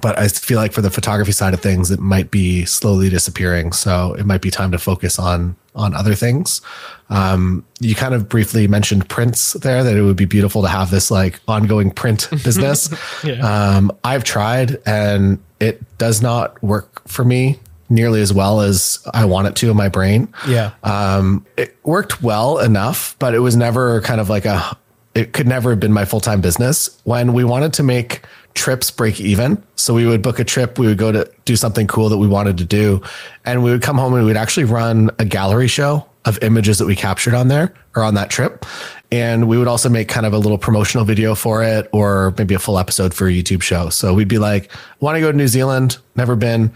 but 0.01 0.17
I 0.17 0.27
feel 0.29 0.57
like 0.57 0.71
for 0.71 0.81
the 0.81 0.89
photography 0.89 1.33
side 1.33 1.53
of 1.53 1.61
things, 1.61 1.91
it 1.91 1.99
might 1.99 2.31
be 2.31 2.63
slowly 2.65 3.09
disappearing. 3.09 3.73
So 3.73 4.13
it 4.13 4.25
might 4.25 4.41
be 4.41 4.49
time 4.49 4.71
to 4.71 4.77
focus 4.77 5.19
on 5.19 5.55
on 5.75 5.93
other 5.93 6.15
things. 6.15 6.61
Um, 7.09 7.65
you 7.79 7.95
kind 7.95 8.13
of 8.13 8.27
briefly 8.27 8.67
mentioned 8.67 9.09
prints 9.09 9.53
there 9.53 9.83
that 9.83 9.95
it 9.95 10.01
would 10.01 10.17
be 10.17 10.25
beautiful 10.25 10.61
to 10.63 10.67
have 10.67 10.91
this 10.91 11.09
like 11.09 11.39
ongoing 11.47 11.91
print 11.91 12.29
business. 12.43 12.89
yeah. 13.23 13.39
um, 13.39 13.91
I've 14.03 14.23
tried 14.23 14.77
and 14.85 15.39
it 15.59 15.81
does 15.97 16.21
not 16.21 16.61
work 16.63 17.07
for 17.07 17.23
me 17.23 17.59
nearly 17.89 18.21
as 18.21 18.33
well 18.33 18.61
as 18.61 19.05
I 19.13 19.25
want 19.25 19.47
it 19.47 19.55
to 19.57 19.69
in 19.69 19.77
my 19.77 19.89
brain. 19.89 20.33
Yeah. 20.47 20.71
Um, 20.83 21.45
it 21.57 21.77
worked 21.83 22.23
well 22.23 22.59
enough, 22.59 23.15
but 23.19 23.35
it 23.35 23.39
was 23.39 23.55
never 23.55 24.01
kind 24.01 24.21
of 24.21 24.29
like 24.29 24.45
a, 24.45 24.77
it 25.13 25.33
could 25.33 25.47
never 25.47 25.71
have 25.71 25.79
been 25.79 25.91
my 25.91 26.05
full 26.05 26.21
time 26.21 26.41
business. 26.41 26.97
When 27.03 27.33
we 27.33 27.43
wanted 27.43 27.73
to 27.73 27.83
make 27.83 28.21
trips 28.53 28.91
break 28.91 29.19
even. 29.19 29.61
So 29.75 29.93
we 29.93 30.05
would 30.05 30.21
book 30.21 30.39
a 30.39 30.43
trip, 30.43 30.77
we 30.77 30.87
would 30.87 30.97
go 30.97 31.11
to 31.11 31.29
do 31.45 31.55
something 31.55 31.87
cool 31.87 32.09
that 32.09 32.17
we 32.17 32.27
wanted 32.27 32.57
to 32.59 32.65
do, 32.65 33.01
and 33.45 33.63
we 33.63 33.71
would 33.71 33.81
come 33.81 33.97
home 33.97 34.13
and 34.13 34.25
we'd 34.25 34.37
actually 34.37 34.65
run 34.65 35.09
a 35.19 35.25
gallery 35.25 35.67
show 35.67 36.05
of 36.25 36.41
images 36.43 36.77
that 36.77 36.85
we 36.85 36.95
captured 36.95 37.33
on 37.33 37.47
there 37.47 37.73
or 37.95 38.03
on 38.03 38.13
that 38.13 38.29
trip. 38.29 38.65
And 39.11 39.47
we 39.47 39.57
would 39.57 39.67
also 39.67 39.89
make 39.89 40.07
kind 40.07 40.25
of 40.25 40.33
a 40.33 40.37
little 40.37 40.57
promotional 40.57 41.03
video 41.03 41.35
for 41.35 41.63
it 41.63 41.89
or 41.91 42.33
maybe 42.37 42.53
a 42.53 42.59
full 42.59 42.79
episode 42.79 43.13
for 43.13 43.27
a 43.27 43.31
YouTube 43.31 43.61
show. 43.61 43.89
So 43.89 44.13
we'd 44.13 44.27
be 44.27 44.37
like, 44.37 44.71
want 44.99 45.15
to 45.15 45.19
go 45.19 45.31
to 45.31 45.37
New 45.37 45.47
Zealand, 45.47 45.97
never 46.15 46.35
been. 46.35 46.71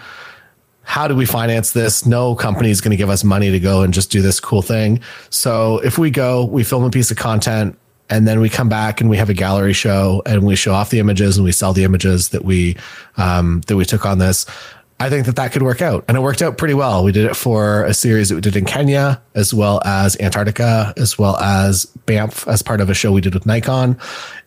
How 0.81 1.07
do 1.07 1.15
we 1.15 1.25
finance 1.25 1.71
this? 1.71 2.05
No 2.05 2.35
company 2.35 2.69
is 2.69 2.81
going 2.81 2.91
to 2.91 2.97
give 2.97 3.09
us 3.09 3.23
money 3.23 3.51
to 3.51 3.59
go 3.59 3.81
and 3.81 3.93
just 3.93 4.11
do 4.11 4.21
this 4.21 4.39
cool 4.39 4.61
thing. 4.61 4.99
So 5.29 5.79
if 5.79 5.97
we 5.97 6.11
go, 6.11 6.45
we 6.45 6.63
film 6.63 6.83
a 6.83 6.89
piece 6.89 7.09
of 7.09 7.17
content, 7.17 7.77
and 8.09 8.27
then 8.27 8.39
we 8.39 8.49
come 8.49 8.69
back 8.69 9.01
and 9.01 9.09
we 9.09 9.17
have 9.17 9.29
a 9.29 9.33
gallery 9.33 9.73
show 9.73 10.21
and 10.25 10.45
we 10.45 10.55
show 10.55 10.73
off 10.73 10.89
the 10.89 10.99
images 10.99 11.37
and 11.37 11.43
we 11.43 11.51
sell 11.51 11.73
the 11.73 11.83
images 11.83 12.29
that 12.29 12.45
we 12.45 12.77
um, 13.17 13.61
that 13.67 13.75
we 13.75 13.85
took 13.85 14.05
on 14.05 14.19
this. 14.19 14.45
I 14.97 15.09
think 15.09 15.25
that 15.25 15.35
that 15.35 15.51
could 15.51 15.61
work 15.61 15.81
out, 15.81 16.05
and 16.07 16.15
it 16.15 16.21
worked 16.21 16.41
out 16.41 16.57
pretty 16.57 16.73
well. 16.73 17.03
We 17.03 17.11
did 17.11 17.25
it 17.25 17.35
for 17.35 17.83
a 17.83 17.93
series 17.93 18.29
that 18.29 18.35
we 18.35 18.41
did 18.41 18.55
in 18.55 18.63
Kenya, 18.63 19.21
as 19.33 19.53
well 19.53 19.81
as 19.83 20.17
Antarctica, 20.21 20.93
as 20.95 21.19
well 21.19 21.35
as 21.35 21.85
Banff, 22.05 22.47
as 22.47 22.61
part 22.61 22.79
of 22.79 22.89
a 22.89 22.93
show 22.93 23.11
we 23.11 23.19
did 23.19 23.33
with 23.33 23.45
Nikon, 23.45 23.99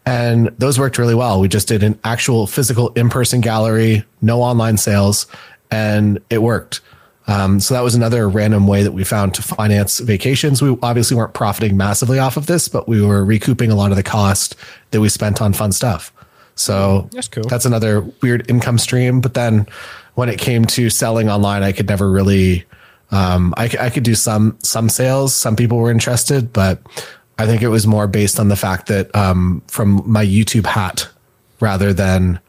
and 0.06 0.46
those 0.56 0.78
worked 0.78 0.96
really 0.96 1.14
well. 1.14 1.38
We 1.38 1.48
just 1.48 1.68
did 1.68 1.82
an 1.82 2.00
actual 2.02 2.46
physical 2.46 2.88
in-person 2.94 3.42
gallery, 3.42 4.04
no 4.22 4.40
online 4.40 4.78
sales, 4.78 5.26
and 5.70 6.18
it 6.30 6.40
worked. 6.40 6.80
Um, 7.28 7.60
so 7.60 7.74
that 7.74 7.82
was 7.82 7.94
another 7.94 8.26
random 8.26 8.66
way 8.66 8.82
that 8.82 8.92
we 8.92 9.04
found 9.04 9.34
to 9.34 9.42
finance 9.42 9.98
vacations. 9.98 10.62
We 10.62 10.76
obviously 10.82 11.16
weren't 11.16 11.34
profiting 11.34 11.76
massively 11.76 12.18
off 12.18 12.38
of 12.38 12.46
this, 12.46 12.68
but 12.68 12.88
we 12.88 13.04
were 13.04 13.22
recouping 13.22 13.70
a 13.70 13.74
lot 13.74 13.90
of 13.90 13.98
the 13.98 14.02
cost 14.02 14.56
that 14.90 15.00
we 15.02 15.10
spent 15.10 15.42
on 15.42 15.52
fun 15.52 15.72
stuff. 15.72 16.10
So 16.54 17.08
that's 17.12 17.28
cool. 17.28 17.44
That's 17.44 17.66
another 17.66 18.00
weird 18.22 18.50
income 18.50 18.78
stream. 18.78 19.20
But 19.20 19.34
then 19.34 19.66
when 20.14 20.30
it 20.30 20.38
came 20.38 20.64
to 20.66 20.88
selling 20.90 21.28
online, 21.28 21.62
I 21.62 21.72
could 21.72 21.86
never 21.86 22.10
really. 22.10 22.64
Um, 23.10 23.54
I, 23.56 23.70
I 23.80 23.90
could 23.90 24.02
do 24.02 24.14
some 24.14 24.58
some 24.62 24.88
sales. 24.88 25.34
Some 25.34 25.54
people 25.54 25.78
were 25.78 25.90
interested, 25.90 26.52
but 26.52 26.80
I 27.38 27.46
think 27.46 27.62
it 27.62 27.68
was 27.68 27.86
more 27.86 28.06
based 28.06 28.40
on 28.40 28.48
the 28.48 28.56
fact 28.56 28.88
that 28.88 29.14
um, 29.14 29.62
from 29.68 30.02
my 30.04 30.24
YouTube 30.24 30.66
hat 30.66 31.08
rather 31.60 31.92
than 31.92 32.40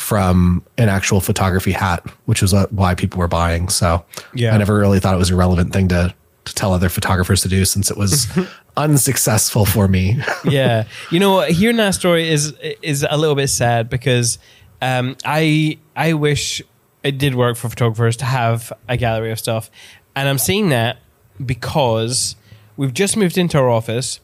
from 0.00 0.64
an 0.78 0.88
actual 0.88 1.20
photography 1.20 1.72
hat, 1.72 2.04
which 2.24 2.40
was 2.42 2.54
why 2.70 2.94
people 2.94 3.18
were 3.18 3.28
buying. 3.28 3.68
So 3.68 4.04
Yeah. 4.34 4.54
I 4.54 4.58
never 4.58 4.78
really 4.78 4.98
thought 4.98 5.14
it 5.14 5.18
was 5.18 5.30
a 5.30 5.36
relevant 5.36 5.72
thing 5.72 5.88
to 5.88 6.14
to 6.46 6.54
tell 6.54 6.72
other 6.72 6.88
photographers 6.88 7.42
to 7.42 7.48
do 7.48 7.66
since 7.66 7.90
it 7.90 7.98
was 7.98 8.26
unsuccessful 8.78 9.66
for 9.66 9.86
me. 9.88 10.18
yeah, 10.44 10.84
you 11.10 11.20
know, 11.20 11.42
hearing 11.42 11.76
that 11.76 11.94
story 11.94 12.28
is 12.30 12.54
is 12.82 13.06
a 13.08 13.16
little 13.18 13.34
bit 13.36 13.48
sad 13.48 13.90
because 13.90 14.38
um, 14.80 15.16
I 15.24 15.78
I 15.94 16.14
wish 16.14 16.62
it 17.02 17.18
did 17.18 17.34
work 17.34 17.58
for 17.58 17.68
photographers 17.68 18.16
to 18.18 18.24
have 18.24 18.72
a 18.88 18.96
gallery 18.96 19.30
of 19.30 19.38
stuff, 19.38 19.70
and 20.16 20.28
I'm 20.30 20.38
seeing 20.38 20.70
that 20.70 20.96
because 21.44 22.36
we've 22.78 22.94
just 22.94 23.16
moved 23.18 23.36
into 23.36 23.58
our 23.58 23.68
office. 23.68 24.20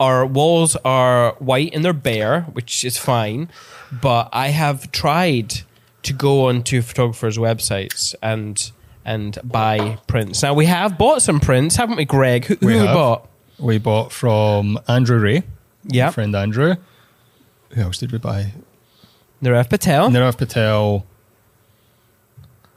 Our 0.00 0.26
walls 0.26 0.76
are 0.84 1.34
white 1.38 1.72
and 1.72 1.84
they're 1.84 1.92
bare, 1.92 2.42
which 2.52 2.84
is 2.84 2.98
fine, 2.98 3.48
but 3.92 4.28
I 4.32 4.48
have 4.48 4.90
tried 4.92 5.62
to 6.02 6.12
go 6.12 6.48
onto 6.48 6.82
photographers' 6.82 7.38
websites 7.38 8.14
and 8.22 8.70
and 9.04 9.38
buy 9.44 9.98
prints. 10.06 10.42
Now 10.42 10.54
we 10.54 10.66
have 10.66 10.96
bought 10.96 11.22
some 11.22 11.40
prints, 11.40 11.76
haven't 11.76 11.96
we, 11.96 12.04
Greg? 12.04 12.46
Who, 12.46 12.54
who 12.56 12.66
we 12.66 12.76
have. 12.76 12.94
bought? 12.94 13.28
We 13.58 13.78
bought 13.78 14.12
from 14.12 14.78
Andrew 14.88 15.18
Ray, 15.18 15.42
Yeah, 15.84 16.10
friend 16.10 16.34
Andrew. 16.34 16.76
Who 17.70 17.82
else 17.82 17.98
did 17.98 18.12
we 18.12 18.18
buy? 18.18 18.52
Nirav 19.42 19.68
Patel. 19.68 20.08
Nirav 20.10 20.38
Patel. 20.38 21.04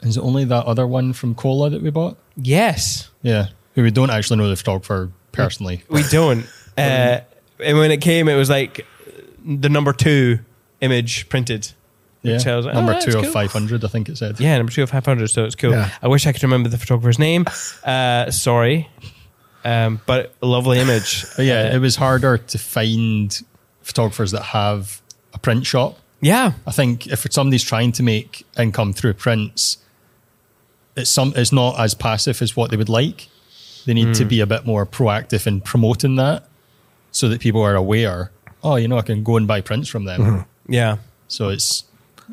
Is 0.02 0.16
it 0.16 0.20
only 0.20 0.44
that 0.44 0.64
other 0.66 0.86
one 0.86 1.12
from 1.12 1.34
Cola 1.34 1.70
that 1.70 1.82
we 1.82 1.90
bought? 1.90 2.16
Yes. 2.36 3.10
Yeah, 3.22 3.48
who 3.74 3.82
we 3.82 3.90
don't 3.90 4.10
actually 4.10 4.36
know 4.36 4.48
the 4.48 4.56
photographer 4.56 5.10
personally. 5.32 5.82
We 5.88 6.02
don't. 6.04 6.46
Uh, 6.78 7.22
and 7.58 7.76
when 7.76 7.90
it 7.90 8.00
came, 8.00 8.28
it 8.28 8.36
was 8.36 8.48
like 8.48 8.86
the 9.44 9.68
number 9.68 9.92
two 9.92 10.38
image 10.80 11.28
printed. 11.28 11.72
Yeah, 12.22 12.34
Which 12.34 12.46
I 12.48 12.56
was 12.56 12.66
like, 12.66 12.74
number 12.74 12.90
oh, 12.90 12.94
that's 12.94 13.04
two 13.06 13.12
cool. 13.12 13.24
of 13.24 13.32
five 13.32 13.52
hundred, 13.52 13.84
I 13.84 13.88
think 13.88 14.08
it 14.08 14.18
said. 14.18 14.40
Yeah, 14.40 14.56
number 14.56 14.72
two 14.72 14.82
of 14.82 14.90
500, 14.90 15.28
so 15.28 15.44
it's 15.44 15.54
cool. 15.54 15.70
Yeah. 15.70 15.90
I 16.02 16.08
wish 16.08 16.26
I 16.26 16.32
could 16.32 16.42
remember 16.42 16.68
the 16.68 16.78
photographer's 16.78 17.18
name. 17.18 17.44
Uh, 17.84 18.30
sorry. 18.32 18.88
Um, 19.64 20.00
but 20.06 20.34
a 20.42 20.46
lovely 20.46 20.78
image. 20.80 21.24
But 21.36 21.46
yeah, 21.46 21.62
Uh, 21.70 21.76
it 21.76 21.78
was 21.78 21.96
harder 21.96 22.36
to 22.38 22.58
find 22.58 23.40
photographers 23.82 24.32
that 24.32 24.42
have 24.42 25.00
a 25.32 25.38
print 25.38 25.64
shop. 25.66 25.98
yeah. 26.20 26.52
I 26.66 26.72
think 26.72 27.06
if 27.06 27.24
somebody's 27.30 27.62
trying 27.62 27.92
to 27.92 28.02
make 28.02 28.44
income 28.58 28.92
through 28.92 29.14
prints, 29.14 29.78
it's 30.96 31.10
some 31.10 31.32
it's 31.36 31.52
not 31.52 31.78
as 31.78 31.94
passive 31.94 32.42
as 32.42 32.56
what 32.56 32.70
they 32.70 32.76
would 32.76 32.88
like. 32.88 33.28
They 33.86 33.94
need 33.94 34.14
to 34.16 34.24
be 34.24 34.40
a 34.40 34.46
bit 34.46 34.66
more 34.66 34.84
proactive 34.84 35.46
in 35.46 35.60
promoting 35.60 36.16
that, 36.16 36.46
so 37.12 37.28
that 37.28 37.40
people 37.40 37.62
are 37.62 37.74
aware. 37.76 38.32
Oh, 38.62 38.74
you 38.76 38.88
know, 38.88 38.98
I 38.98 39.02
can 39.02 39.22
go 39.22 39.36
and 39.36 39.46
buy 39.46 39.60
prints 39.60 39.88
from 39.88 40.04
them. 40.04 40.44
Yeah. 40.68 40.98
So 41.28 41.48
it's 41.48 41.84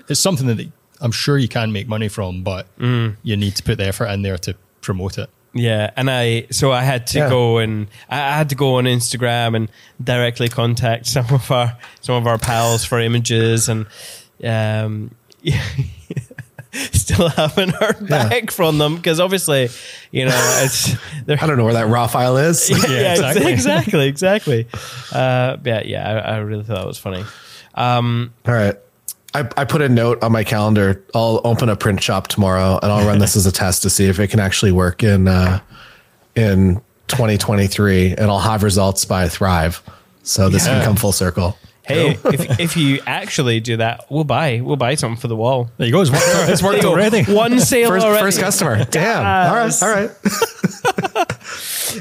it's 0.09 0.19
something 0.19 0.47
that 0.47 0.67
I'm 1.01 1.11
sure 1.11 1.37
you 1.37 1.47
can 1.47 1.71
make 1.71 1.87
money 1.87 2.07
from, 2.09 2.43
but 2.43 2.67
you 2.79 3.37
need 3.37 3.55
to 3.55 3.63
put 3.63 3.77
the 3.77 3.85
effort 3.87 4.05
in 4.07 4.21
there 4.21 4.37
to 4.39 4.55
promote 4.81 5.17
it. 5.17 5.29
Yeah, 5.57 5.89
and 5.95 6.09
I 6.11 6.47
so 6.51 6.73
I 6.73 6.83
had 6.83 7.07
to 7.07 7.19
Yeah. 7.19 7.29
go 7.29 7.59
and 7.59 7.87
I 8.09 8.17
I 8.19 8.31
had 8.37 8.49
to 8.49 8.55
go 8.55 8.75
on 8.75 8.83
Instagram 8.83 9.55
and 9.55 9.69
directly 10.03 10.49
contact 10.49 11.07
some 11.07 11.27
of 11.33 11.49
our 11.49 11.77
some 12.01 12.15
of 12.15 12.27
our 12.27 12.37
pals 12.37 12.83
for 12.83 12.99
images 12.99 13.69
and 13.69 13.85
um 14.43 15.11
yeah, 15.41 15.63
still 16.73 17.29
haven't 17.29 17.69
heard 17.69 18.07
back 18.09 18.51
from 18.51 18.77
them 18.79 18.97
because 18.97 19.19
obviously 19.21 19.69
you 20.11 20.25
know 20.25 20.59
it's 20.63 20.93
they're 21.25 21.37
I 21.41 21.47
don't 21.47 21.57
know 21.57 21.63
where 21.63 21.73
that 21.73 21.87
raw 21.87 22.07
file 22.07 22.35
is. 22.37 22.69
yeah, 22.89 23.13
exactly. 23.13 23.51
exactly 23.51 24.07
exactly 24.07 24.67
uh 25.13 25.55
yeah 25.63 25.83
yeah 25.85 26.09
I, 26.25 26.33
I 26.33 26.37
really 26.39 26.63
thought 26.65 26.79
that 26.79 26.87
was 26.87 26.97
funny 26.97 27.23
um 27.75 28.33
All 28.47 28.53
right. 28.53 28.75
I, 29.33 29.49
I 29.57 29.65
put 29.65 29.81
a 29.81 29.89
note 29.89 30.23
on 30.23 30.31
my 30.31 30.45
calendar. 30.45 31.03
I'll 31.13 31.41
open 31.43 31.67
a 31.67 31.75
print 31.75 32.01
shop 32.01 32.27
tomorrow 32.27 32.79
and 32.81 32.89
I'll 32.91 33.05
run 33.05 33.19
this 33.19 33.35
as 33.35 33.45
a 33.45 33.51
test 33.51 33.81
to 33.83 33.89
see 33.89 34.05
if 34.07 34.17
it 34.19 34.29
can 34.29 34.39
actually 34.39 34.71
work 34.71 35.03
in 35.03 35.27
uh, 35.27 35.59
in 36.35 36.75
2023 37.09 38.11
and 38.11 38.21
I'll 38.31 38.39
have 38.39 38.63
results 38.63 39.03
by 39.03 39.27
Thrive. 39.27 39.81
So 40.23 40.47
this 40.49 40.65
Yeah. 40.65 40.75
can 40.75 40.85
come 40.85 40.95
full 40.95 41.11
circle. 41.11 41.57
hey 41.83 42.17
if, 42.25 42.59
if 42.59 42.77
you 42.77 42.99
actually 43.05 43.59
do 43.59 43.77
that 43.77 44.05
we'll 44.09 44.23
buy 44.23 44.59
we'll 44.63 44.75
buy 44.75 44.95
something 44.95 45.19
for 45.21 45.27
the 45.27 45.35
wall 45.35 45.69
There 45.77 45.85
you 45.85 45.93
go. 45.93 46.01
It's 46.01 46.09
worked, 46.09 46.23
it's 46.49 46.63
worked 46.63 46.81
There 46.81 46.89
you 46.91 46.95
go. 46.95 47.01
already. 47.09 47.23
one 47.31 47.59
sale 47.59 47.89
First, 47.89 48.05
already 48.05 48.23
first 48.23 48.39
customer. 48.39 48.85
Damn. 48.85 49.17
All 49.19 49.55
right. 49.55 49.83
All 49.83 49.89
right. 49.89 50.09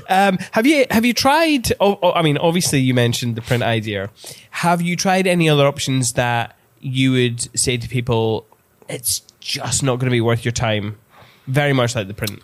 Um, 0.08 0.38
have 0.52 0.66
you 0.66 0.86
have 0.90 1.04
you 1.04 1.12
tried? 1.14 1.72
Oh, 1.80 1.98
oh, 2.02 2.12
I 2.12 2.22
mean, 2.22 2.38
obviously 2.38 2.80
you 2.80 2.94
mentioned 2.94 3.36
the 3.36 3.42
print 3.42 3.62
idea. 3.62 4.10
Have 4.50 4.80
you 4.82 4.96
tried 4.96 5.26
any 5.26 5.48
other 5.48 5.66
options 5.66 6.14
that 6.14 6.56
you 6.80 7.12
would 7.12 7.58
say 7.58 7.76
to 7.76 7.88
people? 7.88 8.46
It's 8.88 9.20
just 9.40 9.82
not 9.82 9.96
going 9.96 10.06
to 10.10 10.14
be 10.14 10.20
worth 10.20 10.44
your 10.44 10.52
time. 10.52 10.98
Very 11.46 11.72
much 11.72 11.94
like 11.94 12.08
the 12.08 12.14
print. 12.14 12.42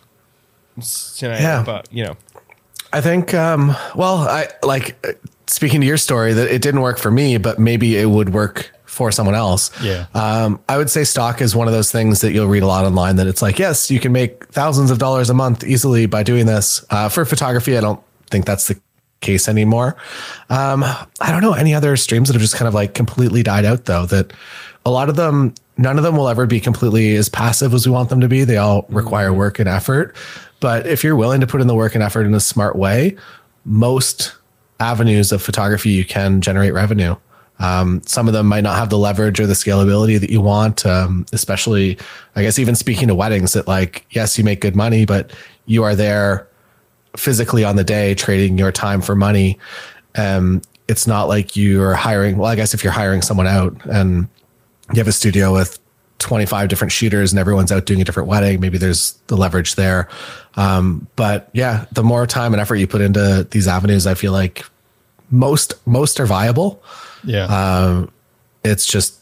Scenario, 0.79 1.41
Yeah. 1.41 1.63
but 1.63 1.87
you 1.91 2.05
know, 2.05 2.15
I 2.93 3.01
think, 3.01 3.33
um, 3.33 3.75
well, 3.95 4.17
I 4.19 4.47
like 4.63 4.95
uh, 5.05 5.13
speaking 5.47 5.81
to 5.81 5.87
your 5.87 5.97
story 5.97 6.33
that 6.33 6.49
it 6.53 6.61
didn't 6.61 6.81
work 6.81 6.97
for 6.97 7.11
me, 7.11 7.37
but 7.37 7.59
maybe 7.59 7.97
it 7.97 8.09
would 8.09 8.33
work 8.33 8.71
for 8.91 9.09
someone 9.09 9.35
else. 9.35 9.71
Yeah. 9.81 10.07
Um, 10.13 10.59
I 10.67 10.77
would 10.77 10.89
say 10.89 11.05
stock 11.05 11.41
is 11.41 11.55
one 11.55 11.65
of 11.65 11.73
those 11.73 11.89
things 11.89 12.19
that 12.19 12.33
you'll 12.33 12.49
read 12.49 12.61
a 12.61 12.67
lot 12.67 12.83
online 12.83 13.15
that 13.15 13.25
it's 13.25 13.41
like, 13.41 13.57
yes, 13.57 13.89
you 13.89 14.01
can 14.01 14.11
make 14.11 14.47
thousands 14.47 14.91
of 14.91 14.99
dollars 14.99 15.29
a 15.29 15.33
month 15.33 15.63
easily 15.63 16.07
by 16.07 16.23
doing 16.23 16.45
this. 16.45 16.83
Uh, 16.89 17.07
for 17.07 17.23
photography, 17.23 17.77
I 17.77 17.81
don't 17.81 18.03
think 18.29 18.45
that's 18.45 18.67
the 18.67 18.77
case 19.21 19.47
anymore. 19.47 19.95
Um, 20.49 20.83
I 20.83 21.31
don't 21.31 21.41
know 21.41 21.53
any 21.53 21.73
other 21.73 21.95
streams 21.95 22.27
that 22.27 22.33
have 22.33 22.41
just 22.41 22.55
kind 22.55 22.67
of 22.67 22.73
like 22.73 22.93
completely 22.93 23.43
died 23.43 23.63
out 23.63 23.85
though, 23.85 24.05
that 24.07 24.33
a 24.85 24.91
lot 24.91 25.07
of 25.07 25.15
them, 25.15 25.55
none 25.77 25.97
of 25.97 26.03
them 26.03 26.17
will 26.17 26.27
ever 26.27 26.45
be 26.45 26.59
completely 26.59 27.15
as 27.15 27.29
passive 27.29 27.73
as 27.73 27.87
we 27.87 27.93
want 27.93 28.09
them 28.09 28.19
to 28.19 28.27
be. 28.27 28.43
They 28.43 28.57
all 28.57 28.85
require 28.89 29.31
work 29.31 29.57
and 29.57 29.69
effort. 29.69 30.13
But 30.59 30.85
if 30.85 31.01
you're 31.01 31.15
willing 31.15 31.39
to 31.39 31.47
put 31.47 31.61
in 31.61 31.67
the 31.67 31.75
work 31.75 31.95
and 31.95 32.03
effort 32.03 32.25
in 32.25 32.33
a 32.33 32.41
smart 32.41 32.75
way, 32.75 33.15
most 33.63 34.35
avenues 34.81 35.31
of 35.31 35.41
photography 35.41 35.91
you 35.91 36.03
can 36.03 36.41
generate 36.41 36.73
revenue. 36.73 37.15
Um, 37.61 38.01
some 38.05 38.27
of 38.27 38.33
them 38.33 38.47
might 38.47 38.63
not 38.63 38.77
have 38.77 38.89
the 38.89 38.97
leverage 38.97 39.39
or 39.39 39.45
the 39.45 39.53
scalability 39.53 40.19
that 40.19 40.31
you 40.31 40.41
want, 40.41 40.83
um, 40.85 41.27
especially, 41.31 41.97
I 42.35 42.41
guess, 42.41 42.57
even 42.57 42.73
speaking 42.75 43.07
to 43.07 43.15
weddings, 43.15 43.53
that 43.53 43.67
like, 43.67 44.05
yes, 44.09 44.37
you 44.37 44.43
make 44.43 44.61
good 44.61 44.75
money, 44.75 45.05
but 45.05 45.31
you 45.67 45.83
are 45.83 45.95
there 45.95 46.47
physically 47.15 47.63
on 47.63 47.75
the 47.75 47.83
day 47.83 48.15
trading 48.15 48.57
your 48.57 48.71
time 48.71 48.99
for 48.99 49.15
money. 49.15 49.59
Um, 50.15 50.61
it's 50.87 51.05
not 51.05 51.27
like 51.27 51.55
you're 51.55 51.93
hiring, 51.93 52.37
well, 52.37 52.49
I 52.49 52.55
guess 52.55 52.73
if 52.73 52.83
you're 52.83 52.93
hiring 52.93 53.21
someone 53.21 53.47
out 53.47 53.75
and 53.85 54.27
you 54.91 54.97
have 54.97 55.07
a 55.07 55.11
studio 55.11 55.53
with 55.53 55.77
25 56.17 56.67
different 56.67 56.91
shooters 56.91 57.31
and 57.31 57.39
everyone's 57.39 57.71
out 57.71 57.85
doing 57.85 58.01
a 58.01 58.03
different 58.03 58.27
wedding, 58.27 58.59
maybe 58.59 58.79
there's 58.79 59.13
the 59.27 59.37
leverage 59.37 59.75
there. 59.75 60.09
Um, 60.55 61.07
but 61.15 61.49
yeah, 61.53 61.85
the 61.91 62.03
more 62.03 62.25
time 62.25 62.53
and 62.53 62.61
effort 62.61 62.75
you 62.75 62.87
put 62.87 63.01
into 63.01 63.47
these 63.51 63.67
avenues, 63.67 64.07
I 64.07 64.15
feel 64.15 64.31
like 64.31 64.65
most, 65.29 65.75
most 65.85 66.19
are 66.19 66.25
viable 66.25 66.83
Yeah. 67.23 68.05
it's 68.63 68.85
just 68.85 69.19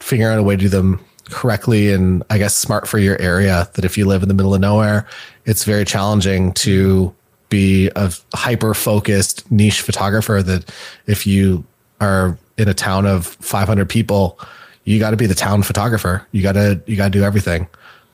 figuring 0.00 0.32
out 0.32 0.38
a 0.38 0.42
way 0.42 0.56
to 0.56 0.62
do 0.62 0.68
them 0.68 1.04
correctly 1.30 1.92
and 1.92 2.22
I 2.30 2.38
guess 2.38 2.56
smart 2.56 2.86
for 2.86 2.98
your 2.98 3.20
area. 3.20 3.68
That 3.74 3.84
if 3.84 3.98
you 3.98 4.06
live 4.06 4.22
in 4.22 4.28
the 4.28 4.34
middle 4.34 4.54
of 4.54 4.60
nowhere, 4.60 5.06
it's 5.44 5.64
very 5.64 5.84
challenging 5.84 6.52
to 6.54 7.14
be 7.48 7.90
a 7.96 8.12
hyper 8.34 8.74
focused 8.74 9.50
niche 9.50 9.80
photographer. 9.80 10.42
That 10.42 10.72
if 11.06 11.26
you 11.26 11.64
are 12.00 12.38
in 12.58 12.68
a 12.68 12.74
town 12.74 13.06
of 13.06 13.26
500 13.26 13.88
people, 13.88 14.38
you 14.84 14.98
got 14.98 15.10
to 15.10 15.16
be 15.16 15.26
the 15.26 15.34
town 15.34 15.62
photographer. 15.62 16.26
You 16.32 16.42
got 16.42 16.52
to 16.52 16.80
you 16.86 16.96
got 16.96 17.12
to 17.12 17.18
do 17.18 17.24
everything. 17.24 17.68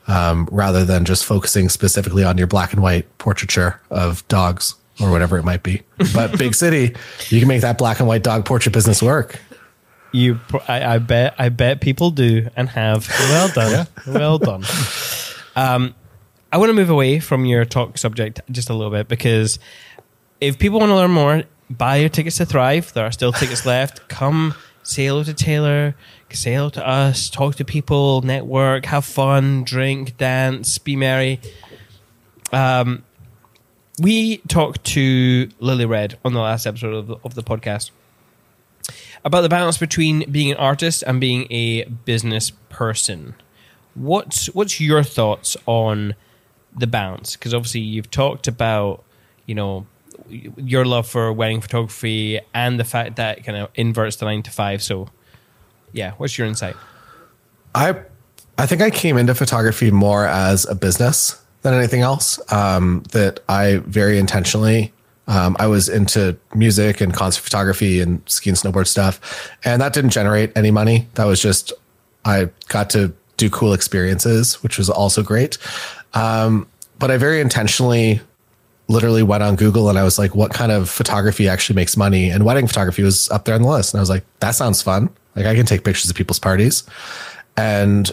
Um, 0.05 0.49
rather 0.51 0.83
than 0.83 1.05
just 1.05 1.23
focusing 1.23 1.69
specifically 1.69 2.25
on 2.25 2.37
your 2.37 2.45
black 2.45 2.73
and 2.73 2.81
white 2.81 3.05
portraiture 3.19 3.79
of 3.89 4.27
dogs 4.27 4.75
or 4.99 5.11
whatever 5.11 5.37
it 5.37 5.43
might 5.43 5.63
be. 5.63 5.81
But 6.13 6.37
big 6.37 6.55
city, 6.55 6.95
you 7.29 7.39
can 7.39 7.47
make 7.47 7.61
that 7.61 7.77
black 7.77 7.99
and 7.99 8.07
white 8.07 8.23
dog 8.23 8.45
portrait 8.45 8.71
business 8.73 9.01
work. 9.01 9.39
you, 10.11 10.39
I, 10.67 10.95
I 10.95 10.97
bet, 10.99 11.35
I 11.37 11.49
bet 11.49 11.81
people 11.81 12.11
do 12.11 12.49
and 12.55 12.69
have. 12.69 13.07
Well 13.09 13.49
done, 13.49 13.87
well 14.07 14.37
done. 14.37 14.63
Um, 15.55 15.95
I 16.51 16.57
want 16.57 16.69
to 16.69 16.73
move 16.73 16.89
away 16.89 17.19
from 17.19 17.45
your 17.45 17.65
talk 17.65 17.97
subject 17.97 18.41
just 18.51 18.69
a 18.69 18.73
little 18.73 18.91
bit 18.91 19.07
because 19.07 19.57
if 20.39 20.59
people 20.59 20.79
want 20.79 20.91
to 20.91 20.95
learn 20.95 21.11
more, 21.11 21.43
buy 21.69 21.97
your 21.97 22.09
tickets 22.09 22.37
to 22.37 22.45
Thrive. 22.45 22.93
There 22.93 23.05
are 23.05 23.11
still 23.11 23.33
tickets 23.33 23.65
left. 23.67 24.07
Come 24.07 24.53
say 24.83 25.05
hello 25.05 25.23
to 25.23 25.33
Taylor, 25.33 25.95
say 26.31 26.53
hello 26.53 26.69
to 26.69 26.87
us, 26.87 27.29
talk 27.29 27.55
to 27.55 27.65
people, 27.65 28.21
network, 28.21 28.85
have 28.85 29.05
fun, 29.05 29.63
drink, 29.63 30.17
dance, 30.17 30.77
be 30.77 30.95
merry. 30.95 31.39
Um, 32.51 33.03
we 33.99 34.37
talked 34.47 34.83
to 34.85 35.49
Lily 35.59 35.85
Red 35.85 36.17
on 36.25 36.33
the 36.33 36.39
last 36.39 36.65
episode 36.65 36.93
of 36.93 37.07
the, 37.07 37.15
of 37.23 37.35
the 37.35 37.43
podcast 37.43 37.91
about 39.25 39.41
the 39.41 39.49
balance 39.49 39.77
between 39.77 40.29
being 40.31 40.51
an 40.51 40.57
artist 40.57 41.03
and 41.05 41.19
being 41.21 41.47
a 41.49 41.85
business 41.85 42.51
person. 42.69 43.35
What's 43.95 44.47
what's 44.47 44.81
your 44.81 45.03
thoughts 45.03 45.55
on 45.65 46.15
the 46.75 46.87
balance? 46.87 47.35
Because 47.35 47.53
obviously 47.53 47.81
you've 47.81 48.09
talked 48.09 48.47
about, 48.47 49.03
you 49.45 49.55
know, 49.55 49.85
your 50.29 50.85
love 50.85 51.07
for 51.07 51.31
wedding 51.31 51.61
photography 51.61 52.39
and 52.53 52.79
the 52.79 52.83
fact 52.83 53.17
that 53.17 53.39
it 53.39 53.43
kind 53.43 53.57
of 53.57 53.69
inverts 53.75 54.15
the 54.15 54.25
nine 54.25 54.41
to 54.43 54.51
five. 54.51 54.81
So, 54.81 55.09
yeah, 55.91 56.13
what's 56.17 56.37
your 56.37 56.47
insight? 56.47 56.75
I 57.75 58.01
I 58.57 58.65
think 58.65 58.81
I 58.81 58.89
came 58.89 59.17
into 59.17 59.35
photography 59.35 59.91
more 59.91 60.25
as 60.25 60.65
a 60.65 60.75
business 60.75 61.42
than 61.63 61.73
anything 61.73 62.01
else. 62.01 62.39
Um, 62.51 63.03
that 63.11 63.39
I 63.49 63.77
very 63.85 64.19
intentionally. 64.19 64.93
Um, 65.27 65.55
I 65.57 65.67
was 65.67 65.87
into 65.87 66.37
music 66.53 66.99
and 66.99 67.13
concert 67.13 67.41
photography 67.41 68.01
and 68.01 68.21
ski 68.27 68.49
and 68.49 68.59
snowboard 68.59 68.87
stuff, 68.87 69.49
and 69.63 69.81
that 69.81 69.93
didn't 69.93 70.11
generate 70.11 70.55
any 70.55 70.69
money. 70.69 71.07
That 71.15 71.25
was 71.25 71.41
just 71.41 71.73
I 72.25 72.49
got 72.67 72.89
to 72.91 73.13
do 73.37 73.49
cool 73.49 73.73
experiences, 73.73 74.61
which 74.63 74.77
was 74.77 74.89
also 74.89 75.23
great. 75.23 75.57
Um, 76.13 76.67
but 76.99 77.09
I 77.09 77.17
very 77.17 77.41
intentionally 77.41 78.21
literally 78.87 79.23
went 79.23 79.43
on 79.43 79.55
Google 79.55 79.89
and 79.89 79.97
I 79.97 80.03
was 80.03 80.19
like, 80.19 80.35
what 80.35 80.53
kind 80.53 80.71
of 80.71 80.89
photography 80.89 81.47
actually 81.47 81.75
makes 81.75 81.97
money? 81.97 82.29
And 82.29 82.45
wedding 82.45 82.67
photography 82.67 83.03
was 83.03 83.29
up 83.31 83.45
there 83.45 83.55
on 83.55 83.61
the 83.61 83.67
list. 83.67 83.93
And 83.93 83.99
I 83.99 84.01
was 84.01 84.09
like, 84.09 84.23
that 84.39 84.51
sounds 84.51 84.81
fun. 84.81 85.09
Like 85.35 85.45
I 85.45 85.55
can 85.55 85.65
take 85.65 85.83
pictures 85.83 86.09
of 86.09 86.15
people's 86.15 86.39
parties. 86.39 86.83
And 87.57 88.11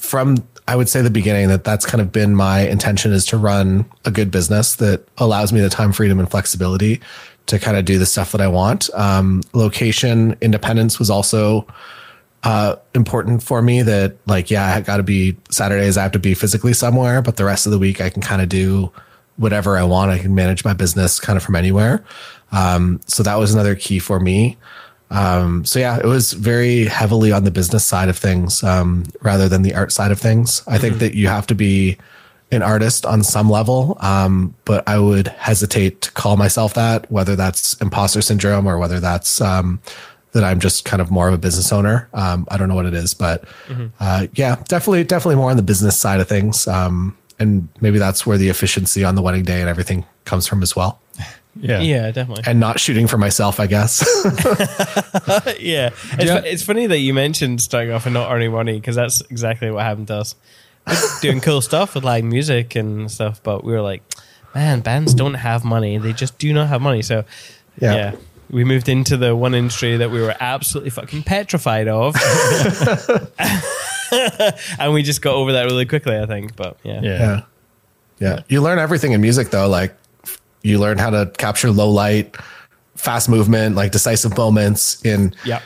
from 0.00 0.36
I 0.66 0.76
would 0.76 0.88
say 0.88 1.02
the 1.02 1.10
beginning 1.10 1.48
that 1.48 1.64
that's 1.64 1.84
kind 1.84 2.00
of 2.00 2.12
been 2.12 2.34
my 2.34 2.60
intention 2.60 3.12
is 3.12 3.26
to 3.26 3.36
run 3.36 3.90
a 4.04 4.10
good 4.10 4.30
business 4.30 4.76
that 4.76 5.06
allows 5.18 5.52
me 5.52 5.60
the 5.60 5.68
time 5.68 5.92
freedom 5.92 6.18
and 6.18 6.30
flexibility 6.30 7.00
to 7.46 7.58
kind 7.58 7.76
of 7.76 7.84
do 7.84 7.98
the 7.98 8.06
stuff 8.06 8.32
that 8.32 8.40
I 8.40 8.48
want. 8.48 8.88
Um, 8.94 9.42
location 9.52 10.36
independence 10.40 10.98
was 10.98 11.10
also 11.10 11.66
uh, 12.44 12.76
important 12.94 13.42
for 13.42 13.60
me 13.62 13.82
that 13.82 14.16
like, 14.26 14.50
yeah, 14.50 14.74
I 14.74 14.80
got 14.80 14.98
to 14.98 15.02
be 15.02 15.36
Saturdays. 15.50 15.96
I 15.98 16.02
have 16.02 16.12
to 16.12 16.18
be 16.18 16.34
physically 16.34 16.72
somewhere, 16.72 17.20
but 17.20 17.36
the 17.36 17.44
rest 17.44 17.66
of 17.66 17.72
the 17.72 17.78
week 17.78 18.00
I 18.00 18.08
can 18.08 18.22
kind 18.22 18.40
of 18.40 18.48
do 18.48 18.92
whatever 19.36 19.76
I 19.76 19.82
want. 19.82 20.12
I 20.12 20.18
can 20.18 20.34
manage 20.34 20.64
my 20.64 20.72
business 20.72 21.18
kind 21.18 21.36
of 21.36 21.42
from 21.42 21.56
anywhere. 21.56 22.04
Um, 22.52 23.00
so 23.06 23.22
that 23.22 23.36
was 23.36 23.52
another 23.52 23.74
key 23.74 23.98
for 23.98 24.20
me. 24.20 24.56
Um, 25.10 25.64
so 25.64 25.78
yeah, 25.78 25.98
it 25.98 26.04
was 26.04 26.32
very 26.32 26.84
heavily 26.84 27.32
on 27.32 27.44
the 27.44 27.50
business 27.50 27.84
side 27.84 28.08
of 28.08 28.16
things 28.16 28.62
um, 28.62 29.04
rather 29.22 29.48
than 29.48 29.62
the 29.62 29.74
art 29.74 29.92
side 29.92 30.12
of 30.12 30.20
things. 30.20 30.62
I 30.66 30.78
think 30.78 30.98
that 30.98 31.14
you 31.14 31.26
have 31.26 31.46
to 31.48 31.54
be 31.54 31.98
an 32.52 32.62
artist 32.62 33.06
on 33.06 33.22
some 33.22 33.48
level, 33.50 33.96
um, 34.00 34.54
but 34.64 34.88
I 34.88 34.98
would 34.98 35.28
hesitate 35.28 36.00
to 36.02 36.12
call 36.12 36.36
myself 36.36 36.74
that, 36.74 37.10
whether 37.10 37.36
that's 37.36 37.74
imposter 37.80 38.22
syndrome 38.22 38.66
or 38.66 38.78
whether 38.78 39.00
that's 39.00 39.40
um, 39.40 39.80
that 40.32 40.44
I'm 40.44 40.60
just 40.60 40.84
kind 40.84 41.00
of 41.02 41.10
more 41.10 41.28
of 41.28 41.34
a 41.34 41.38
business 41.38 41.72
owner. 41.72 42.08
Um, 42.12 42.46
I 42.50 42.56
don't 42.56 42.68
know 42.68 42.74
what 42.76 42.86
it 42.86 42.94
is, 42.94 43.14
but 43.14 43.44
uh, 43.98 44.26
yeah, 44.34 44.56
definitely, 44.68 45.04
definitely 45.04 45.36
more 45.36 45.50
on 45.50 45.56
the 45.56 45.62
business 45.62 45.96
side 45.96 46.20
of 46.20 46.28
things. 46.28 46.68
Um, 46.68 47.16
and 47.40 47.68
maybe 47.80 47.98
that's 47.98 48.26
where 48.26 48.38
the 48.38 48.48
efficiency 48.48 49.02
on 49.02 49.14
the 49.14 49.22
wedding 49.22 49.44
day 49.44 49.60
and 49.60 49.68
everything 49.68 50.04
comes 50.24 50.46
from 50.46 50.62
as 50.62 50.76
well. 50.76 51.00
Yeah. 51.58 51.80
Yeah, 51.80 52.10
definitely. 52.12 52.44
And 52.46 52.60
not 52.60 52.78
shooting 52.78 53.06
for 53.06 53.18
myself, 53.18 53.58
I 53.60 53.66
guess. 53.66 54.02
yeah. 55.60 55.90
It's, 56.12 56.24
Yeah. 56.24 56.40
fu- 56.40 56.46
it's 56.46 56.62
funny 56.62 56.86
that 56.86 56.98
you 56.98 57.12
mentioned 57.14 57.60
starting 57.60 57.92
off 57.92 58.06
and 58.06 58.14
not 58.14 58.30
earning 58.32 58.52
money 58.52 58.74
because 58.78 58.94
that's 58.96 59.20
exactly 59.22 59.70
what 59.70 59.82
happened 59.84 60.06
to 60.08 60.14
us. 60.16 60.34
We're 60.86 60.96
doing 61.22 61.40
cool 61.40 61.60
stuff 61.60 61.94
with 61.94 62.04
like 62.04 62.24
music 62.24 62.76
and 62.76 63.10
stuff, 63.10 63.42
but 63.42 63.64
we 63.64 63.72
were 63.72 63.82
like, 63.82 64.02
man, 64.54 64.80
bands 64.80 65.12
don't 65.14 65.34
have 65.34 65.64
money. 65.64 65.98
They 65.98 66.12
just 66.12 66.38
do 66.38 66.52
not 66.52 66.68
have 66.68 66.80
money. 66.80 67.02
So, 67.02 67.24
yeah. 67.80 67.94
Yeah. 67.94 68.16
We 68.50 68.64
moved 68.64 68.88
into 68.88 69.16
the 69.16 69.34
one 69.36 69.54
industry 69.54 69.96
that 69.98 70.10
we 70.10 70.20
were 70.20 70.34
absolutely 70.40 70.90
fucking 70.90 71.22
petrified 71.24 71.86
of. 71.88 72.16
and 74.78 74.92
we 74.92 75.02
just 75.02 75.22
got 75.22 75.34
over 75.34 75.52
that 75.52 75.64
really 75.64 75.86
quickly, 75.86 76.18
I 76.18 76.26
think. 76.26 76.56
But 76.56 76.76
yeah. 76.82 77.00
Yeah. 77.02 77.18
yeah. 77.18 77.40
Yeah. 78.18 78.40
You 78.48 78.60
learn 78.60 78.78
everything 78.78 79.12
in 79.12 79.20
music 79.20 79.50
though. 79.50 79.68
Like 79.68 79.94
you 80.62 80.78
learn 80.78 80.98
how 80.98 81.10
to 81.10 81.30
capture 81.38 81.70
low 81.70 81.90
light, 81.90 82.36
fast 82.96 83.28
movement, 83.28 83.76
like 83.76 83.92
decisive 83.92 84.36
moments 84.36 85.02
in 85.04 85.34
Yeah. 85.44 85.60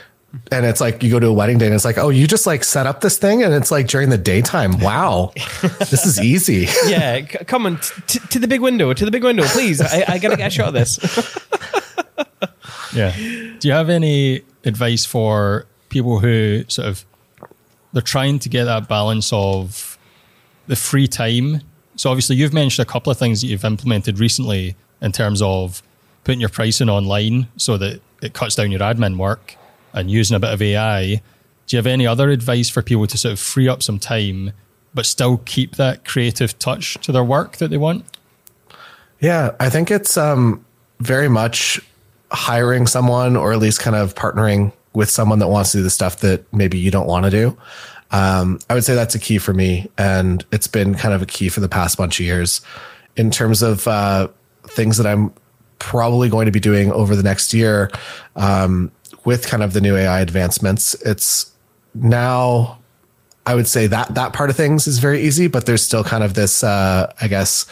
and 0.51 0.65
it's 0.65 0.79
like 0.81 1.03
you 1.03 1.11
go 1.11 1.19
to 1.19 1.27
a 1.27 1.33
wedding 1.33 1.57
day 1.57 1.65
and 1.65 1.75
it's 1.75 1.85
like, 1.85 1.97
oh, 1.97 2.09
you 2.09 2.27
just 2.27 2.45
like 2.47 2.63
set 2.63 2.85
up 2.87 3.01
this 3.01 3.17
thing 3.17 3.43
and 3.43 3.53
it's 3.53 3.71
like 3.71 3.87
during 3.87 4.09
the 4.09 4.17
daytime. 4.17 4.79
Wow. 4.79 5.31
this 5.79 6.05
is 6.05 6.19
easy. 6.21 6.67
Yeah. 6.87 7.19
C- 7.27 7.37
come 7.45 7.65
on 7.65 7.77
t- 7.77 8.19
t- 8.19 8.19
to 8.29 8.39
the 8.39 8.47
big 8.47 8.61
window, 8.61 8.93
to 8.93 9.05
the 9.05 9.11
big 9.11 9.23
window, 9.23 9.43
please. 9.47 9.81
I, 9.81 10.05
I 10.07 10.17
got 10.19 10.29
to 10.29 10.37
get 10.37 10.47
a 10.47 10.49
shot 10.49 10.69
of 10.69 10.73
this. 10.73 10.99
Yeah. 12.93 13.13
Do 13.59 13.67
you 13.67 13.73
have 13.73 13.89
any 13.89 14.41
advice 14.63 15.05
for 15.05 15.65
people 15.89 16.19
who 16.19 16.63
sort 16.69 16.87
of 16.87 17.05
they're 17.91 18.01
trying 18.01 18.39
to 18.39 18.49
get 18.49 18.65
that 18.65 18.87
balance 18.87 19.31
of 19.33 19.97
the 20.67 20.77
free 20.77 21.07
time? 21.07 21.61
So 21.97 22.09
obviously 22.09 22.37
you've 22.37 22.53
mentioned 22.53 22.87
a 22.87 22.89
couple 22.91 23.11
of 23.11 23.17
things 23.17 23.41
that 23.41 23.47
you've 23.47 23.65
implemented 23.65 24.19
recently 24.19 24.75
in 25.05 25.11
terms 25.11 25.41
of 25.41 25.81
putting 26.25 26.41
your 26.41 26.49
pricing 26.49 26.89
online 26.89 27.47
so 27.55 27.77
that 27.77 28.01
it 28.21 28.33
cuts 28.33 28.55
down 28.55 28.71
your 28.71 28.81
admin 28.81 29.17
work 29.17 29.55
and 29.93 30.09
using 30.09 30.35
a 30.35 30.39
bit 30.39 30.51
of 30.51 30.61
AI. 30.61 31.21
Do 31.67 31.75
you 31.75 31.77
have 31.77 31.87
any 31.87 32.05
other 32.07 32.31
advice 32.31 32.69
for 32.69 32.81
people 32.81 33.07
to 33.07 33.17
sort 33.17 33.31
of 33.31 33.39
free 33.39 33.69
up 33.69 33.81
some 33.81 33.99
time 33.99 34.51
but 34.93 35.05
still 35.05 35.37
keep 35.45 35.75
that 35.75 36.05
creative 36.05 36.57
touch 36.57 36.95
to 37.01 37.11
their 37.11 37.23
work 37.23 37.57
that 37.57 37.69
they 37.69 37.77
want? 37.77 38.05
Yeah, 39.19 39.55
I 39.59 39.69
think 39.69 39.91
it's 39.91 40.17
um, 40.17 40.65
very 40.99 41.29
much 41.29 41.79
hiring 42.31 42.87
someone 42.87 43.35
or 43.35 43.53
at 43.53 43.59
least 43.59 43.79
kind 43.79 43.95
of 43.95 44.15
partnering 44.15 44.73
with 44.93 45.09
someone 45.09 45.39
that 45.39 45.49
wants 45.49 45.71
to 45.73 45.77
do 45.77 45.83
the 45.83 45.89
stuff 45.89 46.21
that 46.21 46.51
maybe 46.51 46.79
you 46.79 46.89
don't 46.89 47.07
want 47.07 47.25
to 47.25 47.31
do. 47.31 47.57
Um, 48.11 48.59
I 48.69 48.73
would 48.73 48.83
say 48.83 48.95
that's 48.95 49.13
a 49.13 49.19
key 49.19 49.37
for 49.37 49.53
me. 49.53 49.89
And 49.97 50.43
it's 50.51 50.67
been 50.67 50.95
kind 50.95 51.13
of 51.13 51.21
a 51.21 51.25
key 51.25 51.49
for 51.49 51.59
the 51.59 51.69
past 51.69 51.97
bunch 51.97 52.19
of 52.19 52.25
years 52.25 52.61
in 53.17 53.29
terms 53.31 53.61
of 53.61 53.87
uh, 53.87 54.29
things 54.69 54.97
that 54.97 55.07
I'm 55.07 55.33
probably 55.79 56.29
going 56.29 56.45
to 56.45 56.51
be 56.51 56.59
doing 56.59 56.91
over 56.91 57.15
the 57.15 57.23
next 57.23 57.53
year 57.53 57.91
um, 58.35 58.91
with 59.23 59.47
kind 59.47 59.63
of 59.63 59.73
the 59.73 59.81
new 59.81 59.95
AI 59.95 60.19
advancements. 60.19 60.93
It's 61.01 61.51
now 61.93 62.79
I 63.45 63.53
would 63.53 63.67
say 63.67 63.87
that 63.87 64.15
that 64.15 64.33
part 64.33 64.49
of 64.49 64.55
things 64.55 64.87
is 64.87 64.99
very 64.99 65.21
easy, 65.21 65.47
but 65.47 65.65
there's 65.65 65.83
still 65.83 66.03
kind 66.03 66.23
of 66.23 66.33
this, 66.33 66.63
uh, 66.63 67.13
I 67.21 67.27
guess, 67.27 67.67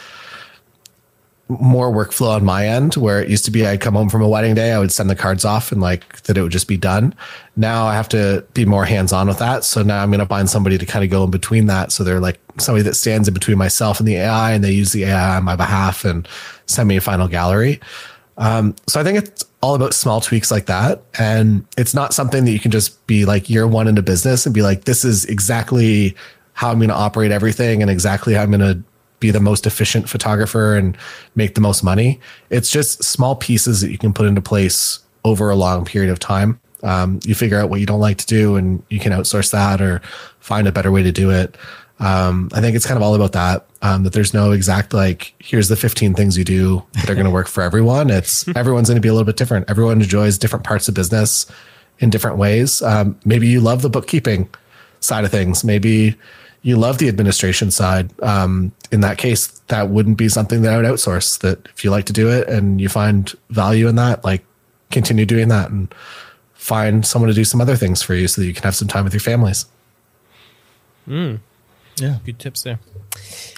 more 1.48 1.92
workflow 1.92 2.30
on 2.30 2.44
my 2.44 2.66
end 2.66 2.94
where 2.94 3.22
it 3.22 3.28
used 3.28 3.44
to 3.44 3.50
be 3.50 3.66
I'd 3.66 3.80
come 3.80 3.94
home 3.94 4.08
from 4.08 4.22
a 4.22 4.28
wedding 4.28 4.54
day, 4.54 4.72
I 4.72 4.78
would 4.78 4.92
send 4.92 5.10
the 5.10 5.16
cards 5.16 5.44
off 5.44 5.72
and 5.72 5.80
like 5.80 6.22
that 6.22 6.38
it 6.38 6.42
would 6.42 6.52
just 6.52 6.68
be 6.68 6.78
done. 6.78 7.14
Now 7.56 7.86
I 7.86 7.94
have 7.94 8.08
to 8.10 8.44
be 8.54 8.64
more 8.64 8.86
hands 8.86 9.12
on 9.12 9.28
with 9.28 9.38
that. 9.38 9.62
So 9.62 9.82
now 9.82 10.02
I'm 10.02 10.10
going 10.10 10.20
to 10.20 10.26
find 10.26 10.48
somebody 10.48 10.78
to 10.78 10.86
kind 10.86 11.04
of 11.04 11.10
go 11.10 11.24
in 11.24 11.30
between 11.30 11.66
that. 11.66 11.92
So 11.92 12.02
they're 12.02 12.20
like 12.20 12.40
somebody 12.58 12.82
that 12.84 12.94
stands 12.94 13.28
in 13.28 13.34
between 13.34 13.58
myself 13.58 13.98
and 13.98 14.08
the 14.08 14.16
AI 14.16 14.52
and 14.52 14.64
they 14.64 14.72
use 14.72 14.92
the 14.92 15.04
AI 15.04 15.36
on 15.36 15.44
my 15.44 15.54
behalf 15.54 16.04
and 16.04 16.26
send 16.66 16.88
me 16.88 16.96
a 16.96 17.00
final 17.02 17.28
gallery. 17.28 17.80
Um, 18.38 18.74
so 18.88 19.00
I 19.00 19.04
think 19.04 19.18
it's 19.18 19.44
all 19.60 19.74
about 19.74 19.92
small 19.92 20.20
tweaks 20.20 20.50
like 20.50 20.66
that. 20.66 21.02
And 21.18 21.66
it's 21.76 21.94
not 21.94 22.14
something 22.14 22.44
that 22.46 22.52
you 22.52 22.60
can 22.60 22.70
just 22.70 23.06
be 23.06 23.26
like 23.26 23.50
year 23.50 23.66
one 23.66 23.86
into 23.86 24.02
business 24.02 24.46
and 24.46 24.54
be 24.54 24.62
like, 24.62 24.84
this 24.84 25.04
is 25.04 25.24
exactly 25.26 26.16
how 26.54 26.70
I'm 26.70 26.78
going 26.78 26.88
to 26.88 26.94
operate 26.94 27.32
everything 27.32 27.82
and 27.82 27.90
exactly 27.90 28.34
how 28.34 28.42
I'm 28.42 28.50
going 28.50 28.60
to 28.60 28.82
be 29.24 29.30
the 29.30 29.40
most 29.40 29.66
efficient 29.66 30.08
photographer 30.08 30.76
and 30.76 30.96
make 31.34 31.54
the 31.54 31.60
most 31.60 31.82
money. 31.82 32.20
It's 32.50 32.70
just 32.70 33.02
small 33.02 33.36
pieces 33.36 33.80
that 33.80 33.90
you 33.90 33.96
can 33.96 34.12
put 34.12 34.26
into 34.26 34.42
place 34.42 35.00
over 35.24 35.48
a 35.48 35.56
long 35.56 35.86
period 35.86 36.10
of 36.10 36.18
time. 36.18 36.60
Um, 36.82 37.20
you 37.24 37.34
figure 37.34 37.58
out 37.58 37.70
what 37.70 37.80
you 37.80 37.86
don't 37.86 38.00
like 38.00 38.18
to 38.18 38.26
do 38.26 38.56
and 38.56 38.82
you 38.90 39.00
can 39.00 39.12
outsource 39.12 39.50
that 39.52 39.80
or 39.80 40.02
find 40.40 40.68
a 40.68 40.72
better 40.72 40.92
way 40.92 41.02
to 41.02 41.10
do 41.10 41.30
it. 41.30 41.56
Um, 42.00 42.50
I 42.52 42.60
think 42.60 42.76
it's 42.76 42.84
kind 42.84 42.98
of 42.98 43.02
all 43.02 43.14
about 43.14 43.32
that. 43.32 43.66
Um, 43.80 44.02
that 44.02 44.12
there's 44.12 44.34
no 44.34 44.52
exact 44.52 44.92
like, 44.92 45.34
here's 45.38 45.68
the 45.68 45.76
15 45.76 46.14
things 46.14 46.36
you 46.36 46.44
do 46.44 46.82
that 46.94 47.08
are 47.08 47.14
going 47.14 47.24
to 47.24 47.30
work 47.30 47.48
for 47.48 47.62
everyone. 47.62 48.10
It's 48.10 48.46
everyone's 48.56 48.88
going 48.88 48.96
to 48.96 49.00
be 49.00 49.08
a 49.08 49.12
little 49.12 49.24
bit 49.24 49.38
different. 49.38 49.70
Everyone 49.70 50.02
enjoys 50.02 50.36
different 50.36 50.64
parts 50.64 50.86
of 50.88 50.94
business 50.94 51.46
in 52.00 52.10
different 52.10 52.36
ways. 52.36 52.82
Um, 52.82 53.18
maybe 53.24 53.46
you 53.46 53.60
love 53.60 53.80
the 53.80 53.88
bookkeeping 53.88 54.50
side 55.00 55.24
of 55.24 55.30
things. 55.30 55.64
Maybe 55.64 56.16
you 56.64 56.76
love 56.76 56.96
the 56.96 57.08
administration 57.08 57.70
side. 57.70 58.10
Um, 58.22 58.72
in 58.90 59.02
that 59.02 59.18
case, 59.18 59.46
that 59.68 59.90
wouldn't 59.90 60.16
be 60.16 60.30
something 60.30 60.62
that 60.62 60.72
I 60.72 60.76
would 60.78 60.86
outsource. 60.86 61.38
That 61.40 61.64
if 61.68 61.84
you 61.84 61.90
like 61.90 62.06
to 62.06 62.12
do 62.12 62.30
it 62.30 62.48
and 62.48 62.80
you 62.80 62.88
find 62.88 63.32
value 63.50 63.86
in 63.86 63.96
that, 63.96 64.24
like 64.24 64.44
continue 64.90 65.26
doing 65.26 65.48
that 65.48 65.70
and 65.70 65.94
find 66.54 67.06
someone 67.06 67.28
to 67.28 67.34
do 67.34 67.44
some 67.44 67.60
other 67.60 67.76
things 67.76 68.02
for 68.02 68.14
you 68.14 68.26
so 68.26 68.40
that 68.40 68.46
you 68.46 68.54
can 68.54 68.62
have 68.62 68.74
some 68.74 68.88
time 68.88 69.04
with 69.04 69.12
your 69.12 69.20
families. 69.20 69.66
Yeah. 71.06 71.36
Good 72.24 72.38
tips 72.38 72.62
there. 72.62 72.78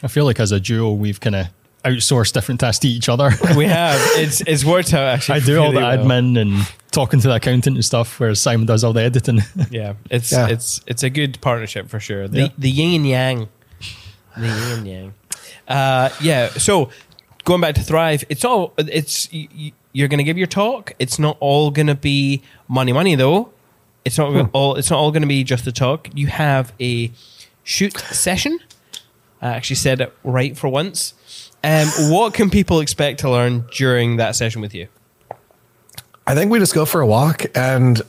I 0.03 0.09
feel 0.09 0.24
like 0.24 0.41
as 0.41 0.51
a 0.51 0.59
duo, 0.59 0.93
we've 0.93 1.20
kind 1.20 1.37
of 1.37 1.47
outsourced 1.85 2.33
different 2.33 2.59
tasks 2.61 2.81
to 2.81 2.89
each 2.89 3.09
other. 3.09 3.31
We 3.57 3.66
have. 3.66 4.01
It's 4.19 4.41
it's 4.41 4.65
worked 4.65 4.93
out 4.93 5.07
actually. 5.15 5.37
I 5.37 5.45
do 5.45 5.61
all 5.62 5.70
the 5.70 5.78
well. 5.78 5.97
admin 5.97 6.41
and 6.41 6.66
talking 6.97 7.20
to 7.20 7.28
the 7.28 7.35
accountant 7.35 7.77
and 7.77 7.85
stuff, 7.85 8.18
whereas 8.18 8.40
Simon 8.40 8.66
does 8.66 8.82
all 8.85 8.93
the 8.93 9.02
editing. 9.02 9.40
Yeah, 9.70 9.94
it's 10.10 10.32
Yeah. 10.32 10.48
it's 10.55 10.81
it's 10.86 11.02
a 11.05 11.10
good 11.10 11.39
partnership 11.40 11.89
for 11.89 12.01
sure. 12.01 12.27
The 12.28 12.40
Yeah. 12.40 12.48
the 12.59 12.70
yin 12.70 12.94
and 13.01 13.06
yang, 13.09 13.48
the 14.36 14.47
yin 14.48 14.78
and 14.78 14.86
yang. 14.89 15.14
Uh, 15.68 16.09
yeah. 16.20 16.48
So 16.59 16.90
going 17.44 17.60
back 17.60 17.74
to 17.77 17.82
Thrive, 17.82 18.24
it's 18.28 18.44
all 18.44 18.73
it's 18.78 19.28
y- 19.32 19.48
y- 19.56 19.73
you're 19.93 20.09
going 20.09 20.18
to 20.24 20.28
give 20.31 20.39
your 20.39 20.47
talk. 20.48 20.93
It's 20.98 21.18
not 21.18 21.36
all 21.40 21.70
going 21.70 21.89
to 21.89 21.94
be 21.94 22.43
money, 22.68 22.93
money 22.93 23.14
though. 23.16 23.51
It's 24.05 24.18
not 24.18 24.51
all. 24.52 24.77
It's 24.78 24.90
not 24.90 24.98
all 24.98 25.10
going 25.10 25.23
to 25.28 25.28
be 25.28 25.43
just 25.44 25.64
the 25.64 25.73
talk. 25.73 26.09
You 26.14 26.28
have 26.28 26.73
a 26.81 27.10
shoot 27.64 27.98
session. 27.98 28.59
I 29.43 29.48
actually 29.48 29.77
said 29.77 30.01
it 30.01 30.12
right 30.24 30.56
for 30.56 30.68
once. 30.68 31.12
Um, 31.64 31.89
what 32.10 32.32
can 32.35 32.48
people 32.51 32.81
expect 32.81 33.20
to 33.20 33.31
learn 33.31 33.64
during 33.74 34.16
that 34.18 34.36
session 34.36 34.60
with 34.62 34.74
you? 34.74 34.86
I 36.27 36.35
think 36.35 36.51
we 36.51 36.59
just 36.59 36.74
go 36.74 36.85
for 36.85 37.01
a 37.01 37.07
walk 37.07 37.44
and 37.55 38.03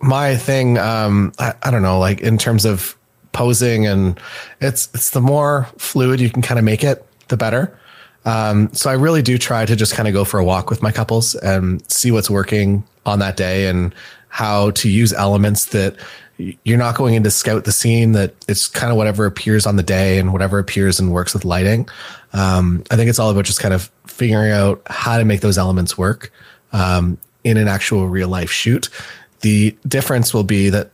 my 0.00 0.36
thing, 0.36 0.78
um, 0.78 1.32
I, 1.38 1.54
I 1.62 1.70
don't 1.70 1.82
know, 1.82 1.98
like 1.98 2.20
in 2.20 2.38
terms 2.38 2.64
of 2.64 2.96
posing 3.32 3.86
and 3.86 4.18
it's, 4.60 4.88
it's 4.94 5.10
the 5.10 5.20
more 5.20 5.68
fluid 5.78 6.20
you 6.20 6.30
can 6.30 6.42
kind 6.42 6.58
of 6.58 6.64
make 6.64 6.82
it, 6.82 7.06
the 7.28 7.36
better. 7.36 7.78
Um, 8.24 8.72
so 8.72 8.90
I 8.90 8.94
really 8.94 9.22
do 9.22 9.38
try 9.38 9.64
to 9.64 9.76
just 9.76 9.94
kind 9.94 10.08
of 10.08 10.14
go 10.14 10.24
for 10.24 10.38
a 10.38 10.44
walk 10.44 10.70
with 10.70 10.82
my 10.82 10.92
couples 10.92 11.34
and 11.36 11.88
see 11.90 12.10
what's 12.10 12.30
working 12.30 12.84
on 13.04 13.18
that 13.18 13.36
day 13.36 13.66
and 13.66 13.94
how 14.28 14.70
to 14.72 14.88
use 14.88 15.12
elements 15.12 15.66
that 15.66 15.96
you're 16.64 16.78
not 16.78 16.96
going 16.96 17.14
in 17.14 17.22
to 17.22 17.30
scout 17.30 17.64
the 17.64 17.72
scene 17.72 18.12
that 18.12 18.34
it's 18.48 18.66
kind 18.66 18.90
of 18.90 18.96
whatever 18.96 19.26
appears 19.26 19.66
on 19.66 19.76
the 19.76 19.82
day 19.82 20.18
and 20.18 20.32
whatever 20.32 20.58
appears 20.58 20.98
and 20.98 21.12
works 21.12 21.34
with 21.34 21.44
lighting. 21.44 21.88
Um, 22.32 22.82
I 22.90 22.96
think 22.96 23.10
it's 23.10 23.18
all 23.18 23.30
about 23.30 23.44
just 23.44 23.60
kind 23.60 23.74
of 23.74 23.90
figuring 24.06 24.52
out 24.52 24.82
how 24.86 25.18
to 25.18 25.24
make 25.24 25.40
those 25.40 25.58
elements 25.58 25.98
work 25.98 26.32
um, 26.72 27.18
in 27.44 27.56
an 27.56 27.68
actual 27.68 28.08
real 28.08 28.28
life 28.28 28.50
shoot. 28.50 28.88
The 29.40 29.76
difference 29.86 30.32
will 30.32 30.44
be 30.44 30.70
that 30.70 30.90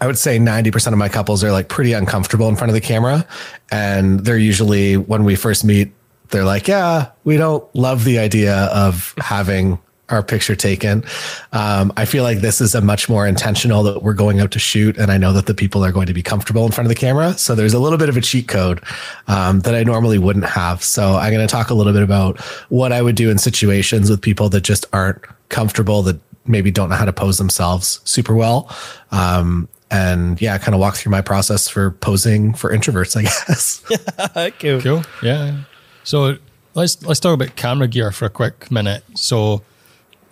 I 0.00 0.06
would 0.06 0.18
say 0.18 0.38
90% 0.38 0.92
of 0.92 0.98
my 0.98 1.08
couples 1.08 1.42
are 1.42 1.52
like 1.52 1.68
pretty 1.68 1.92
uncomfortable 1.92 2.48
in 2.48 2.56
front 2.56 2.70
of 2.70 2.74
the 2.74 2.80
camera. 2.80 3.26
And 3.70 4.20
they're 4.20 4.38
usually, 4.38 4.96
when 4.96 5.24
we 5.24 5.34
first 5.34 5.64
meet, 5.64 5.92
they're 6.30 6.44
like, 6.44 6.68
yeah, 6.68 7.10
we 7.24 7.36
don't 7.36 7.64
love 7.74 8.04
the 8.04 8.18
idea 8.18 8.54
of 8.66 9.14
having 9.18 9.78
our 10.10 10.22
picture 10.22 10.56
taken. 10.56 11.04
Um, 11.52 11.92
I 11.96 12.04
feel 12.04 12.24
like 12.24 12.38
this 12.38 12.60
is 12.60 12.74
a 12.74 12.80
much 12.80 13.08
more 13.08 13.26
intentional 13.26 13.82
that 13.84 14.02
we're 14.02 14.14
going 14.14 14.40
out 14.40 14.50
to 14.52 14.58
shoot, 14.58 14.98
and 14.98 15.10
I 15.10 15.18
know 15.18 15.32
that 15.32 15.46
the 15.46 15.54
people 15.54 15.84
are 15.84 15.92
going 15.92 16.06
to 16.06 16.12
be 16.12 16.22
comfortable 16.22 16.66
in 16.66 16.72
front 16.72 16.86
of 16.86 16.88
the 16.88 17.00
camera. 17.00 17.34
So 17.34 17.54
there's 17.54 17.74
a 17.74 17.78
little 17.78 17.98
bit 17.98 18.08
of 18.08 18.16
a 18.16 18.20
cheat 18.20 18.48
code 18.48 18.82
um, 19.28 19.60
that 19.60 19.74
I 19.74 19.84
normally 19.84 20.18
wouldn't 20.18 20.46
have. 20.46 20.82
So 20.82 21.14
I'm 21.14 21.32
going 21.32 21.46
to 21.46 21.50
talk 21.50 21.70
a 21.70 21.74
little 21.74 21.92
bit 21.92 22.02
about 22.02 22.40
what 22.70 22.92
I 22.92 23.02
would 23.02 23.14
do 23.14 23.30
in 23.30 23.38
situations 23.38 24.10
with 24.10 24.20
people 24.20 24.48
that 24.50 24.62
just 24.62 24.84
aren't 24.92 25.22
comfortable, 25.50 26.02
that 26.02 26.18
maybe 26.46 26.70
don't 26.70 26.88
know 26.88 26.96
how 26.96 27.04
to 27.04 27.12
pose 27.12 27.38
themselves 27.38 28.00
super 28.04 28.34
well. 28.34 28.74
Um, 29.12 29.68
and 29.90 30.40
yeah, 30.40 30.56
kind 30.58 30.74
of 30.74 30.80
walk 30.80 30.96
through 30.96 31.10
my 31.10 31.20
process 31.20 31.68
for 31.68 31.90
posing 31.90 32.54
for 32.54 32.70
introverts, 32.70 33.16
I 33.16 33.22
guess. 34.42 34.58
cool. 34.58 34.80
Cool. 34.80 35.02
Yeah. 35.22 35.62
So 36.04 36.36
let's 36.74 37.02
let's 37.02 37.20
talk 37.20 37.34
about 37.34 37.56
camera 37.56 37.88
gear 37.88 38.12
for 38.12 38.26
a 38.26 38.30
quick 38.30 38.70
minute. 38.70 39.04
So 39.14 39.62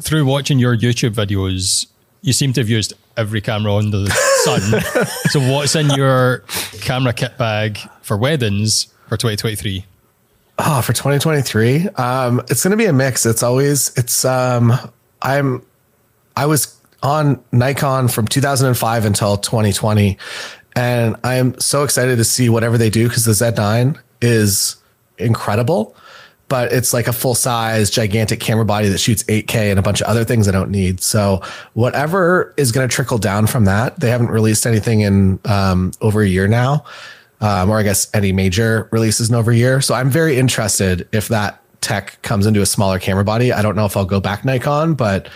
through 0.01 0.25
watching 0.25 0.59
your 0.59 0.77
YouTube 0.77 1.11
videos, 1.11 1.87
you 2.23 2.33
seem 2.33 2.53
to 2.55 2.61
have 2.61 2.69
used 2.69 2.93
every 3.17 3.41
camera 3.41 3.75
under 3.75 3.99
the 3.99 4.11
sun. 4.45 5.11
so 5.31 5.41
what's 5.53 5.75
in 5.75 5.91
your 5.91 6.45
camera 6.81 7.13
kit 7.13 7.37
bag 7.37 7.79
for 8.03 8.17
weddings 8.17 8.87
for 9.09 9.17
2023? 9.17 9.85
Oh, 10.61 10.83
for 10.83 10.93
2023, 10.93 11.89
um, 11.91 12.41
it's 12.49 12.65
going 12.65 12.73
to 12.73 12.77
be 12.77 12.87
a 12.87 12.93
mix. 12.93 13.25
It's 13.27 13.43
always 13.45 13.97
it's 13.97 14.25
um, 14.25 14.73
I'm 15.23 15.63
I 16.37 16.47
was 16.47 16.77
on 17.03 17.43
Nikon 17.53 18.09
from 18.09 18.27
2005 18.29 19.05
until 19.05 19.37
2020, 19.37 20.19
and 20.77 21.17
I'm 21.25 21.59
so 21.61 21.83
excited 21.83 22.17
to 22.17 22.25
see 22.25 22.49
whatever 22.49 22.79
they 22.79 22.91
do 22.91 23.09
because 23.09 23.25
the 23.25 23.33
Z9 23.33 23.99
is 24.21 24.77
incredible 25.19 25.97
but 26.49 26.73
it's 26.73 26.93
like 26.93 27.07
a 27.07 27.13
full 27.13 27.35
size 27.35 27.91
gigantic 27.91 28.41
camera 28.41 28.65
body 28.65 28.89
that 28.89 28.99
shoots 28.99 29.23
8K 29.25 29.71
and 29.71 29.79
a 29.79 29.83
bunch 29.83 30.01
of 30.01 30.07
other 30.07 30.25
things 30.25 30.49
I 30.49 30.51
don't 30.51 30.71
need. 30.71 31.01
So 31.01 31.43
whatever 31.75 32.55
is 32.57 32.73
going 32.73 32.89
to 32.89 32.95
trickle 32.95 33.19
down 33.19 33.47
from 33.47 33.67
that, 33.67 34.01
they 34.01 34.11
haven't 34.11 34.29
released 34.29 34.67
anything 34.67 35.01
in 35.01 35.39
um, 35.45 35.93
over 36.01 36.23
a 36.23 36.27
year 36.27 36.49
now, 36.49 36.85
um, 37.41 37.71
or 37.71 37.79
I 37.79 37.83
guess 37.83 38.09
any 38.15 38.33
major 38.33 38.89
releases 38.91 39.29
in 39.29 39.35
over 39.35 39.51
a 39.51 39.57
year. 39.57 39.81
So 39.81 39.95
I'm 39.95 40.11
very 40.11 40.39
interested 40.39 41.07
if 41.13 41.29
that 41.29 41.63
tech 41.81 42.21
comes 42.23 42.47
into 42.47 42.61
a 42.61 42.67
smaller 42.67 42.99
camera 42.99 43.25
body. 43.25 43.53
I 43.53 43.63
don't 43.63 43.77
know 43.77 43.87
if 43.87 43.97
I'll 43.97 44.05
go 44.05 44.21
back 44.21 44.45
Nikon, 44.45 44.95
but 44.95 45.29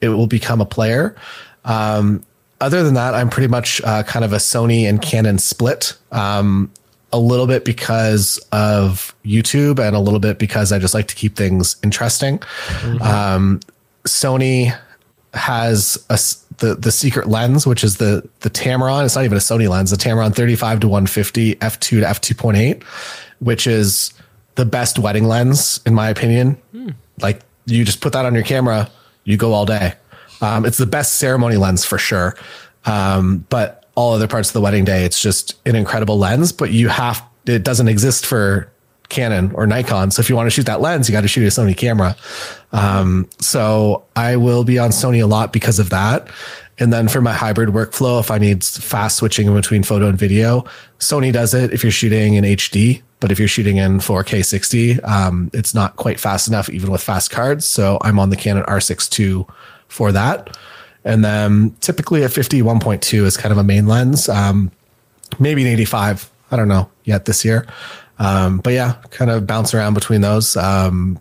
it 0.00 0.08
will 0.08 0.26
become 0.26 0.60
a 0.60 0.66
player. 0.66 1.16
Um, 1.64 2.24
other 2.60 2.82
than 2.82 2.94
that, 2.94 3.14
I'm 3.14 3.30
pretty 3.30 3.48
much 3.48 3.80
uh, 3.82 4.02
kind 4.02 4.24
of 4.24 4.32
a 4.32 4.36
Sony 4.36 4.88
and 4.88 5.00
Canon 5.00 5.38
split. 5.38 5.96
Um, 6.12 6.70
a 7.12 7.18
little 7.18 7.46
bit 7.46 7.64
because 7.64 8.38
of 8.52 9.14
YouTube 9.24 9.78
and 9.84 9.96
a 9.96 9.98
little 9.98 10.20
bit 10.20 10.38
because 10.38 10.70
I 10.70 10.78
just 10.78 10.94
like 10.94 11.08
to 11.08 11.14
keep 11.14 11.36
things 11.36 11.76
interesting. 11.82 12.38
Mm-hmm. 12.38 13.02
Um, 13.02 13.60
Sony 14.04 14.78
has 15.34 15.96
a, 16.08 16.18
the 16.58 16.74
the 16.74 16.92
secret 16.92 17.28
lens, 17.28 17.66
which 17.66 17.82
is 17.82 17.96
the 17.96 18.28
the 18.40 18.50
Tamron. 18.50 19.04
It's 19.04 19.16
not 19.16 19.24
even 19.24 19.36
a 19.36 19.40
Sony 19.40 19.68
lens. 19.68 19.90
The 19.90 19.96
Tamron 19.96 20.34
35 20.34 20.80
to 20.80 20.88
150 20.88 21.56
f2 21.56 21.80
to 21.80 22.34
f2.8, 22.34 22.82
which 23.40 23.66
is 23.66 24.12
the 24.54 24.64
best 24.64 24.98
wedding 24.98 25.24
lens 25.24 25.80
in 25.86 25.94
my 25.94 26.08
opinion. 26.08 26.60
Mm. 26.74 26.94
Like 27.20 27.40
you 27.66 27.84
just 27.84 28.00
put 28.00 28.12
that 28.12 28.24
on 28.26 28.34
your 28.34 28.44
camera, 28.44 28.90
you 29.24 29.36
go 29.36 29.52
all 29.52 29.66
day. 29.66 29.94
Um, 30.40 30.64
it's 30.64 30.78
the 30.78 30.86
best 30.86 31.16
ceremony 31.16 31.56
lens 31.56 31.84
for 31.84 31.98
sure. 31.98 32.36
Um, 32.86 33.44
but 33.50 33.80
all 33.94 34.14
other 34.14 34.28
parts 34.28 34.48
of 34.48 34.52
the 34.54 34.60
wedding 34.60 34.84
day. 34.84 35.04
It's 35.04 35.20
just 35.20 35.60
an 35.66 35.76
incredible 35.76 36.18
lens, 36.18 36.52
but 36.52 36.72
you 36.72 36.88
have 36.88 37.22
it 37.46 37.64
doesn't 37.64 37.88
exist 37.88 38.26
for 38.26 38.70
Canon 39.08 39.50
or 39.54 39.66
Nikon. 39.66 40.10
So 40.10 40.20
if 40.20 40.30
you 40.30 40.36
want 40.36 40.46
to 40.46 40.50
shoot 40.50 40.66
that 40.66 40.80
lens, 40.80 41.08
you 41.08 41.12
got 41.12 41.22
to 41.22 41.28
shoot 41.28 41.44
a 41.44 41.48
Sony 41.48 41.76
camera. 41.76 42.16
Um, 42.72 43.28
so 43.40 44.04
I 44.16 44.36
will 44.36 44.64
be 44.64 44.78
on 44.78 44.90
Sony 44.90 45.22
a 45.22 45.26
lot 45.26 45.52
because 45.52 45.78
of 45.78 45.90
that. 45.90 46.28
And 46.78 46.92
then 46.92 47.08
for 47.08 47.20
my 47.20 47.32
hybrid 47.32 47.70
workflow, 47.70 48.20
if 48.20 48.30
I 48.30 48.38
need 48.38 48.64
fast 48.64 49.18
switching 49.18 49.46
in 49.46 49.54
between 49.54 49.82
photo 49.82 50.08
and 50.08 50.18
video, 50.18 50.64
Sony 50.98 51.32
does 51.32 51.52
it 51.52 51.72
if 51.72 51.82
you're 51.82 51.92
shooting 51.92 52.34
in 52.34 52.44
HD. 52.44 53.02
But 53.20 53.30
if 53.30 53.38
you're 53.38 53.48
shooting 53.48 53.76
in 53.76 53.98
4K 53.98 54.44
60, 54.44 55.00
um, 55.02 55.50
it's 55.52 55.74
not 55.74 55.96
quite 55.96 56.18
fast 56.18 56.48
enough, 56.48 56.70
even 56.70 56.90
with 56.90 57.02
fast 57.02 57.30
cards. 57.30 57.66
So 57.66 57.98
I'm 58.00 58.18
on 58.18 58.30
the 58.30 58.36
Canon 58.36 58.64
R6 58.64 59.20
II 59.20 59.46
for 59.88 60.10
that. 60.12 60.56
And 61.04 61.24
then 61.24 61.76
typically 61.80 62.22
a 62.22 62.28
50 62.28 62.62
1.2 62.62 63.24
is 63.24 63.36
kind 63.36 63.52
of 63.52 63.58
a 63.58 63.64
main 63.64 63.86
lens. 63.86 64.28
Um, 64.28 64.70
maybe 65.38 65.62
an 65.62 65.68
85. 65.68 66.30
I 66.50 66.56
don't 66.56 66.68
know 66.68 66.90
yet 67.04 67.26
this 67.26 67.44
year. 67.44 67.66
Um, 68.18 68.58
but 68.58 68.72
yeah, 68.72 68.96
kind 69.10 69.30
of 69.30 69.46
bounce 69.46 69.74
around 69.74 69.94
between 69.94 70.20
those. 70.20 70.56
Um, 70.56 71.18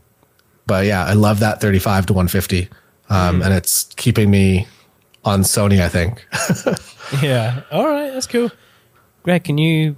but 0.67 0.85
yeah, 0.85 1.05
I 1.05 1.13
love 1.13 1.39
that 1.39 1.61
35 1.61 2.07
to 2.07 2.13
150. 2.13 2.69
Um, 3.09 3.39
mm. 3.41 3.45
And 3.45 3.53
it's 3.53 3.85
keeping 3.95 4.29
me 4.29 4.67
on 5.25 5.41
Sony, 5.41 5.81
I 5.81 5.89
think. 5.89 6.25
yeah. 7.23 7.61
All 7.71 7.87
right. 7.87 8.11
That's 8.11 8.27
cool. 8.27 8.51
Greg, 9.23 9.43
can 9.43 9.57
you 9.57 9.97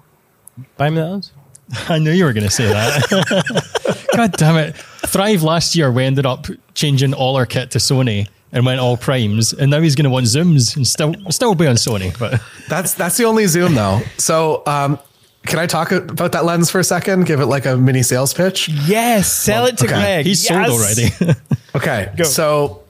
buy 0.78 0.90
me 0.90 0.98
that 0.98 1.10
lens? 1.10 1.32
I 1.90 2.00
knew 2.00 2.12
you 2.12 2.26
were 2.26 2.34
going 2.34 2.46
to 2.46 2.52
say 2.52 2.68
that. 2.68 4.08
God 4.16 4.32
damn 4.34 4.58
it. 4.58 4.76
Thrive 4.76 5.44
last 5.44 5.76
year, 5.76 5.92
we 5.92 6.04
ended 6.04 6.26
up 6.26 6.48
changing 6.74 7.14
all 7.14 7.36
our 7.36 7.46
kit 7.46 7.72
to 7.72 7.78
Sony 7.78 8.28
and 8.52 8.66
went 8.66 8.80
all 8.80 8.98
primes, 8.98 9.54
and 9.54 9.72
now 9.72 9.82
he's 9.82 9.96
going 9.96 10.04
to 10.04 10.10
want 10.10 10.26
zooms 10.26 10.76
and 10.76 10.86
still 10.86 11.14
still 11.30 11.56
be 11.56 11.68
on 11.68 11.76
Sony. 11.76 12.18
But 12.18 12.42
that's 12.68 12.94
that's 12.94 13.18
the 13.18 13.26
only 13.26 13.48
zoom 13.48 13.76
though. 13.76 14.02
So 14.18 14.64
um, 14.68 15.00
can 15.46 15.60
I 15.60 15.68
talk 15.68 15.92
about 15.92 16.34
that 16.34 16.46
lens 16.46 16.70
for 16.70 16.80
a 16.80 16.84
second? 16.84 17.26
Give 17.26 17.40
it 17.40 17.46
like 17.48 17.66
a 17.66 17.78
mini 17.78 18.04
sales 18.04 18.34
pitch. 18.34 18.70
Yes, 18.70 19.32
sell 19.32 19.64
well, 19.64 19.74
it 19.74 19.78
to 19.80 19.86
okay. 19.86 19.94
Greg. 19.94 20.26
He's 20.26 20.50
yes. 20.50 20.68
sold 20.68 20.82
already. 20.82 21.40
okay, 21.76 22.14
Go. 22.18 22.24
so 22.24 22.84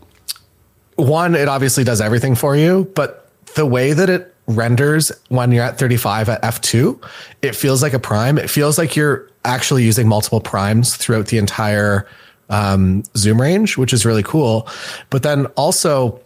one, 0.96 1.36
it 1.36 1.48
obviously 1.48 1.84
does 1.84 2.02
everything 2.02 2.36
for 2.36 2.56
you, 2.56 2.92
but 2.96 3.30
the 3.56 3.66
way 3.66 3.94
that 3.94 4.10
it 4.10 4.31
renders 4.48 5.12
when 5.30 5.52
you're 5.52 5.64
at 5.64 5.78
35 5.78 6.30
at 6.30 6.42
f2 6.42 7.02
it 7.42 7.56
feels 7.56 7.82
like 7.82 7.94
a 7.94 8.00
prime 8.00 8.38
it 8.38 8.50
feels 8.50 8.78
like 8.78 8.96
you're 8.96 9.30
actually 9.46 9.84
using 9.84 10.08
multiple 10.08 10.42
primes 10.42 10.96
throughout 10.98 11.28
the 11.28 11.38
entire 11.38 12.08
um, 12.52 13.04
zoom 13.16 13.42
range, 13.42 13.78
which 13.78 13.94
is 13.94 14.06
really 14.06 14.24
cool. 14.24 14.68
But 15.10 15.24
then 15.24 15.48
also, 15.58 16.20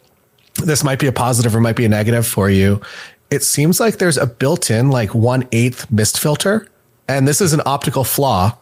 this 0.63 0.83
might 0.83 0.99
be 0.99 1.07
a 1.07 1.11
positive 1.11 1.55
or 1.55 1.61
might 1.61 1.75
be 1.75 1.85
a 1.85 1.89
negative 1.89 2.27
for 2.27 2.49
you. 2.49 2.81
It 3.29 3.43
seems 3.43 3.79
like 3.79 3.97
there's 3.97 4.17
a 4.17 4.27
built-in 4.27 4.89
like 4.89 5.15
one 5.15 5.47
eighth 5.51 5.89
mist 5.91 6.19
filter, 6.19 6.67
and 7.07 7.27
this 7.27 7.41
is 7.41 7.53
an 7.53 7.61
optical 7.65 8.03
flaw. 8.03 8.57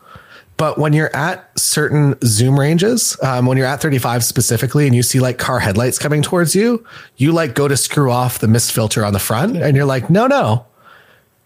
But 0.58 0.78
when 0.78 0.94
you're 0.94 1.14
at 1.16 1.58
certain 1.60 2.16
zoom 2.24 2.60
ranges, 2.60 3.18
um, 3.22 3.46
when 3.46 3.58
you're 3.58 3.68
at 3.68 3.82
35 3.82 4.24
specifically, 4.24 4.86
and 4.86 4.96
you 4.96 5.04
see 5.04 5.20
like 5.20 5.38
car 5.38 5.60
headlights 5.60 5.98
coming 5.98 6.22
towards 6.22 6.56
you, 6.56 6.86
you 7.18 7.32
like 7.32 7.56
go 7.56 7.68
to 7.68 7.76
screw 7.76 8.12
off 8.12 8.40
the 8.40 8.48
mist 8.48 8.72
filter 8.72 9.04
on 9.04 9.14
the 9.14 9.20
front, 9.20 9.58
and 9.58 9.76
you're 9.76 9.86
like, 9.86 10.10
no, 10.10 10.28
no. 10.28 10.66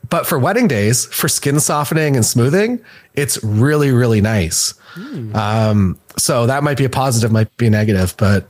But 0.10 0.26
for 0.26 0.40
wedding 0.40 0.68
days, 0.68 1.06
for 1.06 1.28
skin 1.28 1.60
softening 1.60 2.16
and 2.16 2.26
smoothing, 2.26 2.82
it's 3.14 3.44
really, 3.44 3.92
really 3.92 4.22
nice. 4.22 4.74
Mm. 4.96 5.36
Um, 5.36 6.00
so 6.18 6.46
that 6.46 6.64
might 6.64 6.78
be 6.78 6.86
a 6.86 6.90
positive, 6.90 7.32
might 7.32 7.56
be 7.58 7.68
a 7.68 7.70
negative, 7.70 8.16
but 8.18 8.48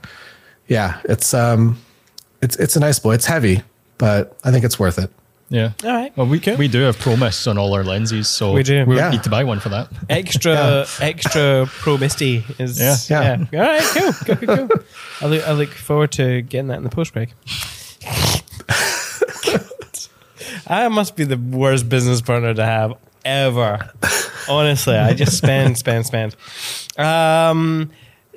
yeah, 0.68 1.00
it's 1.04 1.34
um, 1.34 1.78
it's 2.42 2.56
it's 2.56 2.76
a 2.76 2.80
nice 2.80 2.98
boy. 2.98 3.14
It's 3.14 3.26
heavy, 3.26 3.62
but 3.96 4.38
I 4.44 4.50
think 4.50 4.64
it's 4.64 4.78
worth 4.78 4.98
it. 4.98 5.10
Yeah. 5.50 5.72
All 5.82 5.90
right. 5.90 6.14
Well, 6.16 6.26
we 6.26 6.40
we 6.58 6.68
do 6.68 6.82
have 6.82 6.98
Pro 6.98 7.16
Mists 7.16 7.46
on 7.46 7.56
all 7.56 7.72
our 7.74 7.82
lenses, 7.82 8.28
so 8.28 8.52
we 8.52 8.62
do. 8.62 8.84
We 8.84 8.96
yeah. 8.96 9.08
need 9.10 9.22
to 9.22 9.30
buy 9.30 9.44
one 9.44 9.60
for 9.60 9.70
that. 9.70 9.88
Extra 10.10 10.52
yeah. 10.52 10.84
extra 11.00 11.64
Pro 11.66 11.96
Misty 11.96 12.44
is 12.58 12.78
yeah. 12.78 12.96
yeah. 13.08 13.46
yeah. 13.50 13.60
All 13.60 13.66
right. 13.66 13.82
Cool. 13.82 14.12
Cool. 14.12 14.36
Cool. 14.36 14.68
cool. 14.68 14.84
I 15.20 15.26
look 15.26 15.48
I 15.48 15.52
look 15.52 15.70
forward 15.70 16.12
to 16.12 16.42
getting 16.42 16.68
that 16.68 16.76
in 16.76 16.84
the 16.84 16.90
post 16.90 17.14
break. 17.14 17.30
I 20.70 20.86
must 20.88 21.16
be 21.16 21.24
the 21.24 21.38
worst 21.38 21.88
business 21.88 22.20
partner 22.20 22.52
to 22.52 22.62
have 22.64 22.92
ever. 23.24 23.90
Honestly, 24.48 24.96
I 24.96 25.14
just 25.14 25.38
spend, 25.38 25.78
spend, 25.78 26.04
spend. 26.06 26.36
Um, 26.98 27.90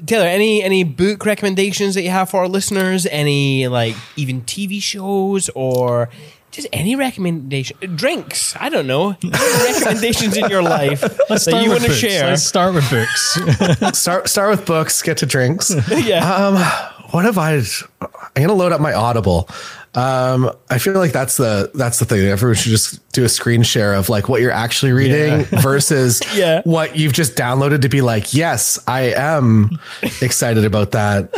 Taylor, 0.06 0.26
any 0.26 0.64
any 0.64 0.84
book 0.84 1.26
recommendations 1.26 1.96
that 1.96 2.04
you 2.04 2.10
have 2.10 2.30
for 2.30 2.42
our 2.42 2.48
listeners? 2.48 3.06
Any 3.06 3.68
like 3.68 3.96
even 4.16 4.42
TV 4.42 4.82
shows 4.82 5.50
or 5.56 6.10
just 6.52 6.68
any 6.74 6.96
recommendation? 6.96 7.78
Drinks? 7.96 8.56
I 8.60 8.70
don't 8.70 8.88
know. 8.88 9.16
Any 9.24 9.74
recommendations 9.74 10.38
in 10.38 10.50
your 10.50 10.62
life 10.62 11.02
Let's 11.30 11.46
that 11.46 11.64
you 11.64 11.70
want 11.70 11.82
to 11.82 11.88
books. 11.88 12.00
share? 12.00 12.28
Let's 12.28 12.44
start 12.44 12.74
with 12.76 12.90
books. 12.90 13.98
start 13.98 14.28
start 14.30 14.50
with 14.52 14.66
books, 14.66 15.02
get 15.02 15.18
to 15.18 15.26
drinks. 15.26 15.74
yeah. 15.90 16.92
what 17.12 17.26
have 17.26 17.38
I? 17.38 17.56
I'm 17.56 18.08
gonna 18.36 18.54
load 18.54 18.72
up 18.72 18.82
my 18.82 18.94
Audible. 18.94 19.50
Um, 19.94 20.50
I 20.70 20.78
feel 20.78 20.94
like 20.94 21.12
that's 21.12 21.36
the 21.36 21.70
that's 21.74 22.00
the 22.00 22.06
thing. 22.06 22.26
Everyone 22.26 22.56
should 22.56 22.70
just 22.70 23.12
do 23.12 23.26
a 23.26 23.30
screen 23.30 23.62
share 23.64 23.94
of 23.94 24.08
like 24.08 24.30
what 24.30 24.40
you're 24.42 24.50
actually 24.52 24.94
reading 24.94 25.44
versus 25.62 26.22
Yeah. 26.34 26.62
what 26.64 26.96
you've 26.96 27.12
just 27.12 27.36
downloaded 27.36 27.82
to 27.82 27.90
be 27.90 28.02
like, 28.02 28.34
yes, 28.34 28.80
I 28.88 29.14
am 29.14 29.80
excited 30.22 30.64
about 30.64 30.92
that. 30.92 31.34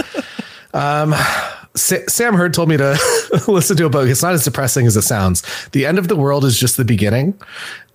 Um, 0.76 1.14
Sa- 1.14 1.63
Sam 1.76 2.36
Hurd 2.36 2.54
told 2.54 2.70
me 2.70 2.78
to 2.78 2.98
listen 3.48 3.78
to 3.78 3.86
a 3.86 3.90
book. 3.90 4.08
It's 4.08 4.22
not 4.22 4.34
as 4.34 4.44
depressing 4.44 4.86
as 4.86 4.96
it 4.96 5.02
sounds. 5.02 5.44
The 5.72 5.86
end 5.86 5.98
of 5.98 6.08
the 6.08 6.16
world 6.16 6.46
is 6.46 6.58
just 6.58 6.78
the 6.78 6.86
beginning. 6.86 7.40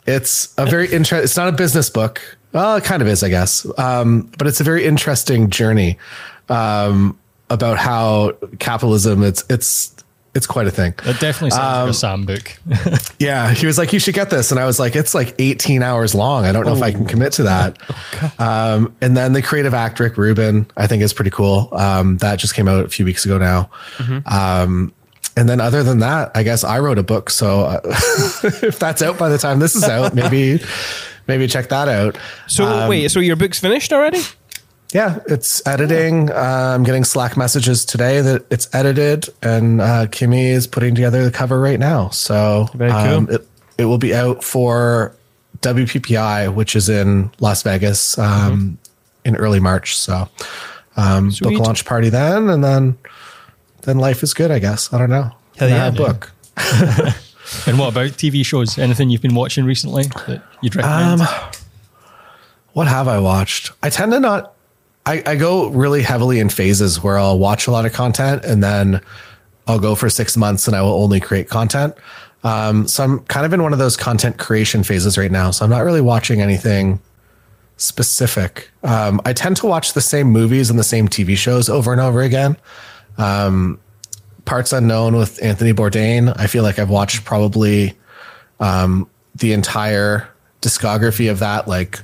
It's 0.06 0.52
a 0.58 0.66
very 0.66 0.86
interesting. 0.86 1.22
It's 1.24 1.36
not 1.36 1.48
a 1.48 1.52
business 1.52 1.90
book. 1.90 2.20
Well, 2.52 2.76
it 2.76 2.84
kind 2.84 3.02
of 3.02 3.08
is, 3.08 3.22
I 3.22 3.28
guess. 3.28 3.66
Um, 3.78 4.32
but 4.38 4.46
it's 4.46 4.60
a 4.60 4.64
very 4.64 4.84
interesting 4.84 5.50
journey 5.50 5.98
um, 6.48 7.18
about 7.50 7.76
how 7.76 8.32
capitalism. 8.58 9.22
It's 9.22 9.44
it's 9.50 9.94
it's 10.34 10.46
quite 10.46 10.66
a 10.66 10.70
thing. 10.70 10.94
That 11.04 11.18
definitely 11.20 11.50
sounds 11.50 11.62
Um, 11.76 11.82
like 11.82 11.90
a 11.90 11.94
Sam 11.94 12.26
book. 12.26 13.00
Yeah, 13.18 13.52
he 13.52 13.66
was 13.66 13.78
like, 13.78 13.92
"You 13.92 13.98
should 13.98 14.14
get 14.14 14.30
this," 14.30 14.50
and 14.52 14.60
I 14.60 14.64
was 14.66 14.78
like, 14.78 14.94
"It's 14.94 15.12
like 15.14 15.34
18 15.40 15.82
hours 15.82 16.14
long. 16.14 16.44
I 16.44 16.52
don't 16.52 16.64
know 16.64 16.74
if 16.76 16.82
I 16.82 16.92
can 16.92 17.04
commit 17.06 17.32
to 17.34 17.42
that." 17.44 17.78
Um, 18.38 18.94
and 19.00 19.16
then 19.16 19.32
the 19.32 19.42
creative 19.42 19.74
act, 19.74 19.98
Rick 20.00 20.16
Rubin, 20.16 20.66
I 20.76 20.86
think 20.86 21.02
is 21.02 21.12
pretty 21.12 21.30
cool. 21.30 21.68
Um, 21.72 22.18
that 22.18 22.38
just 22.38 22.54
came 22.54 22.68
out 22.68 22.84
a 22.84 22.88
few 22.88 23.04
weeks 23.04 23.24
ago 23.24 23.38
now. 23.38 23.70
Um, 24.26 24.92
and 25.36 25.48
then 25.48 25.60
other 25.60 25.82
than 25.82 26.00
that, 26.00 26.32
I 26.34 26.42
guess 26.42 26.64
I 26.64 26.78
wrote 26.80 26.98
a 26.98 27.02
book. 27.02 27.30
So 27.30 27.60
uh, 27.62 27.80
if 28.62 28.78
that's 28.78 29.02
out 29.02 29.18
by 29.18 29.28
the 29.28 29.38
time 29.38 29.58
this 29.60 29.74
is 29.76 29.84
out, 29.84 30.14
maybe 30.14 30.60
maybe 31.26 31.46
check 31.46 31.68
that 31.68 31.88
out. 31.88 32.18
So 32.46 32.64
um, 32.64 32.88
wait, 32.88 33.08
so 33.10 33.20
your 33.20 33.36
book's 33.36 33.58
finished 33.58 33.92
already? 33.92 34.20
Yeah, 34.92 35.18
it's 35.26 35.66
editing. 35.66 36.30
Uh, 36.30 36.72
I'm 36.74 36.82
getting 36.82 37.04
Slack 37.04 37.36
messages 37.36 37.84
today 37.84 38.22
that 38.22 38.46
it's 38.50 38.72
edited, 38.74 39.28
and 39.42 39.82
uh, 39.82 40.06
Kimmy 40.06 40.46
is 40.46 40.66
putting 40.66 40.94
together 40.94 41.24
the 41.24 41.30
cover 41.30 41.60
right 41.60 41.78
now. 41.78 42.08
So 42.08 42.68
cool. 42.72 42.90
um, 42.92 43.28
it, 43.30 43.46
it 43.76 43.84
will 43.84 43.98
be 43.98 44.14
out 44.14 44.42
for 44.42 45.14
WPPI, 45.60 46.54
which 46.54 46.74
is 46.74 46.88
in 46.88 47.30
Las 47.40 47.62
Vegas 47.62 48.16
um, 48.18 48.78
in 49.26 49.36
early 49.36 49.60
March. 49.60 49.96
So 49.96 50.28
um, 50.96 51.32
book 51.40 51.58
launch 51.58 51.84
party 51.84 52.08
then, 52.08 52.48
and 52.48 52.64
then 52.64 52.96
then 53.82 53.98
life 53.98 54.22
is 54.22 54.32
good. 54.32 54.50
I 54.50 54.58
guess 54.58 54.90
I 54.92 54.98
don't 54.98 55.10
know. 55.10 55.30
Hell 55.56 55.68
yeah. 55.68 55.90
book. 55.90 56.32
and 57.66 57.78
what 57.78 57.90
about 57.90 58.12
TV 58.12 58.44
shows? 58.44 58.78
Anything 58.78 59.10
you've 59.10 59.22
been 59.22 59.34
watching 59.34 59.64
recently 59.64 60.04
that 60.26 60.42
you'd 60.62 60.74
recommend? 60.76 61.22
Um, 61.22 61.28
What 62.72 62.86
have 62.86 63.08
I 63.08 63.18
watched? 63.18 63.72
I 63.82 63.90
tend 63.90 64.12
to 64.12 64.20
not. 64.20 64.54
I, 65.08 65.22
I 65.24 65.36
go 65.36 65.68
really 65.68 66.02
heavily 66.02 66.38
in 66.38 66.50
phases 66.50 67.02
where 67.02 67.18
I'll 67.18 67.38
watch 67.38 67.66
a 67.66 67.70
lot 67.70 67.86
of 67.86 67.94
content 67.94 68.44
and 68.44 68.62
then 68.62 69.00
I'll 69.66 69.78
go 69.78 69.94
for 69.94 70.10
six 70.10 70.36
months 70.36 70.66
and 70.66 70.76
I 70.76 70.82
will 70.82 71.02
only 71.02 71.18
create 71.18 71.48
content. 71.48 71.94
Um, 72.44 72.86
so 72.86 73.04
I'm 73.04 73.20
kind 73.20 73.46
of 73.46 73.54
in 73.54 73.62
one 73.62 73.72
of 73.72 73.78
those 73.78 73.96
content 73.96 74.36
creation 74.36 74.82
phases 74.82 75.16
right 75.16 75.30
now. 75.30 75.50
So 75.50 75.64
I'm 75.64 75.70
not 75.70 75.80
really 75.80 76.02
watching 76.02 76.42
anything 76.42 77.00
specific. 77.78 78.70
Um, 78.82 79.18
I 79.24 79.32
tend 79.32 79.56
to 79.58 79.66
watch 79.66 79.94
the 79.94 80.02
same 80.02 80.26
movies 80.26 80.68
and 80.68 80.78
the 80.78 80.84
same 80.84 81.08
TV 81.08 81.38
shows 81.38 81.70
over 81.70 81.90
and 81.90 82.02
over 82.02 82.20
again. 82.20 82.58
Um, 83.16 83.80
Parts 84.44 84.74
Unknown 84.74 85.16
with 85.16 85.42
Anthony 85.42 85.72
Bourdain. 85.72 86.34
I 86.38 86.48
feel 86.48 86.62
like 86.62 86.78
I've 86.78 86.90
watched 86.90 87.24
probably 87.24 87.96
um, 88.60 89.08
the 89.34 89.54
entire 89.54 90.28
discography 90.60 91.30
of 91.30 91.38
that 91.38 91.66
like 91.66 92.00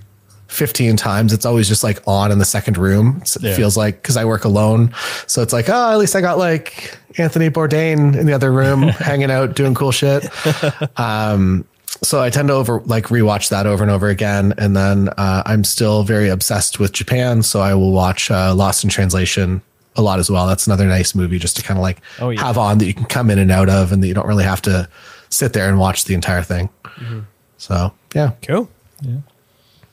15 0.55 0.97
times. 0.97 1.33
It's 1.33 1.45
always 1.45 1.69
just 1.69 1.83
like 1.85 2.01
on 2.07 2.31
in 2.33 2.39
the 2.39 2.45
second 2.45 2.79
room. 2.79 3.17
It's- 3.17 3.37
It 3.37 3.43
Yeah. 3.43 3.55
feels 3.57 3.77
like 3.77 4.01
because 4.01 4.17
I 4.17 4.25
work 4.25 4.45
alone. 4.45 4.95
So 5.27 5.43
it's 5.43 5.53
like, 5.53 5.69
oh, 5.69 5.93
at 5.93 5.99
least 5.99 6.15
I 6.17 6.21
got 6.21 6.39
like 6.39 6.97
Anthony 7.19 7.51
Bourdain 7.51 8.17
in 8.17 8.27
the 8.27 8.33
other 8.33 8.53
room 8.53 8.83
hanging 8.89 9.31
out 9.31 9.55
doing 9.55 9.75
cool 9.75 9.93
shit. 9.93 10.29
Um, 10.97 11.65
so 12.03 12.21
I 12.21 12.29
tend 12.31 12.49
to 12.49 12.55
over 12.55 12.81
like 12.87 13.07
rewatch 13.07 13.49
that 13.51 13.67
over 13.67 13.83
and 13.83 13.91
over 13.91 14.09
again. 14.09 14.53
And 14.59 14.77
then 14.77 15.09
uh, 15.17 15.43
I'm 15.47 15.65
still 15.65 16.03
very 16.03 16.29
obsessed 16.29 16.79
with 16.79 16.93
Japan. 16.93 17.43
So 17.43 17.61
I 17.61 17.75
will 17.75 17.93
watch 17.93 18.31
uh, 18.31 18.55
Lost 18.55 18.85
in 18.85 18.91
Translation 18.91 19.63
a 19.97 20.03
lot 20.03 20.19
as 20.19 20.29
well. 20.31 20.47
That's 20.47 20.67
another 20.67 20.87
nice 20.87 21.15
movie 21.15 21.39
just 21.39 21.57
to 21.57 21.63
kind 21.63 21.79
of 21.79 21.83
like 21.83 22.01
Oh, 22.21 22.31
yeah. 22.31 22.41
have 22.41 22.59
on 22.59 22.79
that 22.79 22.87
you 22.87 22.95
can 22.95 23.05
come 23.07 23.31
in 23.31 23.39
and 23.39 23.51
out 23.51 23.69
of 23.69 23.93
and 23.93 24.03
that 24.03 24.09
you 24.09 24.15
don't 24.15 24.27
really 24.27 24.45
have 24.45 24.61
to 24.63 24.89
sit 25.31 25.53
there 25.53 25.69
and 25.69 25.79
watch 25.79 26.05
the 26.05 26.15
entire 26.15 26.43
thing. 26.43 26.69
Mm-hmm. 26.85 27.21
So 27.59 27.93
yeah. 28.15 28.33
Cool. 28.43 28.69
Yeah. 29.03 29.19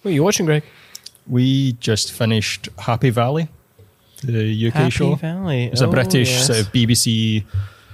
What 0.01 0.11
are 0.11 0.13
you 0.13 0.23
watching, 0.23 0.45
Greg? 0.45 0.63
we 1.27 1.73
just 1.73 2.11
finished 2.11 2.67
Happy 2.79 3.11
Valley, 3.11 3.47
the 4.23 4.67
UK 4.67 4.73
Happy 4.73 4.89
show. 4.89 5.15
Valley. 5.15 5.65
It's 5.65 5.81
a 5.81 5.85
Oh, 5.85 5.91
British 5.91 6.29
yes. 6.29 6.47
sort 6.47 6.59
of 6.59 6.71
BBC 6.73 7.45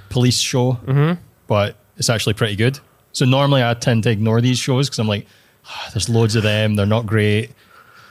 police 0.09 0.39
show, 0.39 1.17
but 1.47 1.75
it's 1.97 2.09
actually 2.09 2.34
pretty 2.35 2.55
good. 2.55 2.79
So 3.11 3.25
normally 3.25 3.63
I 3.63 3.73
tend 3.73 4.03
to 4.03 4.09
ignore 4.11 4.39
these 4.39 4.57
shows 4.57 4.88
because 4.88 4.99
I'm 4.99 5.07
like, 5.09 5.27
"Ah, 5.65 5.89
there's 5.93 6.07
loads 6.07 6.35
of 6.35 6.43
them. 6.43 6.75
They're 6.75 6.85
not 6.85 7.05
great. 7.05 7.51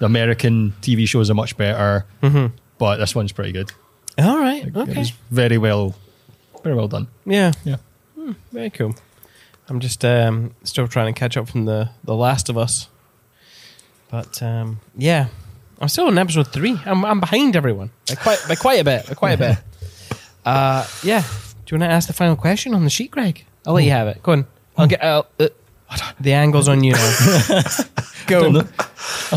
The 0.01 0.05
American 0.06 0.74
TV 0.82 1.06
shows 1.09 1.31
are 1.31 1.35
much 1.35 1.56
better, 1.56 2.05
but 2.78 2.97
this 2.98 3.14
one's 3.14 3.32
pretty 3.32 3.52
good. 3.52 3.73
All 4.18 4.39
right. 4.39 4.66
It 4.66 4.77
Okay. 4.77 4.98
was 4.98 5.12
very 5.31 5.56
well, 5.56 5.94
very 6.62 6.74
well 6.77 6.89
done. 6.89 7.06
Yeah. 7.24 7.52
Yeah. 7.64 7.77
Very 8.52 8.70
cool. 8.70 8.94
I'm 9.68 9.81
just 9.81 10.05
um, 10.05 10.55
still 10.62 10.86
trying 10.86 11.12
to 11.12 11.18
catch 11.18 11.36
up 11.39 11.48
from 11.48 11.64
the 11.64 11.89
the 12.05 12.14
Last 12.14 12.48
of 12.51 12.59
Us, 12.59 12.89
but 14.11 14.43
um, 14.43 14.81
yeah, 14.97 15.28
I'm 15.81 15.89
still 15.89 16.07
on 16.07 16.19
episode 16.19 16.49
three. 16.53 16.78
I'm 16.85 17.05
I'm 17.05 17.20
behind 17.20 17.57
everyone 17.57 17.91
by 18.09 18.15
quite 18.16 18.39
by 18.49 18.55
quite 18.55 18.81
a 18.81 18.85
bit. 18.85 19.07
By 19.09 19.15
quite 19.15 19.33
a 19.33 19.39
bit. 19.39 19.59
Uh, 20.47 20.87
yeah. 21.03 21.23
Do 21.65 21.74
you 21.74 21.81
want 21.81 21.91
to 21.91 21.93
ask 21.93 22.07
the 22.07 22.12
final 22.12 22.37
question 22.37 22.73
on 22.73 22.85
the 22.85 22.91
sheet, 22.91 23.11
Greg? 23.11 23.45
I'll 23.66 23.74
let 23.74 23.83
you 23.83 23.91
have 23.91 24.07
it. 24.07 24.23
Go 24.23 24.31
on. 24.31 24.47
I'll 24.77 24.87
get 24.87 25.03
out. 25.03 25.28
Uh, 25.41 25.49
the 26.20 26.35
angle's 26.35 26.69
on 26.69 26.85
you 26.85 26.93
now. 26.93 27.16
Go. 28.28 28.61
I 28.61 28.62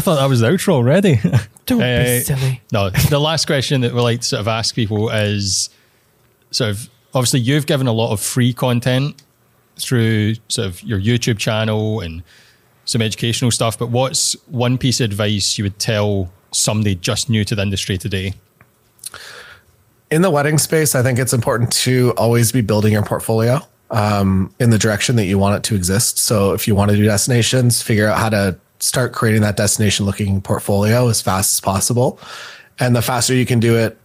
thought 0.02 0.18
that 0.18 0.30
was 0.30 0.42
the 0.42 0.50
outro 0.50 0.74
already. 0.74 1.16
Don't 1.66 1.80
be 1.80 1.84
Uh, 1.84 2.20
silly. 2.22 2.62
No, 2.72 2.92
the 2.92 3.18
last 3.20 3.48
question 3.48 3.82
that 3.82 3.92
we 3.96 4.02
like 4.02 4.20
to 4.22 4.28
sort 4.28 4.42
of 4.42 4.48
ask 4.48 4.76
people 4.76 5.10
is 5.10 5.72
sort 6.52 6.70
of 6.70 6.88
obviously 7.16 7.40
you've 7.40 7.66
given 7.66 7.88
a 7.88 7.92
lot 7.92 8.12
of 8.14 8.20
free 8.20 8.54
content 8.54 9.20
through 9.80 10.36
sort 10.48 10.68
of 10.68 10.84
your 10.84 11.00
YouTube 11.00 11.40
channel 11.40 12.02
and 12.02 12.22
some 12.90 13.02
educational 13.02 13.52
stuff, 13.52 13.78
but 13.78 13.90
what's 13.90 14.34
one 14.48 14.78
piece 14.78 15.00
of 15.00 15.06
advice 15.06 15.58
you 15.58 15.64
would 15.64 15.80
tell 15.80 16.32
somebody 16.52 16.96
just 16.96 17.30
new 17.30 17.46
to 17.46 17.56
the 17.56 17.62
industry 17.62 17.98
today? 17.98 18.34
in 20.12 20.22
the 20.22 20.30
wedding 20.30 20.58
space, 20.58 20.96
I 20.96 21.04
think 21.04 21.20
it's 21.20 21.34
important 21.34 21.72
to 21.74 22.14
always 22.18 22.52
be 22.52 22.62
building 22.62 22.94
your 22.94 23.04
portfolio 23.04 23.60
um, 23.92 24.54
in 24.60 24.70
the 24.70 24.78
direction 24.78 25.16
that 25.18 25.26
you 25.26 25.38
want 25.38 25.58
it 25.58 25.64
to 25.70 25.76
exist. 25.76 26.18
So 26.18 26.54
if 26.54 26.68
you 26.68 26.76
want 26.76 26.92
to 26.92 26.98
do 26.98 27.06
destinations, 27.06 27.82
figure 27.82 28.08
out 28.08 28.18
how 28.18 28.30
to 28.30 28.58
start 28.80 29.14
creating 29.14 29.42
that 29.42 29.58
destination 29.58 30.06
looking 30.06 30.42
portfolio 30.42 31.10
as 31.10 31.22
fast 31.22 31.54
as 31.54 31.62
possible. 31.62 32.20
And 32.80 32.96
the 32.96 33.02
faster 33.02 33.34
you 33.34 33.46
can 33.46 33.60
do 33.60 33.76
it, 33.76 33.98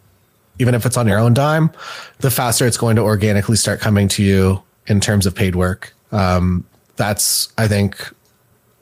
even 0.58 0.74
if 0.74 0.84
it's 0.84 0.96
on 0.96 1.06
your 1.06 1.18
own 1.18 1.32
dime, 1.32 1.70
the 2.18 2.30
faster 2.30 2.66
it's 2.66 2.76
going 2.76 2.96
to 2.96 3.02
organically 3.02 3.56
start 3.56 3.80
coming 3.80 4.08
to 4.08 4.22
you 4.22 4.62
in 4.86 5.00
terms 5.00 5.26
of 5.26 5.34
paid 5.34 5.54
work. 5.54 5.94
Um, 6.12 6.64
that's, 6.96 7.52
I 7.56 7.66
think, 7.66 8.12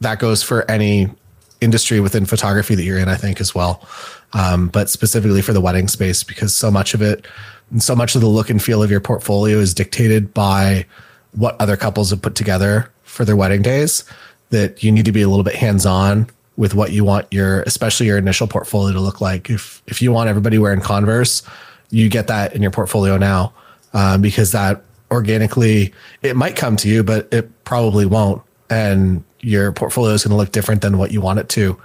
that 0.02 0.18
goes 0.18 0.42
for 0.42 0.70
any 0.70 1.08
industry 1.60 2.00
within 2.00 2.26
photography 2.26 2.74
that 2.74 2.82
you're 2.82 2.98
in, 2.98 3.08
I 3.08 3.16
think, 3.16 3.40
as 3.40 3.54
well. 3.54 3.86
Um, 4.32 4.68
but 4.68 4.90
specifically 4.90 5.42
for 5.42 5.52
the 5.52 5.60
wedding 5.60 5.88
space, 5.88 6.24
because 6.24 6.54
so 6.54 6.70
much 6.70 6.94
of 6.94 7.02
it, 7.02 7.26
and 7.70 7.82
so 7.82 7.94
much 7.94 8.14
of 8.14 8.20
the 8.20 8.26
look 8.28 8.50
and 8.50 8.62
feel 8.62 8.82
of 8.82 8.90
your 8.90 9.00
portfolio 9.00 9.58
is 9.58 9.74
dictated 9.74 10.34
by 10.34 10.86
what 11.32 11.58
other 11.60 11.76
couples 11.76 12.10
have 12.10 12.20
put 12.20 12.34
together 12.34 12.90
for 13.04 13.24
their 13.24 13.36
wedding 13.36 13.62
days, 13.62 14.04
that 14.50 14.82
you 14.82 14.90
need 14.92 15.04
to 15.04 15.12
be 15.12 15.22
a 15.22 15.28
little 15.28 15.44
bit 15.44 15.54
hands 15.54 15.86
on 15.86 16.28
with 16.56 16.74
what 16.74 16.92
you 16.92 17.04
want 17.04 17.26
your, 17.30 17.62
especially 17.62 18.06
your 18.06 18.18
initial 18.18 18.46
portfolio 18.46 18.92
to 18.92 19.00
look 19.00 19.20
like. 19.20 19.48
If 19.48 19.82
if 19.86 20.02
you 20.02 20.12
want 20.12 20.28
everybody 20.28 20.58
wearing 20.58 20.80
Converse, 20.80 21.42
you 21.90 22.08
get 22.08 22.26
that 22.26 22.54
in 22.54 22.60
your 22.60 22.70
portfolio 22.70 23.16
now, 23.16 23.52
um, 23.94 24.20
because 24.20 24.52
that 24.52 24.82
organically 25.10 25.92
it 26.22 26.36
might 26.36 26.56
come 26.56 26.76
to 26.76 26.88
you, 26.88 27.02
but 27.02 27.28
it 27.32 27.64
probably 27.64 28.06
won't, 28.06 28.42
and 28.68 29.24
your 29.42 29.72
portfolio 29.72 30.14
is 30.14 30.24
going 30.24 30.30
to 30.30 30.36
look 30.36 30.52
different 30.52 30.82
than 30.82 30.98
what 30.98 31.10
you 31.10 31.20
want 31.20 31.38
it 31.38 31.48
to. 31.50 31.80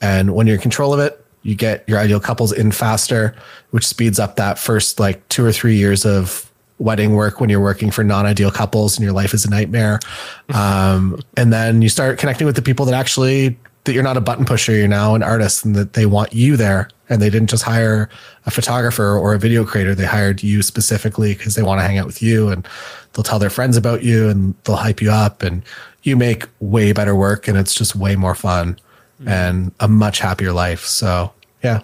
And 0.00 0.34
when 0.34 0.46
you're 0.46 0.56
in 0.56 0.62
control 0.62 0.92
of 0.92 1.00
it, 1.00 1.24
you 1.42 1.54
get 1.54 1.88
your 1.88 1.98
ideal 1.98 2.20
couples 2.20 2.52
in 2.52 2.72
faster, 2.72 3.34
which 3.70 3.86
speeds 3.86 4.18
up 4.18 4.36
that 4.36 4.58
first 4.58 4.98
like 4.98 5.26
two 5.28 5.44
or 5.44 5.52
three 5.52 5.76
years 5.76 6.04
of 6.04 6.50
wedding 6.78 7.14
work 7.14 7.40
when 7.40 7.48
you're 7.48 7.60
working 7.60 7.90
for 7.90 8.04
non-ideal 8.04 8.50
couples 8.50 8.96
and 8.96 9.04
your 9.04 9.12
life 9.12 9.32
is 9.32 9.44
a 9.44 9.50
nightmare. 9.50 10.00
Um, 10.54 11.20
and 11.36 11.52
then 11.52 11.82
you 11.82 11.88
start 11.88 12.18
connecting 12.18 12.46
with 12.46 12.54
the 12.54 12.62
people 12.62 12.86
that 12.86 12.94
actually 12.94 13.58
that 13.86 13.92
you're 13.92 14.02
not 14.04 14.16
a 14.16 14.20
button 14.20 14.44
pusher, 14.44 14.72
you're 14.72 14.86
now 14.86 15.16
an 15.16 15.22
artist 15.22 15.64
and 15.64 15.74
that 15.74 15.94
they 15.94 16.06
want 16.06 16.32
you 16.32 16.56
there. 16.56 16.88
And 17.08 17.20
they 17.20 17.30
didn't 17.30 17.50
just 17.50 17.64
hire 17.64 18.08
a 18.46 18.50
photographer 18.50 19.16
or 19.16 19.34
a 19.34 19.38
video 19.38 19.64
creator. 19.64 19.94
They 19.94 20.06
hired 20.06 20.42
you 20.42 20.62
specifically 20.62 21.34
because 21.34 21.56
they 21.56 21.62
want 21.62 21.80
to 21.80 21.86
hang 21.86 21.98
out 21.98 22.06
with 22.06 22.22
you 22.22 22.48
and 22.48 22.66
they'll 23.12 23.24
tell 23.24 23.40
their 23.40 23.50
friends 23.50 23.76
about 23.76 24.02
you 24.04 24.28
and 24.28 24.54
they'll 24.64 24.76
hype 24.76 25.02
you 25.02 25.10
up 25.10 25.42
and 25.42 25.62
you 26.06 26.16
make 26.16 26.44
way 26.60 26.92
better 26.92 27.14
work 27.14 27.48
and 27.48 27.58
it's 27.58 27.74
just 27.74 27.96
way 27.96 28.16
more 28.16 28.34
fun 28.34 28.78
and 29.26 29.72
a 29.80 29.88
much 29.88 30.18
happier 30.20 30.52
life. 30.52 30.84
So 30.84 31.32
yeah. 31.62 31.80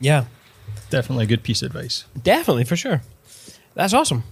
Yeah, 0.00 0.24
Definitely 0.90 1.24
a 1.24 1.28
good 1.28 1.42
piece 1.42 1.62
of 1.62 1.74
advice. 1.74 2.04
definitely 2.22 2.64
for 2.64 2.76
sure. 2.76 3.02
That's 3.74 3.92
awesome. 3.92 4.22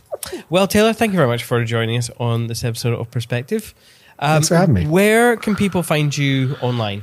Well, 0.48 0.68
Taylor, 0.68 0.92
thank 0.92 1.12
you 1.12 1.16
very 1.16 1.28
much 1.28 1.42
for 1.42 1.64
joining 1.64 1.96
us 1.98 2.10
on 2.20 2.46
this 2.46 2.62
episode 2.62 2.94
of 2.98 3.10
Perspective. 3.10 3.74
Um, 4.18 4.34
Thanks 4.34 4.48
for 4.48 4.56
having 4.56 4.74
me. 4.74 4.86
Where 4.86 5.36
can 5.36 5.56
people 5.56 5.82
find 5.82 6.16
you 6.16 6.54
online? 6.60 7.02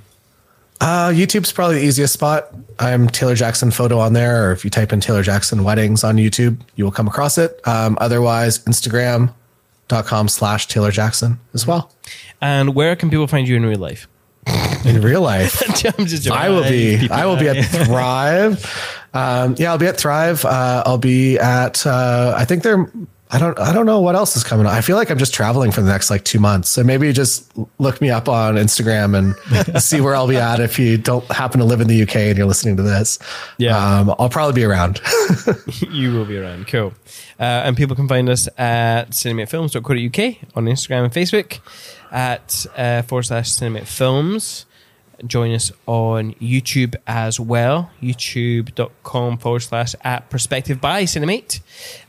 Uh, 0.80 1.10
YouTube's 1.10 1.52
probably 1.52 1.80
the 1.80 1.84
easiest 1.86 2.14
spot. 2.14 2.53
I'm 2.80 3.10
Taylor 3.10 3.36
Jackson 3.36 3.72
photo 3.72 3.99
on 3.99 4.14
there, 4.14 4.48
or 4.48 4.52
if 4.53 4.64
you 4.64 4.70
type 4.70 4.94
in 4.94 5.02
Taylor 5.02 5.24
Jackson 5.24 5.66
weddings 5.66 6.06
on 6.06 6.16
YouTube, 6.16 6.61
you 6.76 6.86
will 6.86 6.91
come 6.94 7.07
across 7.07 7.38
it. 7.38 7.60
Um, 7.68 7.98
otherwise, 7.99 8.66
Instagram.com 9.90 10.28
slash 10.30 10.68
Taylor 10.68 10.91
Jackson 10.91 11.40
as 11.53 11.66
well. 11.66 11.91
And 12.41 12.76
where 12.76 12.95
can 12.95 13.10
people 13.10 13.28
find 13.28 13.48
you 13.48 13.56
in 13.56 13.66
real 13.66 13.80
life? 13.80 14.07
In 14.86 15.02
real 15.02 15.22
life. 15.22 15.61
I 16.32 16.49
will 16.49 16.64
be. 16.64 17.10
I 17.10 17.26
will 17.26 17.38
be 17.38 17.49
at 17.49 17.61
Thrive. 17.86 18.66
Um, 19.14 19.56
yeah, 19.57 19.72
I'll 19.72 19.78
be 19.78 19.88
at 19.88 19.98
Thrive. 19.98 20.45
Uh, 20.45 20.84
I'll 20.86 20.98
be 20.98 21.38
at. 21.38 21.86
Uh, 21.86 22.34
I 22.38 22.45
think 22.45 22.64
they're. 22.64 22.90
I 23.31 23.38
don't. 23.38 23.60
I 23.60 23.73
don't 23.73 23.85
know 23.85 23.99
what 23.99 24.15
else 24.15 24.35
is 24.35 24.43
coming. 24.43 24.65
up. 24.65 24.73
I 24.73 24.81
feel 24.81 24.95
like 24.95 25.11
I'm 25.11 25.19
just 25.19 25.35
traveling 25.35 25.72
for 25.72 25.81
the 25.81 25.91
next 25.91 26.10
like 26.10 26.23
two 26.23 26.39
months. 26.39 26.68
So 26.69 26.84
maybe 26.84 27.14
just 27.14 27.51
look 27.77 28.01
me 28.01 28.10
up 28.10 28.27
on 28.27 28.56
Instagram 28.56 29.15
and 29.15 29.81
see 29.84 30.01
where 30.01 30.15
I'll 30.15 30.27
be 30.27 30.38
at 30.38 30.60
if 30.60 30.80
you 30.80 30.97
don't 30.97 31.23
happen 31.26 31.60
to 31.60 31.65
live 31.65 31.80
in 31.80 31.88
the 31.88 32.01
UK 32.01 32.15
and 32.15 32.38
you're 32.39 32.47
listening 32.47 32.76
to 32.77 32.84
this. 32.84 33.19
Yeah. 33.60 33.77
um, 33.77 34.15
I'll 34.18 34.30
probably 34.30 34.53
be 34.53 34.64
around. 34.64 34.99
you 35.91 36.11
will 36.14 36.26
be 36.26 36.38
around. 36.38 36.68
Cool. 36.68 36.93
Uh, 37.39 37.43
and 37.65 37.77
people 37.77 37.95
can 37.95 38.07
find 38.07 38.30
us 38.30 38.47
at 38.57 39.11
cinematefilms.co.uk 39.11 40.56
on 40.56 40.65
Instagram 40.65 41.03
and 41.03 41.14
Facebook 41.14 41.60
at 42.11 42.65
uh, 42.76 43.03
forward 43.03 43.23
slash 43.23 43.51
cinematefilms. 43.51 44.65
Join 45.25 45.53
us 45.53 45.71
on 45.85 46.33
YouTube 46.35 46.95
as 47.07 47.39
well, 47.39 47.91
youtube.com 48.01 49.37
forward 49.37 49.59
slash 49.59 49.95
at 50.03 50.29
perspective 50.29 50.79
by 50.79 51.03
Cinemate. 51.03 51.59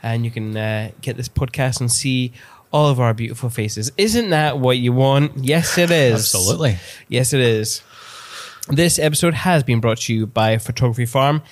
And 0.03 0.25
you 0.25 0.31
can 0.31 0.57
uh, 0.57 0.91
get 1.01 1.17
this 1.17 1.29
podcast 1.29 1.81
and 1.81 1.91
see 1.91 2.33
all 2.73 2.89
of 2.89 3.01
our 3.01 3.15
beautiful 3.15 3.51
faces. 3.51 3.91
Isn't 3.97 4.31
that 4.31 4.59
what 4.59 4.79
you 4.79 4.93
want? 4.93 5.45
Yes, 5.45 5.77
it 5.79 5.91
is. 5.91 6.15
Absolutely. 6.35 6.77
Yes, 7.09 7.33
it 7.33 7.41
is. 7.41 7.83
This 8.69 8.99
episode 8.99 9.35
has 9.35 9.65
been 9.65 9.81
brought 9.81 9.99
to 10.03 10.15
you 10.15 10.27
by 10.27 10.59
Photography 10.59 11.07
Farm. 11.07 11.43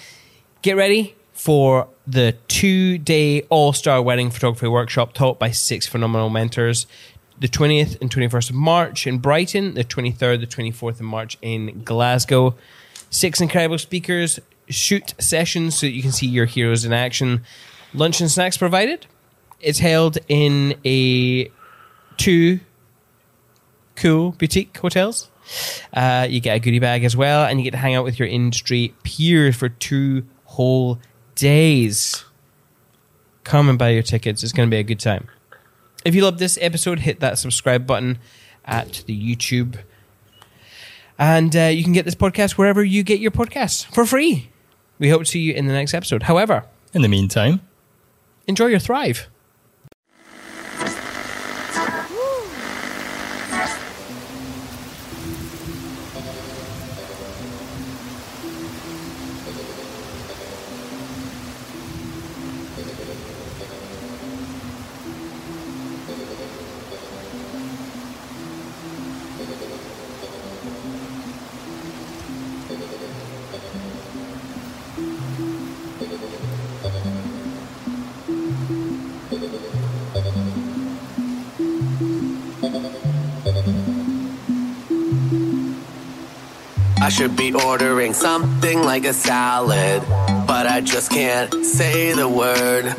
Get 0.63 0.77
ready 0.77 1.17
for 1.33 1.89
the 2.07 2.37
two 2.49 2.99
day 2.99 3.43
all 3.43 3.73
star 3.73 4.03
wedding 4.03 4.31
photography 4.31 4.69
workshop 4.69 5.13
taught 5.13 5.39
by 5.39 5.51
six 5.51 5.87
phenomenal 5.87 6.31
mentors. 6.31 6.87
The 7.41 7.49
20th 7.49 8.01
and 8.01 8.11
21st 8.11 8.51
of 8.51 8.57
March 8.57 9.07
in 9.07 9.19
Brighton, 9.19 9.75
the 9.75 9.85
23rd, 9.85 10.41
the 10.41 10.47
24th 10.47 10.95
of 10.95 11.03
March 11.03 11.39
in 11.41 11.83
Glasgow. 11.85 12.55
Six 13.11 13.41
incredible 13.41 13.79
speakers, 13.79 14.41
shoot 14.69 15.15
sessions 15.19 15.79
so 15.79 15.87
you 15.87 16.03
can 16.03 16.13
see 16.13 16.27
your 16.27 16.47
heroes 16.47 16.85
in 16.85 16.93
action. 16.93 17.43
Lunch 17.95 18.21
and 18.21 18.31
snacks 18.31 18.57
provided. 18.57 19.07
It's 19.61 19.79
held 19.79 20.19
in 20.29 20.75
a 20.85 21.51
two 22.17 22.61
cool 23.97 24.33
boutique 24.33 24.77
hotels. 24.77 25.31
Uh, 25.93 26.27
you 26.29 26.41
get 26.41 26.57
a 26.57 26.61
goodie 26.61 26.79
bag 26.79 27.05
as 27.05 27.17
well, 27.17 27.45
and 27.45 27.59
you 27.59 27.65
get 27.65 27.71
to 27.71 27.79
hang 27.79 27.95
out 27.95 28.05
with 28.05 28.19
your 28.19 28.29
industry 28.29 28.95
peers 29.03 29.57
for 29.57 29.69
two 29.69 30.25
whole 30.45 30.99
days. 31.35 32.25
Come 33.45 33.69
and 33.69 33.79
buy 33.79 33.91
your 33.91 34.03
tickets. 34.03 34.43
It's 34.43 34.53
going 34.53 34.69
to 34.69 34.71
be 34.71 34.79
a 34.79 34.83
good 34.83 35.01
time. 35.01 35.29
If 36.09 36.15
you 36.15 36.23
love 36.23 36.39
this 36.39 36.57
episode, 36.63 37.01
hit 37.01 37.21
that 37.21 37.37
subscribe 37.39 37.87
button 37.87 38.19
at 38.65 39.05
the 39.05 39.15
YouTube. 39.15 39.77
And 41.19 41.55
uh, 41.55 41.65
you 41.65 41.85
can 41.85 41.93
get 41.93 42.07
this 42.07 42.15
podcast 42.15 42.53
wherever 42.53 42.83
you 42.83 43.03
get 43.03 43.21
your 43.21 43.31
podcasts 43.31 43.85
for 43.93 44.07
free. 44.07 44.49
We 44.99 45.11
hope 45.11 45.21
to 45.21 45.27
see 45.27 45.41
you 45.41 45.53
in 45.53 45.67
the 45.67 45.75
next 45.75 45.93
episode. 45.93 46.23
However, 46.23 46.65
In 46.95 47.03
the 47.03 47.09
meantime, 47.09 47.61
enjoy 48.47 48.69
your 48.69 48.79
Thrive. 48.79 49.29
I 87.09 87.11
should 87.11 87.37
be 87.37 87.55
ordering 87.55 88.13
something 88.13 88.83
like 88.83 89.07
a 89.07 89.15
salad, 89.15 90.03
but 90.47 90.67
I 90.67 90.83
just 90.83 91.11
can't 91.11 91.65
say 91.65 92.13
the 92.13 92.29
word. 92.29 92.95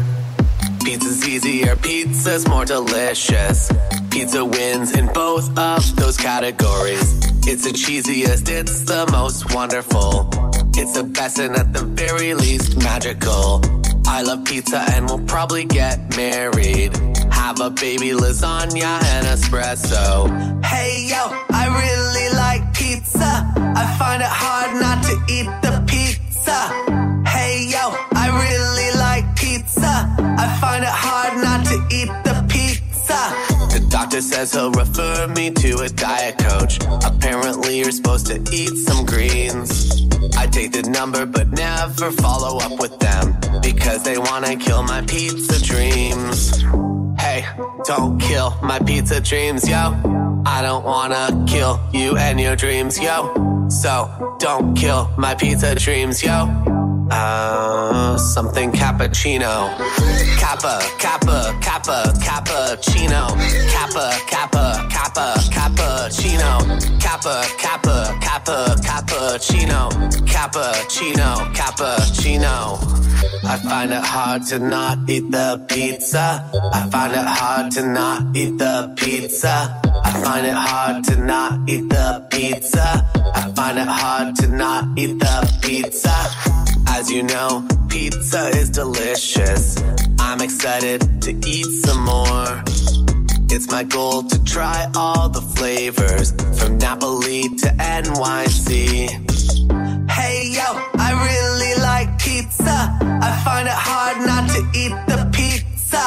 Pizza's 0.84 1.28
easier, 1.28 1.76
pizza's 1.76 2.48
more 2.48 2.66
delicious. 2.66 3.72
Pizza 4.10 4.44
wins 4.44 4.98
in 4.98 5.14
both 5.14 5.56
of 5.56 5.96
those 5.96 6.18
categories. 6.18 7.20
It's 7.46 7.66
the 7.66 7.70
cheesiest, 7.70 8.50
it's 8.50 8.82
the 8.82 9.08
most 9.12 9.54
wonderful. 9.54 10.28
It's 10.74 10.94
the 10.94 11.04
best 11.04 11.38
and 11.38 11.56
at 11.56 11.72
the 11.72 11.86
very 11.86 12.34
least 12.34 12.78
magical. 12.78 13.62
I 14.08 14.24
love 14.24 14.44
pizza 14.44 14.86
and 14.90 15.06
we'll 15.06 15.24
probably 15.28 15.66
get 15.66 16.18
married. 16.18 16.98
Have 17.32 17.62
a 17.62 17.70
baby 17.70 18.10
lasagna 18.10 19.04
and 19.04 19.28
espresso. 19.28 20.66
Hey 20.66 21.06
yo, 21.10 21.46
I 21.52 21.68
really 21.68 22.36
like 22.36 22.74
pizza. 22.74 23.39
I 23.90 23.98
find 23.98 24.22
it 24.22 24.30
hard 24.30 24.80
not 24.80 25.04
to 25.06 25.16
eat 25.34 25.50
the 25.64 25.84
pizza. 25.88 26.60
Hey 27.28 27.70
yo, 27.72 27.90
I 28.14 28.30
really 28.46 29.00
like 29.00 29.36
pizza. 29.36 30.14
I 30.38 30.58
find 30.62 30.84
it 30.84 30.92
hard 30.92 31.42
not 31.44 31.66
to 31.66 31.78
eat 31.90 32.12
the 32.24 32.46
pizza. 32.48 33.20
The 33.74 33.84
doctor 33.90 34.22
says 34.22 34.54
he'll 34.54 34.72
refer 34.72 35.28
me 35.30 35.50
to 35.50 35.80
a 35.80 35.90
diet 35.90 36.38
coach. 36.38 36.80
Apparently, 37.04 37.80
you're 37.80 37.92
supposed 37.92 38.28
to 38.28 38.36
eat 38.54 38.78
some 38.78 39.08
greens. 39.08 40.06
I 40.38 40.46
take 40.46 40.72
the 40.72 40.84
number 40.84 41.26
but 41.26 41.50
never 41.50 42.12
follow 42.12 42.60
up 42.60 42.80
with 42.80 43.00
them 43.00 43.36
because 43.64 44.04
they 44.04 44.20
wanna 44.20 44.56
kill 44.56 44.84
my 44.84 45.02
pizza 45.02 45.60
dreams. 45.66 46.64
Don't 47.86 48.20
kill 48.20 48.58
my 48.62 48.80
pizza 48.80 49.20
dreams, 49.22 49.68
yo. 49.68 49.94
I 50.46 50.62
don't 50.62 50.84
wanna 50.86 51.46
kill 51.48 51.80
you 51.94 52.18
and 52.18 52.40
your 52.40 52.56
dreams, 52.56 53.00
yo. 53.00 53.68
So 53.70 54.36
don't 54.40 54.76
kill 54.76 55.10
my 55.18 55.36
pizza 55.36 55.76
dreams, 55.76 56.24
yo. 56.24 56.48
Uh, 57.12 58.18
something 58.18 58.72
cappuccino. 58.72 59.76
Kappa, 60.38 60.80
kappa, 61.00 61.58
kappa, 61.60 62.14
cappuccino. 62.22 63.28
Kappa, 63.72 64.12
kappa, 64.28 64.88
kappa, 64.90 65.34
cappuccino. 65.50 67.00
Kappa, 67.02 67.44
kappa, 67.58 68.18
kappa, 68.22 68.76
cappuccino. 68.84 69.90
Cappuccino, 70.28 71.54
cappuccino. 71.56 73.00
I 73.44 73.58
find 73.58 73.92
it 73.92 74.04
hard 74.04 74.44
to 74.48 74.60
not 74.60 75.10
eat 75.10 75.32
the 75.32 75.66
pizza. 75.68 76.48
I 76.72 76.90
find 76.92 77.14
it 77.14 77.26
hard 77.26 77.72
to 77.72 77.88
not 77.88 78.36
eat 78.36 78.58
the 78.60 78.94
pizza. 78.96 79.82
I 80.04 80.12
find 80.24 80.46
it 80.46 80.54
hard 80.54 81.04
to 81.06 81.16
not 81.18 81.68
eat 81.68 81.90
the 81.90 82.28
pizza. 82.30 83.06
I 83.34 83.52
find 83.56 83.80
it 83.80 83.88
hard 83.88 84.36
to 84.36 84.48
not 84.48 84.98
eat 84.98 85.18
the 85.20 85.60
pizza. 85.62 86.69
As 87.00 87.10
you 87.10 87.24
know, 87.24 87.66
pizza 87.88 88.50
is 88.50 88.70
delicious. 88.72 89.82
I'm 90.20 90.42
excited 90.42 91.22
to 91.22 91.32
eat 91.48 91.66
some 91.86 92.04
more. 92.04 92.62
It's 93.50 93.72
my 93.72 93.86
goal 93.86 94.24
to 94.24 94.44
try 94.44 94.86
all 94.94 95.30
the 95.30 95.40
flavors 95.40 96.34
from 96.60 96.78
Napoli 96.78 97.44
to 97.44 97.68
NYC. 98.04 99.08
Hey 100.12 100.50
yo, 100.52 100.66
I 101.00 101.12
really 101.24 101.76
like 101.82 102.20
pizza. 102.20 102.68
I 102.68 103.32
find 103.46 103.70
it 103.70 103.74
hard 103.74 104.18
not 104.28 104.50
to 104.50 104.60
eat 104.78 104.92
the 105.08 105.26
pizza. 105.32 106.04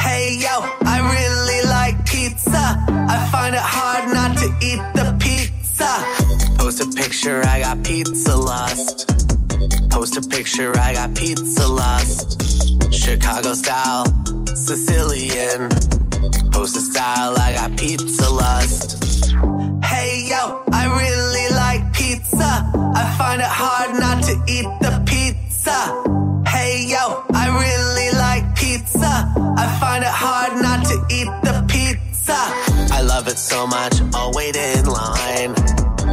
Hey 0.00 0.38
yo, 0.40 0.64
I 0.86 1.00
really 1.12 1.68
like 1.68 2.02
pizza. 2.06 2.82
I 3.12 3.28
find 3.30 3.54
it 3.54 3.60
hard 3.60 4.10
not 4.10 4.38
to 4.38 4.46
eat 4.62 4.80
the 4.94 5.14
pizza. 5.20 6.02
Post 6.56 6.80
a 6.80 6.86
picture, 6.96 7.42
I 7.44 7.60
got 7.60 7.82
pizza 7.84 8.34
lust. 8.34 9.23
Post 9.90 10.16
a 10.16 10.22
picture, 10.28 10.72
I 10.78 10.94
got 10.94 11.14
pizza 11.14 11.66
lust. 11.66 12.42
Chicago 12.92 13.54
style, 13.54 14.04
Sicilian. 14.46 15.68
Post 16.52 16.76
a 16.76 16.80
style, 16.80 17.34
I 17.38 17.52
got 17.54 17.78
pizza 17.78 18.30
lust. 18.30 19.32
Hey 19.84 20.26
yo, 20.28 20.62
I 20.72 20.84
really 21.00 21.48
like 21.54 21.92
pizza. 21.92 22.70
I 22.94 23.14
find 23.18 23.40
it 23.40 23.46
hard 23.48 23.98
not 23.98 24.22
to 24.24 24.32
eat 24.48 24.66
the 24.80 25.02
pizza. 25.06 25.78
Hey 26.48 26.86
yo, 26.88 27.24
I 27.32 27.46
really 27.62 28.18
like 28.18 28.56
pizza. 28.56 29.32
I 29.56 29.76
find 29.80 30.04
it 30.04 30.10
hard 30.10 30.60
not 30.60 30.84
to 30.86 30.96
eat 31.10 31.30
the 31.42 31.64
pizza. 31.68 32.36
I 32.92 33.02
love 33.02 33.28
it 33.28 33.38
so 33.38 33.66
much, 33.66 33.94
I'll 34.14 34.32
wait 34.32 34.56
in 34.56 34.86
line. 34.86 35.54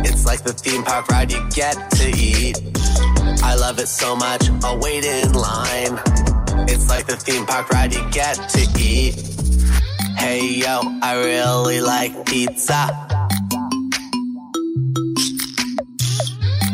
It's 0.05 0.25
like 0.25 0.43
the 0.43 0.53
theme 0.53 0.83
park 0.83 1.07
ride 1.09 1.31
you 1.31 1.47
get 1.49 1.75
to 1.91 2.09
eat. 2.09 2.57
I 3.43 3.55
love 3.55 3.79
it 3.79 3.87
so 3.87 4.15
much, 4.15 4.49
I'll 4.63 4.79
wait 4.79 5.03
in 5.05 5.33
line. 5.33 5.99
It's 6.69 6.89
like 6.89 7.07
the 7.07 7.17
theme 7.17 7.45
park 7.45 7.69
ride 7.69 7.93
you 7.93 8.07
get 8.11 8.35
to 8.49 8.61
eat. 8.79 9.15
Hey 10.17 10.47
yo, 10.55 10.81
I 11.01 11.15
really 11.23 11.81
like 11.81 12.25
pizza. 12.25 13.07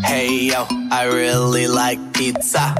Hey 0.05 0.49
yo, 0.49 0.65
I 0.91 1.09
really 1.11 1.67
like 1.67 2.13
pizza. 2.13 2.75